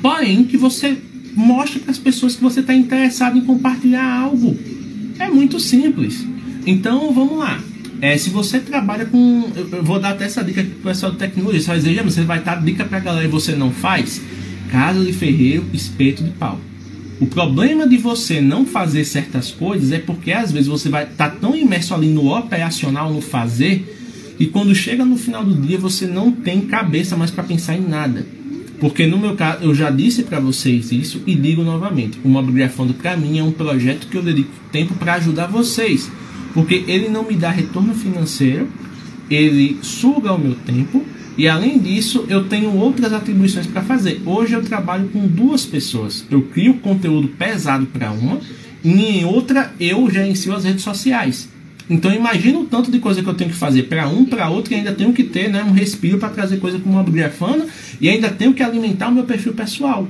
porém 0.00 0.44
que 0.44 0.56
você 0.56 0.96
mostre 1.34 1.80
para 1.80 1.90
as 1.90 1.98
pessoas 1.98 2.34
que 2.34 2.42
você 2.42 2.60
está 2.60 2.74
interessado 2.74 3.36
em 3.36 3.42
compartilhar 3.42 4.20
algo. 4.22 4.56
É 5.18 5.28
muito 5.28 5.60
simples. 5.60 6.26
Então 6.66 7.12
vamos 7.12 7.38
lá. 7.38 7.60
É, 8.00 8.16
se 8.16 8.30
você 8.30 8.58
trabalha 8.60 9.04
com. 9.04 9.50
Eu 9.54 9.82
vou 9.82 10.00
dar 10.00 10.10
até 10.10 10.24
essa 10.24 10.42
dica 10.42 10.62
para 10.62 10.70
o 10.70 10.82
pessoal 10.82 11.12
de 11.12 11.18
tecnologia. 11.18 11.60
Você 11.60 11.66
vai 11.66 11.78
dizer, 11.78 12.02
você 12.02 12.22
vai 12.22 12.40
dar 12.42 12.62
dica 12.62 12.84
para 12.84 12.98
a 12.98 13.00
galera 13.00 13.26
e 13.26 13.30
você 13.30 13.52
não 13.52 13.70
faz. 13.70 14.22
casa 14.70 15.04
de 15.04 15.12
ferreiro, 15.12 15.66
espeto 15.72 16.22
de 16.22 16.30
pau. 16.30 16.60
O 17.20 17.26
problema 17.26 17.88
de 17.88 17.96
você 17.96 18.40
não 18.40 18.64
fazer 18.64 19.04
certas 19.04 19.50
coisas 19.50 19.90
é 19.90 19.98
porque 19.98 20.30
às 20.30 20.52
vezes 20.52 20.68
você 20.68 20.88
vai 20.88 21.02
estar 21.02 21.30
tá 21.30 21.36
tão 21.36 21.56
imerso 21.56 21.92
ali 21.92 22.08
no 22.08 22.32
operacional, 22.32 23.12
no 23.12 23.20
fazer, 23.20 24.36
e 24.38 24.46
quando 24.46 24.72
chega 24.72 25.04
no 25.04 25.16
final 25.16 25.44
do 25.44 25.54
dia 25.54 25.78
você 25.78 26.06
não 26.06 26.30
tem 26.30 26.60
cabeça 26.60 27.16
mais 27.16 27.30
para 27.30 27.42
pensar 27.42 27.76
em 27.76 27.80
nada. 27.80 28.24
Porque 28.78 29.06
no 29.06 29.18
meu 29.18 29.34
caso, 29.34 29.64
eu 29.64 29.74
já 29.74 29.90
disse 29.90 30.22
para 30.22 30.38
vocês 30.38 30.92
isso 30.92 31.20
e 31.26 31.34
digo 31.34 31.62
novamente: 31.64 32.20
o 32.24 32.28
Mobigrafando 32.28 32.94
para 32.94 33.16
mim 33.16 33.38
é 33.38 33.42
um 33.42 33.50
projeto 33.50 34.06
que 34.06 34.16
eu 34.16 34.22
dedico 34.22 34.50
tempo 34.70 34.94
para 34.94 35.14
ajudar 35.14 35.48
vocês. 35.48 36.08
Porque 36.54 36.84
ele 36.86 37.08
não 37.08 37.24
me 37.24 37.34
dá 37.34 37.50
retorno 37.50 37.94
financeiro, 37.94 38.68
ele 39.28 39.78
suga 39.82 40.32
o 40.32 40.38
meu 40.38 40.54
tempo 40.54 41.04
e 41.38 41.46
além 41.46 41.78
disso, 41.78 42.26
eu 42.28 42.48
tenho 42.48 42.74
outras 42.74 43.12
atribuições 43.12 43.64
para 43.64 43.80
fazer. 43.80 44.20
Hoje 44.26 44.54
eu 44.54 44.62
trabalho 44.62 45.08
com 45.08 45.24
duas 45.24 45.64
pessoas. 45.64 46.26
Eu 46.28 46.42
crio 46.42 46.74
conteúdo 46.74 47.28
pesado 47.28 47.86
para 47.86 48.10
uma 48.10 48.40
e 48.84 49.20
em 49.20 49.24
outra 49.24 49.72
eu 49.78 50.10
gerencio 50.10 50.52
as 50.52 50.64
redes 50.64 50.82
sociais. 50.82 51.48
Então 51.88 52.12
imagina 52.12 52.58
o 52.58 52.64
tanto 52.64 52.90
de 52.90 52.98
coisa 52.98 53.22
que 53.22 53.28
eu 53.28 53.34
tenho 53.34 53.50
que 53.50 53.56
fazer 53.56 53.84
para 53.84 54.08
um, 54.08 54.24
para 54.24 54.50
outro, 54.50 54.74
e 54.74 54.76
ainda 54.76 54.92
tenho 54.92 55.12
que 55.12 55.22
ter 55.22 55.48
né, 55.48 55.62
um 55.62 55.70
respiro 55.70 56.18
para 56.18 56.28
trazer 56.28 56.58
coisa 56.58 56.78
como 56.80 56.96
uma 56.96 57.04
grafana 57.04 57.66
e 58.00 58.08
ainda 58.08 58.28
tenho 58.28 58.52
que 58.52 58.62
alimentar 58.62 59.08
o 59.08 59.12
meu 59.12 59.24
perfil 59.24 59.54
pessoal. 59.54 60.08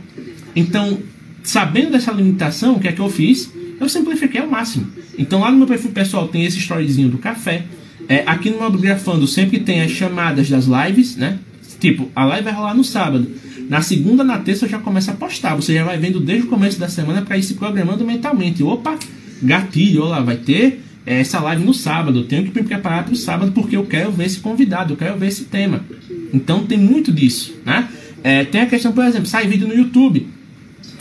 Então, 0.56 0.98
sabendo 1.42 1.92
dessa 1.92 2.10
limitação, 2.10 2.76
o 2.76 2.80
que 2.80 2.88
é 2.88 2.92
que 2.92 3.00
eu 3.00 3.10
fiz? 3.10 3.52
Eu 3.78 3.88
simplifiquei 3.88 4.40
ao 4.40 4.48
máximo. 4.48 4.88
Então 5.16 5.40
lá 5.40 5.50
no 5.50 5.58
meu 5.58 5.66
perfil 5.66 5.90
pessoal 5.90 6.26
tem 6.26 6.44
esse 6.44 6.58
storyzinho 6.58 7.10
do 7.10 7.18
café. 7.18 7.66
É, 8.09 8.22
aqui 8.26 8.50
no 8.50 8.59
meu 8.59 8.70
grafando 8.72 9.26
sempre 9.26 9.61
tem 9.61 9.82
as 9.82 9.90
chamadas 9.90 10.48
das 10.48 10.66
lives, 10.66 11.16
né? 11.16 11.38
Tipo, 11.78 12.11
a 12.16 12.24
live 12.24 12.44
vai 12.44 12.54
rolar 12.54 12.74
no 12.74 12.82
sábado. 12.82 13.30
Na 13.68 13.82
segunda, 13.82 14.24
na 14.24 14.38
terça 14.38 14.64
eu 14.64 14.70
já 14.70 14.78
começo 14.78 15.11
a 15.11 15.14
postar. 15.14 15.54
Você 15.54 15.74
já 15.74 15.84
vai 15.84 15.98
vendo 15.98 16.18
desde 16.18 16.46
o 16.46 16.50
começo 16.50 16.80
da 16.80 16.88
semana 16.88 17.22
para 17.22 17.36
ir 17.36 17.42
se 17.42 17.54
programando 17.54 18.04
mentalmente. 18.04 18.62
Opa, 18.62 18.98
gatilho, 19.42 20.02
olha 20.02 20.11
lá, 20.11 20.20
vai 20.20 20.36
ter 20.36 20.82
essa 21.04 21.38
live 21.40 21.64
no 21.64 21.74
sábado. 21.74 22.20
Eu 22.20 22.24
tenho 22.24 22.44
que 22.44 22.61
me 22.61 22.66
preparar 22.66 23.04
para 23.04 23.12
o 23.12 23.16
sábado 23.16 23.52
porque 23.52 23.76
eu 23.76 23.84
quero 23.84 24.11
ver 24.11 24.26
esse 24.26 24.40
convidado, 24.40 24.94
eu 24.94 24.96
quero 24.96 25.18
ver 25.18 25.28
esse 25.28 25.44
tema. 25.44 25.84
Então 26.32 26.64
tem 26.64 26.78
muito 26.78 27.12
disso, 27.12 27.54
né? 27.64 27.88
É, 28.22 28.44
tem 28.44 28.62
a 28.62 28.66
questão, 28.66 28.92
por 28.92 29.04
exemplo, 29.04 29.26
sai 29.26 29.46
vídeo 29.46 29.68
no 29.68 29.74
YouTube. 29.74 30.26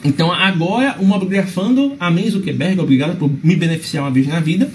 Então 0.03 0.31
agora 0.31 0.97
o 0.99 1.05
Mobgrafando, 1.05 1.95
amém 1.99 2.29
Zuckerberg, 2.29 2.79
obrigado 2.79 3.17
por 3.17 3.31
me 3.43 3.55
beneficiar 3.55 4.03
uma 4.03 4.11
vez 4.11 4.27
na 4.27 4.39
vida, 4.39 4.69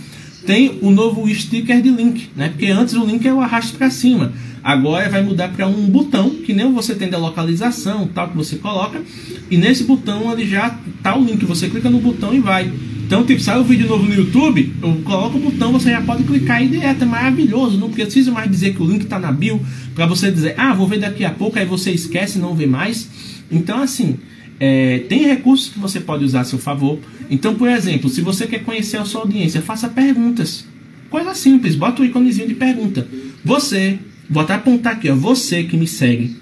tem 0.46 0.78
o 0.80 0.90
novo 0.90 1.28
sticker 1.34 1.80
de 1.80 1.90
link, 1.90 2.30
né? 2.36 2.48
Porque 2.48 2.66
antes 2.66 2.94
o 2.94 3.04
link 3.04 3.26
é 3.26 3.32
o 3.32 3.40
arrasto 3.40 3.76
para 3.76 3.90
cima. 3.90 4.32
Agora 4.62 5.08
vai 5.08 5.22
mudar 5.22 5.48
para 5.48 5.66
um 5.66 5.86
botão, 5.88 6.30
que 6.30 6.52
nem 6.52 6.72
você 6.72 6.94
tem 6.94 7.10
da 7.10 7.18
localização, 7.18 8.08
tal 8.08 8.28
que 8.28 8.36
você 8.36 8.56
coloca, 8.56 9.02
e 9.50 9.56
nesse 9.56 9.84
botão 9.84 10.32
ele 10.32 10.46
já 10.46 10.78
tá 11.02 11.16
o 11.16 11.24
link, 11.24 11.44
você 11.44 11.68
clica 11.68 11.90
no 11.90 11.98
botão 11.98 12.32
e 12.32 12.40
vai. 12.40 12.72
Então, 13.04 13.26
tipo, 13.26 13.42
sai 13.42 13.58
o 13.58 13.60
um 13.60 13.64
vídeo 13.64 13.86
novo 13.86 14.04
no 14.04 14.14
YouTube, 14.14 14.72
eu 14.80 15.02
coloco 15.04 15.36
o 15.36 15.40
botão, 15.40 15.70
você 15.70 15.90
já 15.90 16.00
pode 16.00 16.22
clicar 16.22 16.58
aí 16.58 16.68
direto. 16.68 17.02
É 17.02 17.04
maravilhoso. 17.04 17.76
Não 17.76 17.90
preciso 17.90 18.32
mais 18.32 18.50
dizer 18.50 18.74
que 18.74 18.82
o 18.82 18.86
link 18.86 19.02
está 19.02 19.18
na 19.18 19.30
bio 19.30 19.60
para 19.94 20.06
você 20.06 20.30
dizer, 20.30 20.54
ah, 20.56 20.72
vou 20.72 20.86
ver 20.88 20.98
daqui 20.98 21.22
a 21.22 21.30
pouco, 21.30 21.58
aí 21.58 21.66
você 21.66 21.90
esquece 21.90 22.38
e 22.38 22.40
não 22.40 22.54
vê 22.54 22.66
mais. 22.66 23.06
Então, 23.50 23.82
assim, 23.82 24.16
é, 24.64 25.00
tem 25.08 25.26
recursos 25.26 25.70
que 25.70 25.78
você 25.80 25.98
pode 25.98 26.24
usar 26.24 26.42
a 26.42 26.44
seu 26.44 26.56
favor. 26.56 26.96
Então, 27.28 27.56
por 27.56 27.68
exemplo, 27.68 28.08
se 28.08 28.20
você 28.20 28.46
quer 28.46 28.62
conhecer 28.62 28.96
a 28.96 29.04
sua 29.04 29.22
audiência, 29.22 29.60
faça 29.60 29.88
perguntas. 29.88 30.64
Coisa 31.10 31.34
simples, 31.34 31.74
bota 31.74 32.00
o 32.00 32.04
íconezinho 32.04 32.46
de 32.46 32.54
pergunta. 32.54 33.08
Você, 33.44 33.98
vou 34.30 34.40
até 34.40 34.54
apontar 34.54 34.92
aqui, 34.92 35.10
ó, 35.10 35.16
você 35.16 35.64
que 35.64 35.76
me 35.76 35.88
segue. 35.88 36.36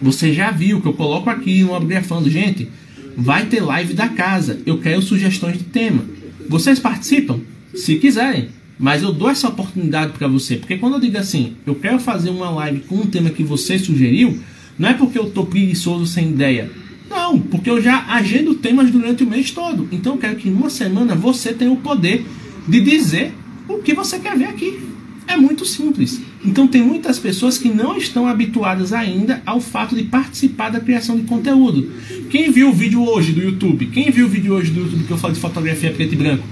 Você 0.00 0.32
já 0.32 0.52
viu 0.52 0.80
que 0.80 0.86
eu 0.86 0.92
coloco 0.92 1.28
aqui 1.28 1.64
no 1.64 1.74
Abgrafando, 1.74 2.30
gente 2.30 2.68
vai 3.16 3.46
ter 3.46 3.60
live 3.60 3.94
da 3.94 4.08
casa. 4.08 4.60
Eu 4.64 4.78
quero 4.78 5.02
sugestões 5.02 5.58
de 5.58 5.64
tema. 5.64 6.04
Vocês 6.48 6.78
participam? 6.78 7.40
Se 7.74 7.96
quiserem. 7.96 8.50
Mas 8.78 9.02
eu 9.02 9.12
dou 9.12 9.28
essa 9.28 9.48
oportunidade 9.48 10.12
para 10.12 10.28
você. 10.28 10.54
Porque 10.54 10.78
quando 10.78 10.94
eu 10.94 11.00
digo 11.00 11.18
assim, 11.18 11.54
eu 11.66 11.74
quero 11.74 11.98
fazer 11.98 12.30
uma 12.30 12.50
live 12.50 12.82
com 12.82 12.94
um 12.94 13.06
tema 13.06 13.30
que 13.30 13.42
você 13.42 13.76
sugeriu, 13.76 14.38
não 14.78 14.88
é 14.88 14.94
porque 14.94 15.18
eu 15.18 15.30
tô 15.30 15.44
preguiçoso 15.44 16.06
sem 16.06 16.30
ideia. 16.30 16.83
Não, 17.14 17.38
porque 17.38 17.70
eu 17.70 17.80
já 17.80 18.04
agendo 18.08 18.54
temas 18.56 18.90
durante 18.90 19.22
o 19.22 19.26
mês 19.26 19.52
todo. 19.52 19.88
Então 19.92 20.14
eu 20.14 20.18
quero 20.18 20.34
que 20.34 20.48
em 20.48 20.52
uma 20.52 20.68
semana 20.68 21.14
você 21.14 21.52
tenha 21.52 21.70
o 21.70 21.76
poder 21.76 22.26
de 22.66 22.80
dizer 22.80 23.32
o 23.68 23.78
que 23.78 23.94
você 23.94 24.18
quer 24.18 24.36
ver 24.36 24.46
aqui. 24.46 24.80
É 25.28 25.36
muito 25.36 25.64
simples. 25.64 26.20
Então 26.44 26.66
tem 26.66 26.82
muitas 26.82 27.18
pessoas 27.20 27.56
que 27.56 27.68
não 27.68 27.96
estão 27.96 28.26
habituadas 28.26 28.92
ainda 28.92 29.40
ao 29.46 29.60
fato 29.60 29.94
de 29.94 30.02
participar 30.02 30.70
da 30.70 30.80
criação 30.80 31.16
de 31.16 31.22
conteúdo. 31.22 31.88
Quem 32.30 32.50
viu 32.50 32.70
o 32.70 32.72
vídeo 32.72 33.02
hoje 33.02 33.32
do 33.32 33.40
YouTube? 33.40 33.86
Quem 33.86 34.10
viu 34.10 34.26
o 34.26 34.28
vídeo 34.28 34.52
hoje 34.52 34.72
do 34.72 34.80
YouTube 34.80 35.04
que 35.04 35.12
eu 35.12 35.16
falo 35.16 35.32
de 35.32 35.40
fotografia 35.40 35.92
preto 35.92 36.14
e 36.14 36.16
branco? 36.16 36.44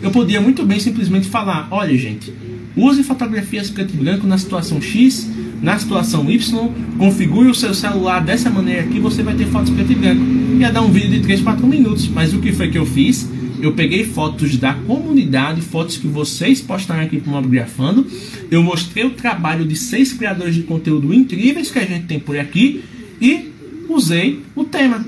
Eu 0.00 0.10
podia 0.10 0.40
muito 0.40 0.64
bem 0.64 0.78
simplesmente 0.78 1.26
falar, 1.26 1.68
olha 1.70 1.96
gente, 1.96 2.32
use 2.76 3.02
fotografias 3.02 3.68
preto 3.68 3.94
e 3.94 3.96
branco 3.96 4.26
na 4.26 4.38
situação 4.38 4.80
X, 4.80 5.28
na 5.60 5.76
situação 5.78 6.30
Y, 6.30 6.68
configure 6.96 7.48
o 7.48 7.54
seu 7.54 7.74
celular 7.74 8.20
dessa 8.20 8.48
maneira 8.48 8.82
aqui, 8.82 9.00
você 9.00 9.22
vai 9.22 9.34
ter 9.34 9.46
fotos 9.46 9.70
preto 9.70 9.90
e 9.90 9.94
branco. 9.96 10.22
Ia 10.58 10.70
dar 10.70 10.82
um 10.82 10.90
vídeo 10.90 11.10
de 11.10 11.20
3, 11.20 11.40
4 11.40 11.66
minutos, 11.66 12.08
mas 12.08 12.32
o 12.32 12.38
que 12.38 12.52
foi 12.52 12.70
que 12.70 12.78
eu 12.78 12.86
fiz? 12.86 13.28
Eu 13.60 13.72
peguei 13.72 14.04
fotos 14.04 14.56
da 14.56 14.72
comunidade, 14.72 15.60
fotos 15.60 15.96
que 15.96 16.06
vocês 16.06 16.60
postaram 16.60 17.02
aqui 17.02 17.18
para 17.18 17.28
o 17.28 17.34
Mobgrafando. 17.34 18.06
Eu 18.50 18.62
mostrei 18.62 19.04
o 19.04 19.10
trabalho 19.10 19.64
de 19.64 19.74
seis 19.74 20.12
criadores 20.12 20.54
de 20.54 20.62
conteúdo 20.62 21.12
incríveis 21.12 21.68
que 21.70 21.78
a 21.80 21.84
gente 21.84 22.06
tem 22.06 22.20
por 22.20 22.38
aqui 22.38 22.84
e 23.20 23.50
usei 23.88 24.42
o 24.54 24.62
tema. 24.62 25.04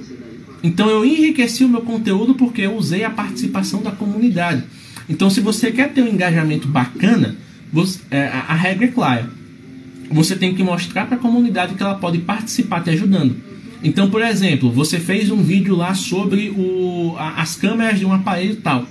Então 0.65 0.91
eu 0.91 1.05
enriqueci 1.05 1.65
o 1.65 1.69
meu 1.69 1.83
conteúdo 1.83 2.35
porque 2.35 2.63
eu 2.63 2.77
usei 2.77 3.05
a 3.05 3.11
participação 3.11 3.83
da 3.83 3.93
comunidade. 3.93 4.65
Então 5.11 5.29
se 5.29 5.41
você 5.41 5.73
quer 5.73 5.93
ter 5.93 6.03
um 6.03 6.09
engajamento 6.09 6.69
bacana, 6.69 7.35
você, 7.73 7.99
é, 8.13 8.29
a, 8.29 8.55
regra 8.55 8.85
é 8.85 8.89
clara. 8.89 9.31
Você 10.11 10.37
tem 10.37 10.55
que 10.55 10.63
mostrar 10.63 11.07
para 11.07 11.17
a 11.17 11.21
comunidade 11.21 11.75
que 11.75 11.83
ela 11.83 11.97
pode 11.97 12.19
participar 12.19 12.83
te 12.83 12.91
ajudando. 12.91 13.37
Então, 13.83 14.09
por 14.09 14.23
exemplo, 14.23 14.71
você 14.71 15.01
fez 15.01 15.31
um 15.31 15.43
vídeo 15.43 15.75
lá 15.75 15.95
sobre 15.95 16.51
o, 16.51 17.17
a, 17.19 17.43
as 17.43 17.57
câmeras 17.57 17.99
de 17.99 18.07
um 18.07 18.13
aparelho 18.13 18.57
tal. 18.57 18.87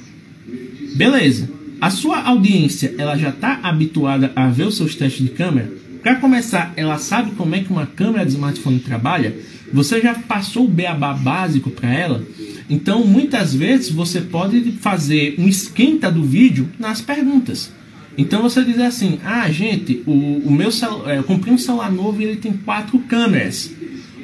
Beleza. 0.96 1.50
A 1.80 1.90
sua 1.90 2.22
audiência 2.22 2.94
ela 2.98 3.18
já 3.18 3.30
está 3.30 3.60
habituada 3.64 4.34
a 4.36 4.48
ver 4.48 4.68
os 4.68 4.76
seus 4.76 4.96
testes 4.96 5.26
de 5.26 5.32
câmera. 5.32 5.72
Para 6.04 6.16
começar, 6.16 6.74
ela 6.76 6.98
sabe 6.98 7.32
como 7.32 7.56
é 7.56 7.60
que 7.62 7.72
uma 7.72 7.86
câmera 7.86 8.26
de 8.26 8.32
smartphone 8.32 8.80
trabalha. 8.80 9.36
Você 9.74 10.02
já 10.02 10.16
passou 10.16 10.66
o 10.66 10.70
beabá 10.70 11.14
básico 11.14 11.70
para 11.70 11.94
ela. 11.94 12.24
Então, 12.70 13.06
muitas 13.06 13.54
vezes 13.54 13.90
você 13.90 14.22
pode 14.22 14.72
fazer 14.74 15.36
um 15.38 15.48
esquenta 15.48 16.12
do 16.12 16.24
vídeo 16.24 16.70
nas 16.80 17.02
perguntas. 17.02 17.72
Então 18.20 18.42
você 18.42 18.66
diz 18.66 18.78
assim: 18.80 19.18
Ah, 19.24 19.50
gente, 19.50 20.04
o, 20.06 20.12
o 20.12 20.52
meu 20.52 20.72
celular, 20.74 21.14
é, 21.14 21.18
eu 21.20 21.24
comprei 21.24 21.54
um 21.54 21.58
celular 21.58 21.90
novo 21.90 22.22
e 22.22 22.26
ele 22.26 22.36
tem 22.36 22.52
quatro 22.52 23.00
câmeras. 23.00 23.72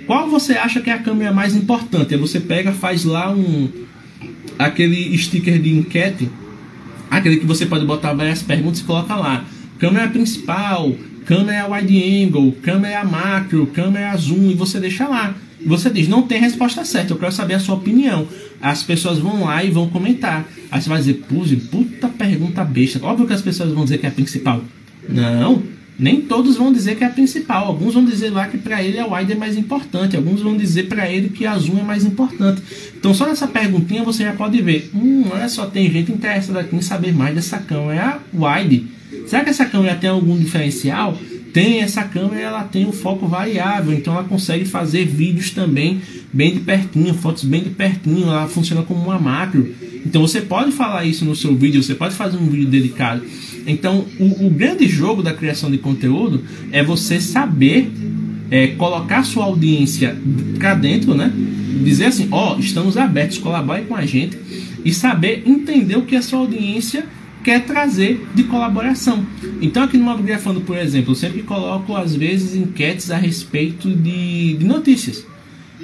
Qual 0.06 0.30
você 0.30 0.54
acha 0.54 0.82
que 0.82 0.90
é 0.90 0.94
a 0.94 1.00
câmera 1.00 1.32
mais 1.32 1.56
importante? 1.56 2.14
Aí 2.14 2.20
você 2.20 2.42
pega, 2.42 2.74
faz 2.74 3.06
lá 3.06 3.32
um 3.32 3.70
aquele 4.60 5.18
sticker 5.18 5.62
de 5.62 5.74
enquete, 5.74 6.30
aquele 7.10 7.38
que 7.38 7.46
você 7.46 7.66
pode 7.66 7.86
botar 7.86 8.14
várias 8.14 8.42
perguntas 8.42 8.82
e 8.82 8.84
coloca 8.84 9.16
lá. 9.16 9.46
Câmera 9.80 10.10
principal, 10.10 10.94
câmera 11.26 11.68
wide 11.72 12.24
angle, 12.24 12.52
câmera 12.62 13.04
macro, 13.04 13.68
câmera 13.68 14.16
zoom 14.16 14.52
e 14.52 14.54
você 14.54 14.80
deixa 14.80 15.08
lá. 15.08 15.36
Você 15.66 15.90
diz, 15.90 16.08
não 16.08 16.22
tem 16.22 16.40
resposta 16.40 16.86
certa, 16.86 17.14
eu 17.14 17.18
quero 17.18 17.32
saber 17.32 17.56
a 17.56 17.60
sua 17.60 17.76
opinião. 17.76 18.28
As 18.62 18.84
pessoas 18.84 19.18
vão 19.18 19.46
lá 19.46 19.64
e 19.64 19.72
vão 19.72 19.90
comentar. 19.90 20.48
Aí 20.70 20.82
você 20.82 20.88
vai 20.88 21.00
dizer, 21.00 21.26
puta 21.72 22.08
pergunta 22.08 22.64
besta. 22.64 23.04
Óbvio 23.04 23.26
que 23.26 23.34
as 23.34 23.42
pessoas 23.42 23.72
vão 23.72 23.84
dizer 23.84 23.98
que 23.98 24.06
é 24.06 24.10
a 24.10 24.12
principal. 24.12 24.64
Não, 25.10 25.64
nem 25.98 26.22
todos 26.22 26.58
vão 26.58 26.72
dizer 26.72 26.96
que 26.96 27.04
é 27.04 27.08
a 27.08 27.10
principal. 27.10 27.66
Alguns 27.66 27.94
vão 27.96 28.06
dizer 28.06 28.30
lá 28.30 28.48
que 28.48 28.58
para 28.58 28.84
ele 28.84 29.00
a 29.00 29.08
wide 29.08 29.32
é 29.32 29.36
mais 29.36 29.58
importante. 29.58 30.16
Alguns 30.16 30.42
vão 30.42 30.56
dizer 30.56 30.84
para 30.84 31.10
ele 31.10 31.30
que 31.30 31.46
a 31.46 31.58
zoom 31.58 31.80
é 31.80 31.84
mais 31.84 32.06
importante. 32.06 32.62
Então 32.98 33.14
só 33.14 33.26
nessa 33.26 33.48
perguntinha 33.48 34.04
você 34.04 34.24
já 34.24 34.34
pode 34.34 34.62
ver. 34.62 34.92
Hum, 34.94 35.26
olha 35.32 35.50
só, 35.50 35.66
tem 35.66 35.90
gente 35.90 36.12
interessada 36.12 36.60
aqui 36.60 36.76
em 36.76 36.82
saber 36.82 37.14
mais 37.14 37.34
dessa 37.34 37.58
câmera 37.58 38.20
wide. 38.34 38.95
Será 39.28 39.44
que 39.44 39.50
essa 39.50 39.66
câmera 39.66 39.96
tem 39.96 40.10
algum 40.10 40.38
diferencial? 40.38 41.18
Tem 41.54 41.82
essa 41.82 42.04
câmera, 42.04 42.42
ela 42.42 42.64
tem 42.64 42.86
um 42.86 42.92
foco 42.92 43.28
variável, 43.28 43.94
então 43.94 44.14
ela 44.14 44.26
consegue 44.26 44.66
fazer 44.66 45.06
vídeos 45.06 45.52
também 45.52 46.02
bem 46.34 46.54
de 46.54 46.60
pertinho, 46.60 47.14
fotos 47.14 47.46
bem 47.46 47.64
de 47.64 47.70
pertinho, 47.70 48.28
ela 48.28 48.48
funciona 48.48 48.84
como 48.84 49.02
uma 49.02 49.18
macro. 49.18 49.74
Então 50.06 50.22
você 50.22 50.42
pode 50.42 50.72
falar 50.74 51.06
isso 51.06 51.24
no 51.24 51.36
seu 51.36 51.56
vídeo, 51.56 51.82
você 51.82 51.96
pode 51.96 52.14
fazer 52.14 52.38
um 52.38 52.48
vídeo 52.48 52.68
dedicado. 52.68 53.24
Então, 53.66 54.06
o, 54.20 54.48
o 54.48 54.50
grande 54.50 54.88
jogo 54.88 55.24
da 55.24 55.34
criação 55.34 55.72
de 55.72 55.78
conteúdo 55.78 56.44
é 56.72 56.84
você 56.84 57.20
saber 57.20 57.90
é, 58.52 58.68
colocar 58.68 59.24
sua 59.24 59.46
audiência 59.46 60.16
cá 60.60 60.76
dentro, 60.76 61.16
né? 61.16 61.32
Dizer 61.84 62.06
assim, 62.06 62.28
ó, 62.32 62.56
oh, 62.56 62.60
estamos 62.60 62.98
abertos, 62.98 63.38
colabore 63.38 63.84
com 63.84 63.96
a 63.96 64.06
gente 64.06 64.38
e 64.84 64.94
saber 64.94 65.44
entender 65.46 65.98
o 65.98 66.04
que 66.04 66.16
a 66.16 66.22
sua 66.22 66.40
audiência 66.40 67.06
quer 67.46 67.62
trazer 67.62 68.28
de 68.34 68.44
colaboração. 68.46 69.24
Então, 69.62 69.84
aqui 69.84 70.00
no 70.00 70.04
Mobgrafando, 70.04 70.62
por 70.62 70.76
exemplo, 70.76 71.12
eu 71.12 71.16
sempre 71.16 71.44
coloco, 71.44 71.96
às 71.96 72.16
vezes, 72.16 72.56
enquetes 72.56 73.12
a 73.12 73.18
respeito 73.18 73.88
de, 73.88 74.56
de 74.58 74.66
notícias. 74.66 75.24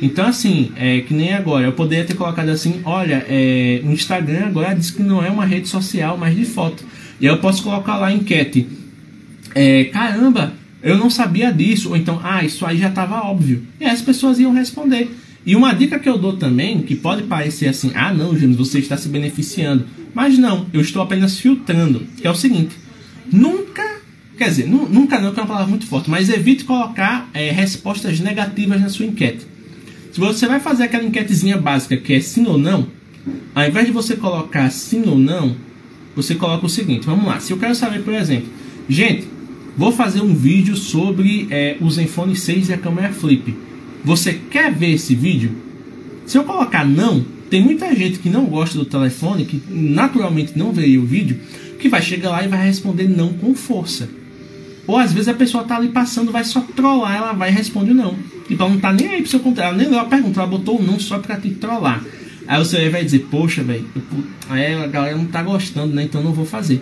Então, 0.02 0.26
assim, 0.26 0.72
é 0.76 1.02
que 1.02 1.14
nem 1.14 1.36
agora, 1.36 1.68
eu 1.68 1.74
poderia 1.74 2.04
ter 2.04 2.16
colocado 2.16 2.50
assim: 2.50 2.82
olha, 2.84 3.24
é, 3.30 3.80
o 3.86 3.92
Instagram 3.92 4.48
agora 4.48 4.74
diz 4.74 4.90
que 4.90 5.04
não 5.04 5.24
é 5.24 5.30
uma 5.30 5.46
rede 5.46 5.70
social, 5.70 6.18
mas 6.18 6.36
de 6.36 6.46
foto. 6.46 6.84
E 7.20 7.28
aí 7.28 7.34
eu 7.34 7.38
posso 7.38 7.62
colocar 7.62 7.98
lá 7.98 8.12
enquete: 8.12 8.68
é, 9.54 9.84
caramba, 9.86 10.54
eu 10.82 10.98
não 10.98 11.12
sabia 11.12 11.54
disso. 11.54 11.90
Ou 11.90 11.96
então, 11.96 12.20
ah, 12.24 12.44
isso 12.44 12.66
aí 12.66 12.80
já 12.80 12.90
estava 12.90 13.22
óbvio. 13.22 13.62
E 13.80 13.86
aí 13.86 13.92
as 13.92 14.02
pessoas 14.02 14.40
iam 14.40 14.52
responder. 14.52 15.16
E 15.46 15.56
uma 15.56 15.74
dica 15.74 16.00
que 16.00 16.10
eu 16.10 16.18
dou 16.18 16.38
também, 16.38 16.82
que 16.82 16.96
pode 16.96 17.24
parecer 17.24 17.68
assim: 17.68 17.92
ah, 17.94 18.12
não, 18.12 18.36
Júnior, 18.36 18.58
você 18.58 18.80
está 18.80 18.98
se 18.98 19.08
beneficiando. 19.08 19.86
Mas 20.14 20.38
não, 20.38 20.68
eu 20.74 20.82
estou 20.82 21.02
apenas 21.02 21.40
filtrando. 21.40 22.06
Que 22.18 22.28
é 22.28 22.32
o 22.32 22.36
seguinte: 22.36 22.76
nunca 23.32 24.02
Quer 24.42 24.50
dizer, 24.50 24.68
nunca 24.68 25.20
não, 25.22 25.32
que 25.32 25.40
é 25.40 25.44
uma 25.44 25.48
palavra 25.48 25.70
muito 25.70 25.86
forte, 25.86 26.10
mas 26.10 26.28
evite 26.28 26.64
colocar 26.64 27.30
é, 27.32 27.52
respostas 27.52 28.20
negativas 28.20 28.82
na 28.82 28.90
sua 28.90 29.06
enquete. 29.06 29.46
Se 30.12 30.20
você 30.20 30.48
vai 30.48 30.60
fazer 30.60 30.86
aquela 30.86 31.04
enquetezinha 31.04 31.58
básica 31.58 31.96
que 31.96 32.12
é 32.12 32.20
sim 32.20 32.48
ou 32.48 32.58
não, 32.58 32.88
ao 33.54 33.68
invés 33.68 33.86
de 33.86 33.92
você 33.92 34.16
colocar 34.16 34.72
sim 34.72 35.04
ou 35.06 35.16
não, 35.16 35.56
você 36.16 36.34
coloca 36.34 36.66
o 36.66 36.70
seguinte: 36.70 37.06
vamos 37.06 37.24
lá. 37.26 37.40
Se 37.40 37.54
eu 37.54 37.58
quero 37.58 37.76
saber, 37.76 38.02
por 38.02 38.16
exemplo, 38.16 38.50
gente, 38.90 39.28
vou 39.78 39.92
fazer 39.92 40.22
um 40.22 40.34
vídeo 40.34 40.76
sobre 40.76 41.48
é, 41.52 41.78
o 41.80 41.88
Zenfone 41.92 42.36
6 42.36 42.70
e 42.70 42.74
a 42.74 42.80
câmera 42.80 43.14
flip. 43.14 43.56
Você 44.04 44.34
quer 44.50 44.74
ver 44.74 44.94
esse 44.94 45.14
vídeo? 45.14 45.52
Se 46.26 46.36
eu 46.36 46.44
colocar 46.44 46.84
não, 46.84 47.24
tem 47.52 47.62
muita 47.62 47.94
gente 47.94 48.20
que 48.20 48.30
não 48.30 48.46
gosta 48.46 48.80
do 48.80 48.86
telefone, 48.86 49.44
que 49.44 49.62
naturalmente 49.70 50.58
não 50.58 50.72
veria 50.72 51.02
o 51.02 51.06
vídeo, 51.06 51.38
que 51.78 51.90
vai 51.90 52.02
chegar 52.02 52.30
lá 52.30 52.46
e 52.46 52.48
vai 52.48 52.66
responder 52.66 53.10
não 53.10 53.34
com 53.34 53.54
força. 53.54 54.08
Ou 54.88 54.98
às 54.98 55.12
vezes 55.12 55.28
a 55.28 55.34
pessoa 55.34 55.66
tá 55.66 55.76
ali 55.76 55.90
passando, 55.90 56.32
vai 56.32 56.46
só 56.46 56.62
trollar, 56.62 57.14
ela 57.14 57.34
vai 57.34 57.50
e 57.50 57.54
responde 57.54 57.94
não. 57.94 58.16
Tipo, 58.48 58.64
ela 58.64 58.72
não 58.72 58.80
tá 58.80 58.94
nem 58.94 59.10
aí 59.10 59.22
pro 59.22 59.30
seu 59.30 59.42
ela 59.58 59.76
nem 59.76 59.90
leu 59.90 60.00
a 60.00 60.06
pergunta, 60.06 60.40
ela 60.40 60.50
botou 60.50 60.82
não 60.82 60.98
só 60.98 61.20
pra 61.20 61.36
te 61.36 61.50
trollar. 61.50 62.02
Aí 62.48 62.58
você 62.58 62.90
vai 62.90 63.04
dizer, 63.04 63.28
poxa, 63.30 63.62
velho, 63.62 63.86
aí 64.50 64.74
a 64.74 64.88
galera 64.88 65.18
não 65.18 65.26
tá 65.26 65.44
gostando, 65.44 65.94
né? 65.94 66.04
Então 66.04 66.24
não 66.24 66.32
vou 66.32 66.46
fazer. 66.46 66.82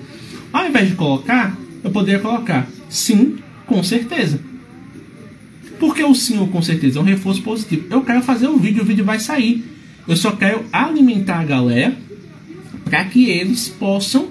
Ao 0.53 0.67
invés 0.67 0.87
de 0.87 0.95
colocar, 0.95 1.57
eu 1.83 1.89
poderia 1.89 2.19
colocar 2.19 2.67
sim, 2.87 3.39
com 3.65 3.81
certeza. 3.81 4.39
Porque 5.79 6.03
o 6.03 6.13
sim 6.13 6.37
ou 6.37 6.47
com 6.47 6.61
certeza 6.61 6.99
é 6.99 7.01
um 7.01 7.05
reforço 7.05 7.41
positivo. 7.41 7.87
Eu 7.89 8.01
quero 8.03 8.21
fazer 8.21 8.47
um 8.47 8.57
vídeo, 8.59 8.83
o 8.83 8.85
vídeo 8.85 9.03
vai 9.03 9.19
sair. 9.19 9.78
Eu 10.07 10.15
só 10.15 10.31
quero 10.31 10.65
alimentar 10.71 11.39
a 11.39 11.43
galera 11.43 11.95
para 12.85 13.03
que 13.05 13.29
eles 13.29 13.69
possam 13.69 14.29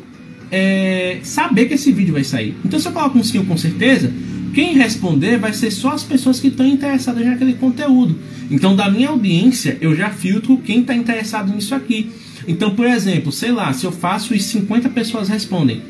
é, 0.50 1.18
saber 1.22 1.66
que 1.66 1.74
esse 1.74 1.92
vídeo 1.92 2.14
vai 2.14 2.24
sair. 2.24 2.56
Então, 2.64 2.78
se 2.78 2.88
eu 2.88 2.92
coloco 2.92 3.18
um 3.18 3.24
sim 3.24 3.44
com 3.44 3.56
certeza, 3.56 4.12
quem 4.54 4.74
responder 4.74 5.38
vai 5.38 5.52
ser 5.52 5.70
só 5.70 5.92
as 5.92 6.02
pessoas 6.02 6.40
que 6.40 6.48
estão 6.48 6.66
interessadas 6.66 7.24
naquele 7.24 7.54
conteúdo. 7.54 8.18
Então, 8.50 8.74
da 8.74 8.90
minha 8.90 9.10
audiência, 9.10 9.78
eu 9.80 9.94
já 9.94 10.10
filtro 10.10 10.56
quem 10.58 10.80
está 10.80 10.94
interessado 10.94 11.54
nisso 11.54 11.74
aqui. 11.74 12.10
Então, 12.46 12.74
por 12.74 12.86
exemplo, 12.86 13.30
sei 13.30 13.52
lá, 13.52 13.72
se 13.72 13.84
eu 13.84 13.92
faço 13.92 14.34
e 14.34 14.40
50 14.40 14.88
pessoas 14.88 15.28
respondem. 15.28 15.82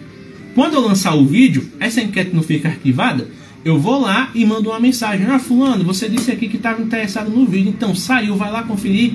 Quando 0.54 0.74
eu 0.74 0.80
lançar 0.80 1.14
o 1.14 1.24
vídeo, 1.24 1.70
essa 1.78 2.00
enquete 2.00 2.34
não 2.34 2.42
fica 2.42 2.68
arquivada, 2.68 3.28
eu 3.64 3.78
vou 3.78 4.00
lá 4.00 4.30
e 4.34 4.44
mando 4.44 4.70
uma 4.70 4.80
mensagem. 4.80 5.26
Ah, 5.26 5.38
fulano, 5.38 5.84
você 5.84 6.08
disse 6.08 6.32
aqui 6.32 6.48
que 6.48 6.56
estava 6.56 6.82
interessado 6.82 7.30
no 7.30 7.46
vídeo, 7.46 7.68
então 7.68 7.94
saiu, 7.94 8.36
vai 8.36 8.50
lá 8.50 8.62
conferir. 8.64 9.12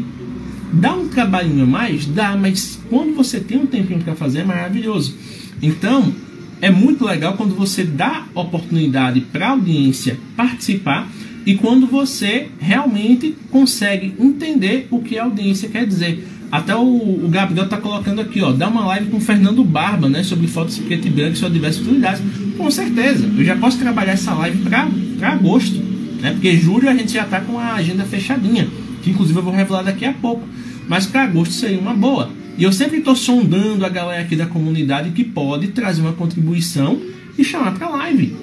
Dá 0.73 0.93
um 0.93 1.07
trabalhinho 1.07 1.63
a 1.63 1.67
mais? 1.67 2.05
Dá, 2.05 2.35
mas 2.35 2.79
quando 2.89 3.15
você 3.15 3.39
tem 3.39 3.59
um 3.59 3.65
tempinho 3.65 4.01
para 4.01 4.15
fazer 4.15 4.39
é 4.39 4.43
maravilhoso. 4.43 5.15
Então, 5.61 6.13
é 6.59 6.71
muito 6.71 7.05
legal 7.05 7.33
quando 7.33 7.55
você 7.55 7.83
dá 7.83 8.25
oportunidade 8.33 9.21
para 9.21 9.47
a 9.47 9.49
audiência 9.51 10.17
participar 10.35 11.07
e 11.45 11.55
quando 11.55 11.85
você 11.85 12.47
realmente 12.59 13.35
consegue 13.51 14.13
entender 14.19 14.87
o 14.89 14.99
que 14.99 15.19
a 15.19 15.25
audiência 15.25 15.69
quer 15.69 15.85
dizer. 15.85 16.27
Até 16.51 16.75
o, 16.75 16.81
o 16.81 17.27
Gabriel 17.29 17.65
está 17.65 17.77
colocando 17.77 18.21
aqui, 18.21 18.41
ó, 18.41 18.51
dá 18.51 18.67
uma 18.67 18.85
live 18.85 19.09
com 19.09 19.17
o 19.17 19.21
Fernando 19.21 19.63
Barba, 19.63 20.07
né, 20.07 20.23
sobre 20.23 20.47
fotos 20.47 20.77
preto 20.77 21.07
e 21.07 21.09
branco 21.09 21.33
e 21.33 21.35
suas 21.35 21.51
diversas 21.51 21.81
utilidades. 21.81 22.21
Com 22.57 22.69
certeza, 22.71 23.29
eu 23.37 23.43
já 23.43 23.55
posso 23.55 23.77
trabalhar 23.77 24.13
essa 24.13 24.33
live 24.33 24.59
para 24.63 24.87
agosto, 25.29 25.77
né, 26.21 26.31
porque 26.31 26.55
julho 26.55 26.89
a 26.89 26.93
gente 26.93 27.11
já 27.11 27.23
está 27.23 27.41
com 27.41 27.59
a 27.59 27.73
agenda 27.73 28.03
fechadinha, 28.05 28.67
que 29.03 29.11
inclusive 29.11 29.37
eu 29.37 29.43
vou 29.43 29.53
revelar 29.53 29.83
daqui 29.83 30.05
a 30.05 30.13
pouco. 30.13 30.47
Mas 30.87 31.05
para 31.05 31.23
agosto 31.23 31.53
seria 31.53 31.79
uma 31.79 31.93
boa. 31.93 32.31
E 32.57 32.63
eu 32.63 32.71
sempre 32.71 32.97
estou 32.97 33.15
sondando 33.15 33.85
a 33.85 33.89
galera 33.89 34.21
aqui 34.21 34.35
da 34.35 34.45
comunidade 34.45 35.11
que 35.11 35.23
pode 35.23 35.67
trazer 35.69 36.01
uma 36.01 36.13
contribuição 36.13 36.99
e 37.37 37.43
chamar 37.43 37.73
para 37.73 37.89
live. 37.89 38.35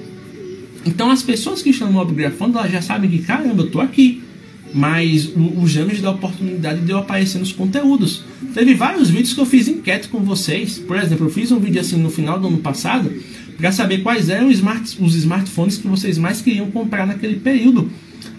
Então 0.85 1.11
as 1.11 1.23
pessoas 1.23 1.63
que 1.63 1.71
estão 1.71 1.89
no 1.89 1.95
Mobgrafando, 1.95 2.59
elas 2.59 2.73
já 2.73 2.83
sabem 2.83 3.11
que, 3.11 3.19
caramba, 3.19 3.63
eu 3.63 3.67
estou 3.67 3.81
aqui. 3.81 4.23
Mas 4.73 5.27
o, 5.27 5.63
o 5.63 5.67
James 5.67 6.01
dá 6.01 6.09
a 6.09 6.13
oportunidade 6.13 6.81
de 6.81 6.91
eu 6.91 6.99
aparecer 6.99 7.39
nos 7.39 7.53
conteúdos. 7.53 8.23
Teve 8.55 8.75
vários 8.75 9.11
vídeos 9.11 9.35
que 9.35 9.41
eu 9.41 9.47
fiz 9.47 9.67
enquete 9.67 10.09
com 10.09 10.21
vocês. 10.21 10.79
Por 10.79 10.97
exemplo, 10.97 11.27
eu 11.27 11.31
fiz 11.31 11.51
um 11.51 11.59
vídeo 11.59 11.81
assim 11.81 11.97
no 11.97 12.11
final 12.11 12.39
do 12.39 12.47
ano 12.47 12.59
passado 12.59 13.13
para 13.57 13.73
saber 13.73 13.99
quais 13.99 14.29
eram 14.29 14.49
os, 14.49 14.55
smart, 14.55 14.97
os 15.01 15.15
smartphones 15.15 15.77
que 15.77 15.87
vocês 15.87 16.17
mais 16.19 16.41
queriam 16.41 16.71
comprar 16.71 17.07
naquele 17.07 17.37
período. 17.37 17.91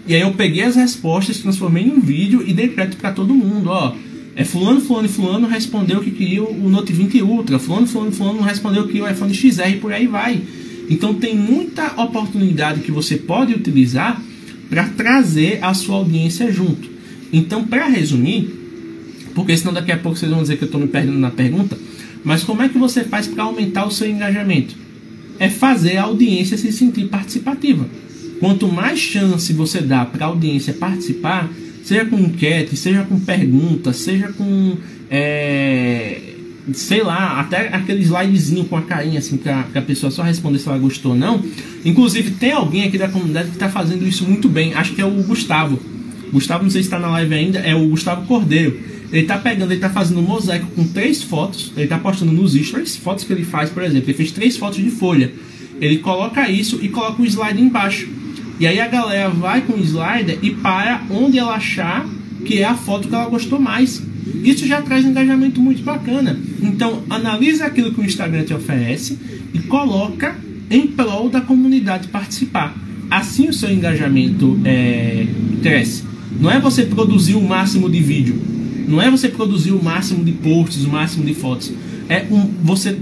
E 0.06 0.14
aí 0.14 0.22
eu 0.22 0.32
peguei 0.32 0.64
as 0.64 0.76
respostas, 0.76 1.38
transformei 1.38 1.84
em 1.84 1.90
um 1.90 2.00
vídeo 2.00 2.42
e 2.46 2.52
dei 2.52 2.68
crédito 2.68 2.98
para 2.98 3.12
todo 3.12 3.32
mundo. 3.34 3.70
Ó, 3.70 3.94
é 4.34 4.44
fulano, 4.44 4.80
fulano 4.80 5.08
fulano 5.08 5.46
respondeu 5.46 6.00
que 6.00 6.10
queria 6.10 6.42
o 6.42 6.68
Note 6.68 6.92
20 6.92 7.22
Ultra, 7.22 7.58
fulano, 7.58 7.86
fulano 7.86 8.12
fulano 8.12 8.40
respondeu 8.40 8.88
que 8.88 9.00
o 9.00 9.08
iPhone 9.08 9.32
XR 9.32 9.78
por 9.80 9.92
aí 9.92 10.06
vai. 10.06 10.40
Então 10.90 11.14
tem 11.14 11.36
muita 11.36 12.02
oportunidade 12.02 12.80
que 12.80 12.90
você 12.90 13.16
pode 13.16 13.52
utilizar 13.52 14.20
para 14.68 14.88
trazer 14.88 15.58
a 15.62 15.74
sua 15.74 15.96
audiência 15.96 16.50
junto. 16.50 16.90
Então, 17.32 17.64
para 17.64 17.86
resumir, 17.86 18.50
porque 19.34 19.56
senão 19.56 19.72
daqui 19.72 19.92
a 19.92 19.98
pouco 19.98 20.18
vocês 20.18 20.30
vão 20.30 20.42
dizer 20.42 20.56
que 20.56 20.64
eu 20.64 20.66
estou 20.66 20.80
me 20.80 20.86
perdendo 20.86 21.18
na 21.18 21.30
pergunta, 21.30 21.78
mas 22.24 22.42
como 22.42 22.62
é 22.62 22.68
que 22.68 22.78
você 22.78 23.04
faz 23.04 23.26
para 23.26 23.44
aumentar 23.44 23.84
o 23.84 23.90
seu 23.90 24.08
engajamento? 24.08 24.74
É 25.38 25.48
fazer 25.48 25.96
a 25.96 26.04
audiência 26.04 26.56
se 26.56 26.72
sentir 26.72 27.06
participativa. 27.08 27.86
Quanto 28.42 28.66
mais 28.66 28.98
chance 28.98 29.52
você 29.52 29.80
dá 29.80 30.04
para 30.04 30.24
a 30.24 30.28
audiência 30.28 30.74
participar, 30.74 31.48
seja 31.84 32.04
com 32.04 32.18
enquete, 32.18 32.74
seja 32.76 33.04
com 33.04 33.20
pergunta, 33.20 33.92
seja 33.92 34.32
com. 34.32 34.76
É, 35.08 36.18
sei 36.72 37.04
lá, 37.04 37.38
até 37.38 37.68
aquele 37.68 38.02
slidezinho 38.02 38.64
com 38.64 38.76
a 38.76 38.82
carinha 38.82 39.20
assim, 39.20 39.36
que 39.36 39.48
a, 39.48 39.82
pessoa 39.82 40.10
só 40.10 40.24
responder 40.24 40.58
se 40.58 40.68
ela 40.68 40.76
gostou 40.76 41.12
ou 41.12 41.16
não. 41.16 41.40
Inclusive, 41.84 42.32
tem 42.32 42.50
alguém 42.50 42.82
aqui 42.82 42.98
da 42.98 43.06
comunidade 43.06 43.46
que 43.46 43.54
está 43.54 43.68
fazendo 43.68 44.04
isso 44.04 44.24
muito 44.24 44.48
bem. 44.48 44.74
Acho 44.74 44.92
que 44.92 45.00
é 45.00 45.06
o 45.06 45.22
Gustavo. 45.22 45.78
Gustavo, 46.32 46.64
não 46.64 46.70
sei 46.70 46.82
se 46.82 46.88
está 46.88 46.98
na 46.98 47.10
live 47.10 47.32
ainda, 47.32 47.60
é 47.60 47.76
o 47.76 47.90
Gustavo 47.90 48.26
Cordeiro. 48.26 48.76
Ele 49.12 49.22
está 49.22 49.38
pegando, 49.38 49.70
ele 49.70 49.76
está 49.76 49.88
fazendo 49.88 50.18
um 50.18 50.24
mosaico 50.24 50.66
com 50.74 50.82
três 50.88 51.22
fotos. 51.22 51.70
Ele 51.76 51.84
está 51.84 51.96
postando 51.96 52.32
nos 52.32 52.54
stories 52.54 52.96
fotos 52.96 53.22
que 53.22 53.32
ele 53.32 53.44
faz, 53.44 53.70
por 53.70 53.84
exemplo. 53.84 54.10
Ele 54.10 54.16
fez 54.16 54.32
três 54.32 54.56
fotos 54.56 54.82
de 54.82 54.90
folha. 54.90 55.32
Ele 55.80 55.98
coloca 55.98 56.50
isso 56.50 56.80
e 56.82 56.88
coloca 56.88 57.22
um 57.22 57.24
slide 57.24 57.62
embaixo. 57.62 58.21
E 58.62 58.66
aí 58.68 58.78
a 58.78 58.86
galera 58.86 59.28
vai 59.28 59.62
com 59.62 59.72
o 59.72 59.80
slider 59.80 60.38
e 60.40 60.52
para 60.52 61.02
onde 61.10 61.36
ela 61.36 61.56
achar 61.56 62.08
que 62.44 62.60
é 62.60 62.64
a 62.64 62.76
foto 62.76 63.08
que 63.08 63.14
ela 63.16 63.28
gostou 63.28 63.58
mais. 63.58 64.00
Isso 64.44 64.68
já 64.68 64.80
traz 64.80 65.04
um 65.04 65.08
engajamento 65.08 65.60
muito 65.60 65.82
bacana. 65.82 66.38
Então, 66.62 67.02
analisa 67.10 67.66
aquilo 67.66 67.92
que 67.92 68.00
o 68.00 68.04
Instagram 68.04 68.44
te 68.44 68.54
oferece 68.54 69.18
e 69.52 69.58
coloca 69.58 70.36
em 70.70 70.86
prol 70.86 71.28
da 71.28 71.40
comunidade 71.40 72.06
participar. 72.06 72.72
Assim 73.10 73.48
o 73.48 73.52
seu 73.52 73.68
engajamento 73.68 74.56
é, 74.64 75.26
cresce. 75.60 76.04
Não 76.40 76.48
é 76.48 76.60
você 76.60 76.84
produzir 76.84 77.34
o 77.34 77.42
máximo 77.42 77.90
de 77.90 77.98
vídeo, 77.98 78.40
não 78.86 79.02
é 79.02 79.10
você 79.10 79.28
produzir 79.28 79.72
o 79.72 79.82
máximo 79.82 80.24
de 80.24 80.30
posts, 80.30 80.84
o 80.84 80.88
máximo 80.88 81.24
de 81.24 81.34
fotos. 81.34 81.72
É 82.08 82.24
um, 82.30 82.48
você 82.62 82.96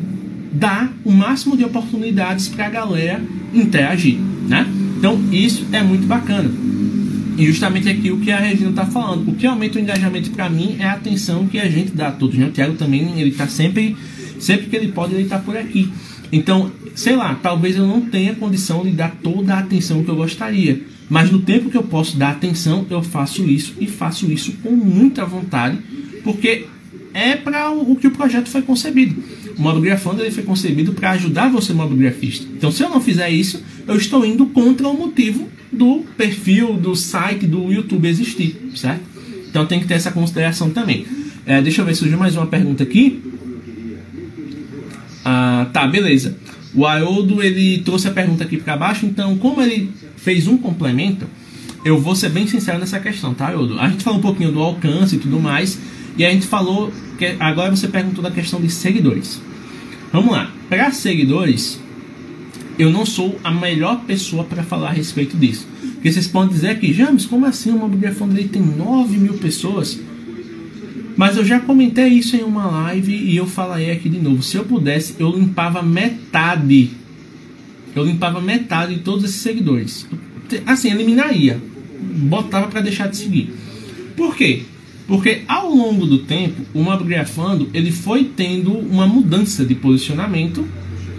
dar 0.53 0.91
o 1.05 1.13
máximo 1.13 1.55
de 1.55 1.67
oportunidades 1.67 2.49
para 2.49 2.65
a 2.65 2.71
galera 2.71 3.23
interagir, 3.53 4.17
né? 4.49 4.67
Então 5.01 5.19
isso 5.33 5.65
é 5.73 5.83
muito 5.83 6.07
bacana. 6.07 6.51
E 7.39 7.47
justamente 7.47 7.89
aqui 7.89 8.11
o 8.11 8.19
que 8.19 8.31
a 8.31 8.39
Regina 8.39 8.69
está 8.69 8.85
falando. 8.85 9.27
O 9.31 9.35
que 9.35 9.47
aumenta 9.47 9.79
o 9.79 9.81
engajamento 9.81 10.31
para 10.31 10.51
mim 10.51 10.77
é 10.79 10.85
a 10.85 10.93
atenção 10.93 11.47
que 11.47 11.59
a 11.59 11.71
gente 11.71 11.93
dá 11.93 12.09
a 12.09 12.13
todos. 12.13 12.37
Né? 12.37 12.47
O 12.49 12.51
Thiago 12.51 12.75
também, 12.75 13.19
ele 13.19 13.31
está 13.31 13.49
sempre, 13.49 13.97
sempre 14.39 14.67
que 14.67 14.77
ele 14.77 14.89
pode, 14.93 15.15
ele 15.15 15.23
está 15.23 15.39
por 15.39 15.57
aqui. 15.57 15.91
Então, 16.31 16.71
sei 16.95 17.17
lá, 17.17 17.35
talvez 17.43 17.77
eu 17.77 17.87
não 17.87 18.03
tenha 18.03 18.35
condição 18.35 18.83
de 18.83 18.91
dar 18.91 19.17
toda 19.23 19.55
a 19.55 19.61
atenção 19.61 20.05
que 20.05 20.11
eu 20.11 20.17
gostaria. 20.17 20.83
Mas 21.09 21.31
no 21.31 21.39
tempo 21.39 21.71
que 21.71 21.79
eu 21.79 21.83
posso 21.83 22.19
dar 22.19 22.33
atenção, 22.33 22.87
eu 22.91 23.03
faço 23.03 23.43
isso 23.49 23.75
e 23.81 23.87
faço 23.87 24.31
isso 24.31 24.53
com 24.63 24.73
muita 24.73 25.25
vontade, 25.25 25.79
porque 26.23 26.67
é 27.15 27.37
para 27.37 27.71
o 27.71 27.97
que 27.97 28.07
o 28.07 28.11
projeto 28.11 28.49
foi 28.49 28.61
concebido. 28.61 29.17
O 29.57 29.63
Mobigrafando 29.63 30.23
ele 30.23 30.31
foi 30.31 30.45
concebido 30.45 30.93
para 30.93 31.13
ajudar 31.13 31.51
você, 31.51 31.73
mobigrafista. 31.73 32.47
Então, 32.57 32.71
se 32.71 32.83
eu 32.83 32.89
não 32.89 33.01
fizer 33.01 33.31
isso, 33.31 33.63
eu 33.91 33.97
estou 33.97 34.25
indo 34.25 34.47
contra 34.47 34.89
o 34.89 34.97
motivo 34.97 35.49
do 35.73 36.05
perfil, 36.17 36.75
do 36.75 36.95
site, 36.95 37.45
do 37.45 37.73
YouTube 37.73 38.07
existir, 38.09 38.71
certo? 38.77 39.03
Então, 39.49 39.67
tem 39.67 39.81
que 39.81 39.87
ter 39.87 39.95
essa 39.95 40.13
consideração 40.13 40.71
também. 40.71 41.05
É, 41.45 41.61
deixa 41.61 41.83
eu 41.83 41.85
ver 41.85 41.95
se 41.95 42.01
surgiu 42.01 42.17
mais 42.17 42.37
uma 42.37 42.47
pergunta 42.47 42.85
aqui. 42.85 43.21
Ah, 45.25 45.67
tá, 45.73 45.89
beleza. 45.89 46.37
O 46.73 46.87
Haroldo 46.87 47.43
ele 47.43 47.79
trouxe 47.79 48.07
a 48.07 48.13
pergunta 48.13 48.45
aqui 48.45 48.59
para 48.59 48.77
baixo. 48.77 49.07
Então, 49.07 49.37
como 49.39 49.61
ele 49.61 49.91
fez 50.17 50.47
um 50.47 50.57
complemento, 50.57 51.27
eu 51.85 51.99
vou 51.99 52.15
ser 52.15 52.29
bem 52.29 52.47
sincero 52.47 52.79
nessa 52.79 53.01
questão, 53.01 53.35
tá, 53.35 53.53
Eudo? 53.53 53.77
A 53.81 53.89
gente 53.89 54.05
falou 54.05 54.21
um 54.21 54.23
pouquinho 54.23 54.53
do 54.53 54.61
alcance 54.61 55.17
e 55.17 55.19
tudo 55.19 55.41
mais, 55.41 55.81
e 56.17 56.25
a 56.25 56.31
gente 56.31 56.47
falou 56.47 56.93
que 57.19 57.35
agora 57.41 57.75
você 57.75 57.89
perguntou 57.89 58.23
da 58.23 58.31
questão 58.31 58.61
de 58.61 58.71
seguidores. 58.71 59.41
Vamos 60.13 60.31
lá, 60.31 60.53
para 60.69 60.93
seguidores, 60.93 61.81
eu 62.81 62.91
não 62.91 63.05
sou 63.05 63.39
a 63.45 63.51
melhor 63.51 64.05
pessoa 64.07 64.43
para 64.43 64.63
falar 64.63 64.89
a 64.89 64.93
respeito 64.93 65.37
disso. 65.37 65.67
Porque 65.95 66.11
vocês 66.11 66.27
podem 66.27 66.51
dizer 66.51 66.79
que, 66.81 66.93
James, 66.95 67.27
como 67.27 67.45
assim 67.45 67.71
uma 67.71 67.87
Bibliografia 67.87 68.27
dele 68.27 68.49
tem 68.49 68.63
9 68.63 69.19
mil 69.19 69.35
pessoas? 69.35 70.01
Mas 71.15 71.37
eu 71.37 71.45
já 71.45 71.61
comentei 71.61 72.09
isso 72.09 72.37
em 72.37 72.43
uma 72.43 72.67
live 72.67 73.15
e 73.15 73.37
eu 73.37 73.47
falei 73.47 73.91
aqui 73.91 74.09
de 74.09 74.19
novo. 74.19 74.43
Se 74.43 74.57
eu 74.57 74.65
pudesse, 74.65 75.17
eu 75.19 75.31
limpava 75.31 75.83
metade. 75.83 76.93
Eu 77.95 78.03
limpava 78.03 78.41
metade 78.41 78.95
de 78.95 79.01
todos 79.03 79.25
esses 79.25 79.43
seguidores. 79.43 80.07
Assim, 80.65 80.91
eliminaria. 80.91 81.61
Botava 82.01 82.69
para 82.69 82.81
deixar 82.81 83.09
de 83.09 83.19
seguir. 83.19 83.53
Por 84.17 84.35
quê? 84.35 84.63
Porque 85.07 85.43
ao 85.47 85.69
longo 85.69 86.07
do 86.07 86.21
tempo, 86.21 86.63
o 86.73 86.83
Mobgrafando 86.83 87.69
ele 87.75 87.93
foi 87.93 88.25
tendo 88.25 88.73
uma 88.73 89.07
mudança 89.07 89.67
de 89.67 89.75
posicionamento 89.75 90.67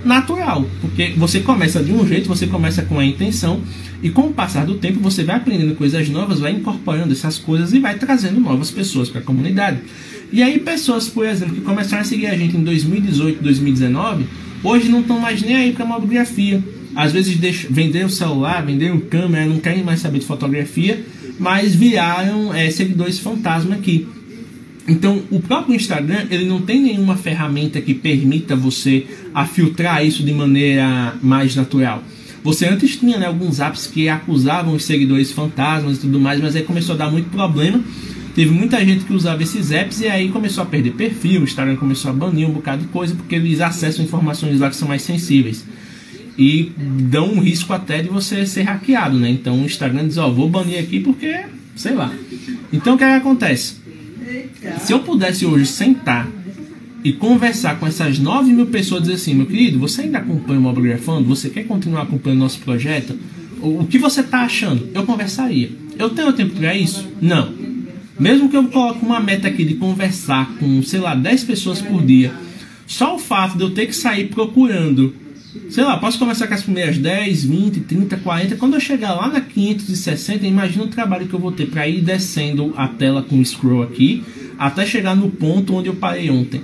natural. 0.04 0.66
Porque 0.82 1.14
você 1.18 1.40
começa 1.40 1.84
de 1.84 1.92
um 1.92 2.08
jeito, 2.08 2.28
você 2.28 2.48
começa 2.48 2.82
com 2.84 3.00
a 3.00 3.06
intenção, 3.06 3.62
e 4.04 4.10
com 4.10 4.28
o 4.28 4.34
passar 4.34 4.66
do 4.66 4.76
tempo 4.76 5.00
você 5.00 5.24
vai 5.24 5.36
aprendendo 5.36 5.76
coisas 5.76 6.10
novas, 6.10 6.40
vai 6.40 6.52
incorporando 6.52 7.14
essas 7.14 7.38
coisas 7.38 7.72
e 7.74 7.80
vai 7.80 7.96
trazendo 7.96 8.40
novas 8.40 8.72
pessoas 8.72 9.10
para 9.10 9.22
a 9.22 9.24
comunidade. 9.24 9.80
E 10.32 10.42
aí 10.42 10.60
pessoas, 10.60 11.08
por 11.08 11.26
exemplo, 11.26 11.56
que 11.56 11.62
começaram 11.62 12.02
a 12.02 12.06
seguir 12.06 12.28
a 12.28 12.36
gente 12.36 12.58
em 12.58 12.64
2018, 12.64 13.44
2019, 13.44 14.26
hoje 14.64 14.90
não 14.90 15.02
estão 15.02 15.20
mais 15.20 15.42
nem 15.42 15.56
aí 15.56 15.74
para 15.74 15.86
mobigrafia. 15.86 16.64
Às 16.96 17.12
vezes 17.12 17.36
venderam 17.70 18.08
o 18.08 18.10
celular, 18.10 18.66
venderam 18.66 19.00
câmera, 19.00 19.46
não 19.46 19.60
querem 19.60 19.84
mais 19.84 20.00
saber 20.00 20.20
de 20.20 20.26
fotografia, 20.26 21.06
mas 21.40 21.76
viraram 21.76 22.54
é, 22.54 22.70
seguidores 22.72 23.20
fantasma 23.20 23.76
aqui. 23.76 24.08
Então, 24.88 25.22
o 25.30 25.40
próprio 25.40 25.76
Instagram 25.76 26.26
ele 26.30 26.46
não 26.46 26.62
tem 26.62 26.82
nenhuma 26.82 27.16
ferramenta 27.16 27.80
que 27.80 27.94
permita 27.94 28.56
você 28.56 29.06
a 29.34 29.46
filtrar 29.46 30.06
isso 30.06 30.24
de 30.24 30.34
maneira 30.34 31.16
mais 31.22 31.56
natural. 31.56 32.04
Você 32.44 32.66
antes 32.66 32.98
tinha 32.98 33.20
né, 33.20 33.28
alguns 33.28 33.60
apps 33.60 33.86
que 33.86 34.10
acusavam 34.10 34.74
os 34.74 34.84
seguidores 34.84 35.32
fantasmas 35.32 35.98
e 35.98 36.02
tudo 36.02 36.20
mais, 36.20 36.42
mas 36.42 36.56
aí 36.56 36.64
começou 36.64 36.96
a 36.96 36.98
dar 36.98 37.12
muito 37.12 37.30
problema. 37.30 37.80
Teve 38.34 38.52
muita 38.52 38.84
gente 38.84 39.04
que 39.06 39.14
usava 39.14 39.44
esses 39.44 39.72
apps 39.72 40.00
e 40.02 40.08
aí 40.08 40.30
começou 40.30 40.64
a 40.64 40.66
perder 40.66 40.92
perfil, 40.94 41.42
o 41.42 41.44
Instagram 41.44 41.76
começou 41.76 42.10
a 42.10 42.14
banir 42.14 42.48
um 42.48 42.54
bocado 42.54 42.82
de 42.84 42.88
coisa 42.88 43.14
porque 43.14 43.36
eles 43.36 43.60
acessam 43.60 44.04
informações 44.04 44.60
lá 44.60 44.70
que 44.70 44.76
são 44.76 44.88
mais 44.88 45.02
sensíveis. 45.02 45.66
E 46.38 46.72
dão 46.78 47.34
um 47.34 47.40
risco 47.42 47.74
até 47.74 48.02
de 48.02 48.10
você 48.10 48.46
ser 48.46 48.64
hackeado, 48.64 49.20
né? 49.20 49.30
Então 49.30 49.62
o 49.62 49.66
Instagram 49.66 50.08
diz, 50.08 50.18
ó, 50.18 50.28
oh, 50.28 50.34
vou 50.34 50.50
banir 50.50 50.80
aqui 50.80 51.02
porque, 51.02 51.42
sei 51.76 51.94
lá. 51.94 52.12
Então 52.72 52.96
o 52.96 52.98
que, 52.98 53.04
é 53.04 53.08
que 53.08 53.18
acontece? 53.18 53.81
Se 54.80 54.94
eu 54.94 55.00
pudesse 55.00 55.46
hoje 55.46 55.66
sentar 55.66 56.28
e 57.04 57.12
conversar 57.14 57.80
com 57.80 57.88
essas 57.88 58.20
9 58.20 58.52
mil 58.52 58.68
pessoas, 58.68 59.02
dizer 59.02 59.16
assim, 59.16 59.34
meu 59.34 59.46
querido, 59.46 59.80
você 59.80 60.02
ainda 60.02 60.20
acompanha 60.20 60.60
o 60.60 60.64
Mobigrafando? 60.64 61.28
Você 61.28 61.50
quer 61.50 61.66
continuar 61.66 62.04
acompanhando 62.04 62.40
nosso 62.40 62.60
projeto? 62.60 63.18
O, 63.62 63.86
que 63.86 63.98
você 63.98 64.22
está 64.22 64.42
achando? 64.42 64.90
Eu 64.94 65.04
conversaria. 65.04 65.72
Eu 65.98 66.10
tenho 66.10 66.34
tempo 66.34 66.56
para 66.56 66.76
isso? 66.76 67.08
Não. 67.22 67.54
Mesmo 68.20 68.50
que 68.50 68.58
eu 68.58 68.66
coloque 68.66 69.06
uma 69.06 69.20
meta 69.20 69.48
aqui 69.48 69.64
de 69.64 69.76
conversar 69.76 70.52
com, 70.60 70.82
sei 70.84 71.00
lá, 71.00 71.16
10 71.16 71.44
pessoas 71.44 71.82
por 71.82 72.04
dia, 72.04 72.34
só 72.88 73.16
o 73.16 73.20
fato 73.20 73.58
de 73.58 73.64
eu 73.64 73.72
ter 73.72 73.88
que 73.88 73.96
sair 73.96 74.28
procurando, 74.30 75.14
sei 75.70 75.84
lá, 75.84 75.98
posso 75.98 76.20
conversar 76.20 76.48
com 76.48 76.54
as 76.54 76.64
primeiras 76.64 76.98
10, 76.98 77.44
20, 77.46 77.80
30, 77.82 78.18
40, 78.18 78.56
quando 78.56 78.76
eu 78.76 78.80
chegar 78.80 79.14
lá 79.14 79.28
na 79.28 79.42
560, 79.42 80.46
imagina 80.46 80.84
o 80.84 80.88
trabalho 80.88 81.28
que 81.28 81.34
eu 81.34 81.40
vou 81.40 81.52
ter 81.52 81.68
para 81.68 81.88
ir 81.88 82.02
descendo 82.02 82.74
a 82.78 82.88
tela 82.88 83.22
com 83.22 83.40
o 83.40 83.46
scroll 83.46 83.84
aqui, 83.84 84.24
até 84.58 84.86
chegar 84.86 85.16
no 85.16 85.30
ponto 85.30 85.74
onde 85.74 85.88
eu 85.88 85.96
parei 85.96 86.30
ontem 86.30 86.62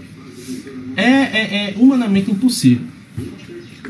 é, 0.97 1.03
é, 1.03 1.69
é 1.69 1.73
humanamente 1.77 2.31
impossível. 2.31 2.85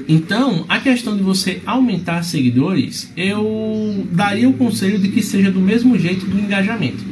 Então, 0.09 0.65
a 0.69 0.79
questão 0.79 1.15
de 1.17 1.23
você 1.23 1.61
aumentar 1.65 2.23
seguidores, 2.23 3.11
eu 3.15 4.05
daria 4.11 4.47
o 4.47 4.53
conselho 4.53 4.99
de 4.99 5.07
que 5.07 5.23
seja 5.23 5.49
do 5.49 5.59
mesmo 5.59 5.97
jeito 5.97 6.25
do 6.25 6.37
engajamento. 6.37 7.03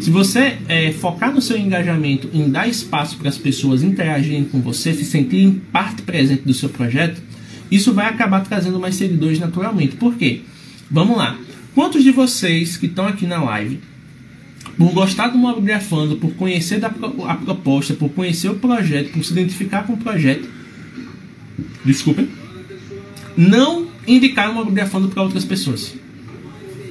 Se 0.00 0.10
você 0.10 0.58
é, 0.68 0.92
focar 0.92 1.32
no 1.32 1.40
seu 1.40 1.56
engajamento 1.56 2.28
em 2.32 2.50
dar 2.50 2.68
espaço 2.68 3.16
para 3.16 3.28
as 3.28 3.38
pessoas 3.38 3.82
interagirem 3.82 4.44
com 4.44 4.60
você, 4.60 4.92
se 4.92 5.04
sentirem 5.04 5.60
parte 5.72 6.02
presente 6.02 6.42
do 6.42 6.54
seu 6.54 6.68
projeto, 6.68 7.20
isso 7.70 7.92
vai 7.92 8.06
acabar 8.06 8.40
trazendo 8.40 8.78
mais 8.78 8.94
seguidores 8.94 9.38
naturalmente. 9.38 9.96
Por 9.96 10.14
quê? 10.14 10.42
Vamos 10.90 11.16
lá. 11.16 11.38
Quantos 11.74 12.02
de 12.02 12.10
vocês 12.10 12.76
que 12.76 12.86
estão 12.86 13.06
aqui 13.06 13.26
na 13.26 13.42
live 13.42 13.80
por 14.78 14.92
gostar 14.92 15.28
do 15.28 15.38
Mobigrafando, 15.38 16.16
por 16.16 16.34
conhecer 16.34 16.78
da, 16.78 16.88
a 16.88 17.34
proposta, 17.34 17.94
por 17.94 18.10
conhecer 18.10 18.48
o 18.48 18.54
projeto, 18.54 19.12
por 19.12 19.24
se 19.24 19.32
identificar 19.32 19.86
com 19.86 19.94
o 19.94 19.96
projeto, 19.96 20.48
desculpem, 21.84 22.28
não 23.36 23.86
indicaram 24.06 24.52
o 24.52 24.54
Mobigrafando 24.56 25.08
para 25.08 25.22
outras 25.22 25.44
pessoas. 25.44 25.94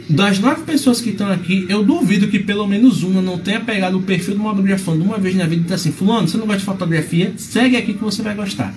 Das 0.08 0.38
nove 0.38 0.64
pessoas 0.64 1.02
que 1.02 1.10
estão 1.10 1.32
aqui, 1.32 1.66
eu 1.68 1.84
duvido 1.84 2.28
que 2.28 2.38
pelo 2.38 2.68
menos 2.68 3.02
uma 3.02 3.22
não 3.22 3.40
tenha 3.40 3.60
pegado 3.60 3.98
o 3.98 4.04
perfil 4.04 4.36
do 4.36 4.40
Mobigrafando 4.40 5.04
uma 5.04 5.18
vez 5.18 5.36
na 5.36 5.46
vida 5.46 5.62
e 5.62 5.64
disse 5.64 5.74
assim: 5.74 5.92
Fulano, 5.92 6.28
você 6.28 6.38
não 6.38 6.46
gosta 6.46 6.60
de 6.60 6.66
fotografia? 6.66 7.34
Segue 7.38 7.76
aqui 7.76 7.94
que 7.94 8.04
você 8.04 8.22
vai 8.22 8.36
gostar. 8.36 8.74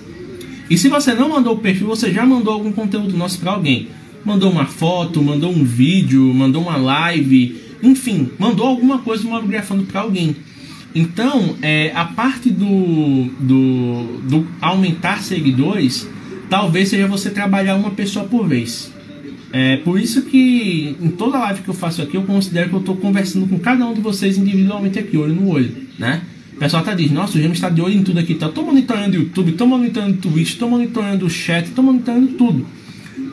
E 0.69 0.77
se 0.77 0.87
você 0.87 1.13
não 1.13 1.29
mandou 1.29 1.55
o 1.55 1.59
perfil, 1.59 1.87
você 1.87 2.11
já 2.11 2.25
mandou 2.25 2.53
algum 2.53 2.71
conteúdo 2.71 3.17
nosso 3.17 3.39
para 3.39 3.51
alguém. 3.51 3.87
Mandou 4.23 4.51
uma 4.51 4.65
foto, 4.65 5.21
mandou 5.21 5.51
um 5.51 5.63
vídeo, 5.63 6.21
mandou 6.33 6.61
uma 6.61 6.77
live, 6.77 7.59
enfim, 7.81 8.29
mandou 8.37 8.67
alguma 8.67 8.99
coisa 8.99 9.27
mobigrafando 9.27 9.83
para 9.83 10.01
alguém. 10.01 10.35
Então, 10.93 11.55
é, 11.61 11.91
a 11.95 12.05
parte 12.05 12.49
do, 12.49 13.25
do, 13.39 14.19
do 14.27 14.47
aumentar 14.61 15.23
seguidores, 15.23 16.07
talvez 16.49 16.89
seja 16.89 17.07
você 17.07 17.29
trabalhar 17.29 17.75
uma 17.75 17.91
pessoa 17.91 18.25
por 18.25 18.47
vez. 18.47 18.91
É 19.51 19.77
por 19.77 19.99
isso 19.99 20.23
que 20.23 20.95
em 21.01 21.09
toda 21.09 21.39
live 21.39 21.61
que 21.61 21.69
eu 21.69 21.73
faço 21.73 22.01
aqui, 22.01 22.15
eu 22.15 22.23
considero 22.23 22.69
que 22.69 22.75
eu 22.75 22.79
estou 22.79 22.95
conversando 22.95 23.47
com 23.47 23.57
cada 23.57 23.85
um 23.85 23.93
de 23.93 24.01
vocês 24.01 24.37
individualmente 24.37 24.99
aqui, 24.99 25.17
olho 25.17 25.33
no 25.33 25.49
olho, 25.49 25.71
né? 25.97 26.21
O 26.59 26.59
pessoal 26.59 26.83
tá 26.83 26.93
dizendo, 26.93 27.15
nossa, 27.15 27.37
o 27.37 27.41
Gêmeo 27.41 27.53
está 27.53 27.69
de 27.69 27.81
olho 27.81 27.93
em 27.93 28.03
tudo 28.03 28.19
aqui, 28.19 28.35
tá? 28.35 28.49
Tô 28.49 28.63
monitorando 28.63 29.15
o 29.15 29.21
YouTube, 29.21 29.53
tô 29.53 29.65
monitorando 29.65 30.15
o 30.15 30.17
Twitch, 30.17 30.57
tô 30.57 30.67
monitorando 30.67 31.25
o 31.25 31.29
chat, 31.29 31.69
tô 31.69 31.81
monitorando 31.81 32.27
tudo. 32.33 32.65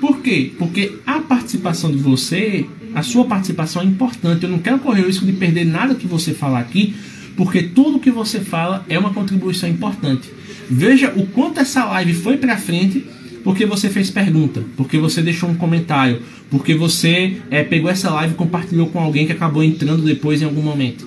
Por 0.00 0.20
quê? 0.20 0.52
Porque 0.56 0.92
a 1.04 1.18
participação 1.18 1.90
de 1.90 1.98
você 1.98 2.66
a 2.94 3.02
sua 3.02 3.24
participação 3.24 3.82
é 3.82 3.84
importante. 3.84 4.44
Eu 4.44 4.48
não 4.48 4.58
quero 4.58 4.78
correr 4.78 5.02
o 5.02 5.06
risco 5.06 5.26
de 5.26 5.32
perder 5.32 5.66
nada 5.66 5.96
que 5.96 6.06
você 6.06 6.32
falar 6.32 6.60
aqui, 6.60 6.94
porque 7.36 7.64
tudo 7.64 7.98
que 7.98 8.12
você 8.12 8.38
fala 8.38 8.86
é 8.88 8.96
uma 8.96 9.12
contribuição 9.12 9.68
importante. 9.68 10.30
Veja 10.70 11.12
o 11.16 11.26
quanto 11.26 11.58
essa 11.58 11.84
live 11.84 12.14
foi 12.14 12.36
para 12.36 12.56
frente 12.56 13.04
porque 13.42 13.66
você 13.66 13.90
fez 13.90 14.08
pergunta, 14.08 14.64
porque 14.76 14.98
você 14.98 15.20
deixou 15.20 15.50
um 15.50 15.54
comentário, 15.56 16.22
porque 16.48 16.76
você 16.76 17.36
é, 17.50 17.64
pegou 17.64 17.90
essa 17.90 18.08
live 18.10 18.34
e 18.34 18.36
compartilhou 18.36 18.86
com 18.86 18.98
alguém 18.98 19.26
que 19.26 19.32
acabou 19.32 19.64
entrando 19.64 20.02
depois 20.02 20.40
em 20.40 20.44
algum 20.44 20.62
momento. 20.62 21.06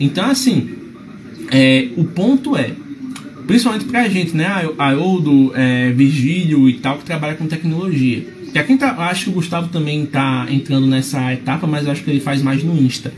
Então, 0.00 0.30
assim, 0.30 0.70
é, 1.50 1.88
o 1.96 2.04
ponto 2.04 2.56
é, 2.56 2.72
principalmente 3.46 3.86
pra 3.86 4.08
gente, 4.08 4.36
né, 4.36 4.46
Haroldo, 4.78 5.52
é, 5.54 5.90
Virgílio 5.92 6.68
e 6.68 6.74
tal, 6.74 6.98
que 6.98 7.04
trabalha 7.04 7.34
com 7.34 7.46
tecnologia 7.46 8.38
que 8.52 8.62
quem 8.62 8.76
tá, 8.76 8.94
acho 9.08 9.24
que 9.24 9.30
o 9.30 9.34
Gustavo 9.34 9.68
também 9.68 10.06
tá 10.06 10.46
entrando 10.50 10.86
nessa 10.86 11.32
etapa, 11.32 11.66
mas 11.66 11.84
eu 11.84 11.92
acho 11.92 12.02
que 12.02 12.10
ele 12.10 12.20
faz 12.20 12.42
mais 12.42 12.62
no 12.62 12.76
Insta. 12.76 13.12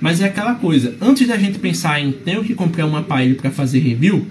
Mas 0.00 0.20
é 0.20 0.26
aquela 0.26 0.54
coisa, 0.54 0.94
antes 1.00 1.26
da 1.26 1.36
gente 1.36 1.58
pensar 1.58 2.00
em 2.00 2.12
tenho 2.12 2.44
que 2.44 2.54
comprar 2.54 2.86
um 2.86 2.96
aparelho 2.96 3.36
para 3.36 3.50
fazer 3.50 3.80
review, 3.80 4.26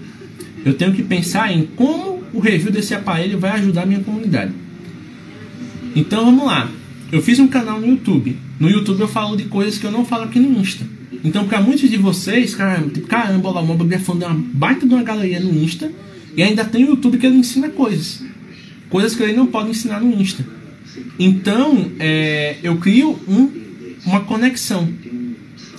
eu 0.64 0.74
tenho 0.74 0.92
que 0.92 1.02
pensar 1.02 1.52
em 1.52 1.64
como 1.76 2.22
o 2.32 2.40
review 2.40 2.72
desse 2.72 2.94
aparelho 2.94 3.38
vai 3.38 3.52
ajudar 3.52 3.82
a 3.82 3.86
minha 3.86 4.00
comunidade. 4.00 4.52
Então 5.94 6.24
vamos 6.24 6.44
lá. 6.44 6.68
Eu 7.10 7.20
fiz 7.20 7.38
um 7.38 7.48
canal 7.48 7.80
no 7.80 7.88
YouTube. 7.88 8.36
No 8.58 8.68
YouTube 8.68 9.00
eu 9.00 9.08
falo 9.08 9.36
de 9.36 9.44
coisas 9.44 9.78
que 9.78 9.86
eu 9.86 9.90
não 9.90 10.04
falo 10.04 10.24
aqui 10.24 10.38
no 10.38 10.60
Insta. 10.60 10.84
Então, 11.22 11.46
para 11.46 11.60
muitos 11.60 11.88
de 11.88 11.96
vocês, 11.96 12.54
caramba, 12.54 12.90
tipo, 12.90 13.06
caramba, 13.06 13.50
o 13.50 13.66
Mobile 13.66 13.94
é 13.94 14.26
uma 14.26 14.34
baita 14.54 14.86
de 14.86 14.94
uma 14.94 15.02
galeria 15.02 15.40
no 15.40 15.52
Insta 15.62 15.92
e 16.36 16.42
ainda 16.42 16.64
tem 16.64 16.84
o 16.84 16.90
YouTube 16.90 17.18
que 17.18 17.26
ele 17.26 17.36
ensina 17.36 17.68
coisas 17.68 18.22
coisas 18.90 19.14
que 19.14 19.22
ele 19.22 19.32
não 19.32 19.46
pode 19.46 19.70
ensinar 19.70 20.00
no 20.00 20.20
Insta. 20.20 20.44
Então, 21.18 21.92
é, 21.98 22.56
eu 22.62 22.76
crio 22.76 23.18
um, 23.26 23.48
uma 24.04 24.20
conexão. 24.20 24.88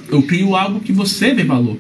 Eu 0.10 0.24
crio 0.24 0.56
algo 0.56 0.80
que 0.80 0.94
você 0.94 1.34
vê 1.34 1.44
valor. 1.44 1.78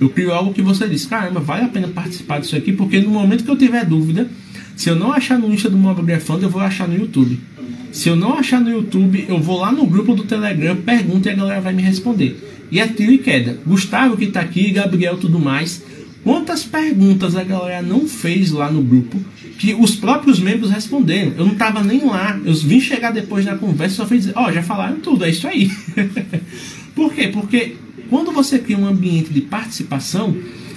Eu 0.00 0.08
crio 0.08 0.32
algo 0.32 0.54
que 0.54 0.62
você 0.62 0.88
diz, 0.88 1.04
caramba, 1.04 1.40
vale 1.40 1.64
a 1.64 1.68
pena 1.68 1.88
participar 1.88 2.40
disso 2.40 2.56
aqui, 2.56 2.72
porque 2.72 3.00
no 3.00 3.10
momento 3.10 3.44
que 3.44 3.50
eu 3.50 3.56
tiver 3.56 3.84
dúvida, 3.84 4.28
se 4.76 4.88
eu 4.88 4.94
não 4.94 5.12
achar 5.12 5.38
no 5.38 5.52
Insta 5.52 5.68
do 5.68 5.76
Mobigrafando, 5.76 6.44
eu 6.44 6.50
vou 6.50 6.62
achar 6.62 6.86
no 6.86 6.96
YouTube. 6.96 7.38
Se 7.90 8.08
eu 8.08 8.14
não 8.14 8.38
achar 8.38 8.60
no 8.60 8.70
YouTube, 8.70 9.26
eu 9.28 9.40
vou 9.40 9.58
lá 9.58 9.72
no 9.72 9.84
grupo 9.86 10.14
do 10.14 10.22
Telegram, 10.22 10.76
pergunto 10.76 11.26
e 11.28 11.32
a 11.32 11.34
galera 11.34 11.60
vai 11.60 11.72
me 11.72 11.82
responder. 11.82 12.57
E 12.70 12.80
é 12.80 12.86
tiro 12.86 13.12
e 13.12 13.18
queda. 13.18 13.58
Gustavo 13.66 14.16
que 14.16 14.24
está 14.24 14.40
aqui, 14.40 14.70
Gabriel 14.70 15.16
tudo 15.16 15.38
mais. 15.38 15.82
Quantas 16.22 16.64
perguntas 16.64 17.36
a 17.36 17.44
galera 17.44 17.80
não 17.80 18.06
fez 18.06 18.50
lá 18.50 18.70
no 18.70 18.82
grupo 18.82 19.18
que 19.58 19.74
os 19.74 19.96
próprios 19.96 20.38
membros 20.38 20.70
responderam. 20.70 21.32
Eu 21.36 21.44
não 21.44 21.52
estava 21.52 21.82
nem 21.82 22.04
lá. 22.04 22.38
Eu 22.44 22.54
vim 22.54 22.80
chegar 22.80 23.10
depois 23.10 23.44
da 23.44 23.56
conversa 23.56 23.94
e 23.94 23.96
só 23.96 24.06
fui 24.06 24.18
dizer: 24.18 24.32
Ó, 24.36 24.48
oh, 24.48 24.52
já 24.52 24.62
falaram 24.62 25.00
tudo, 25.00 25.24
é 25.24 25.30
isso 25.30 25.46
aí. 25.48 25.70
Por 26.94 27.12
quê? 27.12 27.28
Porque 27.28 27.76
quando 28.08 28.32
você 28.32 28.58
cria 28.58 28.78
um 28.78 28.86
ambiente 28.86 29.32
de 29.32 29.40
participação, 29.40 30.36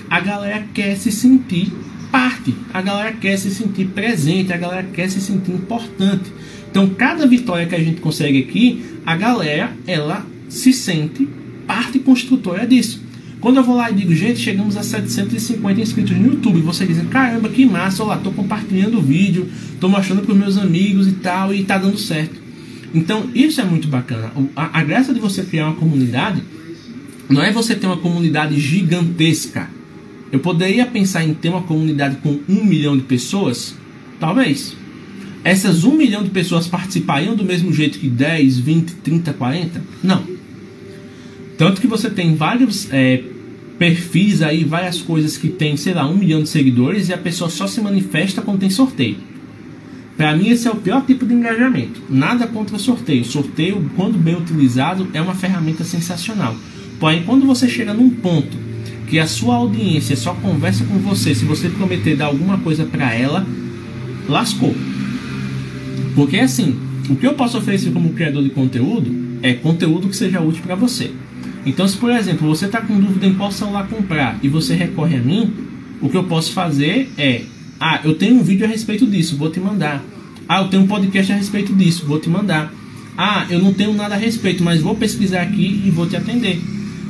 a 0.09 0.19
galera 0.19 0.65
quer 0.73 0.95
se 0.97 1.11
sentir 1.11 1.71
parte, 2.11 2.53
a 2.73 2.81
galera 2.81 3.13
quer 3.13 3.37
se 3.37 3.49
sentir 3.49 3.85
presente, 3.87 4.51
a 4.51 4.57
galera 4.57 4.87
quer 4.93 5.09
se 5.09 5.21
sentir 5.21 5.51
importante. 5.51 6.31
Então, 6.69 6.89
cada 6.89 7.25
vitória 7.27 7.65
que 7.65 7.75
a 7.75 7.83
gente 7.83 8.01
consegue 8.01 8.39
aqui, 8.39 8.83
a 9.05 9.15
galera 9.15 9.71
ela 9.87 10.25
se 10.49 10.73
sente 10.73 11.27
parte 11.81 11.99
construtora 11.99 12.67
disso. 12.67 13.01
Quando 13.39 13.57
eu 13.57 13.63
vou 13.63 13.75
lá 13.75 13.89
e 13.89 13.95
digo, 13.95 14.13
gente, 14.13 14.39
chegamos 14.39 14.77
a 14.77 14.83
750 14.83 15.81
inscritos 15.81 16.15
no 16.15 16.27
YouTube, 16.27 16.61
você 16.61 16.85
diz, 16.85 17.01
caramba, 17.09 17.49
que 17.49 17.65
massa, 17.65 18.03
olha 18.03 18.11
lá, 18.11 18.17
tô 18.17 18.31
compartilhando 18.31 18.99
o 18.99 19.01
vídeo, 19.01 19.49
tô 19.79 19.89
mostrando 19.89 20.21
para 20.21 20.35
meus 20.35 20.57
amigos 20.59 21.07
e 21.07 21.13
tal, 21.13 21.51
e 21.51 21.63
tá 21.63 21.79
dando 21.79 21.97
certo. 21.97 22.39
Então, 22.93 23.29
isso 23.33 23.59
é 23.59 23.63
muito 23.63 23.87
bacana. 23.87 24.31
A, 24.55 24.79
a 24.79 24.83
graça 24.83 25.11
de 25.11 25.19
você 25.19 25.41
criar 25.43 25.65
uma 25.65 25.75
comunidade 25.75 26.43
não 27.27 27.41
é 27.41 27.51
você 27.51 27.73
ter 27.73 27.87
uma 27.87 27.97
comunidade 27.97 28.59
gigantesca. 28.59 29.67
Eu 30.31 30.39
poderia 30.39 30.85
pensar 30.85 31.23
em 31.23 31.33
ter 31.33 31.49
uma 31.49 31.63
comunidade 31.63 32.17
com 32.17 32.39
um 32.47 32.63
milhão 32.63 32.95
de 32.95 33.03
pessoas? 33.03 33.75
Talvez. 34.19 34.75
Essas 35.43 35.83
um 35.83 35.95
milhão 35.95 36.21
de 36.21 36.29
pessoas 36.29 36.67
participariam 36.67 37.35
do 37.35 37.43
mesmo 37.43 37.73
jeito 37.73 37.97
que 37.97 38.07
10, 38.07 38.59
20, 38.59 38.91
30, 38.97 39.33
40? 39.33 39.81
Não. 40.03 40.30
Tanto 41.61 41.79
que 41.79 41.85
você 41.85 42.09
tem 42.09 42.33
vários 42.33 42.91
é, 42.91 43.21
perfis 43.77 44.41
aí, 44.41 44.63
várias 44.63 44.99
coisas 44.99 45.37
que 45.37 45.47
tem, 45.47 45.77
sei 45.77 45.93
lá, 45.93 46.09
um 46.09 46.17
milhão 46.17 46.41
de 46.41 46.49
seguidores 46.49 47.07
e 47.07 47.13
a 47.13 47.19
pessoa 47.19 47.51
só 47.51 47.67
se 47.67 47.79
manifesta 47.79 48.41
quando 48.41 48.61
tem 48.61 48.69
sorteio. 48.71 49.17
Para 50.17 50.35
mim, 50.35 50.49
esse 50.49 50.67
é 50.67 50.71
o 50.71 50.77
pior 50.77 51.05
tipo 51.05 51.23
de 51.23 51.35
engajamento. 51.35 52.01
Nada 52.09 52.47
contra 52.47 52.79
sorteio. 52.79 53.23
Sorteio, 53.23 53.91
quando 53.95 54.17
bem 54.17 54.35
utilizado, 54.35 55.07
é 55.13 55.21
uma 55.21 55.35
ferramenta 55.35 55.83
sensacional. 55.83 56.55
Porém, 56.99 57.21
quando 57.21 57.45
você 57.45 57.69
chega 57.69 57.93
num 57.93 58.09
ponto 58.09 58.57
que 59.07 59.19
a 59.19 59.27
sua 59.27 59.57
audiência 59.57 60.15
só 60.15 60.33
conversa 60.33 60.83
com 60.85 60.97
você 60.97 61.35
se 61.35 61.45
você 61.45 61.69
prometer 61.69 62.17
dar 62.17 62.25
alguma 62.25 62.57
coisa 62.57 62.85
para 62.85 63.13
ela, 63.13 63.45
lascou. 64.27 64.75
Porque 66.15 66.39
assim, 66.39 66.75
o 67.07 67.15
que 67.15 67.27
eu 67.27 67.35
posso 67.35 67.59
oferecer 67.59 67.91
como 67.91 68.13
criador 68.13 68.41
de 68.41 68.49
conteúdo 68.49 69.13
é 69.43 69.53
conteúdo 69.53 70.09
que 70.09 70.15
seja 70.15 70.41
útil 70.41 70.63
para 70.63 70.73
você. 70.73 71.11
Então, 71.65 71.87
se 71.87 71.97
por 71.97 72.11
exemplo 72.11 72.47
você 72.47 72.65
está 72.65 72.81
com 72.81 72.99
dúvida 72.99 73.25
em 73.27 73.33
qual 73.33 73.51
celular 73.51 73.87
comprar 73.87 74.39
e 74.41 74.47
você 74.47 74.75
recorre 74.75 75.17
a 75.17 75.21
mim, 75.21 75.53
o 76.01 76.09
que 76.09 76.17
eu 76.17 76.23
posso 76.23 76.51
fazer 76.53 77.11
é: 77.17 77.43
ah, 77.79 78.01
eu 78.03 78.15
tenho 78.15 78.35
um 78.35 78.43
vídeo 78.43 78.65
a 78.65 78.69
respeito 78.69 79.05
disso, 79.05 79.37
vou 79.37 79.49
te 79.49 79.59
mandar. 79.59 80.03
Ah, 80.47 80.61
eu 80.61 80.67
tenho 80.69 80.83
um 80.83 80.87
podcast 80.87 81.31
a 81.31 81.35
respeito 81.35 81.73
disso, 81.73 82.05
vou 82.05 82.19
te 82.19 82.29
mandar. 82.29 82.73
Ah, 83.17 83.45
eu 83.49 83.59
não 83.59 83.73
tenho 83.73 83.93
nada 83.93 84.15
a 84.15 84.17
respeito, 84.17 84.63
mas 84.63 84.81
vou 84.81 84.95
pesquisar 84.95 85.41
aqui 85.41 85.81
e 85.85 85.91
vou 85.91 86.07
te 86.07 86.15
atender. 86.15 86.59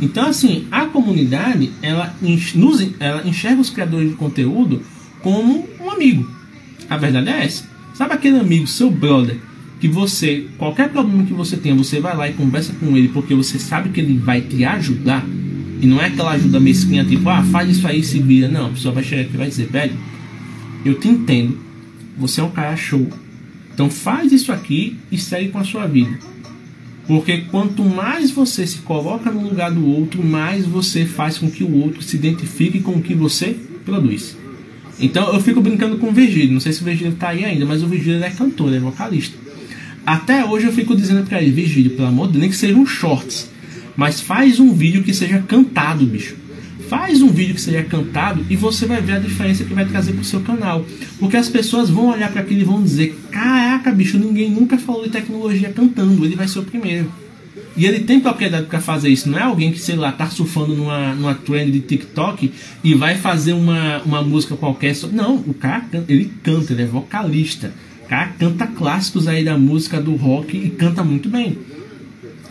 Então, 0.02 0.28
assim, 0.28 0.66
a 0.72 0.86
comunidade 0.86 1.72
ela, 1.82 2.14
nos, 2.22 2.88
ela 3.00 3.26
enxerga 3.26 3.62
os 3.62 3.70
criadores 3.70 4.10
de 4.10 4.16
conteúdo 4.16 4.82
como 5.22 5.68
um 5.80 5.90
amigo. 5.90 6.30
A 6.90 6.98
verdade 6.98 7.30
é 7.30 7.46
essa. 7.46 7.70
Sabe 7.94 8.14
aquele 8.14 8.40
amigo, 8.40 8.66
seu 8.66 8.90
brother, 8.90 9.38
que 9.82 9.88
você, 9.88 10.46
qualquer 10.60 10.90
problema 10.90 11.26
que 11.26 11.34
você 11.34 11.58
tenha, 11.58 11.74
você 11.74 12.00
vai 12.00 12.16
lá 12.16 12.30
e 12.30 12.34
conversa 12.34 12.72
com 12.74 12.96
ele 12.96 13.08
porque 13.08 13.34
você 13.34 13.58
sabe 13.58 13.90
que 13.90 14.00
ele 14.00 14.16
vai 14.20 14.40
te 14.40 14.64
ajudar. 14.64 15.26
E 15.82 15.88
não 15.88 16.00
é 16.00 16.06
aquela 16.06 16.34
ajuda 16.34 16.60
mesquinha 16.60 17.04
tipo, 17.04 17.28
ah, 17.28 17.42
faz 17.46 17.68
isso 17.68 17.88
aí 17.88 18.04
se 18.04 18.20
vira. 18.20 18.48
Não, 18.48 18.68
a 18.68 18.70
pessoa 18.70 18.94
vai 18.94 19.04
chegar 19.04 19.24
aqui 19.24 19.34
e 19.34 19.38
vai 19.38 19.48
dizer, 19.48 19.66
velho, 19.66 19.98
eu 20.86 21.00
te 21.00 21.08
entendo, 21.08 21.58
você 22.16 22.42
é 22.42 22.44
um 22.44 22.52
cara 22.52 22.78
show. 22.78 23.10
Então 23.74 23.90
faz 23.90 24.32
isso 24.32 24.52
aqui 24.52 24.98
e 25.12 25.18
segue 25.18 25.50
com 25.50 25.58
a 25.58 25.64
sua 25.64 25.88
vida. 25.88 26.16
Porque 27.08 27.40
quanto 27.50 27.84
mais 27.84 28.30
você 28.30 28.68
se 28.68 28.78
coloca 28.80 29.32
no 29.32 29.42
lugar 29.42 29.72
do 29.72 29.84
outro, 29.84 30.24
mais 30.24 30.64
você 30.64 31.06
faz 31.06 31.40
com 31.40 31.50
que 31.50 31.64
o 31.64 31.76
outro 31.82 32.04
se 32.04 32.16
identifique 32.16 32.82
com 32.82 32.92
o 32.92 33.02
que 33.02 33.16
você 33.16 33.58
produz. 33.84 34.38
Então 35.00 35.34
eu 35.34 35.40
fico 35.40 35.60
brincando 35.60 35.98
com 35.98 36.10
o 36.10 36.14
Virgílio. 36.14 36.54
Não 36.54 36.60
sei 36.60 36.72
se 36.72 36.84
o 36.84 36.86
Virgílio 36.86 37.16
tá 37.16 37.30
aí 37.30 37.44
ainda, 37.44 37.66
mas 37.66 37.82
o 37.82 37.88
Virgílio 37.88 38.24
é 38.24 38.30
cantor, 38.30 38.72
é 38.72 38.80
vocalista. 38.80 39.42
Até 40.06 40.44
hoje 40.44 40.66
eu 40.66 40.74
fico 40.74 40.96
dizendo 40.96 41.26
pra 41.28 41.42
ele, 41.42 41.52
Virgílio, 41.52 41.92
pelo 41.92 42.08
amor 42.08 42.28
de 42.28 42.34
Deus, 42.34 42.42
nem 42.42 42.50
que 42.50 42.56
seja 42.56 42.76
um 42.76 42.86
shorts. 42.86 43.50
Mas 43.96 44.20
faz 44.20 44.60
um 44.60 44.74
vídeo 44.74 45.04
que 45.04 45.14
seja 45.14 45.40
cantado, 45.40 46.06
bicho. 46.06 46.36
Faz 46.90 47.22
um 47.22 47.30
vídeo 47.30 47.56
que 47.56 47.62
seja 47.62 47.84
cantado 47.84 48.46
e 48.50 48.56
você 48.56 48.86
vai 48.86 49.02
ver 49.02 49.14
a 49.14 49.20
diferença 49.20 49.64
que 49.64 49.74
vai 49.74 49.86
trazer 49.86 50.14
pro 50.14 50.24
seu 50.24 50.42
canal. 50.42 50.86
Porque 51.20 51.38
as 51.38 51.48
pessoas 51.48 51.90
vão 51.90 52.08
olhar 52.08 52.32
para 52.32 52.42
aquilo 52.42 52.62
e 52.62 52.66
vão 52.66 52.84
dizer: 52.84 53.18
Caraca, 53.32 53.92
bicho, 53.92 54.18
ninguém 54.18 54.50
nunca 54.50 54.78
falou 54.78 55.04
de 55.04 55.10
tecnologia 55.10 55.70
cantando, 55.70 56.26
ele 56.26 56.36
vai 56.36 56.48
ser 56.48 56.60
o 56.60 56.64
primeiro. 56.64 57.10
E 57.78 57.86
ele 57.86 58.02
tem 58.02 58.20
propriedade 58.20 58.66
para 58.66 58.82
fazer 58.82 59.10
isso. 59.10 59.30
Não 59.30 59.40
é 59.40 59.44
alguém 59.44 59.72
que, 59.72 59.80
sei 59.80 59.96
lá, 59.96 60.12
tá 60.12 60.28
surfando 60.28 60.76
numa, 60.76 61.16
numa 61.16 61.34
trend 61.34 61.72
de 61.72 61.80
TikTok 61.80 62.52
e 62.84 62.94
vai 62.94 63.16
fazer 63.16 63.54
uma, 63.54 64.02
uma 64.04 64.22
música 64.22 64.56
qualquer. 64.58 64.94
Não, 65.14 65.36
o 65.36 65.54
cara 65.54 65.86
ele 66.08 66.32
canta, 66.44 66.74
ele 66.74 66.84
é 66.84 66.86
vocalista. 66.86 67.74
Canta 68.38 68.68
clássicos 68.68 69.28
aí 69.28 69.44
da 69.44 69.58
música 69.58 70.02
do 70.02 70.16
rock 70.16 70.58
e 70.58 70.70
canta 70.70 71.04
muito 71.04 71.30
bem. 71.30 71.58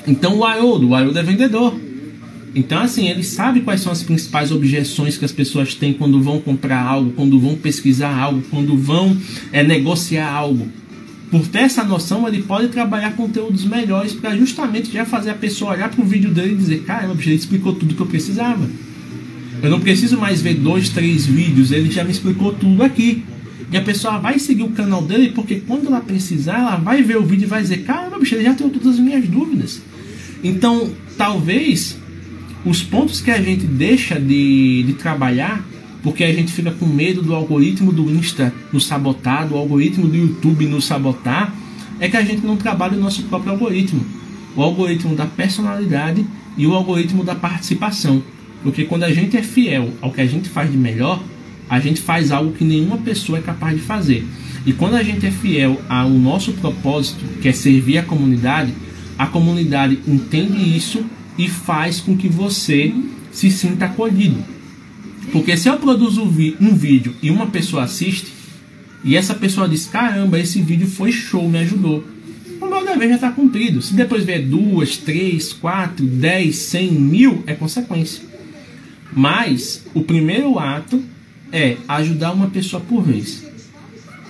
Então 0.07 0.39
o 0.39 0.45
Haroldo, 0.45 0.89
o 0.89 0.95
Haroldo 0.95 1.19
é 1.19 1.23
vendedor. 1.23 1.79
Então, 2.55 2.81
assim, 2.81 3.09
ele 3.09 3.23
sabe 3.23 3.61
quais 3.61 3.81
são 3.81 3.93
as 3.93 4.03
principais 4.03 4.51
objeções 4.51 5.17
que 5.17 5.25
as 5.25 5.31
pessoas 5.31 5.75
têm 5.75 5.93
quando 5.93 6.21
vão 6.21 6.41
comprar 6.41 6.81
algo, 6.81 7.13
quando 7.13 7.39
vão 7.39 7.55
pesquisar 7.55 8.13
algo, 8.13 8.43
quando 8.51 8.77
vão 8.77 9.17
é, 9.53 9.63
negociar 9.63 10.33
algo. 10.33 10.67
Por 11.31 11.47
ter 11.47 11.61
essa 11.61 11.85
noção, 11.85 12.27
ele 12.27 12.43
pode 12.43 12.69
trabalhar 12.69 13.13
conteúdos 13.13 13.65
melhores 13.65 14.13
para 14.13 14.37
justamente 14.37 14.91
já 14.91 15.05
fazer 15.05 15.31
a 15.31 15.35
pessoa 15.35 15.73
olhar 15.73 15.91
para 15.91 16.03
o 16.03 16.07
vídeo 16.07 16.31
dele 16.31 16.55
e 16.55 16.57
dizer: 16.57 16.83
caramba, 16.83 17.15
ele 17.23 17.35
explicou 17.35 17.73
tudo 17.75 17.95
que 17.95 18.01
eu 18.01 18.07
precisava. 18.07 18.69
Eu 19.63 19.71
não 19.71 19.79
preciso 19.79 20.19
mais 20.19 20.43
ver 20.43 20.55
dois, 20.55 20.89
três 20.89 21.27
vídeos, 21.27 21.71
ele 21.71 21.91
já 21.91 22.03
me 22.03 22.11
explicou 22.11 22.53
tudo 22.53 22.83
aqui. 22.83 23.23
E 23.73 23.77
a 23.77 23.83
pessoa 23.83 24.19
vai 24.19 24.39
seguir 24.39 24.65
o 24.65 24.71
canal 24.71 25.03
dele 25.03 25.31
porque 25.31 25.61
quando 25.61 25.87
ela 25.87 26.01
precisar, 26.01 26.59
ela 26.59 26.77
vai 26.77 27.03
ver 27.03 27.17
o 27.17 27.25
vídeo 27.25 27.45
e 27.45 27.49
vai 27.49 27.63
dizer: 27.63 27.85
caramba, 27.85 28.19
bicho, 28.19 28.35
ele 28.35 28.45
já 28.45 28.55
tem 28.55 28.69
todas 28.69 28.95
as 28.95 28.99
minhas 28.99 29.27
dúvidas. 29.29 29.81
Então, 30.43 30.91
talvez 31.17 31.97
os 32.65 32.83
pontos 32.83 33.21
que 33.21 33.31
a 33.31 33.41
gente 33.41 33.67
deixa 33.67 34.19
de, 34.19 34.83
de 34.83 34.93
trabalhar 34.95 35.65
porque 36.03 36.25
a 36.25 36.33
gente 36.33 36.51
fica 36.53 36.71
com 36.71 36.87
medo 36.87 37.23
do 37.23 37.35
algoritmo 37.35 37.93
do 37.93 38.11
Insta 38.11 38.53
nos 38.73 38.87
sabotar, 38.87 39.47
do 39.47 39.57
algoritmo 39.57 40.09
do 40.09 40.17
YouTube 40.17 40.67
nos 40.67 40.87
sabotar, 40.87 41.55
é 41.99 42.09
que 42.09 42.17
a 42.17 42.23
gente 42.23 42.45
não 42.45 42.57
trabalha 42.57 42.97
o 42.97 43.01
nosso 43.01 43.23
próprio 43.25 43.53
algoritmo. 43.53 44.05
O 44.57 44.63
algoritmo 44.63 45.15
da 45.15 45.27
personalidade 45.27 46.25
e 46.57 46.67
o 46.67 46.75
algoritmo 46.75 47.23
da 47.23 47.35
participação. 47.35 48.23
Porque 48.63 48.85
quando 48.85 49.05
a 49.05 49.13
gente 49.13 49.37
é 49.37 49.43
fiel 49.43 49.91
ao 50.01 50.11
que 50.11 50.21
a 50.21 50.27
gente 50.27 50.49
faz 50.49 50.71
de 50.71 50.79
melhor, 50.79 51.23
a 51.71 51.79
gente 51.79 52.01
faz 52.01 52.33
algo 52.33 52.53
que 52.53 52.65
nenhuma 52.65 52.99
pessoa 52.99 53.39
é 53.39 53.43
capaz 53.43 53.77
de 53.77 53.83
fazer. 53.83 54.27
E 54.67 54.73
quando 54.73 54.97
a 54.97 55.03
gente 55.05 55.25
é 55.25 55.31
fiel 55.31 55.81
ao 55.89 56.11
nosso 56.11 56.53
propósito, 56.55 57.25
que 57.41 57.49
é 57.49 57.53
servir 57.53 57.99
a 57.99 58.03
comunidade, 58.03 58.75
a 59.17 59.29
comunidade 59.29 60.01
entende 60.07 60.77
isso 60.77 61.05
e 61.39 61.49
faz 61.49 62.01
com 62.01 62.17
que 62.17 62.29
você 62.29 62.93
se 63.31 63.53
sinta 63.53 63.85
acolhido. 63.85 64.43
Porque 65.31 65.57
se 65.57 65.69
eu 65.69 65.77
produzo 65.77 66.23
um 66.23 66.75
vídeo 66.75 67.15
e 67.23 67.31
uma 67.31 67.47
pessoa 67.47 67.85
assiste, 67.85 68.33
e 69.05 69.17
essa 69.17 69.35
pessoa 69.35 69.69
diz: 69.69 69.87
caramba, 69.87 70.41
esse 70.41 70.61
vídeo 70.61 70.89
foi 70.89 71.13
show, 71.13 71.49
me 71.49 71.59
ajudou. 71.59 72.05
O 72.61 72.67
meu 72.67 72.85
dever 72.85 73.11
já 73.11 73.15
está 73.15 73.31
cumprido. 73.31 73.81
Se 73.81 73.95
depois 73.95 74.25
vier 74.25 74.43
duas, 74.43 74.97
três, 74.97 75.53
quatro, 75.53 76.05
dez, 76.05 76.57
cem, 76.57 76.91
mil, 76.91 77.45
é 77.47 77.55
consequência. 77.55 78.23
Mas 79.13 79.87
o 79.95 80.03
primeiro 80.03 80.59
ato 80.59 81.03
é 81.53 81.77
ajudar 81.89 82.33
uma 82.33 82.49
pessoa 82.49 82.81
por 82.81 83.03
vez. 83.03 83.45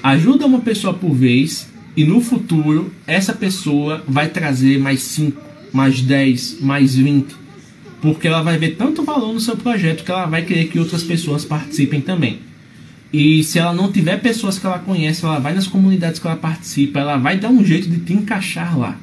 Ajuda 0.03 0.47
uma 0.47 0.61
pessoa 0.61 0.95
por 0.95 1.15
vez 1.15 1.69
e 1.97 2.05
no 2.05 2.21
futuro 2.21 2.93
essa 3.07 3.33
pessoa 3.33 4.03
vai 4.07 4.29
trazer 4.29 4.79
mais 4.79 5.03
cinco, 5.03 5.41
mais 5.73 6.01
dez, 6.01 6.59
mais 6.61 6.95
vinte 6.95 7.41
porque 8.01 8.27
ela 8.27 8.43
vai 8.43 8.59
ver 8.59 8.77
tanto 8.77 9.03
valor 9.03 9.33
no 9.33 9.41
seu 9.41 9.57
projeto 9.57 10.05
que 10.05 10.11
ela 10.11 10.27
vai 10.27 10.43
querer 10.43 10.69
que 10.69 10.79
outras 10.79 11.03
pessoas 11.03 11.45
participem 11.45 12.01
também. 12.01 12.39
E 13.13 13.43
se 13.43 13.59
ela 13.59 13.73
não 13.73 13.91
tiver 13.91 14.21
pessoas 14.21 14.59
que 14.59 14.67
ela 14.67 14.79
conhece, 14.79 15.25
ela 15.25 15.39
vai 15.39 15.55
nas 15.55 15.67
comunidades 15.67 16.21
que 16.21 16.27
ela 16.27 16.37
participa, 16.37 17.01
ela 17.01 17.17
vai 17.17 17.39
dar 17.39 17.49
um 17.49 17.65
jeito 17.65 17.89
de 17.89 17.99
te 17.99 18.13
encaixar 18.13 18.79
lá. 18.79 18.97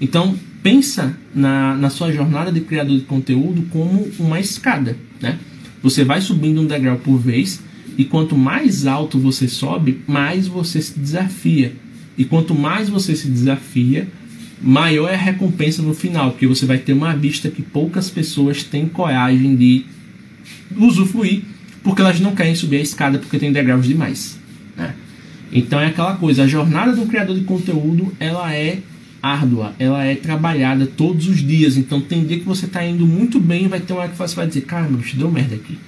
Então, 0.00 0.36
pensa 0.62 1.16
na, 1.34 1.74
na 1.74 1.90
sua 1.90 2.10
jornada 2.10 2.50
de 2.50 2.60
criador 2.60 2.96
de 2.96 3.04
conteúdo 3.04 3.62
como 3.70 4.10
uma 4.18 4.40
escada, 4.40 4.96
né? 5.20 5.38
Você 5.86 6.02
vai 6.02 6.20
subindo 6.20 6.60
um 6.60 6.66
degrau 6.66 6.96
por 6.96 7.16
vez 7.16 7.60
e 7.96 8.04
quanto 8.04 8.36
mais 8.36 8.88
alto 8.88 9.20
você 9.20 9.46
sobe, 9.46 10.00
mais 10.04 10.48
você 10.48 10.82
se 10.82 10.98
desafia. 10.98 11.76
E 12.18 12.24
quanto 12.24 12.56
mais 12.56 12.88
você 12.88 13.14
se 13.14 13.28
desafia, 13.28 14.08
maior 14.60 15.08
é 15.08 15.14
a 15.14 15.16
recompensa 15.16 15.82
no 15.82 15.94
final, 15.94 16.32
porque 16.32 16.44
você 16.44 16.66
vai 16.66 16.78
ter 16.78 16.92
uma 16.92 17.14
vista 17.14 17.48
que 17.48 17.62
poucas 17.62 18.10
pessoas 18.10 18.64
têm 18.64 18.88
coragem 18.88 19.54
de 19.54 19.84
usufruir, 20.76 21.42
porque 21.84 22.02
elas 22.02 22.18
não 22.18 22.34
querem 22.34 22.56
subir 22.56 22.78
a 22.78 22.82
escada 22.82 23.20
porque 23.20 23.38
tem 23.38 23.52
degraus 23.52 23.86
demais. 23.86 24.40
Né? 24.76 24.92
Então 25.52 25.78
é 25.78 25.86
aquela 25.86 26.16
coisa, 26.16 26.42
a 26.42 26.48
jornada 26.48 26.96
do 26.96 27.06
criador 27.06 27.38
de 27.38 27.44
conteúdo, 27.44 28.12
ela 28.18 28.52
é 28.52 28.80
árdua, 29.34 29.74
ela 29.78 30.04
é 30.04 30.14
trabalhada 30.14 30.86
todos 30.86 31.28
os 31.28 31.38
dias. 31.46 31.76
Então 31.76 32.00
tem 32.00 32.24
dia 32.24 32.38
que 32.38 32.44
você 32.44 32.66
está 32.66 32.84
indo 32.84 33.06
muito 33.06 33.40
bem, 33.40 33.68
vai 33.68 33.80
ter 33.80 33.92
uma 33.92 34.02
hora 34.02 34.10
que 34.10 34.18
você 34.18 34.34
vai 34.34 34.46
dizer, 34.46 34.62
cara, 34.62 34.86
bicho, 34.88 35.16
deu 35.16 35.30
merda 35.30 35.54
aqui. 35.54 35.78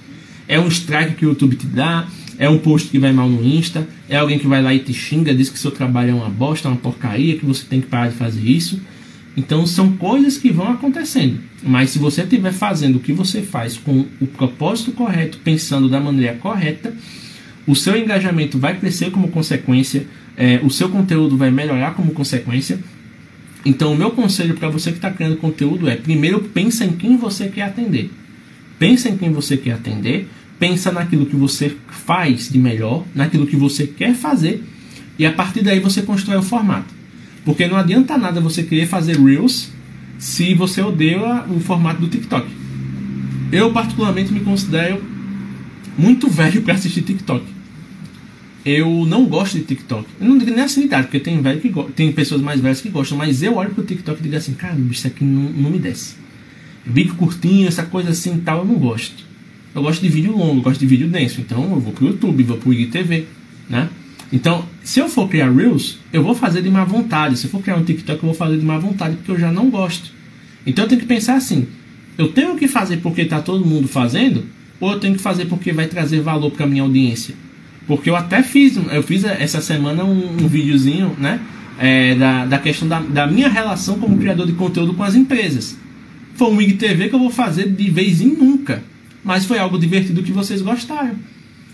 É 0.47 0.59
um 0.59 0.67
strike 0.67 1.15
que 1.15 1.25
o 1.25 1.29
YouTube 1.29 1.55
te 1.55 1.67
dá, 1.67 2.07
é 2.37 2.49
um 2.49 2.57
post 2.57 2.89
que 2.89 2.97
vai 2.97 3.11
mal 3.11 3.29
no 3.29 3.45
Insta, 3.45 3.87
é 4.07 4.17
alguém 4.17 4.39
que 4.39 4.47
vai 4.47 4.61
lá 4.61 4.73
e 4.73 4.79
te 4.79 4.93
xinga, 4.93 5.33
diz 5.33 5.49
que 5.49 5.59
seu 5.59 5.71
trabalho 5.71 6.11
é 6.11 6.13
uma 6.13 6.29
bosta, 6.29 6.67
uma 6.67 6.77
porcaria, 6.77 7.37
que 7.37 7.45
você 7.45 7.63
tem 7.65 7.81
que 7.81 7.87
parar 7.87 8.09
de 8.09 8.15
fazer 8.15 8.41
isso. 8.41 8.79
Então 9.35 9.65
são 9.65 9.91
coisas 9.93 10.37
que 10.37 10.51
vão 10.51 10.71
acontecendo. 10.71 11.39
Mas 11.61 11.91
se 11.91 11.99
você 11.99 12.23
estiver 12.23 12.51
fazendo 12.51 12.95
o 12.95 12.99
que 12.99 13.13
você 13.13 13.41
faz 13.41 13.77
com 13.77 14.05
o 14.19 14.25
propósito 14.25 14.91
correto, 14.91 15.39
pensando 15.43 15.87
da 15.87 15.99
maneira 15.99 16.35
correta, 16.35 16.93
o 17.67 17.75
seu 17.75 17.97
engajamento 17.97 18.57
vai 18.57 18.77
crescer 18.79 19.11
como 19.11 19.27
consequência, 19.27 20.07
é, 20.35 20.59
o 20.63 20.69
seu 20.69 20.89
conteúdo 20.89 21.37
vai 21.37 21.51
melhorar 21.51 21.93
como 21.93 22.11
consequência. 22.11 22.79
Então, 23.65 23.93
o 23.93 23.97
meu 23.97 24.11
conselho 24.11 24.55
para 24.55 24.69
você 24.69 24.91
que 24.91 24.97
está 24.97 25.11
criando 25.11 25.37
conteúdo 25.37 25.89
é: 25.89 25.95
primeiro, 25.95 26.41
pensa 26.41 26.85
em 26.85 26.93
quem 26.93 27.17
você 27.17 27.47
quer 27.47 27.63
atender. 27.63 28.09
Pensa 28.77 29.09
em 29.09 29.17
quem 29.17 29.31
você 29.31 29.57
quer 29.57 29.73
atender, 29.73 30.29
pensa 30.57 30.91
naquilo 30.91 31.25
que 31.25 31.35
você 31.35 31.75
faz 31.89 32.49
de 32.49 32.57
melhor, 32.57 33.03
naquilo 33.13 33.45
que 33.45 33.57
você 33.57 33.85
quer 33.85 34.15
fazer, 34.15 34.63
e 35.17 35.25
a 35.25 35.33
partir 35.33 35.61
daí 35.61 35.81
você 35.81 36.01
constrói 36.01 36.37
o 36.37 36.41
formato. 36.41 36.93
Porque 37.43 37.67
não 37.67 37.75
adianta 37.75 38.17
nada 38.17 38.39
você 38.39 38.63
querer 38.63 38.87
fazer 38.87 39.17
Reels 39.17 39.69
se 40.17 40.53
você 40.53 40.81
odeia 40.81 41.43
o 41.49 41.59
formato 41.59 41.99
do 41.99 42.07
TikTok. 42.07 42.47
Eu, 43.51 43.71
particularmente, 43.73 44.31
me 44.31 44.39
considero 44.39 45.03
muito 45.97 46.29
velho 46.31 46.61
para 46.61 46.75
assistir 46.75 47.01
TikTok 47.01 47.58
eu 48.69 49.05
não 49.05 49.25
gosto 49.25 49.57
de 49.57 49.63
TikTok. 49.63 50.05
Eu 50.19 50.27
não 50.27 50.37
digo 50.37 50.51
nem 50.51 50.63
assim 50.63 50.87
porque 50.87 51.19
tem, 51.19 51.41
velho 51.41 51.59
que 51.59 51.71
tem 51.93 52.11
pessoas 52.11 52.41
mais 52.41 52.59
velhas 52.59 52.81
que 52.81 52.89
gostam, 52.89 53.17
mas 53.17 53.41
eu 53.41 53.55
olho 53.55 53.71
pro 53.71 53.83
TikTok 53.83 54.19
e 54.19 54.23
digo 54.23 54.35
assim, 54.35 54.53
cara, 54.53 54.77
isso 54.91 55.07
aqui 55.07 55.23
não, 55.23 55.49
não 55.49 55.69
me 55.69 55.79
desce. 55.79 56.15
Vídeo 56.85 57.15
curtinho, 57.15 57.67
essa 57.67 57.83
coisa 57.83 58.09
assim 58.09 58.37
tal, 58.39 58.59
eu 58.59 58.65
não 58.65 58.75
gosto. 58.75 59.23
Eu 59.73 59.81
gosto 59.81 60.01
de 60.01 60.09
vídeo 60.09 60.35
longo, 60.35 60.59
eu 60.59 60.61
gosto 60.61 60.79
de 60.79 60.85
vídeo 60.85 61.07
denso. 61.07 61.41
Então 61.41 61.63
eu 61.71 61.79
vou 61.79 61.93
pro 61.93 62.07
YouTube, 62.07 62.43
vou 62.43 62.57
pro 62.57 62.73
IGTV, 62.73 63.25
né? 63.69 63.89
Então, 64.31 64.65
se 64.83 64.99
eu 64.99 65.09
for 65.09 65.27
criar 65.27 65.51
Reels, 65.51 65.97
eu 66.13 66.21
vou 66.21 66.35
fazer 66.35 66.61
de 66.61 66.69
má 66.69 66.83
vontade. 66.83 67.37
Se 67.37 67.45
eu 67.45 67.51
for 67.51 67.61
criar 67.61 67.77
um 67.77 67.83
TikTok, 67.83 68.21
eu 68.21 68.27
vou 68.27 68.33
fazer 68.35 68.57
de 68.57 68.65
má 68.65 68.77
vontade, 68.77 69.15
porque 69.15 69.31
eu 69.31 69.39
já 69.39 69.51
não 69.51 69.69
gosto. 69.69 70.11
Então 70.65 70.85
eu 70.85 70.89
tenho 70.89 71.01
que 71.01 71.07
pensar 71.07 71.35
assim: 71.35 71.67
eu 72.17 72.27
tenho 72.27 72.55
que 72.55 72.67
fazer 72.67 72.97
porque 72.97 73.25
tá 73.25 73.41
todo 73.41 73.65
mundo 73.65 73.87
fazendo, 73.87 74.45
ou 74.79 74.91
eu 74.91 74.99
tenho 74.99 75.15
que 75.15 75.21
fazer 75.21 75.45
porque 75.45 75.71
vai 75.71 75.87
trazer 75.87 76.21
valor 76.21 76.51
para 76.51 76.67
minha 76.67 76.83
audiência? 76.83 77.33
Porque 77.89 78.07
eu 78.07 78.15
até 78.15 78.43
fiz, 78.43 78.77
eu 78.77 79.01
fiz 79.01 79.23
essa 79.23 79.59
semana 79.61 80.03
um, 80.03 80.43
um 80.43 80.47
videozinho, 80.47 81.15
né? 81.17 81.39
É, 81.79 82.13
da, 82.13 82.45
da 82.45 82.59
questão 82.59 82.87
da, 82.87 82.99
da 82.99 83.25
minha 83.25 83.49
relação 83.49 83.97
como 83.97 84.15
criador 84.19 84.45
de 84.45 84.53
conteúdo 84.53 84.93
com 84.93 85.01
as 85.01 85.15
empresas. 85.15 85.75
Foi 86.35 86.51
um 86.51 86.61
IGTV 86.61 87.09
que 87.09 87.15
eu 87.15 87.19
vou 87.19 87.31
fazer 87.31 87.67
de 87.67 87.89
vez 87.89 88.21
em 88.21 88.27
nunca. 88.27 88.83
Mas 89.23 89.45
foi 89.45 89.57
algo 89.57 89.79
divertido 89.79 90.21
que 90.21 90.31
vocês 90.31 90.61
gostaram. 90.61 91.15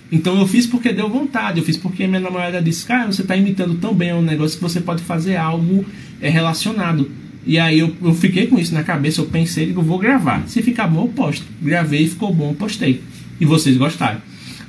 Então 0.09 0.39
eu 0.39 0.47
fiz 0.47 0.65
porque 0.65 0.93
deu 0.93 1.09
vontade, 1.09 1.59
eu 1.59 1.65
fiz 1.65 1.75
porque 1.75 2.07
minha 2.07 2.21
namorada 2.21 2.61
disse, 2.61 2.85
cara, 2.85 3.11
você 3.11 3.21
está 3.21 3.35
imitando 3.35 3.75
tão 3.75 3.93
bem 3.93 4.13
um 4.13 4.21
negócio 4.21 4.55
que 4.57 4.63
você 4.63 4.79
pode 4.79 5.03
fazer 5.03 5.35
algo 5.35 5.83
é, 6.21 6.29
relacionado. 6.29 7.11
E 7.45 7.59
aí 7.59 7.77
eu, 7.77 7.93
eu 8.01 8.15
fiquei 8.15 8.47
com 8.47 8.57
isso 8.57 8.73
na 8.73 8.83
cabeça, 8.83 9.19
eu 9.19 9.25
pensei, 9.25 9.65
digo, 9.65 9.81
vou 9.81 9.99
gravar. 9.99 10.47
Se 10.47 10.61
ficar 10.61 10.87
bom, 10.87 11.01
eu 11.01 11.07
posto. 11.09 11.45
Gravei, 11.61 12.07
ficou 12.07 12.33
bom, 12.33 12.53
postei. 12.53 13.01
E 13.37 13.45
vocês 13.45 13.75
gostaram. 13.75 14.21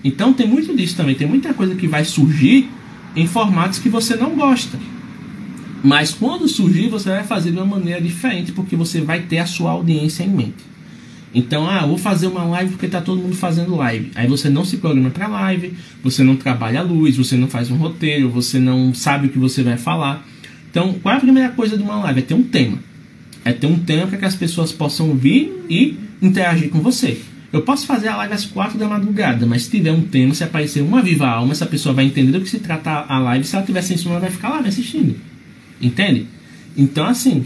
Então 0.04 0.32
tem 0.32 0.46
muito 0.46 0.74
disso 0.76 0.96
também. 0.96 1.14
Tem 1.14 1.26
muita 1.26 1.52
coisa 1.54 1.74
que 1.74 1.86
vai 1.86 2.04
surgir 2.04 2.68
em 3.14 3.26
formatos 3.26 3.78
que 3.78 3.88
você 3.88 4.16
não 4.16 4.34
gosta. 4.36 4.78
Mas 5.82 6.12
quando 6.12 6.48
surgir, 6.48 6.88
você 6.88 7.10
vai 7.10 7.24
fazer 7.24 7.50
de 7.50 7.56
uma 7.56 7.66
maneira 7.66 8.00
diferente, 8.00 8.52
porque 8.52 8.74
você 8.76 9.00
vai 9.00 9.20
ter 9.22 9.38
a 9.38 9.46
sua 9.46 9.70
audiência 9.70 10.24
em 10.24 10.28
mente. 10.28 10.64
Então, 11.34 11.68
ah, 11.68 11.84
vou 11.84 11.98
fazer 11.98 12.28
uma 12.28 12.44
live 12.44 12.72
porque 12.72 12.86
está 12.86 13.00
todo 13.00 13.20
mundo 13.20 13.36
fazendo 13.36 13.76
live. 13.76 14.10
Aí 14.14 14.26
você 14.26 14.48
não 14.48 14.64
se 14.64 14.78
programa 14.78 15.10
para 15.10 15.28
live, 15.28 15.74
você 16.02 16.24
não 16.24 16.34
trabalha 16.34 16.80
a 16.80 16.82
luz, 16.82 17.16
você 17.16 17.36
não 17.36 17.46
faz 17.46 17.70
um 17.70 17.76
roteiro, 17.76 18.30
você 18.30 18.58
não 18.58 18.94
sabe 18.94 19.26
o 19.26 19.30
que 19.30 19.38
você 19.38 19.62
vai 19.62 19.76
falar. 19.76 20.26
Então, 20.70 20.94
qual 20.94 21.14
é 21.14 21.18
a 21.18 21.20
primeira 21.20 21.50
coisa 21.50 21.76
de 21.76 21.82
uma 21.82 21.96
live? 21.96 22.20
É 22.20 22.22
ter 22.22 22.34
um 22.34 22.42
tema. 22.42 22.78
É 23.44 23.52
ter 23.52 23.66
um 23.66 23.78
tema 23.78 24.06
para 24.06 24.18
que 24.18 24.24
as 24.24 24.34
pessoas 24.34 24.72
possam 24.72 25.14
vir 25.14 25.52
e 25.68 25.96
interagir 26.22 26.70
com 26.70 26.80
você. 26.80 27.20
Eu 27.52 27.62
posso 27.62 27.86
fazer 27.86 28.08
a 28.08 28.16
live 28.16 28.34
às 28.34 28.44
quatro 28.44 28.78
da 28.78 28.88
madrugada, 28.88 29.46
mas 29.46 29.62
se 29.62 29.70
tiver 29.70 29.92
um 29.92 30.02
tema, 30.02 30.34
se 30.34 30.42
aparecer 30.42 30.82
uma 30.82 31.00
viva 31.02 31.28
alma, 31.28 31.52
essa 31.52 31.66
pessoa 31.66 31.94
vai 31.94 32.04
entender 32.04 32.32
do 32.32 32.40
que 32.40 32.50
se 32.50 32.58
trata 32.58 33.06
a 33.08 33.18
live. 33.18 33.44
Se 33.44 33.54
ela 33.54 33.64
tiver 33.64 33.82
sem 33.82 33.96
sono, 33.96 34.16
ela 34.16 34.20
vai 34.20 34.30
ficar 34.30 34.50
lá 34.50 34.60
me 34.60 34.68
assistindo. 34.68 35.16
Entende? 35.80 36.26
Então, 36.76 37.06
assim, 37.06 37.44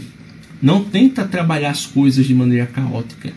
não 0.61 0.83
tenta 0.83 1.25
trabalhar 1.25 1.71
as 1.71 1.85
coisas 1.85 2.25
de 2.25 2.33
maneira 2.33 2.65
caótica. 2.65 3.31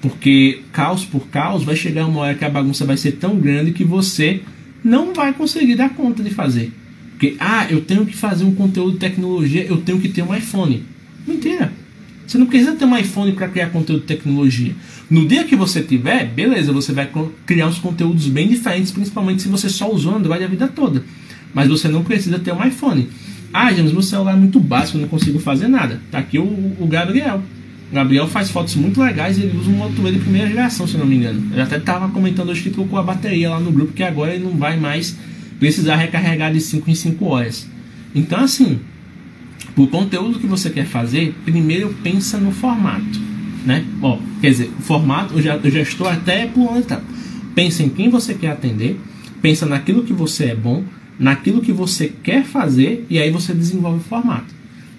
Porque 0.00 0.60
caos 0.70 1.04
por 1.04 1.28
caos 1.28 1.64
vai 1.64 1.74
chegar 1.74 2.06
uma 2.06 2.20
hora 2.20 2.34
que 2.34 2.44
a 2.44 2.50
bagunça 2.50 2.84
vai 2.84 2.96
ser 2.96 3.12
tão 3.12 3.38
grande 3.38 3.72
que 3.72 3.84
você 3.84 4.42
não 4.84 5.14
vai 5.14 5.32
conseguir 5.32 5.76
dar 5.76 5.90
conta 5.90 6.22
de 6.22 6.30
fazer. 6.30 6.70
Porque, 7.10 7.36
ah, 7.38 7.66
eu 7.70 7.80
tenho 7.80 8.04
que 8.04 8.14
fazer 8.14 8.44
um 8.44 8.54
conteúdo 8.54 8.92
de 8.92 8.98
tecnologia, 8.98 9.64
eu 9.64 9.78
tenho 9.78 9.98
que 9.98 10.08
ter 10.10 10.22
um 10.22 10.34
iPhone. 10.34 10.84
Mentira. 11.26 11.72
Você 12.26 12.38
não 12.38 12.46
precisa 12.46 12.72
ter 12.72 12.84
um 12.84 12.96
iPhone 12.96 13.32
para 13.32 13.48
criar 13.48 13.70
conteúdo 13.70 14.00
de 14.00 14.06
tecnologia. 14.06 14.74
No 15.14 15.24
dia 15.24 15.44
que 15.44 15.54
você 15.54 15.80
tiver, 15.80 16.26
beleza, 16.26 16.72
você 16.72 16.92
vai 16.92 17.08
criar 17.46 17.68
uns 17.68 17.78
conteúdos 17.78 18.26
bem 18.26 18.48
diferentes, 18.48 18.90
principalmente 18.90 19.42
se 19.42 19.48
você 19.48 19.68
só 19.68 19.88
usou 19.88 20.16
Android 20.16 20.42
a 20.42 20.48
vida 20.48 20.66
toda. 20.66 21.04
Mas 21.54 21.68
você 21.68 21.86
não 21.86 22.02
precisa 22.02 22.36
ter 22.36 22.52
um 22.52 22.66
iPhone. 22.66 23.08
Ah, 23.52 23.72
James, 23.72 23.92
meu 23.92 24.02
celular 24.02 24.32
é 24.32 24.36
muito 24.36 24.58
básico, 24.58 24.98
eu 24.98 25.02
não 25.02 25.08
consigo 25.08 25.38
fazer 25.38 25.68
nada. 25.68 26.00
Tá 26.10 26.18
aqui 26.18 26.36
o, 26.36 26.42
o 26.80 26.86
Gabriel. 26.88 27.40
O 27.92 27.94
Gabriel 27.94 28.26
faz 28.26 28.50
fotos 28.50 28.74
muito 28.74 29.00
legais 29.00 29.38
e 29.38 29.42
ele 29.42 29.56
usa 29.56 29.70
um 29.70 29.74
motor 29.74 30.10
de 30.10 30.18
primeira 30.18 30.48
geração, 30.48 30.84
se 30.84 30.96
não 30.96 31.06
me 31.06 31.14
engano. 31.14 31.48
Eu 31.54 31.62
até 31.62 31.76
estava 31.76 32.08
comentando 32.08 32.48
hoje 32.48 32.62
que 32.62 32.70
trocou 32.70 32.98
a 32.98 33.02
bateria 33.04 33.50
lá 33.50 33.60
no 33.60 33.70
grupo, 33.70 33.92
que 33.92 34.02
agora 34.02 34.34
ele 34.34 34.42
não 34.42 34.56
vai 34.56 34.76
mais 34.80 35.16
precisar 35.60 35.94
recarregar 35.94 36.52
de 36.52 36.60
5 36.60 36.90
em 36.90 36.94
5 36.96 37.24
horas. 37.24 37.68
Então, 38.12 38.40
assim, 38.40 38.80
o 39.76 39.86
conteúdo 39.86 40.40
que 40.40 40.46
você 40.48 40.70
quer 40.70 40.86
fazer, 40.86 41.36
primeiro 41.44 41.94
pensa 42.02 42.36
no 42.36 42.50
formato, 42.50 43.33
né? 43.64 43.84
Ó, 44.02 44.18
quer 44.40 44.50
dizer, 44.50 44.70
o 44.78 44.82
formato, 44.82 45.40
já 45.40 45.56
estou 45.56 46.06
até 46.06 46.46
pulando 46.46 46.80
etapa. 46.80 47.04
Pensa 47.54 47.82
em 47.82 47.88
quem 47.88 48.08
você 48.08 48.34
quer 48.34 48.50
atender, 48.50 48.98
pensa 49.40 49.64
naquilo 49.66 50.02
que 50.02 50.12
você 50.12 50.46
é 50.46 50.54
bom, 50.54 50.84
naquilo 51.18 51.60
que 51.60 51.72
você 51.72 52.12
quer 52.22 52.44
fazer 52.44 53.06
e 53.08 53.18
aí 53.18 53.30
você 53.30 53.54
desenvolve 53.54 53.98
o 53.98 54.02
formato. 54.02 54.54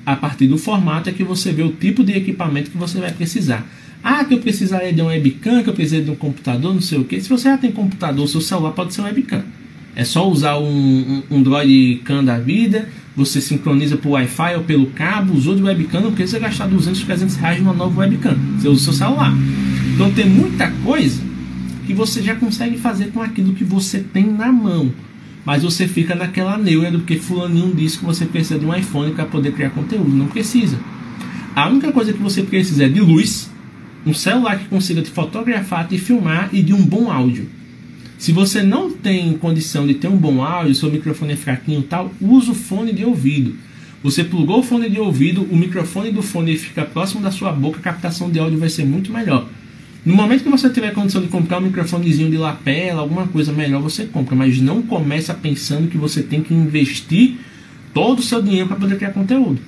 A 0.06 0.16
partir 0.16 0.48
do 0.48 0.58
formato 0.58 1.10
é 1.10 1.14
que 1.14 1.24
você 1.24 1.52
vê 1.52 1.64
o 1.64 1.72
tipo 1.72 2.04
de 2.04 2.14
equipamento 2.14 2.72
que 2.72 2.78
você 2.78 3.00
vai 3.00 3.12
precisar. 3.12 3.68
Ah, 4.04 4.24
que 4.24 4.36
eu 4.36 4.40
precisaria 4.40 4.94
de 4.94 5.02
um 5.02 5.08
webcam, 5.08 5.64
que 5.64 5.70
eu 5.70 5.74
precisaria 5.74 6.06
de 6.06 6.12
um 6.12 6.16
computador, 6.16 6.74
não 6.74 6.82
sei 6.82 7.00
o 7.00 7.04
que. 7.04 7.20
Se 7.20 7.28
você 7.28 7.50
já 7.50 7.58
tem 7.58 7.72
computador, 7.72 8.28
seu 8.28 8.40
celular 8.40 8.72
pode 8.72 8.94
ser 8.94 9.02
um 9.02 9.06
webcam. 9.06 9.44
É 9.96 10.04
só 10.04 10.30
usar 10.30 10.58
um, 10.58 11.24
um, 11.32 11.38
um 11.38 12.24
da 12.24 12.38
vida, 12.38 12.90
você 13.16 13.40
sincroniza 13.40 13.96
por 13.96 14.10
Wi-Fi 14.10 14.56
ou 14.56 14.64
pelo 14.64 14.88
cabo, 14.88 15.34
usou 15.34 15.56
de 15.56 15.64
webcam, 15.64 16.02
não 16.02 16.12
precisa 16.12 16.38
gastar 16.38 16.68
200, 16.68 17.02
300 17.04 17.36
reais 17.38 17.60
numa 17.60 17.74
nova 17.74 18.02
webcam. 18.02 18.36
Você 18.58 18.68
usa 18.68 18.82
o 18.82 18.84
seu 18.84 18.94
celular. 18.94 19.34
Então 19.94 20.12
tem 20.12 20.30
muita 20.30 20.70
coisa 20.84 21.24
que 21.86 21.94
você 21.94 22.22
já 22.22 22.36
consegue 22.36 22.78
fazer 22.78 23.12
com 23.12 23.22
aquilo 23.22 23.54
que 23.54 23.64
você 23.64 24.00
tem 24.00 24.26
na 24.26 24.52
mão. 24.52 24.92
Mas 25.46 25.64
você 25.64 25.88
fica 25.88 26.14
naquela 26.14 26.58
neura 26.58 26.92
do 26.92 27.02
que 27.02 27.18
fulaninho 27.18 27.74
disse 27.74 28.00
que 28.00 28.06
você 28.06 28.26
precisa 28.26 28.60
de 28.60 28.66
um 28.66 28.76
iPhone 28.76 29.14
para 29.14 29.26
poder 29.26 29.54
criar 29.54 29.70
conteúdo. 29.70 30.10
Não 30.10 30.28
precisa. 30.28 30.78
A 31.56 31.70
única 31.70 31.92
coisa 31.92 32.12
que 32.12 32.22
você 32.22 32.42
precisa 32.44 32.86
é 32.86 32.90
de 32.90 33.00
luz, 33.00 33.50
um 34.06 34.14
celular 34.14 34.60
que 34.60 34.66
consiga 34.66 35.02
te 35.02 35.10
fotografar, 35.10 35.88
te 35.88 35.98
filmar 35.98 36.50
e 36.52 36.62
de 36.62 36.74
um 36.74 36.84
bom 36.84 37.10
áudio. 37.10 37.48
Se 38.18 38.32
você 38.32 38.64
não 38.64 38.92
tem 38.92 39.34
condição 39.38 39.86
de 39.86 39.96
ter 39.96 40.08
um 40.08 40.16
bom 40.16 40.44
áudio, 40.44 40.74
seu 40.74 40.92
microfone 40.92 41.34
é 41.34 41.36
fraquinho 41.36 41.82
e 41.82 41.84
tal, 41.84 42.12
usa 42.22 42.52
o 42.52 42.56
fone 42.56 42.94
de 42.94 43.04
ouvido. 43.04 43.56
Você 44.02 44.24
plugou 44.24 44.60
o 44.60 44.64
fone 44.64 44.90
de 44.90 45.00
ouvido, 45.00 45.44
o 45.52 45.56
microfone 45.56 46.12
do 46.12 46.22
fone 46.22 46.58
fica 46.58 46.86
próximo 46.86 47.22
da 47.22 47.32
sua 47.32 47.52
boca, 47.52 47.80
a 47.80 47.82
captação 47.82 48.30
de 48.30 48.40
áudio 48.40 48.60
vai 48.60 48.70
ser 48.70 48.86
muito 48.86 49.12
melhor. 49.12 49.48
No 50.06 50.16
momento 50.16 50.44
que 50.44 50.50
você 50.50 50.70
tiver 50.70 50.94
condição 50.94 51.22
de 51.22 51.28
comprar 51.28 51.58
um 51.58 51.62
microfonezinho 51.62 52.30
de 52.30 52.38
lapela, 52.38 53.02
alguma 53.02 53.26
coisa 53.26 53.52
melhor, 53.52 53.82
você 53.82 54.06
compra, 54.06 54.36
mas 54.36 54.62
não 54.62 54.84
começa 54.84 55.34
pensando 55.34 55.90
que 55.90 55.98
você 55.98 56.22
tem 56.22 56.44
que 56.44 56.54
investir 56.54 57.38
todo 57.92 58.20
o 58.20 58.22
seu 58.22 58.42
dinheiro 58.42 58.68
para 58.68 58.78
poder 58.78 58.98
criar 58.98 59.12
conteúdo. 59.12 59.60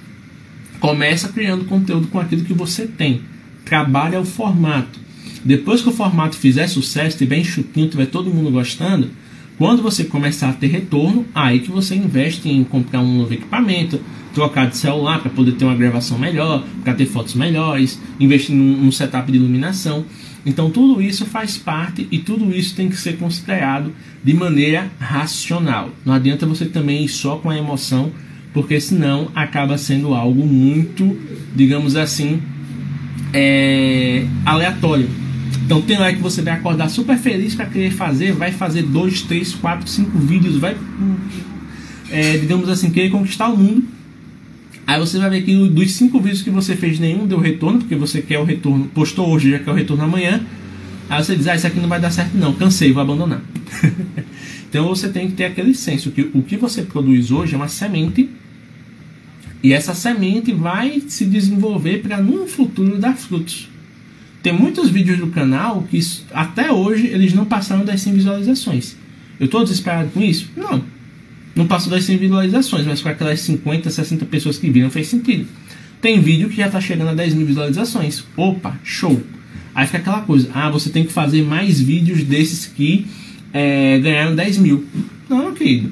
Começa 0.80 1.30
criando 1.30 1.66
conteúdo 1.66 2.08
com 2.08 2.20
aquilo 2.20 2.44
que 2.44 2.54
você 2.54 2.86
tem. 2.86 3.22
Trabalha 3.66 4.20
o 4.20 4.26
formato. 4.26 5.07
Depois 5.44 5.82
que 5.82 5.90
o 5.90 5.92
formato 5.92 6.38
fizer 6.38 6.68
sucesso, 6.68 7.10
estiver 7.10 7.38
enxutinho, 7.38 7.90
tiver 7.90 8.08
todo 8.08 8.34
mundo 8.34 8.52
gostando, 8.52 9.10
quando 9.58 9.82
você 9.82 10.04
começar 10.04 10.50
a 10.50 10.54
ter 10.54 10.68
retorno, 10.68 11.26
aí 11.34 11.60
que 11.60 11.72
você 11.72 11.96
investe 11.96 12.48
em 12.48 12.64
comprar 12.64 13.00
um 13.00 13.18
novo 13.18 13.34
equipamento, 13.34 14.00
trocar 14.34 14.70
de 14.70 14.78
celular 14.78 15.20
para 15.20 15.32
poder 15.32 15.54
ter 15.54 15.66
uma 15.66 15.74
gravação 15.74 16.20
melhor, 16.20 16.64
para 16.84 16.94
ter 16.94 17.08
fotos 17.08 17.34
melhores, 17.34 18.00
investir 18.20 18.56
num, 18.56 18.78
num, 18.78 18.92
setup 18.92 19.32
de 19.32 19.38
iluminação. 19.40 20.06
Então 20.46 20.70
tudo 20.70 21.02
isso 21.02 21.26
faz 21.26 21.58
parte 21.58 22.08
e 22.12 22.20
tudo 22.20 22.56
isso 22.56 22.76
tem 22.76 22.88
que 22.88 22.96
ser 22.96 23.18
considerado 23.18 23.92
de 24.24 24.32
maneira 24.32 24.92
racional. 25.00 25.90
Não 26.06 26.14
adianta 26.14 26.46
você 26.46 26.66
também 26.66 27.04
ir 27.04 27.10
só 27.10 27.38
com 27.38 27.50
a 27.50 27.58
emoção, 27.58 28.12
porque 28.54 28.80
senão 28.80 29.30
acaba 29.34 29.76
sendo 29.76 30.14
algo 30.14 30.46
muito, 30.46 31.18
digamos 31.56 31.96
assim, 31.96 32.40
é, 33.34 34.24
aleatório. 34.46 35.10
Então 35.68 35.82
tem 35.82 35.98
hora 35.98 36.14
que 36.14 36.22
você 36.22 36.42
vai 36.42 36.54
acordar 36.54 36.88
super 36.88 37.18
feliz 37.18 37.54
para 37.54 37.66
querer 37.66 37.92
fazer, 37.92 38.32
vai 38.32 38.54
fazer 38.54 38.84
dois, 38.84 39.22
três, 39.22 39.54
quatro, 39.54 39.86
cinco 39.90 40.18
vídeos, 40.18 40.56
vai, 40.56 40.78
é, 42.10 42.38
digamos 42.38 42.70
assim, 42.70 42.90
querer 42.90 43.10
conquistar 43.10 43.50
o 43.50 43.58
mundo. 43.58 43.84
Aí 44.88 44.98
você 44.98 45.20
vai 45.20 45.30
ver 45.30 45.42
que 45.42 45.54
dos 45.68 45.92
cinco 45.92 46.22
vídeos 46.22 46.42
que 46.42 46.50
você 46.50 46.74
fez, 46.78 47.00
nenhum 47.00 47.28
deu 47.28 47.38
retorno, 47.38 47.80
porque 47.80 47.98
você 47.98 48.22
quer 48.22 48.40
o 48.40 48.46
retorno, 48.46 48.86
postou 48.94 49.30
hoje, 49.30 49.52
já 49.52 49.60
quer 49.60 49.72
o 49.72 49.74
retorno 49.74 50.06
amanhã. 50.06 50.40
Aí 51.10 51.22
você 51.22 51.36
diz, 51.36 51.50
ah, 51.50 51.56
isso 51.58 51.68
aqui 51.68 51.82
não 51.82 51.90
vai 51.90 52.00
dar 52.00 52.12
certo 52.12 52.38
não, 52.38 52.54
cansei, 52.54 52.94
vou 52.94 53.04
abandonar. 53.04 53.42
então 54.70 54.88
você 54.88 55.10
tem 55.10 55.28
que 55.28 55.34
ter 55.34 55.44
aquele 55.44 55.76
senso 55.76 56.12
que 56.12 56.30
o 56.34 56.44
que 56.44 56.56
você 56.56 56.82
produz 56.82 57.30
hoje 57.30 57.56
é 57.56 57.58
uma 57.58 57.68
semente 57.68 58.30
e 59.62 59.74
essa 59.74 59.94
semente 59.94 60.54
vai 60.54 61.04
se 61.10 61.26
desenvolver 61.26 62.02
para 62.02 62.22
num 62.22 62.48
futuro 62.48 62.98
dar 62.98 63.18
frutos. 63.18 63.68
Tem 64.48 64.58
muitos 64.58 64.90
vídeos 64.90 65.20
do 65.20 65.28
canal 65.28 65.86
que 65.92 66.00
até 66.32 66.72
hoje 66.72 67.08
eles 67.08 67.34
não 67.34 67.44
passaram 67.44 67.84
das 67.84 68.00
100 68.00 68.14
visualizações. 68.14 68.96
Eu 69.38 69.48
estou 69.48 69.62
desesperado 69.62 70.10
com 70.12 70.22
isso? 70.22 70.50
Não. 70.56 70.82
Não 71.54 71.68
passou 71.68 71.92
das 71.92 72.06
100 72.06 72.16
visualizações, 72.16 72.86
mas 72.86 73.02
com 73.02 73.10
aquelas 73.10 73.42
50, 73.42 73.90
60 73.90 74.26
pessoas 74.28 74.58
que 74.58 74.70
viram 74.70 74.90
fez 74.90 75.10
sentido. 75.10 75.46
Tem 76.00 76.22
vídeo 76.22 76.48
que 76.48 76.56
já 76.56 76.68
está 76.68 76.80
chegando 76.80 77.10
a 77.10 77.14
10 77.14 77.34
mil 77.34 77.46
visualizações. 77.46 78.24
Opa, 78.38 78.80
show! 78.86 79.22
Aí 79.76 79.86
fica 79.86 79.98
aquela 79.98 80.22
coisa, 80.22 80.50
ah, 80.54 80.70
você 80.70 80.90
tem 80.92 81.04
que 81.04 81.12
fazer 81.12 81.44
mais 81.44 81.82
vídeos 81.82 82.24
desses 82.24 82.68
que 82.68 83.06
é, 83.52 84.00
ganharam 84.00 84.34
10 84.34 84.60
mil. 84.60 84.86
Não, 85.28 85.54
querido. 85.54 85.92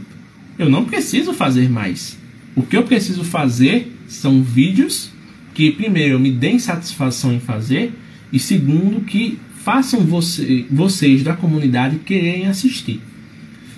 Eu 0.58 0.70
não 0.70 0.86
preciso 0.86 1.34
fazer 1.34 1.70
mais. 1.70 2.18
O 2.56 2.62
que 2.62 2.78
eu 2.78 2.84
preciso 2.84 3.26
fazer 3.26 3.94
são 4.08 4.42
vídeos 4.42 5.10
que, 5.54 5.72
primeiro, 5.72 6.18
me 6.18 6.32
deem 6.32 6.58
satisfação 6.58 7.34
em 7.34 7.40
fazer 7.42 7.92
e, 8.32 8.40
segundo, 8.40 9.02
que 9.02 9.40
façam 9.64 10.02
você, 10.02 10.66
vocês 10.70 11.24
da 11.24 11.34
comunidade 11.34 11.98
quererem 11.98 12.46
assistir. 12.46 13.02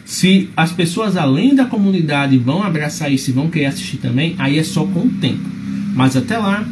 Se 0.04 0.50
as 0.56 0.72
pessoas 0.72 1.18
além 1.18 1.54
da 1.54 1.66
comunidade 1.66 2.38
vão 2.38 2.64
abraçar 2.64 3.12
isso 3.12 3.30
e 3.30 3.34
vão 3.34 3.50
querer 3.50 3.66
assistir 3.66 3.98
também, 3.98 4.36
aí 4.38 4.58
é 4.58 4.64
só 4.64 4.86
com 4.86 5.02
o 5.02 5.10
tempo. 5.10 5.44
Mas 5.94 6.16
até 6.16 6.38
lá, 6.38 6.68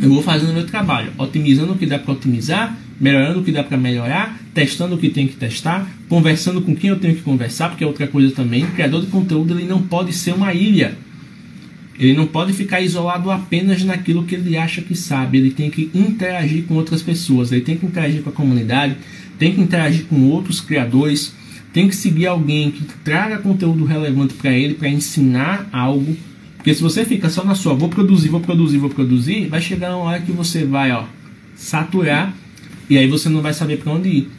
eu 0.00 0.08
vou 0.08 0.22
fazendo 0.22 0.52
meu 0.52 0.66
trabalho, 0.66 1.12
otimizando 1.18 1.72
o 1.72 1.76
que 1.78 1.86
dá 1.86 1.98
para 1.98 2.12
otimizar, 2.12 2.76
melhorando 3.00 3.40
o 3.40 3.44
que 3.44 3.50
dá 3.50 3.62
para 3.62 3.76
melhorar, 3.76 4.38
testando 4.52 4.94
o 4.94 4.98
que 4.98 5.08
tem 5.08 5.26
que 5.26 5.34
testar, 5.34 5.88
conversando 6.08 6.60
com 6.60 6.74
quem 6.76 6.90
eu 6.90 6.98
tenho 6.98 7.16
que 7.16 7.22
conversar, 7.22 7.70
porque 7.70 7.84
é 7.84 7.86
outra 7.86 8.06
coisa 8.06 8.34
também, 8.34 8.64
o 8.64 8.68
criador 8.68 9.00
de 9.00 9.08
conteúdo 9.08 9.54
ele 9.54 9.66
não 9.66 9.82
pode 9.82 10.12
ser 10.12 10.32
uma 10.32 10.54
ilha. 10.54 10.96
Ele 11.98 12.14
não 12.14 12.26
pode 12.26 12.52
ficar 12.52 12.80
isolado 12.80 13.30
apenas 13.30 13.82
naquilo 13.84 14.24
que 14.24 14.34
ele 14.34 14.56
acha 14.56 14.82
que 14.82 14.94
sabe. 14.94 15.38
Ele 15.38 15.50
tem 15.50 15.70
que 15.70 15.90
interagir 15.94 16.64
com 16.64 16.74
outras 16.74 17.02
pessoas, 17.02 17.52
ele 17.52 17.60
tem 17.60 17.76
que 17.76 17.86
interagir 17.86 18.22
com 18.22 18.30
a 18.30 18.32
comunidade, 18.32 18.96
tem 19.38 19.54
que 19.54 19.60
interagir 19.60 20.06
com 20.06 20.28
outros 20.28 20.60
criadores, 20.60 21.32
tem 21.72 21.88
que 21.88 21.94
seguir 21.94 22.26
alguém 22.26 22.70
que 22.70 22.84
traga 23.04 23.38
conteúdo 23.38 23.84
relevante 23.84 24.34
para 24.34 24.52
ele, 24.52 24.74
para 24.74 24.88
ensinar 24.88 25.68
algo. 25.72 26.16
Porque 26.56 26.74
se 26.74 26.82
você 26.82 27.04
fica 27.04 27.28
só 27.28 27.44
na 27.44 27.54
sua, 27.54 27.74
vou 27.74 27.88
produzir, 27.88 28.28
vou 28.28 28.40
produzir, 28.40 28.78
vou 28.78 28.90
produzir, 28.90 29.46
vai 29.46 29.60
chegar 29.60 29.94
uma 29.96 30.04
hora 30.06 30.20
que 30.20 30.32
você 30.32 30.64
vai, 30.64 30.90
ó, 30.90 31.04
saturar 31.54 32.34
e 32.88 32.98
aí 32.98 33.06
você 33.06 33.28
não 33.28 33.40
vai 33.40 33.52
saber 33.52 33.78
para 33.78 33.92
onde 33.92 34.08
ir. 34.08 34.30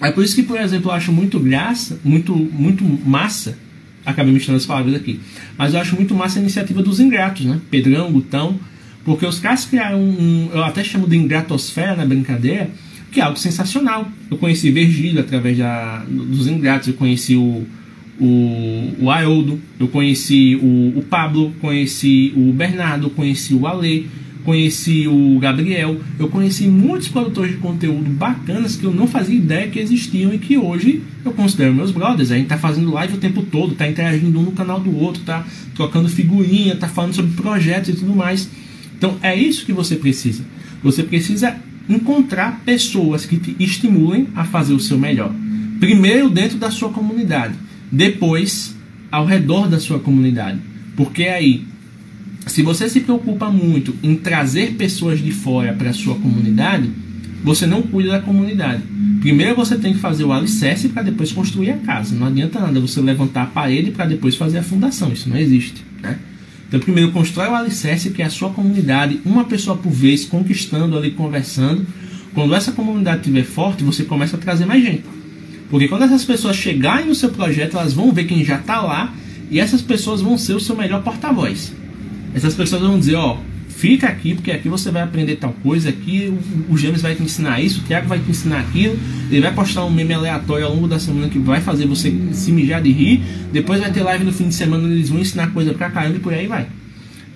É 0.00 0.10
por 0.10 0.22
isso 0.22 0.34
que, 0.34 0.42
por 0.42 0.60
exemplo, 0.60 0.90
eu 0.90 0.94
acho 0.94 1.12
muito 1.12 1.38
graça, 1.38 1.98
muito, 2.04 2.34
muito 2.34 2.84
massa 2.84 3.56
acabei 4.04 4.32
misturando 4.32 4.58
as 4.58 4.66
palavras 4.66 4.94
aqui. 4.94 5.20
Mas 5.56 5.74
eu 5.74 5.80
acho 5.80 5.96
muito 5.96 6.14
massa 6.14 6.38
a 6.38 6.42
iniciativa 6.42 6.82
dos 6.82 7.00
ingratos, 7.00 7.44
né? 7.44 7.60
Pedrão, 7.70 8.10
Gutão, 8.12 8.58
porque 9.04 9.26
os 9.26 9.38
caras 9.38 9.64
criaram 9.64 10.00
um, 10.00 10.50
eu 10.52 10.64
até 10.64 10.82
chamo 10.82 11.06
de 11.06 11.16
ingratosfera 11.16 11.94
na 11.94 12.06
brincadeira, 12.06 12.70
que 13.12 13.20
é 13.20 13.22
algo 13.22 13.38
sensacional. 13.38 14.08
Eu 14.30 14.36
conheci 14.38 14.70
Virgílio 14.70 15.20
através 15.20 15.58
da, 15.58 16.04
dos 16.08 16.48
ingratos, 16.48 16.88
eu 16.88 16.94
conheci 16.94 17.36
o, 17.36 17.66
o, 18.18 18.92
o 19.00 19.10
Haroldo, 19.10 19.60
eu 19.78 19.88
conheci 19.88 20.56
o, 20.56 20.98
o 20.98 21.04
Pablo, 21.08 21.52
conheci 21.60 22.32
o 22.36 22.52
Bernardo, 22.52 23.10
conheci 23.10 23.54
o 23.54 23.66
Ale, 23.66 24.08
conheci 24.44 25.08
o 25.08 25.38
Gabriel, 25.38 26.00
eu 26.18 26.28
conheci 26.28 26.68
muitos 26.68 27.08
produtores 27.08 27.52
de 27.52 27.56
conteúdo 27.58 28.10
bacanas 28.10 28.76
que 28.76 28.84
eu 28.84 28.92
não 28.92 29.06
fazia 29.06 29.34
ideia 29.34 29.68
que 29.68 29.78
existiam 29.78 30.32
e 30.32 30.38
que 30.38 30.58
hoje 30.58 31.02
eu 31.24 31.32
considero 31.32 31.74
meus 31.74 31.90
brothers. 31.90 32.30
A 32.30 32.36
gente 32.36 32.48
tá 32.48 32.58
fazendo 32.58 32.92
live 32.92 33.14
o 33.14 33.18
tempo 33.18 33.42
todo, 33.42 33.74
tá 33.74 33.88
interagindo 33.88 34.38
um 34.38 34.42
no 34.42 34.52
canal 34.52 34.78
do 34.78 34.94
outro, 34.96 35.22
tá 35.22 35.46
trocando 35.74 36.08
figurinha, 36.08 36.76
tá 36.76 36.86
falando 36.86 37.14
sobre 37.14 37.32
projetos 37.32 37.90
e 37.90 37.96
tudo 37.96 38.14
mais. 38.14 38.48
Então 38.96 39.16
é 39.22 39.34
isso 39.34 39.64
que 39.64 39.72
você 39.72 39.96
precisa. 39.96 40.44
Você 40.82 41.02
precisa 41.02 41.56
encontrar 41.88 42.60
pessoas 42.64 43.24
que 43.26 43.36
te 43.38 43.56
estimulem 43.58 44.28
a 44.34 44.44
fazer 44.44 44.74
o 44.74 44.80
seu 44.80 44.98
melhor. 44.98 45.32
Primeiro 45.80 46.30
dentro 46.30 46.58
da 46.58 46.70
sua 46.70 46.90
comunidade, 46.90 47.54
depois 47.90 48.74
ao 49.10 49.24
redor 49.24 49.68
da 49.68 49.80
sua 49.80 49.98
comunidade. 49.98 50.58
Porque 50.96 51.24
aí 51.24 51.64
se 52.46 52.62
você 52.62 52.88
se 52.88 53.00
preocupa 53.00 53.50
muito 53.50 53.94
em 54.02 54.14
trazer 54.14 54.74
pessoas 54.74 55.18
de 55.20 55.32
fora 55.32 55.72
para 55.72 55.90
a 55.90 55.94
sua 55.94 56.14
comunidade, 56.16 56.90
você 57.42 57.66
não 57.66 57.82
cuida 57.82 58.10
da 58.10 58.20
comunidade. 58.20 58.82
Primeiro 59.20 59.54
você 59.54 59.76
tem 59.76 59.94
que 59.94 59.98
fazer 59.98 60.24
o 60.24 60.32
alicerce 60.32 60.88
para 60.88 61.02
depois 61.02 61.32
construir 61.32 61.70
a 61.70 61.76
casa. 61.78 62.14
Não 62.14 62.26
adianta 62.26 62.60
nada 62.60 62.80
você 62.80 63.00
levantar 63.00 63.42
a 63.42 63.46
parede 63.46 63.90
para 63.90 64.06
depois 64.06 64.36
fazer 64.36 64.58
a 64.58 64.62
fundação. 64.62 65.12
Isso 65.12 65.28
não 65.28 65.36
existe. 65.36 65.82
Né? 66.02 66.18
Então, 66.68 66.80
primeiro 66.80 67.12
constrói 67.12 67.48
o 67.48 67.54
alicerce, 67.54 68.10
que 68.10 68.22
é 68.22 68.24
a 68.24 68.30
sua 68.30 68.50
comunidade, 68.50 69.20
uma 69.24 69.44
pessoa 69.44 69.76
por 69.76 69.92
vez, 69.92 70.24
conquistando 70.24 70.96
ali, 70.96 71.10
conversando. 71.10 71.86
Quando 72.34 72.54
essa 72.54 72.72
comunidade 72.72 73.18
estiver 73.18 73.44
forte, 73.44 73.84
você 73.84 74.04
começa 74.04 74.36
a 74.36 74.40
trazer 74.40 74.66
mais 74.66 74.82
gente. 74.82 75.04
Porque 75.70 75.88
quando 75.88 76.02
essas 76.02 76.24
pessoas 76.24 76.56
chegarem 76.56 77.06
no 77.06 77.14
seu 77.14 77.30
projeto, 77.30 77.76
elas 77.76 77.92
vão 77.92 78.12
ver 78.12 78.24
quem 78.24 78.44
já 78.44 78.56
está 78.56 78.80
lá 78.80 79.14
e 79.50 79.60
essas 79.60 79.82
pessoas 79.82 80.20
vão 80.20 80.36
ser 80.36 80.54
o 80.54 80.60
seu 80.60 80.76
melhor 80.76 81.02
porta-voz. 81.02 81.72
Essas 82.34 82.54
pessoas 82.54 82.82
vão 82.82 82.98
dizer, 82.98 83.14
ó, 83.14 83.38
fica 83.68 84.08
aqui, 84.08 84.34
porque 84.34 84.50
aqui 84.50 84.68
você 84.68 84.90
vai 84.90 85.02
aprender 85.02 85.36
tal 85.36 85.52
coisa, 85.62 85.88
aqui 85.88 86.32
o, 86.68 86.74
o 86.74 86.76
James 86.78 87.02
vai 87.02 87.14
te 87.14 87.22
ensinar 87.22 87.60
isso, 87.60 87.80
o 87.80 87.84
Thiago 87.84 88.08
vai 88.08 88.18
te 88.18 88.30
ensinar 88.30 88.60
aquilo, 88.60 88.98
ele 89.30 89.40
vai 89.40 89.52
postar 89.52 89.84
um 89.84 89.90
meme 89.90 90.14
aleatório 90.14 90.66
ao 90.66 90.74
longo 90.74 90.88
da 90.88 90.98
semana 90.98 91.28
que 91.28 91.38
vai 91.38 91.60
fazer 91.60 91.86
você 91.86 92.12
se 92.32 92.50
mijar 92.52 92.82
de 92.82 92.90
rir, 92.90 93.22
depois 93.52 93.80
vai 93.80 93.92
ter 93.92 94.02
live 94.02 94.24
no 94.24 94.32
fim 94.32 94.48
de 94.48 94.54
semana, 94.54 94.88
eles 94.88 95.08
vão 95.08 95.20
ensinar 95.20 95.52
coisa 95.52 95.74
pra 95.74 95.90
caramba 95.90 96.16
e 96.16 96.20
por 96.20 96.32
aí 96.32 96.46
vai. 96.46 96.66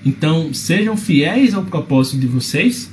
Então, 0.05 0.55
sejam 0.55 0.97
fiéis 0.97 1.55
ao 1.55 1.65
propósito 1.65 2.19
de 2.19 2.27
vocês 2.27 2.91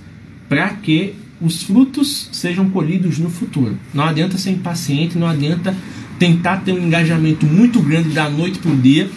para 0.50 0.70
que 0.70 1.14
os 1.42 1.64
frutos 1.64 2.30
sejam 2.32 2.70
colhidos 2.70 3.20
no 3.20 3.30
futuro. 3.30 3.78
Não 3.94 4.06
adianta 4.06 4.38
ser 4.38 4.52
impaciente, 4.52 5.18
não 5.18 5.28
adianta 5.28 5.76
tentar 6.18 6.58
ter 6.58 6.72
um 6.72 6.80
engajamento 6.80 7.46
muito 7.46 7.82
grande 7.82 8.10
da 8.10 8.30
noite 8.30 8.60
para 8.60 8.72
o 8.72 8.76
dia, 8.76 9.10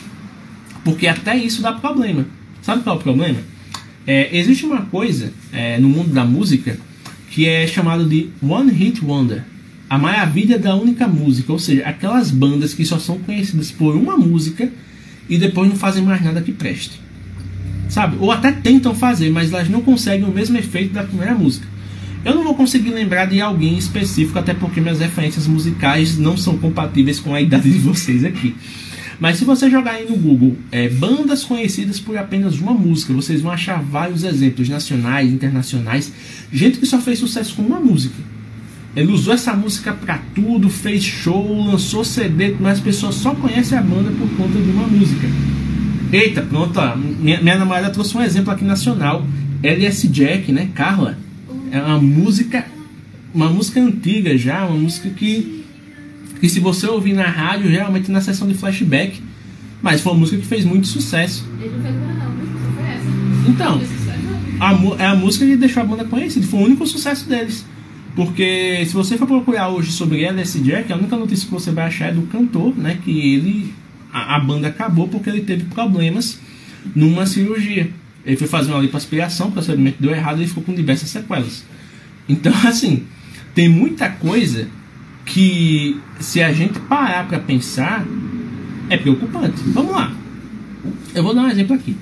porque 0.84 1.06
até 1.06 1.36
isso 1.36 1.62
dá 1.62 1.72
problema. 1.72 2.26
Sabe 2.68 2.82
qual 2.82 2.96
é 2.96 2.98
o 2.98 3.02
problema? 3.02 3.38
É, 4.06 4.36
existe 4.36 4.66
uma 4.66 4.82
coisa 4.82 5.32
é, 5.50 5.78
no 5.78 5.88
mundo 5.88 6.12
da 6.12 6.22
música 6.22 6.78
que 7.30 7.48
é 7.48 7.66
chamado 7.66 8.06
de 8.06 8.28
One 8.42 8.70
Hit 8.70 9.02
Wonder. 9.02 9.42
A 9.88 9.96
maravilha 9.96 10.58
da 10.58 10.74
única 10.74 11.08
música, 11.08 11.50
ou 11.50 11.58
seja, 11.58 11.86
aquelas 11.86 12.30
bandas 12.30 12.74
que 12.74 12.84
só 12.84 12.98
são 12.98 13.18
conhecidas 13.20 13.70
por 13.70 13.96
uma 13.96 14.18
música 14.18 14.68
e 15.30 15.38
depois 15.38 15.66
não 15.66 15.76
fazem 15.76 16.02
mais 16.02 16.22
nada 16.22 16.42
que 16.42 16.52
preste. 16.52 17.00
Sabe? 17.88 18.18
Ou 18.20 18.30
até 18.30 18.52
tentam 18.52 18.94
fazer, 18.94 19.30
mas 19.30 19.50
elas 19.50 19.70
não 19.70 19.80
conseguem 19.80 20.28
o 20.28 20.30
mesmo 20.30 20.58
efeito 20.58 20.92
da 20.92 21.04
primeira 21.04 21.34
música. 21.34 21.66
Eu 22.22 22.34
não 22.34 22.44
vou 22.44 22.54
conseguir 22.54 22.90
lembrar 22.90 23.24
de 23.24 23.40
alguém 23.40 23.78
específico, 23.78 24.38
até 24.38 24.52
porque 24.52 24.78
minhas 24.78 25.00
referências 25.00 25.46
musicais 25.46 26.18
não 26.18 26.36
são 26.36 26.58
compatíveis 26.58 27.18
com 27.18 27.34
a 27.34 27.40
idade 27.40 27.72
de 27.72 27.78
vocês 27.78 28.24
aqui. 28.24 28.54
Mas 29.20 29.38
se 29.38 29.44
você 29.44 29.68
jogar 29.68 29.92
aí 29.92 30.08
no 30.08 30.16
Google 30.16 30.56
é, 30.70 30.88
bandas 30.88 31.42
conhecidas 31.44 31.98
por 31.98 32.16
apenas 32.16 32.58
uma 32.58 32.72
música, 32.72 33.12
vocês 33.12 33.40
vão 33.40 33.50
achar 33.50 33.82
vários 33.82 34.22
exemplos 34.22 34.68
nacionais, 34.68 35.32
internacionais, 35.32 36.12
gente 36.52 36.78
que 36.78 36.86
só 36.86 37.00
fez 37.00 37.18
sucesso 37.18 37.56
com 37.56 37.62
uma 37.62 37.80
música. 37.80 38.14
Ele 38.94 39.12
usou 39.12 39.34
essa 39.34 39.54
música 39.54 39.92
para 39.92 40.18
tudo, 40.34 40.70
fez 40.70 41.04
show, 41.04 41.64
lançou 41.64 42.04
CD, 42.04 42.54
mas 42.58 42.78
as 42.78 42.80
pessoas 42.80 43.16
só 43.16 43.34
conhecem 43.34 43.76
a 43.76 43.82
banda 43.82 44.10
por 44.10 44.28
conta 44.36 44.58
de 44.58 44.70
uma 44.70 44.86
música. 44.86 45.26
Eita, 46.12 46.42
pronto, 46.42 46.78
ó, 46.78 46.96
minha, 46.96 47.40
minha 47.40 47.58
namorada 47.58 47.90
trouxe 47.90 48.16
um 48.16 48.22
exemplo 48.22 48.52
aqui 48.52 48.64
nacional, 48.64 49.26
LS 49.62 50.08
Jack, 50.08 50.50
né, 50.52 50.70
Carla. 50.74 51.18
É 51.70 51.80
uma 51.80 52.00
música, 52.00 52.64
uma 53.34 53.48
música 53.48 53.80
antiga 53.80 54.38
já, 54.38 54.64
uma 54.64 54.78
música 54.78 55.10
que 55.10 55.57
que 56.40 56.48
se 56.48 56.60
você 56.60 56.86
ouvir 56.86 57.12
na 57.12 57.26
rádio, 57.26 57.70
geralmente 57.70 58.10
na 58.10 58.20
sessão 58.20 58.46
de 58.46 58.54
flashback, 58.54 59.20
mas 59.82 60.00
foi 60.00 60.12
uma 60.12 60.20
música 60.20 60.40
que 60.40 60.46
fez 60.46 60.64
muito 60.64 60.86
sucesso. 60.86 61.46
Ele 61.60 61.70
não 61.76 61.82
fez 61.82 61.94
não, 61.94 62.34
você 62.36 62.76
conhece? 62.76 63.06
Então, 63.48 63.80
a, 64.60 65.02
é 65.02 65.06
a 65.06 65.14
música 65.14 65.46
que 65.46 65.56
deixou 65.56 65.82
a 65.82 65.86
banda 65.86 66.04
conhecida, 66.04 66.46
foi 66.46 66.60
o 66.60 66.64
único 66.64 66.86
sucesso 66.86 67.28
deles. 67.28 67.64
Porque 68.14 68.84
se 68.84 68.94
você 68.94 69.16
for 69.16 69.28
procurar 69.28 69.68
hoje 69.68 69.92
sobre 69.92 70.24
LS 70.24 70.60
Jack, 70.60 70.92
a 70.92 70.96
única 70.96 71.16
notícia 71.16 71.46
que 71.46 71.52
você 71.52 71.70
vai 71.70 71.86
achar 71.86 72.08
é 72.08 72.12
do 72.12 72.22
cantor, 72.22 72.76
né? 72.76 72.98
Que 73.04 73.12
ele. 73.12 73.72
A, 74.12 74.36
a 74.36 74.40
banda 74.40 74.66
acabou 74.66 75.06
porque 75.06 75.30
ele 75.30 75.42
teve 75.42 75.64
problemas 75.66 76.40
numa 76.96 77.26
cirurgia. 77.26 77.90
Ele 78.26 78.36
foi 78.36 78.48
fazer 78.48 78.72
uma 78.72 78.80
lipoaspiração, 78.80 79.48
o 79.48 79.52
procedimento 79.52 80.02
deu 80.02 80.10
errado 80.10 80.42
e 80.42 80.48
ficou 80.48 80.64
com 80.64 80.74
diversas 80.74 81.10
sequelas. 81.10 81.64
Então, 82.28 82.52
assim, 82.66 83.04
tem 83.54 83.68
muita 83.68 84.08
coisa 84.08 84.66
que, 85.28 86.00
se 86.18 86.42
a 86.42 86.52
gente 86.52 86.80
parar 86.80 87.28
para 87.28 87.38
pensar, 87.38 88.06
é 88.88 88.96
preocupante. 88.96 89.62
Vamos 89.66 89.92
lá. 89.92 90.12
Eu 91.14 91.22
vou 91.22 91.34
dar 91.34 91.42
um 91.42 91.50
exemplo 91.50 91.74
aqui. 91.74 91.94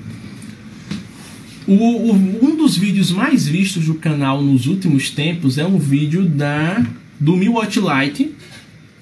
O, 1.66 1.74
o, 1.74 2.44
um 2.44 2.56
dos 2.56 2.76
vídeos 2.76 3.10
mais 3.10 3.46
vistos 3.46 3.86
do 3.86 3.94
canal 3.94 4.40
nos 4.40 4.66
últimos 4.66 5.10
tempos 5.10 5.58
é 5.58 5.66
um 5.66 5.78
vídeo 5.78 6.24
da 6.24 6.84
do 7.18 7.36
Mi 7.36 7.48
Watch 7.48 7.80
Lite 7.80 8.32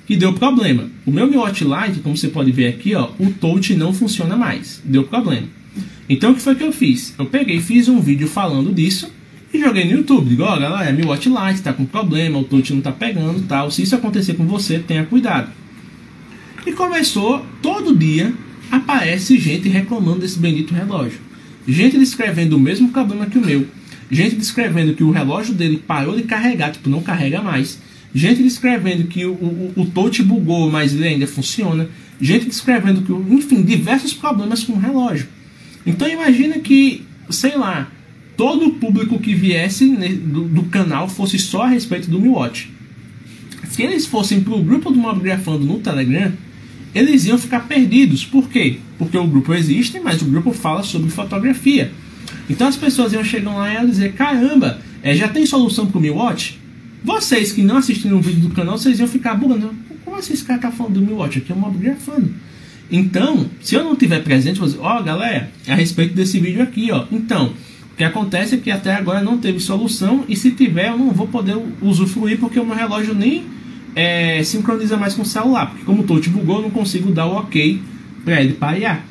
que 0.07 0.17
deu 0.17 0.33
problema. 0.33 0.89
O 1.05 1.11
meu 1.11 1.27
Mi 1.27 1.37
Watch 1.37 1.63
Lite, 1.65 2.01
como 2.01 2.17
você 2.17 2.29
pode 2.29 2.51
ver 2.53 2.69
aqui, 2.69 2.95
ó, 2.95 3.11
o 3.19 3.31
touch 3.33 3.75
não 3.75 3.93
funciona 3.93 4.37
mais, 4.37 4.81
deu 4.85 5.05
problema. 5.05 5.47
Então 6.09 6.33
o 6.33 6.35
que 6.35 6.41
foi 6.41 6.55
que 6.55 6.63
eu 6.63 6.73
fiz? 6.73 7.15
Eu 7.19 7.27
peguei, 7.27 7.61
fiz 7.61 7.89
um 7.89 8.01
vídeo 8.01 8.29
falando 8.29 8.73
disso 8.73 9.11
e 9.55 9.61
joguei 9.61 9.85
no 9.85 9.93
YouTube. 9.93 10.29
Digo, 10.29 10.43
ó, 10.43 10.59
galera, 10.59 10.93
Mi 10.93 11.05
Watch 11.05 11.29
Lite 11.29 11.63
tá 11.63 11.73
com 11.73 11.85
problema, 11.85 12.39
o 12.39 12.45
touch 12.45 12.73
não 12.73 12.81
tá 12.81 12.93
pegando, 12.93 13.43
tal. 13.43 13.71
Se 13.71 13.83
isso 13.83 13.95
acontecer 13.95 14.35
com 14.35 14.47
você, 14.47 14.79
tenha 14.79 15.05
cuidado. 15.05 15.51
E 16.67 16.73
começou 16.73 17.45
todo 17.63 17.97
dia 17.97 18.33
aparece 18.71 19.39
gente 19.39 19.69
reclamando 19.69 20.21
desse 20.21 20.39
bendito 20.39 20.75
relógio. 20.75 21.21
Gente 21.67 21.99
descrevendo 21.99 22.57
o 22.57 22.61
mesmo 22.61 22.89
problema 22.89 23.27
que 23.27 23.39
o 23.39 23.45
meu. 23.45 23.67
Gente 24.11 24.37
descrevendo 24.37 24.95
que 24.95 25.03
o 25.03 25.11
relógio 25.11 25.55
dele 25.55 25.83
parou 25.87 26.17
de 26.17 26.25
carregar, 26.25 26.73
tipo, 26.73 26.91
não 26.91 27.03
carrega 27.03 27.41
mais. 27.41 27.79
Gente 28.15 28.43
descrevendo 28.43 29.05
que 29.05 29.25
o, 29.25 29.33
o, 29.33 29.73
o 29.77 29.87
touch 29.87 30.23
bugou, 30.23 30.71
mas 30.71 30.93
ele 30.93 31.07
ainda 31.07 31.27
funciona. 31.27 31.89
Gente 32.21 32.47
descrevendo 32.47 33.03
que, 33.03 33.13
enfim, 33.35 33.63
diversos 33.63 34.13
problemas 34.13 34.63
com 34.63 34.75
o 34.75 34.79
relógio. 34.79 35.27
Então 35.87 36.09
imagina 36.09 36.59
que, 36.59 37.03
sei 37.31 37.57
lá, 37.57 37.91
todo 38.37 38.67
o 38.67 38.75
público 38.75 39.19
que 39.19 39.35
viesse 39.35 39.87
do, 39.87 40.45
do 40.45 40.63
canal 40.65 41.09
fosse 41.09 41.39
só 41.39 41.63
a 41.63 41.69
respeito 41.69 42.11
do 42.11 42.21
Mi 42.21 42.29
Watch. 42.29 42.71
Se 43.71 43.83
eles 43.83 44.07
fossem 44.07 44.41
para 44.41 44.55
o 44.55 44.63
grupo 44.63 44.91
do 44.91 44.99
Mobgrafando 44.99 45.65
no 45.65 45.79
Telegram, 45.79 46.33
eles 46.95 47.27
iam 47.27 47.39
ficar 47.39 47.61
perdidos. 47.61 48.25
Por 48.25 48.49
quê? 48.49 48.79
Porque 48.99 49.17
o 49.19 49.27
grupo 49.27 49.53
existe, 49.53 49.99
mas 49.99 50.23
o 50.23 50.27
grupo 50.27 50.53
fala 50.53 50.83
sobre 50.83 51.11
fotografia. 51.11 51.93
Então 52.49 52.69
as 52.69 52.77
pessoas 52.77 53.13
iam 53.13 53.25
chegar 53.25 53.55
lá 53.55 53.73
e 53.73 53.75
iam 53.75 53.87
dizer: 53.87 54.13
caramba, 54.13 54.81
é, 55.03 55.15
já 55.15 55.29
tem 55.29 55.45
solução 55.45 55.87
para 55.87 55.99
o 55.99 56.01
Mi 56.01 56.11
Watch? 56.11 56.59
Vocês 57.03 57.53
que 57.53 57.63
não 57.63 57.77
assistiram 57.77 58.19
um 58.19 58.21
vídeo 58.21 58.49
do 58.49 58.55
canal, 58.55 58.79
vocês 58.79 58.99
iam 58.99 59.09
ficar 59.09 59.35
bugando. 59.35 59.75
Como 60.05 60.17
assim 60.17 60.35
esse 60.35 60.45
cara 60.45 60.61
tá 60.61 60.71
falando 60.71 60.95
do 60.95 61.01
Mi 61.01 61.13
Watch? 61.13 61.39
Aqui 61.39 61.53
é 61.53 61.55
um 61.55 61.59
mobgrafando. 61.59 62.33
Então, 62.91 63.47
se 63.61 63.75
eu 63.75 63.83
não 63.83 63.97
tiver 63.97 64.23
presente, 64.23 64.59
vou 64.59 64.69
dizer, 64.69 64.81
ó, 64.81 64.99
oh, 64.99 65.03
galera, 65.03 65.51
é 65.67 65.73
a 65.73 65.75
respeito 65.75 66.15
desse 66.15 66.39
vídeo 66.39 66.63
aqui, 66.63 66.91
ó. 66.93 67.07
Então, 67.11 67.53
o 67.95 67.97
que 67.97 68.03
acontece 68.03 68.57
é 68.57 68.59
que 68.59 68.73
até 68.73 68.93
agora 68.93 69.23
não 69.23 69.39
teve 69.39 69.61
solução 69.61 70.25
e 70.29 70.35
se 70.35 70.51
tiver, 70.51 70.89
eu 70.89 70.99
não 70.99 71.13
vou 71.13 71.29
poder 71.29 71.57
usufruir 71.81 72.41
porque 72.41 72.59
o 72.59 72.67
meu 72.67 72.75
relógio 72.75 73.15
nem 73.15 73.45
é, 73.95 74.43
sincroniza 74.43 74.97
mais 74.97 75.15
com 75.15 75.23
o 75.23 75.25
celular, 75.25 75.71
porque 75.71 75.85
como 75.85 76.03
o 76.03 76.05
touch 76.05 76.29
bugou, 76.29 76.57
eu 76.57 76.63
não 76.63 76.71
consigo 76.71 77.13
dar 77.13 77.27
o 77.27 77.37
ok 77.37 77.81
para 78.25 78.43
ele 78.43 78.55
parear. 78.55 79.07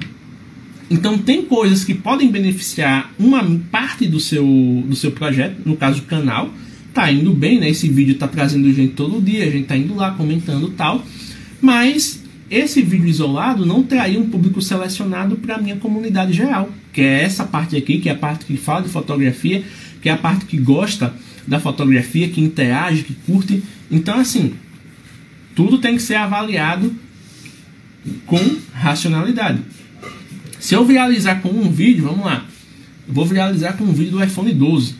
Então 0.91 1.17
tem 1.17 1.43
coisas 1.43 1.85
que 1.85 1.93
podem 1.93 2.29
beneficiar 2.29 3.09
uma 3.17 3.41
parte 3.71 4.05
do 4.05 4.19
seu, 4.19 4.45
do 4.85 4.97
seu 4.97 5.11
projeto, 5.11 5.61
no 5.65 5.77
caso 5.77 6.01
o 6.01 6.03
canal, 6.05 6.51
tá 6.93 7.09
indo 7.09 7.33
bem, 7.33 7.61
né? 7.61 7.69
Esse 7.69 7.87
vídeo 7.87 8.15
tá 8.15 8.27
trazendo 8.27 8.71
gente 8.73 8.95
todo 8.95 9.21
dia, 9.21 9.45
a 9.45 9.49
gente 9.49 9.65
tá 9.65 9.77
indo 9.77 9.95
lá 9.95 10.11
comentando 10.11 10.67
tal, 10.71 11.01
mas 11.61 12.21
esse 12.51 12.81
vídeo 12.81 13.07
isolado 13.07 13.65
não 13.65 13.81
traria 13.81 14.19
um 14.19 14.29
público 14.29 14.61
selecionado 14.61 15.37
para 15.37 15.57
minha 15.57 15.77
comunidade 15.77 16.33
geral, 16.33 16.69
que 16.93 17.01
é 17.01 17.23
essa 17.23 17.43
parte 17.43 17.75
aqui, 17.75 17.99
que 17.99 18.07
é 18.07 18.11
a 18.11 18.17
parte 18.17 18.45
que 18.45 18.55
fala 18.55 18.83
de 18.83 18.89
fotografia, 18.89 19.63
que 20.01 20.07
é 20.07 20.11
a 20.11 20.17
parte 20.17 20.45
que 20.45 20.57
gosta 20.57 21.13
da 21.45 21.59
fotografia, 21.59 22.29
que 22.29 22.39
interage, 22.39 23.03
que 23.03 23.13
curte. 23.13 23.63
Então, 23.91 24.19
assim, 24.19 24.53
tudo 25.55 25.79
tem 25.79 25.95
que 25.95 26.01
ser 26.01 26.15
avaliado 26.15 26.93
com 28.25 28.39
racionalidade. 28.73 29.59
Se 30.59 30.75
eu 30.75 30.85
viralizar 30.85 31.41
com 31.41 31.49
um 31.49 31.69
vídeo, 31.69 32.05
vamos 32.05 32.25
lá, 32.25 32.45
eu 33.07 33.13
vou 33.13 33.25
viralizar 33.25 33.73
com 33.73 33.83
um 33.83 33.93
vídeo 33.93 34.11
do 34.13 34.23
iPhone 34.23 34.53
12. 34.53 34.95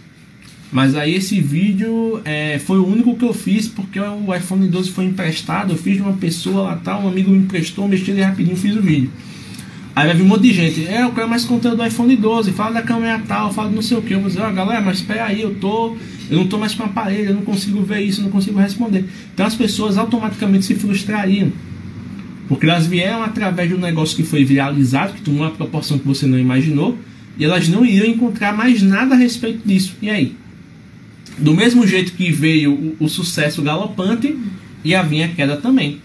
Mas 0.71 0.95
aí 0.95 1.13
esse 1.13 1.39
vídeo 1.39 2.19
é, 2.25 2.57
foi 2.57 2.79
o 2.79 2.87
único 2.87 3.15
que 3.15 3.23
eu 3.23 3.33
fiz 3.33 3.67
porque 3.67 3.99
o 3.99 4.33
iPhone 4.33 4.67
12 4.67 4.89
foi 4.89 5.05
emprestado. 5.05 5.71
Eu 5.71 5.77
fiz 5.77 5.97
de 5.97 6.01
uma 6.01 6.13
pessoa 6.13 6.63
lá 6.63 6.75
tal, 6.77 7.03
um 7.03 7.07
amigo 7.07 7.29
me 7.29 7.37
emprestou, 7.37 7.87
mexi 7.87 8.09
ele 8.09 8.23
rapidinho 8.23 8.57
fiz 8.57 8.75
o 8.75 8.81
vídeo. 8.81 9.11
Aí 9.95 10.07
vai 10.07 10.15
vir 10.15 10.23
um 10.23 10.27
monte 10.27 10.41
de 10.41 10.53
gente. 10.53 10.87
É, 10.87 11.03
eu 11.03 11.11
quero 11.11 11.29
mais 11.29 11.45
conteúdo 11.45 11.77
do 11.77 11.85
iPhone 11.85 12.15
12, 12.15 12.51
fala 12.51 12.75
da 12.75 12.81
câmera 12.81 13.21
tal, 13.27 13.53
fala 13.53 13.69
não 13.69 13.81
sei 13.81 13.97
o 13.97 14.01
que. 14.01 14.13
Eu 14.13 14.19
vou 14.19 14.27
dizer, 14.27 14.41
ó, 14.41 14.49
oh, 14.49 14.53
galera, 14.53 14.81
mas 14.81 14.97
espera 14.97 15.25
aí, 15.25 15.41
eu 15.41 15.53
tô. 15.55 15.95
Eu 16.29 16.39
não 16.39 16.47
tô 16.47 16.57
mais 16.57 16.73
com 16.73 16.83
aparelho, 16.83 17.29
eu 17.29 17.35
não 17.35 17.43
consigo 17.43 17.81
ver 17.83 18.01
isso, 18.01 18.21
eu 18.21 18.23
não 18.23 18.31
consigo 18.31 18.57
responder. 18.57 19.05
Então 19.33 19.45
as 19.45 19.55
pessoas 19.55 19.97
automaticamente 19.97 20.65
se 20.65 20.73
frustrariam. 20.73 21.51
Porque 22.47 22.65
elas 22.65 22.87
vieram 22.87 23.21
através 23.23 23.69
de 23.69 23.75
um 23.75 23.79
negócio 23.79 24.15
que 24.15 24.23
foi 24.23 24.43
viralizado, 24.43 25.13
que 25.13 25.21
tomou 25.21 25.41
uma 25.41 25.51
proporção 25.51 25.99
que 25.99 26.07
você 26.07 26.25
não 26.25 26.39
imaginou, 26.39 26.97
e 27.37 27.45
elas 27.45 27.67
não 27.67 27.85
iriam 27.85 28.07
encontrar 28.07 28.55
mais 28.55 28.81
nada 28.81 29.13
a 29.13 29.17
respeito 29.17 29.67
disso. 29.67 29.95
E 30.01 30.09
aí? 30.09 30.35
Do 31.37 31.53
mesmo 31.53 31.85
jeito 31.85 32.13
que 32.13 32.31
veio 32.31 32.73
o, 32.73 33.05
o 33.05 33.09
sucesso 33.09 33.61
galopante, 33.61 34.37
e 34.83 34.93
havia 34.93 35.25
a 35.25 35.29
queda 35.29 35.57
também. 35.57 35.99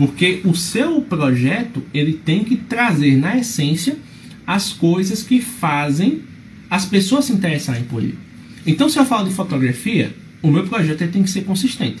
Porque 0.00 0.40
o 0.46 0.54
seu 0.54 1.02
projeto 1.02 1.82
ele 1.92 2.14
tem 2.14 2.42
que 2.42 2.56
trazer 2.56 3.18
na 3.18 3.36
essência 3.36 3.98
as 4.46 4.72
coisas 4.72 5.22
que 5.22 5.42
fazem 5.42 6.22
as 6.70 6.86
pessoas 6.86 7.26
se 7.26 7.34
interessarem 7.34 7.84
por 7.84 8.02
ele. 8.02 8.18
Então, 8.66 8.88
se 8.88 8.98
eu 8.98 9.04
falo 9.04 9.28
de 9.28 9.34
fotografia, 9.34 10.16
o 10.40 10.50
meu 10.50 10.66
projeto 10.66 11.06
tem 11.06 11.22
que 11.22 11.28
ser 11.28 11.42
consistente. 11.42 11.98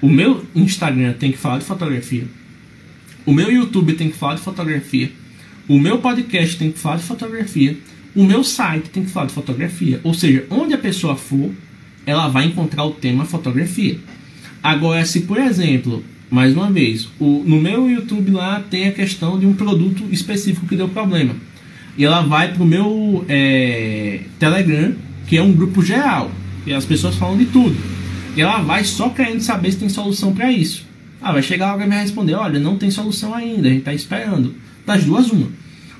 O 0.00 0.08
meu 0.08 0.46
Instagram 0.54 1.12
tem 1.12 1.30
que 1.30 1.36
falar 1.36 1.58
de 1.58 1.66
fotografia. 1.66 2.26
O 3.26 3.34
meu 3.34 3.52
YouTube 3.52 3.92
tem 3.92 4.08
que 4.08 4.16
falar 4.16 4.36
de 4.36 4.40
fotografia. 4.40 5.12
O 5.68 5.78
meu 5.78 5.98
podcast 5.98 6.56
tem 6.56 6.72
que 6.72 6.78
falar 6.78 6.96
de 6.96 7.02
fotografia. 7.02 7.76
O 8.16 8.24
meu 8.24 8.42
site 8.42 8.88
tem 8.88 9.04
que 9.04 9.10
falar 9.10 9.26
de 9.26 9.34
fotografia. 9.34 10.00
Ou 10.02 10.14
seja, 10.14 10.46
onde 10.48 10.72
a 10.72 10.78
pessoa 10.78 11.16
for, 11.16 11.50
ela 12.06 12.28
vai 12.28 12.46
encontrar 12.46 12.84
o 12.84 12.92
tema 12.92 13.26
fotografia. 13.26 13.98
Agora, 14.62 15.04
se 15.04 15.20
por 15.20 15.36
exemplo, 15.36 16.02
mais 16.30 16.54
uma 16.54 16.70
vez, 16.70 17.08
o, 17.18 17.42
no 17.44 17.60
meu 17.60 17.90
YouTube 17.90 18.30
lá 18.30 18.62
tem 18.70 18.86
a 18.86 18.92
questão 18.92 19.38
de 19.38 19.46
um 19.46 19.52
produto 19.52 20.04
específico 20.10 20.66
que 20.66 20.76
deu 20.76 20.88
problema. 20.88 21.34
E 21.98 22.04
ela 22.04 22.22
vai 22.22 22.52
para 22.52 22.62
o 22.62 22.66
meu 22.66 23.24
é, 23.28 24.20
Telegram, 24.38 24.94
que 25.26 25.36
é 25.36 25.42
um 25.42 25.52
grupo 25.52 25.82
geral, 25.82 26.30
e 26.66 26.72
as 26.72 26.84
pessoas 26.84 27.16
falam 27.16 27.36
de 27.36 27.46
tudo. 27.46 27.76
E 28.36 28.40
ela 28.40 28.58
vai 28.58 28.84
só 28.84 29.08
querendo 29.08 29.40
saber 29.40 29.72
se 29.72 29.78
tem 29.78 29.88
solução 29.88 30.32
para 30.32 30.52
isso. 30.52 30.86
Ah, 31.20 31.32
vai 31.32 31.42
chegar 31.42 31.70
alguém 31.70 31.86
e 31.86 31.90
vai 31.90 32.00
responder: 32.00 32.34
olha, 32.34 32.60
não 32.60 32.76
tem 32.76 32.90
solução 32.90 33.34
ainda, 33.34 33.66
a 33.66 33.70
gente 33.70 33.80
está 33.80 33.92
esperando. 33.92 34.54
Das 34.86 35.04
duas, 35.04 35.30
uma. 35.30 35.48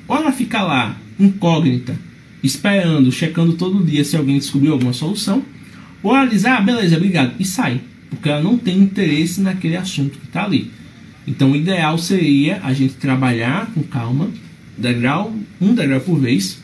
Ou 0.07 0.17
ela 0.17 0.33
fica 0.33 0.63
lá, 0.63 0.97
incógnita, 1.19 1.99
esperando, 2.43 3.11
checando 3.13 3.55
todo 3.55 3.85
dia 3.85 4.05
se 4.05 4.17
alguém 4.17 4.39
descobriu 4.39 4.73
alguma 4.73 4.93
solução 4.93 5.45
ou 6.03 6.17
ela 6.17 6.27
diz, 6.27 6.45
ah, 6.45 6.61
beleza, 6.61 6.97
obrigado, 6.97 7.35
e 7.39 7.45
sai. 7.45 7.81
Porque 8.11 8.29
ela 8.29 8.43
não 8.43 8.59
tem 8.59 8.77
interesse 8.77 9.41
naquele 9.41 9.77
assunto 9.77 10.19
que 10.19 10.27
está 10.27 10.45
ali. 10.45 10.71
Então 11.27 11.53
o 11.53 11.57
ideal 11.57 11.97
seria 11.97 12.61
a 12.63 12.73
gente 12.73 12.95
trabalhar 12.95 13.71
com 13.73 13.83
calma, 13.83 14.29
degrau, 14.77 15.33
um 15.61 15.75
degrau 15.75 16.01
por 16.01 16.19
vez, 16.19 16.61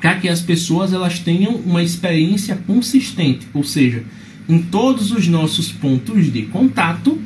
para 0.00 0.14
que 0.14 0.28
as 0.28 0.40
pessoas 0.40 0.92
elas 0.92 1.18
tenham 1.18 1.56
uma 1.56 1.82
experiência 1.82 2.56
consistente, 2.66 3.46
ou 3.52 3.64
seja, 3.64 4.04
em 4.48 4.62
todos 4.62 5.10
os 5.10 5.26
nossos 5.26 5.72
pontos 5.72 6.32
de 6.32 6.42
contato, 6.42 7.20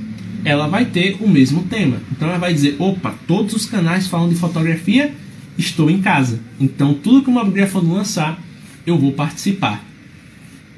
ela 0.45 0.67
vai 0.67 0.87
ter 0.87 1.19
o 1.21 1.29
mesmo 1.29 1.65
tema. 1.65 1.99
Então 2.11 2.29
ela 2.29 2.39
vai 2.39 2.55
dizer, 2.55 2.77
opa, 2.79 3.15
todos 3.27 3.55
os 3.55 3.67
canais 3.67 4.07
falam 4.07 4.29
de 4.29 4.35
fotografia, 4.35 5.15
estou 5.59 5.91
em 5.91 6.01
casa. 6.01 6.41
Então 6.59 6.95
tudo 6.95 7.23
que 7.23 7.31
uma 7.31 7.45
biografando 7.45 7.93
lançar, 7.93 8.43
eu 8.87 8.99
vou 8.99 9.13
participar. 9.13 9.85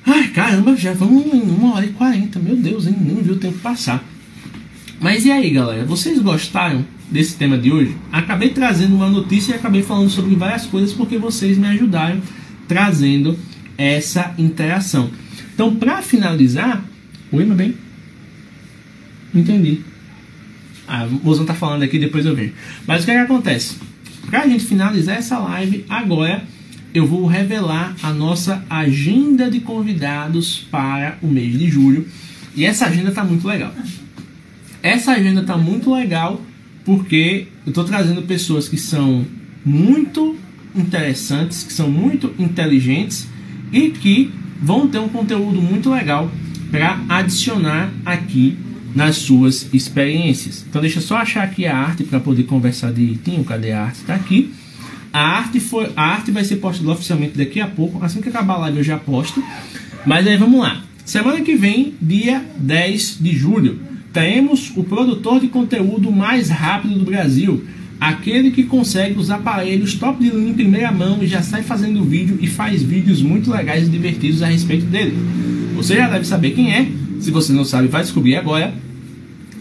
Ai, 0.04 0.28
caramba, 0.28 0.76
já 0.76 0.92
vamos 0.92 1.26
em 1.32 1.42
uma 1.42 1.74
hora 1.74 1.86
e 1.86 1.90
quarenta. 1.90 2.38
Meu 2.38 2.56
Deus, 2.56 2.86
hein? 2.86 2.96
nem 3.00 3.22
viu 3.22 3.34
o 3.34 3.38
tempo 3.38 3.58
passar. 3.58 4.02
Mas 5.00 5.24
e 5.24 5.30
aí, 5.32 5.50
galera? 5.50 5.84
Vocês 5.84 6.18
gostaram 6.18 6.84
desse 7.10 7.36
tema 7.36 7.58
de 7.58 7.72
hoje? 7.72 7.96
Acabei 8.10 8.50
trazendo 8.50 8.94
uma 8.94 9.08
notícia 9.08 9.52
e 9.52 9.54
acabei 9.56 9.82
falando 9.82 10.10
sobre 10.10 10.34
várias 10.34 10.66
coisas 10.66 10.92
porque 10.92 11.18
vocês 11.18 11.58
me 11.58 11.66
ajudaram 11.66 12.20
trazendo 12.66 13.38
essa 13.76 14.34
interação. 14.38 15.10
Então, 15.54 15.74
para 15.76 16.02
finalizar, 16.02 16.84
oi, 17.30 17.44
meu 17.44 17.56
bem? 17.56 17.74
Entendi. 19.34 19.80
Ah, 20.86 21.06
o 21.06 21.24
mozão 21.24 21.44
tá 21.44 21.54
falando 21.54 21.82
aqui, 21.82 21.98
depois 21.98 22.26
eu 22.26 22.34
vejo. 22.34 22.52
Mas 22.86 23.02
o 23.02 23.04
que, 23.04 23.10
é 23.10 23.14
que 23.14 23.20
acontece? 23.20 23.76
Pra 24.26 24.46
gente 24.46 24.64
finalizar 24.64 25.16
essa 25.16 25.38
live 25.38 25.84
agora, 25.88 26.44
eu 26.94 27.06
vou 27.06 27.26
revelar 27.26 27.94
a 28.02 28.12
nossa 28.12 28.64
agenda 28.68 29.50
de 29.50 29.60
convidados 29.60 30.66
para 30.70 31.18
o 31.22 31.26
mês 31.26 31.58
de 31.58 31.68
julho. 31.68 32.06
E 32.54 32.64
essa 32.64 32.86
agenda 32.86 33.08
está 33.08 33.24
muito 33.24 33.46
legal. 33.46 33.72
Essa 34.82 35.12
agenda 35.12 35.40
está 35.40 35.56
muito 35.56 35.94
legal 35.94 36.40
porque 36.84 37.46
eu 37.64 37.70
estou 37.70 37.84
trazendo 37.84 38.22
pessoas 38.22 38.68
que 38.68 38.76
são 38.76 39.24
muito 39.64 40.36
interessantes, 40.74 41.62
que 41.62 41.72
são 41.72 41.90
muito 41.90 42.34
inteligentes 42.38 43.28
e 43.72 43.90
que 43.90 44.32
vão 44.60 44.88
ter 44.88 44.98
um 44.98 45.08
conteúdo 45.08 45.62
muito 45.62 45.90
legal 45.90 46.30
para 46.70 47.00
adicionar 47.08 47.90
aqui 48.04 48.56
nas 48.94 49.16
suas 49.16 49.68
experiências. 49.72 50.64
Então 50.68 50.80
deixa 50.80 50.98
eu 50.98 51.02
só 51.02 51.16
achar 51.16 51.44
aqui 51.44 51.66
a 51.66 51.76
arte 51.76 52.04
para 52.04 52.20
poder 52.20 52.44
conversar 52.44 52.92
direitinho. 52.92 53.44
Cadê 53.44 53.72
a 53.72 53.84
arte? 53.84 54.00
Está 54.00 54.14
aqui. 54.14 54.52
A 55.12 55.20
arte, 55.20 55.60
foi, 55.60 55.90
a 55.94 56.02
arte 56.02 56.30
vai 56.30 56.42
ser 56.42 56.56
postada 56.56 56.90
oficialmente 56.90 57.36
daqui 57.36 57.60
a 57.60 57.66
pouco. 57.66 58.02
Assim 58.04 58.20
que 58.20 58.28
acabar 58.28 58.54
a 58.54 58.58
live 58.58 58.78
eu 58.78 58.84
já 58.84 58.96
posto. 58.96 59.42
Mas 60.06 60.26
aí 60.26 60.36
vamos 60.36 60.60
lá. 60.60 60.82
Semana 61.04 61.40
que 61.40 61.54
vem, 61.54 61.94
dia 62.00 62.42
10 62.56 63.18
de 63.20 63.36
julho, 63.36 63.78
teremos 64.12 64.72
o 64.76 64.84
produtor 64.84 65.40
de 65.40 65.48
conteúdo 65.48 66.10
mais 66.10 66.48
rápido 66.48 66.98
do 66.98 67.04
Brasil. 67.04 67.64
Aquele 68.00 68.50
que 68.50 68.64
consegue 68.64 69.18
os 69.18 69.30
aparelhos 69.30 69.94
top 69.94 70.22
de 70.22 70.30
linha 70.30 70.50
em 70.50 70.54
primeira 70.54 70.90
mão 70.90 71.22
e 71.22 71.26
já 71.26 71.42
sai 71.42 71.62
fazendo 71.62 72.02
vídeo 72.02 72.38
e 72.40 72.46
faz 72.46 72.82
vídeos 72.82 73.22
muito 73.22 73.50
legais 73.50 73.86
e 73.86 73.90
divertidos 73.90 74.42
a 74.42 74.46
respeito 74.46 74.86
dele. 74.86 75.16
Você 75.76 75.96
já 75.96 76.08
deve 76.08 76.24
saber 76.24 76.52
quem 76.52 76.72
é. 76.72 76.88
Se 77.20 77.30
você 77.30 77.52
não 77.52 77.64
sabe, 77.64 77.88
vai 77.88 78.02
descobrir 78.02 78.36
agora. 78.36 78.74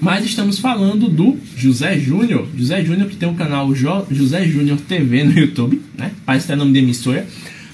Mas 0.01 0.25
estamos 0.25 0.57
falando 0.57 1.07
do 1.07 1.37
José 1.55 1.99
Júnior. 1.99 2.47
José 2.57 2.83
Júnior 2.83 3.07
que 3.07 3.15
tem 3.15 3.29
o 3.29 3.33
um 3.33 3.35
canal 3.35 3.73
jo 3.75 4.03
José 4.09 4.47
Júnior 4.47 4.79
TV 4.79 5.23
no 5.23 5.31
YouTube, 5.31 5.79
né? 5.95 6.11
Parece 6.25 6.47
ter 6.47 6.55
nome 6.55 6.73
de 6.73 6.79
emissora. 6.79 7.27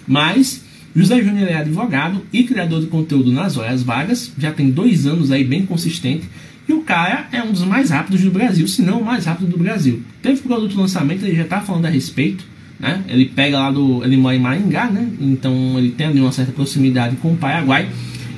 Mas 0.06 0.62
José 0.94 1.24
Júnior 1.24 1.48
é 1.48 1.56
advogado 1.56 2.22
e 2.34 2.44
criador 2.44 2.82
de 2.82 2.88
conteúdo 2.88 3.32
nas 3.32 3.56
horas 3.56 3.82
vagas. 3.82 4.34
Já 4.38 4.52
tem 4.52 4.70
dois 4.70 5.08
anos 5.08 5.32
aí 5.32 5.46
bem 5.46 5.66
consistente. 5.66 6.26
E 6.68 6.74
o 6.74 6.82
cara 6.82 7.30
é 7.32 7.42
um 7.42 7.50
dos 7.54 7.64
mais 7.64 7.92
rápidos 7.92 8.22
do 8.22 8.30
Brasil, 8.30 8.68
se 8.68 8.82
não 8.82 9.00
o 9.00 9.06
mais 9.06 9.26
rápido 9.26 9.48
do 9.48 9.58
Brasil. 9.58 10.04
Teve 10.22 10.42
produto 10.42 10.78
lançamento, 10.78 11.24
ele 11.24 11.38
já 11.38 11.44
está 11.44 11.62
falando 11.62 11.86
a 11.86 11.90
respeito. 11.90 12.44
Né? 12.78 13.04
Ele 13.08 13.26
pega 13.26 13.58
lá 13.58 13.72
do. 13.72 14.04
Ele 14.04 14.18
mora 14.18 14.36
em 14.36 14.40
Maringá, 14.40 14.88
né? 14.88 15.08
Então 15.22 15.80
ele 15.80 15.92
tem 15.92 16.08
ali 16.08 16.20
uma 16.20 16.34
certa 16.34 16.52
proximidade 16.52 17.16
com 17.16 17.32
o 17.32 17.38
Paraguai. 17.38 17.88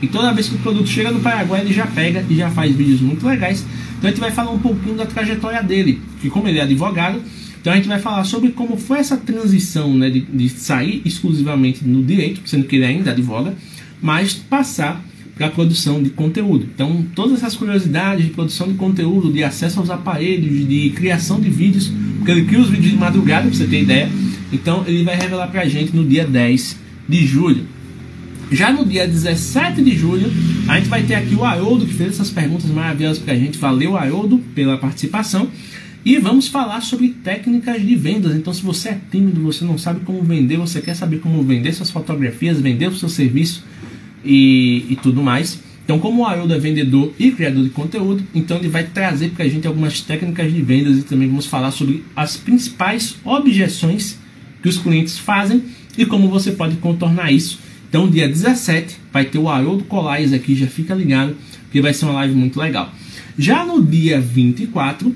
E 0.01 0.07
toda 0.07 0.33
vez 0.33 0.47
que 0.49 0.55
o 0.55 0.59
produto 0.59 0.87
chega 0.87 1.11
no 1.11 1.19
Paraguai, 1.19 1.61
ele 1.61 1.73
já 1.73 1.85
pega 1.85 2.23
e 2.29 2.35
já 2.35 2.49
faz 2.49 2.75
vídeos 2.75 3.01
muito 3.01 3.25
legais. 3.25 3.65
Então 3.97 4.09
a 4.09 4.11
gente 4.11 4.21
vai 4.21 4.31
falar 4.31 4.51
um 4.51 4.59
pouquinho 4.59 4.95
da 4.95 5.05
trajetória 5.05 5.61
dele, 5.61 6.01
que 6.21 6.29
como 6.29 6.47
ele 6.47 6.59
é 6.59 6.61
advogado, 6.61 7.21
então 7.59 7.73
a 7.73 7.75
gente 7.75 7.89
vai 7.89 7.99
falar 7.99 8.23
sobre 8.23 8.51
como 8.51 8.77
foi 8.77 8.99
essa 8.99 9.17
transição 9.17 9.93
né, 9.93 10.09
de, 10.09 10.21
de 10.21 10.49
sair 10.49 11.01
exclusivamente 11.03 11.85
no 11.85 12.01
direito, 12.03 12.41
sendo 12.45 12.65
que 12.65 12.77
ele 12.77 12.85
ainda 12.85 13.11
advoga, 13.11 13.53
mas 14.01 14.33
passar 14.33 15.03
para 15.35 15.47
a 15.47 15.49
produção 15.49 16.01
de 16.01 16.09
conteúdo. 16.09 16.67
Então 16.73 17.05
todas 17.13 17.39
essas 17.39 17.55
curiosidades 17.55 18.25
de 18.25 18.31
produção 18.31 18.67
de 18.67 18.75
conteúdo, 18.75 19.31
de 19.31 19.43
acesso 19.43 19.79
aos 19.79 19.89
aparelhos, 19.89 20.67
de 20.67 20.89
criação 20.91 21.39
de 21.39 21.49
vídeos, 21.49 21.91
porque 22.17 22.31
ele 22.31 22.45
cria 22.45 22.59
os 22.61 22.69
vídeos 22.69 22.91
de 22.91 22.97
madrugada, 22.97 23.47
para 23.47 23.55
você 23.55 23.65
ter 23.65 23.81
ideia. 23.81 24.09
Então 24.51 24.83
ele 24.87 25.03
vai 25.03 25.17
revelar 25.17 25.47
para 25.47 25.61
a 25.61 25.65
gente 25.65 25.93
no 25.93 26.05
dia 26.05 26.25
10 26.25 26.77
de 27.07 27.25
julho. 27.25 27.65
Já 28.51 28.71
no 28.71 28.83
dia 28.83 29.07
17 29.07 29.81
de 29.83 29.95
julho, 29.95 30.31
a 30.67 30.77
gente 30.77 30.89
vai 30.89 31.03
ter 31.03 31.13
aqui 31.13 31.35
o 31.35 31.43
Haroldo, 31.43 31.85
que 31.85 31.93
fez 31.93 32.13
essas 32.13 32.31
perguntas 32.31 32.65
maravilhosas 32.71 33.19
para 33.19 33.33
a 33.33 33.37
gente. 33.37 33.59
Valeu, 33.59 33.95
Haroldo, 33.95 34.39
pela 34.55 34.75
participação. 34.75 35.49
E 36.03 36.17
vamos 36.17 36.47
falar 36.47 36.81
sobre 36.81 37.09
técnicas 37.09 37.79
de 37.85 37.95
vendas. 37.95 38.35
Então, 38.35 38.51
se 38.51 38.63
você 38.63 38.89
é 38.89 38.99
tímido, 39.11 39.41
você 39.43 39.63
não 39.63 39.77
sabe 39.77 39.99
como 39.99 40.23
vender, 40.23 40.57
você 40.57 40.81
quer 40.81 40.95
saber 40.95 41.19
como 41.19 41.43
vender 41.43 41.73
suas 41.73 41.91
fotografias, 41.91 42.59
vender 42.59 42.87
o 42.87 42.95
seu 42.95 43.07
serviço 43.07 43.63
e, 44.25 44.85
e 44.89 44.95
tudo 44.95 45.21
mais. 45.21 45.61
Então, 45.83 45.99
como 45.99 46.23
o 46.23 46.25
Haroldo 46.25 46.53
é 46.53 46.57
vendedor 46.57 47.13
e 47.19 47.31
criador 47.31 47.63
de 47.63 47.69
conteúdo, 47.69 48.23
então 48.33 48.57
ele 48.57 48.67
vai 48.67 48.83
trazer 48.83 49.29
para 49.29 49.45
a 49.45 49.47
gente 49.47 49.67
algumas 49.67 50.01
técnicas 50.01 50.51
de 50.51 50.61
vendas 50.61 50.97
e 50.97 51.03
também 51.03 51.27
vamos 51.27 51.45
falar 51.45 51.69
sobre 51.69 52.03
as 52.15 52.35
principais 52.35 53.15
objeções 53.23 54.17
que 54.61 54.69
os 54.69 54.77
clientes 54.77 55.19
fazem 55.19 55.63
e 55.97 56.05
como 56.05 56.29
você 56.29 56.51
pode 56.51 56.77
contornar 56.77 57.31
isso 57.31 57.68
então, 57.89 58.07
dia 58.07 58.27
17 58.27 58.97
vai 59.11 59.25
ter 59.25 59.39
o 59.39 59.49
Haroldo 59.49 59.83
Colares 59.83 60.31
aqui, 60.31 60.55
já 60.55 60.67
fica 60.67 60.93
ligado, 60.93 61.35
que 61.71 61.81
vai 61.81 61.91
ser 61.91 62.05
uma 62.05 62.13
live 62.13 62.35
muito 62.35 62.59
legal. 62.59 62.93
Já 63.35 63.65
no 63.65 63.83
dia 63.83 64.21
24, 64.21 65.15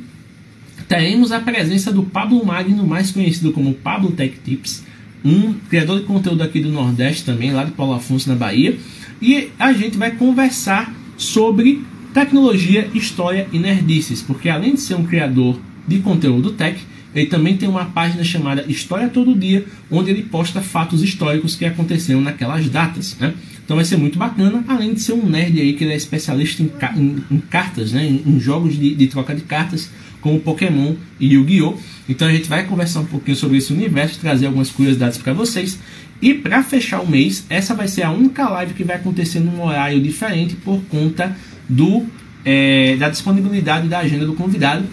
teremos 0.87 1.31
a 1.31 1.39
presença 1.39 1.91
do 1.91 2.01
Pablo 2.01 2.43
Magno, 2.43 2.85
mais 2.87 3.11
conhecido 3.11 3.51
como 3.51 3.75
Pablo 3.75 4.11
Tech 4.11 4.35
Tips, 4.43 4.83
um 5.23 5.53
criador 5.69 5.99
de 5.99 6.05
conteúdo 6.05 6.41
aqui 6.41 6.59
do 6.59 6.69
Nordeste 6.69 7.23
também, 7.23 7.51
lá 7.51 7.63
de 7.63 7.71
Paulo 7.71 7.93
Afonso, 7.93 8.27
na 8.27 8.35
Bahia. 8.35 8.75
E 9.21 9.51
a 9.59 9.71
gente 9.71 9.95
vai 9.95 10.11
conversar 10.11 10.91
sobre 11.15 11.83
tecnologia, 12.11 12.89
história 12.95 13.47
e 13.53 13.59
nerdices, 13.59 14.23
porque 14.23 14.49
além 14.49 14.73
de 14.73 14.81
ser 14.81 14.95
um 14.95 15.05
criador 15.05 15.59
de 15.87 15.99
conteúdo 15.99 16.51
tech, 16.51 16.79
ele 17.15 17.27
também 17.27 17.55
tem 17.57 17.69
uma 17.69 17.85
página 17.85 18.23
chamada 18.23 18.65
História 18.67 19.07
Todo 19.09 19.35
Dia, 19.35 19.65
onde 19.91 20.09
ele 20.09 20.23
posta 20.23 20.61
fatos 20.61 21.03
históricos 21.03 21.55
que 21.55 21.65
aconteceram 21.65 22.21
naquelas 22.21 22.67
datas. 22.69 23.15
Né? 23.19 23.33
Então 23.63 23.75
vai 23.75 23.85
ser 23.85 23.97
muito 23.97 24.17
bacana, 24.17 24.63
além 24.67 24.93
de 24.93 25.01
ser 25.01 25.13
um 25.13 25.25
nerd 25.25 25.59
aí 25.59 25.73
que 25.73 25.83
ele 25.83 25.93
é 25.93 25.95
especialista 25.95 26.63
em, 26.63 26.71
em, 26.97 27.23
em 27.31 27.37
cartas, 27.39 27.91
né? 27.91 28.05
em, 28.05 28.23
em 28.25 28.39
jogos 28.39 28.77
de, 28.77 28.95
de, 28.95 29.07
troca 29.07 29.33
de 29.33 29.41
cartas, 29.41 29.89
como 30.21 30.39
Pokémon 30.39 30.95
e 31.19 31.33
Yu-Gi-Oh! 31.33 31.75
Então 32.09 32.27
a 32.27 32.31
gente 32.31 32.49
vai 32.49 32.65
conversar 32.65 33.01
um 33.01 33.05
pouquinho 33.05 33.37
sobre 33.37 33.57
esse 33.57 33.71
universo, 33.71 34.19
trazer 34.19 34.47
algumas 34.47 34.69
curiosidades 34.69 35.17
para 35.17 35.33
vocês. 35.33 35.79
E 36.21 36.33
para 36.33 36.63
fechar 36.63 37.01
o 37.01 37.09
mês, 37.09 37.45
essa 37.49 37.75
vai 37.75 37.87
ser 37.87 38.03
a 38.03 38.11
única 38.11 38.47
live 38.49 38.73
que 38.73 38.83
vai 38.83 38.95
acontecer 38.95 39.39
num 39.39 39.61
horário 39.61 40.01
diferente 40.01 40.55
por 40.55 40.81
conta 40.85 41.35
do 41.67 42.05
é, 42.45 42.95
da 42.97 43.09
disponibilidade 43.09 43.87
da 43.87 43.99
agenda 43.99 44.25
do 44.25 44.33
convidado. 44.33 44.85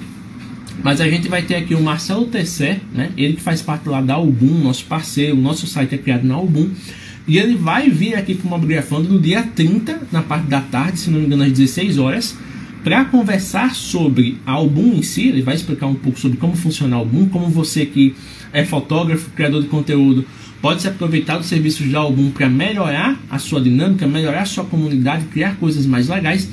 Mas 0.82 1.00
a 1.00 1.08
gente 1.08 1.28
vai 1.28 1.42
ter 1.42 1.56
aqui 1.56 1.74
o 1.74 1.80
Marcelo 1.82 2.26
Tesser, 2.26 2.80
né? 2.92 3.10
Ele 3.16 3.34
que 3.34 3.42
faz 3.42 3.60
parte 3.60 3.88
lá 3.88 4.00
da 4.00 4.14
Album, 4.14 4.58
nosso 4.62 4.84
parceiro, 4.86 5.36
nosso 5.36 5.66
site 5.66 5.94
é 5.94 5.98
criado 5.98 6.26
na 6.26 6.34
Album. 6.34 6.70
E 7.28 7.38
ele 7.38 7.54
vai 7.54 7.90
vir 7.90 8.14
aqui 8.14 8.34
para 8.34 8.46
o 8.46 8.50
Mobgrafando 8.50 9.08
no 9.12 9.20
dia 9.20 9.42
30, 9.42 10.08
na 10.10 10.22
parte 10.22 10.46
da 10.46 10.60
tarde, 10.60 10.98
se 10.98 11.10
não 11.10 11.20
me 11.20 11.26
engano, 11.26 11.44
às 11.44 11.52
16 11.52 11.98
horas, 11.98 12.36
para 12.82 13.04
conversar 13.04 13.74
sobre 13.74 14.38
a 14.46 14.52
Album 14.52 14.94
em 14.94 15.02
si. 15.02 15.28
Ele 15.28 15.42
vai 15.42 15.54
explicar 15.54 15.86
um 15.86 15.94
pouco 15.94 16.18
sobre 16.18 16.38
como 16.38 16.56
funciona 16.56 16.96
a 16.96 16.98
Album, 16.98 17.28
como 17.28 17.48
você 17.48 17.84
que 17.84 18.14
é 18.52 18.64
fotógrafo, 18.64 19.30
criador 19.30 19.62
de 19.62 19.68
conteúdo, 19.68 20.24
pode 20.60 20.82
se 20.82 20.88
aproveitar 20.88 21.36
dos 21.36 21.46
serviços 21.46 21.90
da 21.90 21.98
Album 21.98 22.30
para 22.30 22.48
melhorar 22.48 23.20
a 23.30 23.38
sua 23.38 23.60
dinâmica, 23.60 24.06
melhorar 24.06 24.42
a 24.42 24.46
sua 24.46 24.64
comunidade, 24.64 25.26
criar 25.26 25.56
coisas 25.56 25.86
mais 25.86 26.08
legais. 26.08 26.48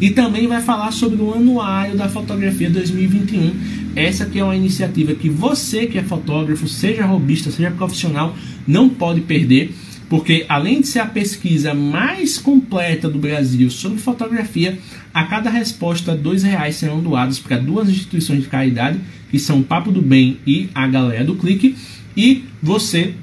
E 0.00 0.08
também 0.10 0.46
vai 0.46 0.62
falar 0.62 0.92
sobre 0.92 1.20
o 1.20 1.34
Anuário 1.34 1.94
da 1.94 2.08
Fotografia 2.08 2.70
2021. 2.70 3.52
Essa 3.94 4.24
que 4.24 4.38
é 4.38 4.44
uma 4.44 4.56
iniciativa 4.56 5.14
que 5.14 5.28
você 5.28 5.86
que 5.86 5.98
é 5.98 6.02
fotógrafo, 6.02 6.66
seja 6.66 7.04
robista, 7.04 7.50
seja 7.50 7.70
profissional, 7.70 8.34
não 8.66 8.88
pode 8.88 9.20
perder, 9.20 9.74
porque 10.08 10.46
além 10.48 10.80
de 10.80 10.86
ser 10.86 11.00
a 11.00 11.06
pesquisa 11.06 11.74
mais 11.74 12.38
completa 12.38 13.10
do 13.10 13.18
Brasil 13.18 13.68
sobre 13.68 13.98
fotografia, 13.98 14.78
a 15.12 15.24
cada 15.24 15.50
resposta 15.50 16.16
dois 16.16 16.42
reais 16.42 16.76
serão 16.76 17.00
doados 17.00 17.38
para 17.38 17.58
duas 17.58 17.90
instituições 17.90 18.42
de 18.42 18.48
caridade, 18.48 18.98
que 19.30 19.38
são 19.38 19.60
o 19.60 19.64
Papo 19.64 19.92
do 19.92 20.00
Bem 20.00 20.38
e 20.46 20.70
a 20.74 20.86
Galera 20.86 21.24
do 21.24 21.34
Clique, 21.34 21.76
e 22.16 22.44
você 22.62 23.14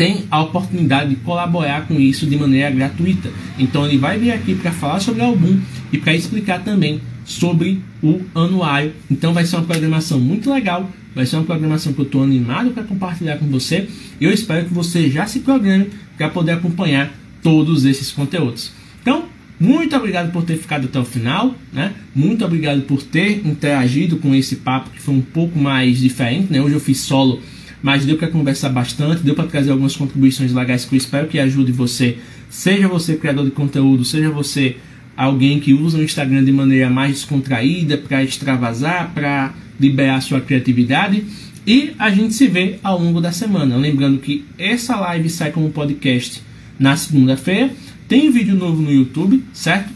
tem 0.00 0.24
a 0.30 0.40
oportunidade 0.40 1.10
de 1.10 1.16
colaborar 1.16 1.86
com 1.86 2.00
isso 2.00 2.24
de 2.24 2.34
maneira 2.34 2.70
gratuita. 2.70 3.30
Então 3.58 3.84
ele 3.84 3.98
vai 3.98 4.18
vir 4.18 4.30
aqui 4.30 4.54
para 4.54 4.72
falar 4.72 4.98
sobre 4.98 5.20
o 5.20 5.60
e 5.92 5.98
para 5.98 6.14
explicar 6.14 6.64
também 6.64 7.02
sobre 7.22 7.82
o 8.02 8.22
anuário. 8.34 8.94
Então 9.10 9.34
vai 9.34 9.44
ser 9.44 9.56
uma 9.56 9.66
programação 9.66 10.18
muito 10.18 10.50
legal, 10.50 10.90
vai 11.14 11.26
ser 11.26 11.36
uma 11.36 11.44
programação 11.44 11.92
que 11.92 12.00
eu 12.00 12.06
estou 12.06 12.22
animado 12.22 12.70
para 12.70 12.82
compartilhar 12.82 13.36
com 13.36 13.46
você. 13.48 13.90
E 14.18 14.24
eu 14.24 14.32
espero 14.32 14.64
que 14.64 14.72
você 14.72 15.10
já 15.10 15.26
se 15.26 15.40
programe 15.40 15.90
para 16.16 16.30
poder 16.30 16.52
acompanhar 16.52 17.12
todos 17.42 17.84
esses 17.84 18.10
conteúdos. 18.10 18.72
Então, 19.02 19.26
muito 19.60 19.94
obrigado 19.94 20.32
por 20.32 20.44
ter 20.44 20.56
ficado 20.56 20.86
até 20.86 20.98
o 20.98 21.04
final, 21.04 21.54
né? 21.74 21.92
Muito 22.14 22.42
obrigado 22.42 22.80
por 22.86 23.02
ter 23.02 23.46
interagido 23.46 24.16
com 24.16 24.34
esse 24.34 24.56
papo 24.56 24.88
que 24.88 24.98
foi 24.98 25.14
um 25.14 25.20
pouco 25.20 25.58
mais 25.58 25.98
diferente, 25.98 26.50
né? 26.50 26.58
Hoje 26.58 26.74
eu 26.74 26.80
fiz 26.80 27.00
solo, 27.00 27.42
mas 27.82 28.04
deu 28.04 28.16
para 28.16 28.28
conversar 28.28 28.68
bastante, 28.68 29.22
deu 29.22 29.34
para 29.34 29.46
trazer 29.46 29.70
algumas 29.70 29.96
contribuições 29.96 30.52
legais 30.52 30.84
que 30.84 30.94
eu 30.94 30.98
espero 30.98 31.28
que 31.28 31.38
ajude 31.38 31.72
você, 31.72 32.18
seja 32.48 32.88
você 32.88 33.16
criador 33.16 33.44
de 33.44 33.50
conteúdo, 33.50 34.04
seja 34.04 34.30
você 34.30 34.76
alguém 35.16 35.60
que 35.60 35.74
usa 35.74 35.98
o 35.98 36.02
Instagram 36.02 36.44
de 36.44 36.52
maneira 36.52 36.88
mais 36.88 37.12
descontraída 37.12 37.98
para 37.98 38.24
extravasar, 38.24 39.12
para 39.14 39.52
liberar 39.78 40.20
sua 40.20 40.40
criatividade. 40.40 41.24
E 41.66 41.92
a 41.98 42.10
gente 42.10 42.34
se 42.34 42.46
vê 42.46 42.78
ao 42.82 42.98
longo 42.98 43.20
da 43.20 43.30
semana. 43.30 43.76
Lembrando 43.76 44.18
que 44.18 44.44
essa 44.58 44.96
live 44.96 45.28
sai 45.28 45.52
como 45.52 45.70
podcast 45.70 46.42
na 46.78 46.96
segunda-feira. 46.96 47.70
Tem 48.08 48.30
vídeo 48.30 48.56
novo 48.56 48.80
no 48.80 48.90
YouTube, 48.90 49.42
certo? 49.52 49.92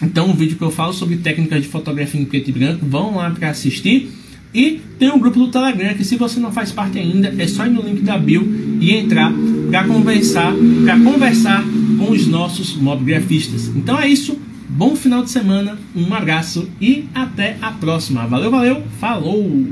Então, 0.00 0.30
um 0.30 0.34
vídeo 0.34 0.56
que 0.56 0.62
eu 0.62 0.70
falo 0.70 0.92
sobre 0.92 1.16
técnicas 1.16 1.62
de 1.62 1.68
fotografia 1.68 2.20
em 2.20 2.24
preto 2.24 2.50
e 2.50 2.52
branco, 2.52 2.86
vão 2.86 3.16
lá 3.16 3.30
para 3.30 3.50
assistir. 3.50 4.10
E 4.56 4.80
tem 4.98 5.12
um 5.12 5.18
grupo 5.18 5.38
do 5.38 5.48
Telegram 5.48 5.92
que 5.92 6.02
se 6.02 6.16
você 6.16 6.40
não 6.40 6.50
faz 6.50 6.72
parte 6.72 6.98
ainda, 6.98 7.28
é 7.36 7.46
só 7.46 7.66
ir 7.66 7.70
no 7.70 7.82
link 7.82 8.00
da 8.00 8.16
bio 8.16 8.42
e 8.80 8.94
entrar 8.94 9.30
para 9.70 9.84
conversar, 9.86 10.50
para 10.82 10.98
conversar 10.98 11.62
com 11.98 12.10
os 12.10 12.26
nossos 12.26 12.74
mobgrafistas. 12.74 13.68
Então 13.76 14.00
é 14.00 14.08
isso. 14.08 14.40
Bom 14.66 14.96
final 14.96 15.22
de 15.22 15.30
semana, 15.30 15.78
um 15.94 16.12
abraço 16.14 16.70
e 16.80 17.04
até 17.14 17.58
a 17.60 17.70
próxima. 17.70 18.26
Valeu, 18.26 18.50
valeu, 18.50 18.82
falou! 18.98 19.66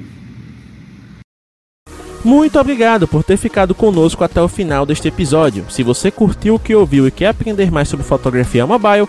Muito 2.23 2.59
obrigado 2.59 3.07
por 3.07 3.23
ter 3.23 3.37
ficado 3.37 3.75
conosco 3.75 4.25
até 4.25 4.41
o 4.41 4.49
final 4.49 4.87
deste 4.87 5.09
episódio. 5.09 5.67
Se 5.69 5.83
você 5.83 6.11
curtiu 6.11 6.55
o 6.55 6.59
que 6.59 6.75
ouviu 6.75 7.07
e 7.07 7.11
quer 7.11 7.29
aprender 7.29 7.71
mais 7.71 7.89
sobre 7.89 8.05
fotografia 8.05 8.67
mobile, 8.67 9.09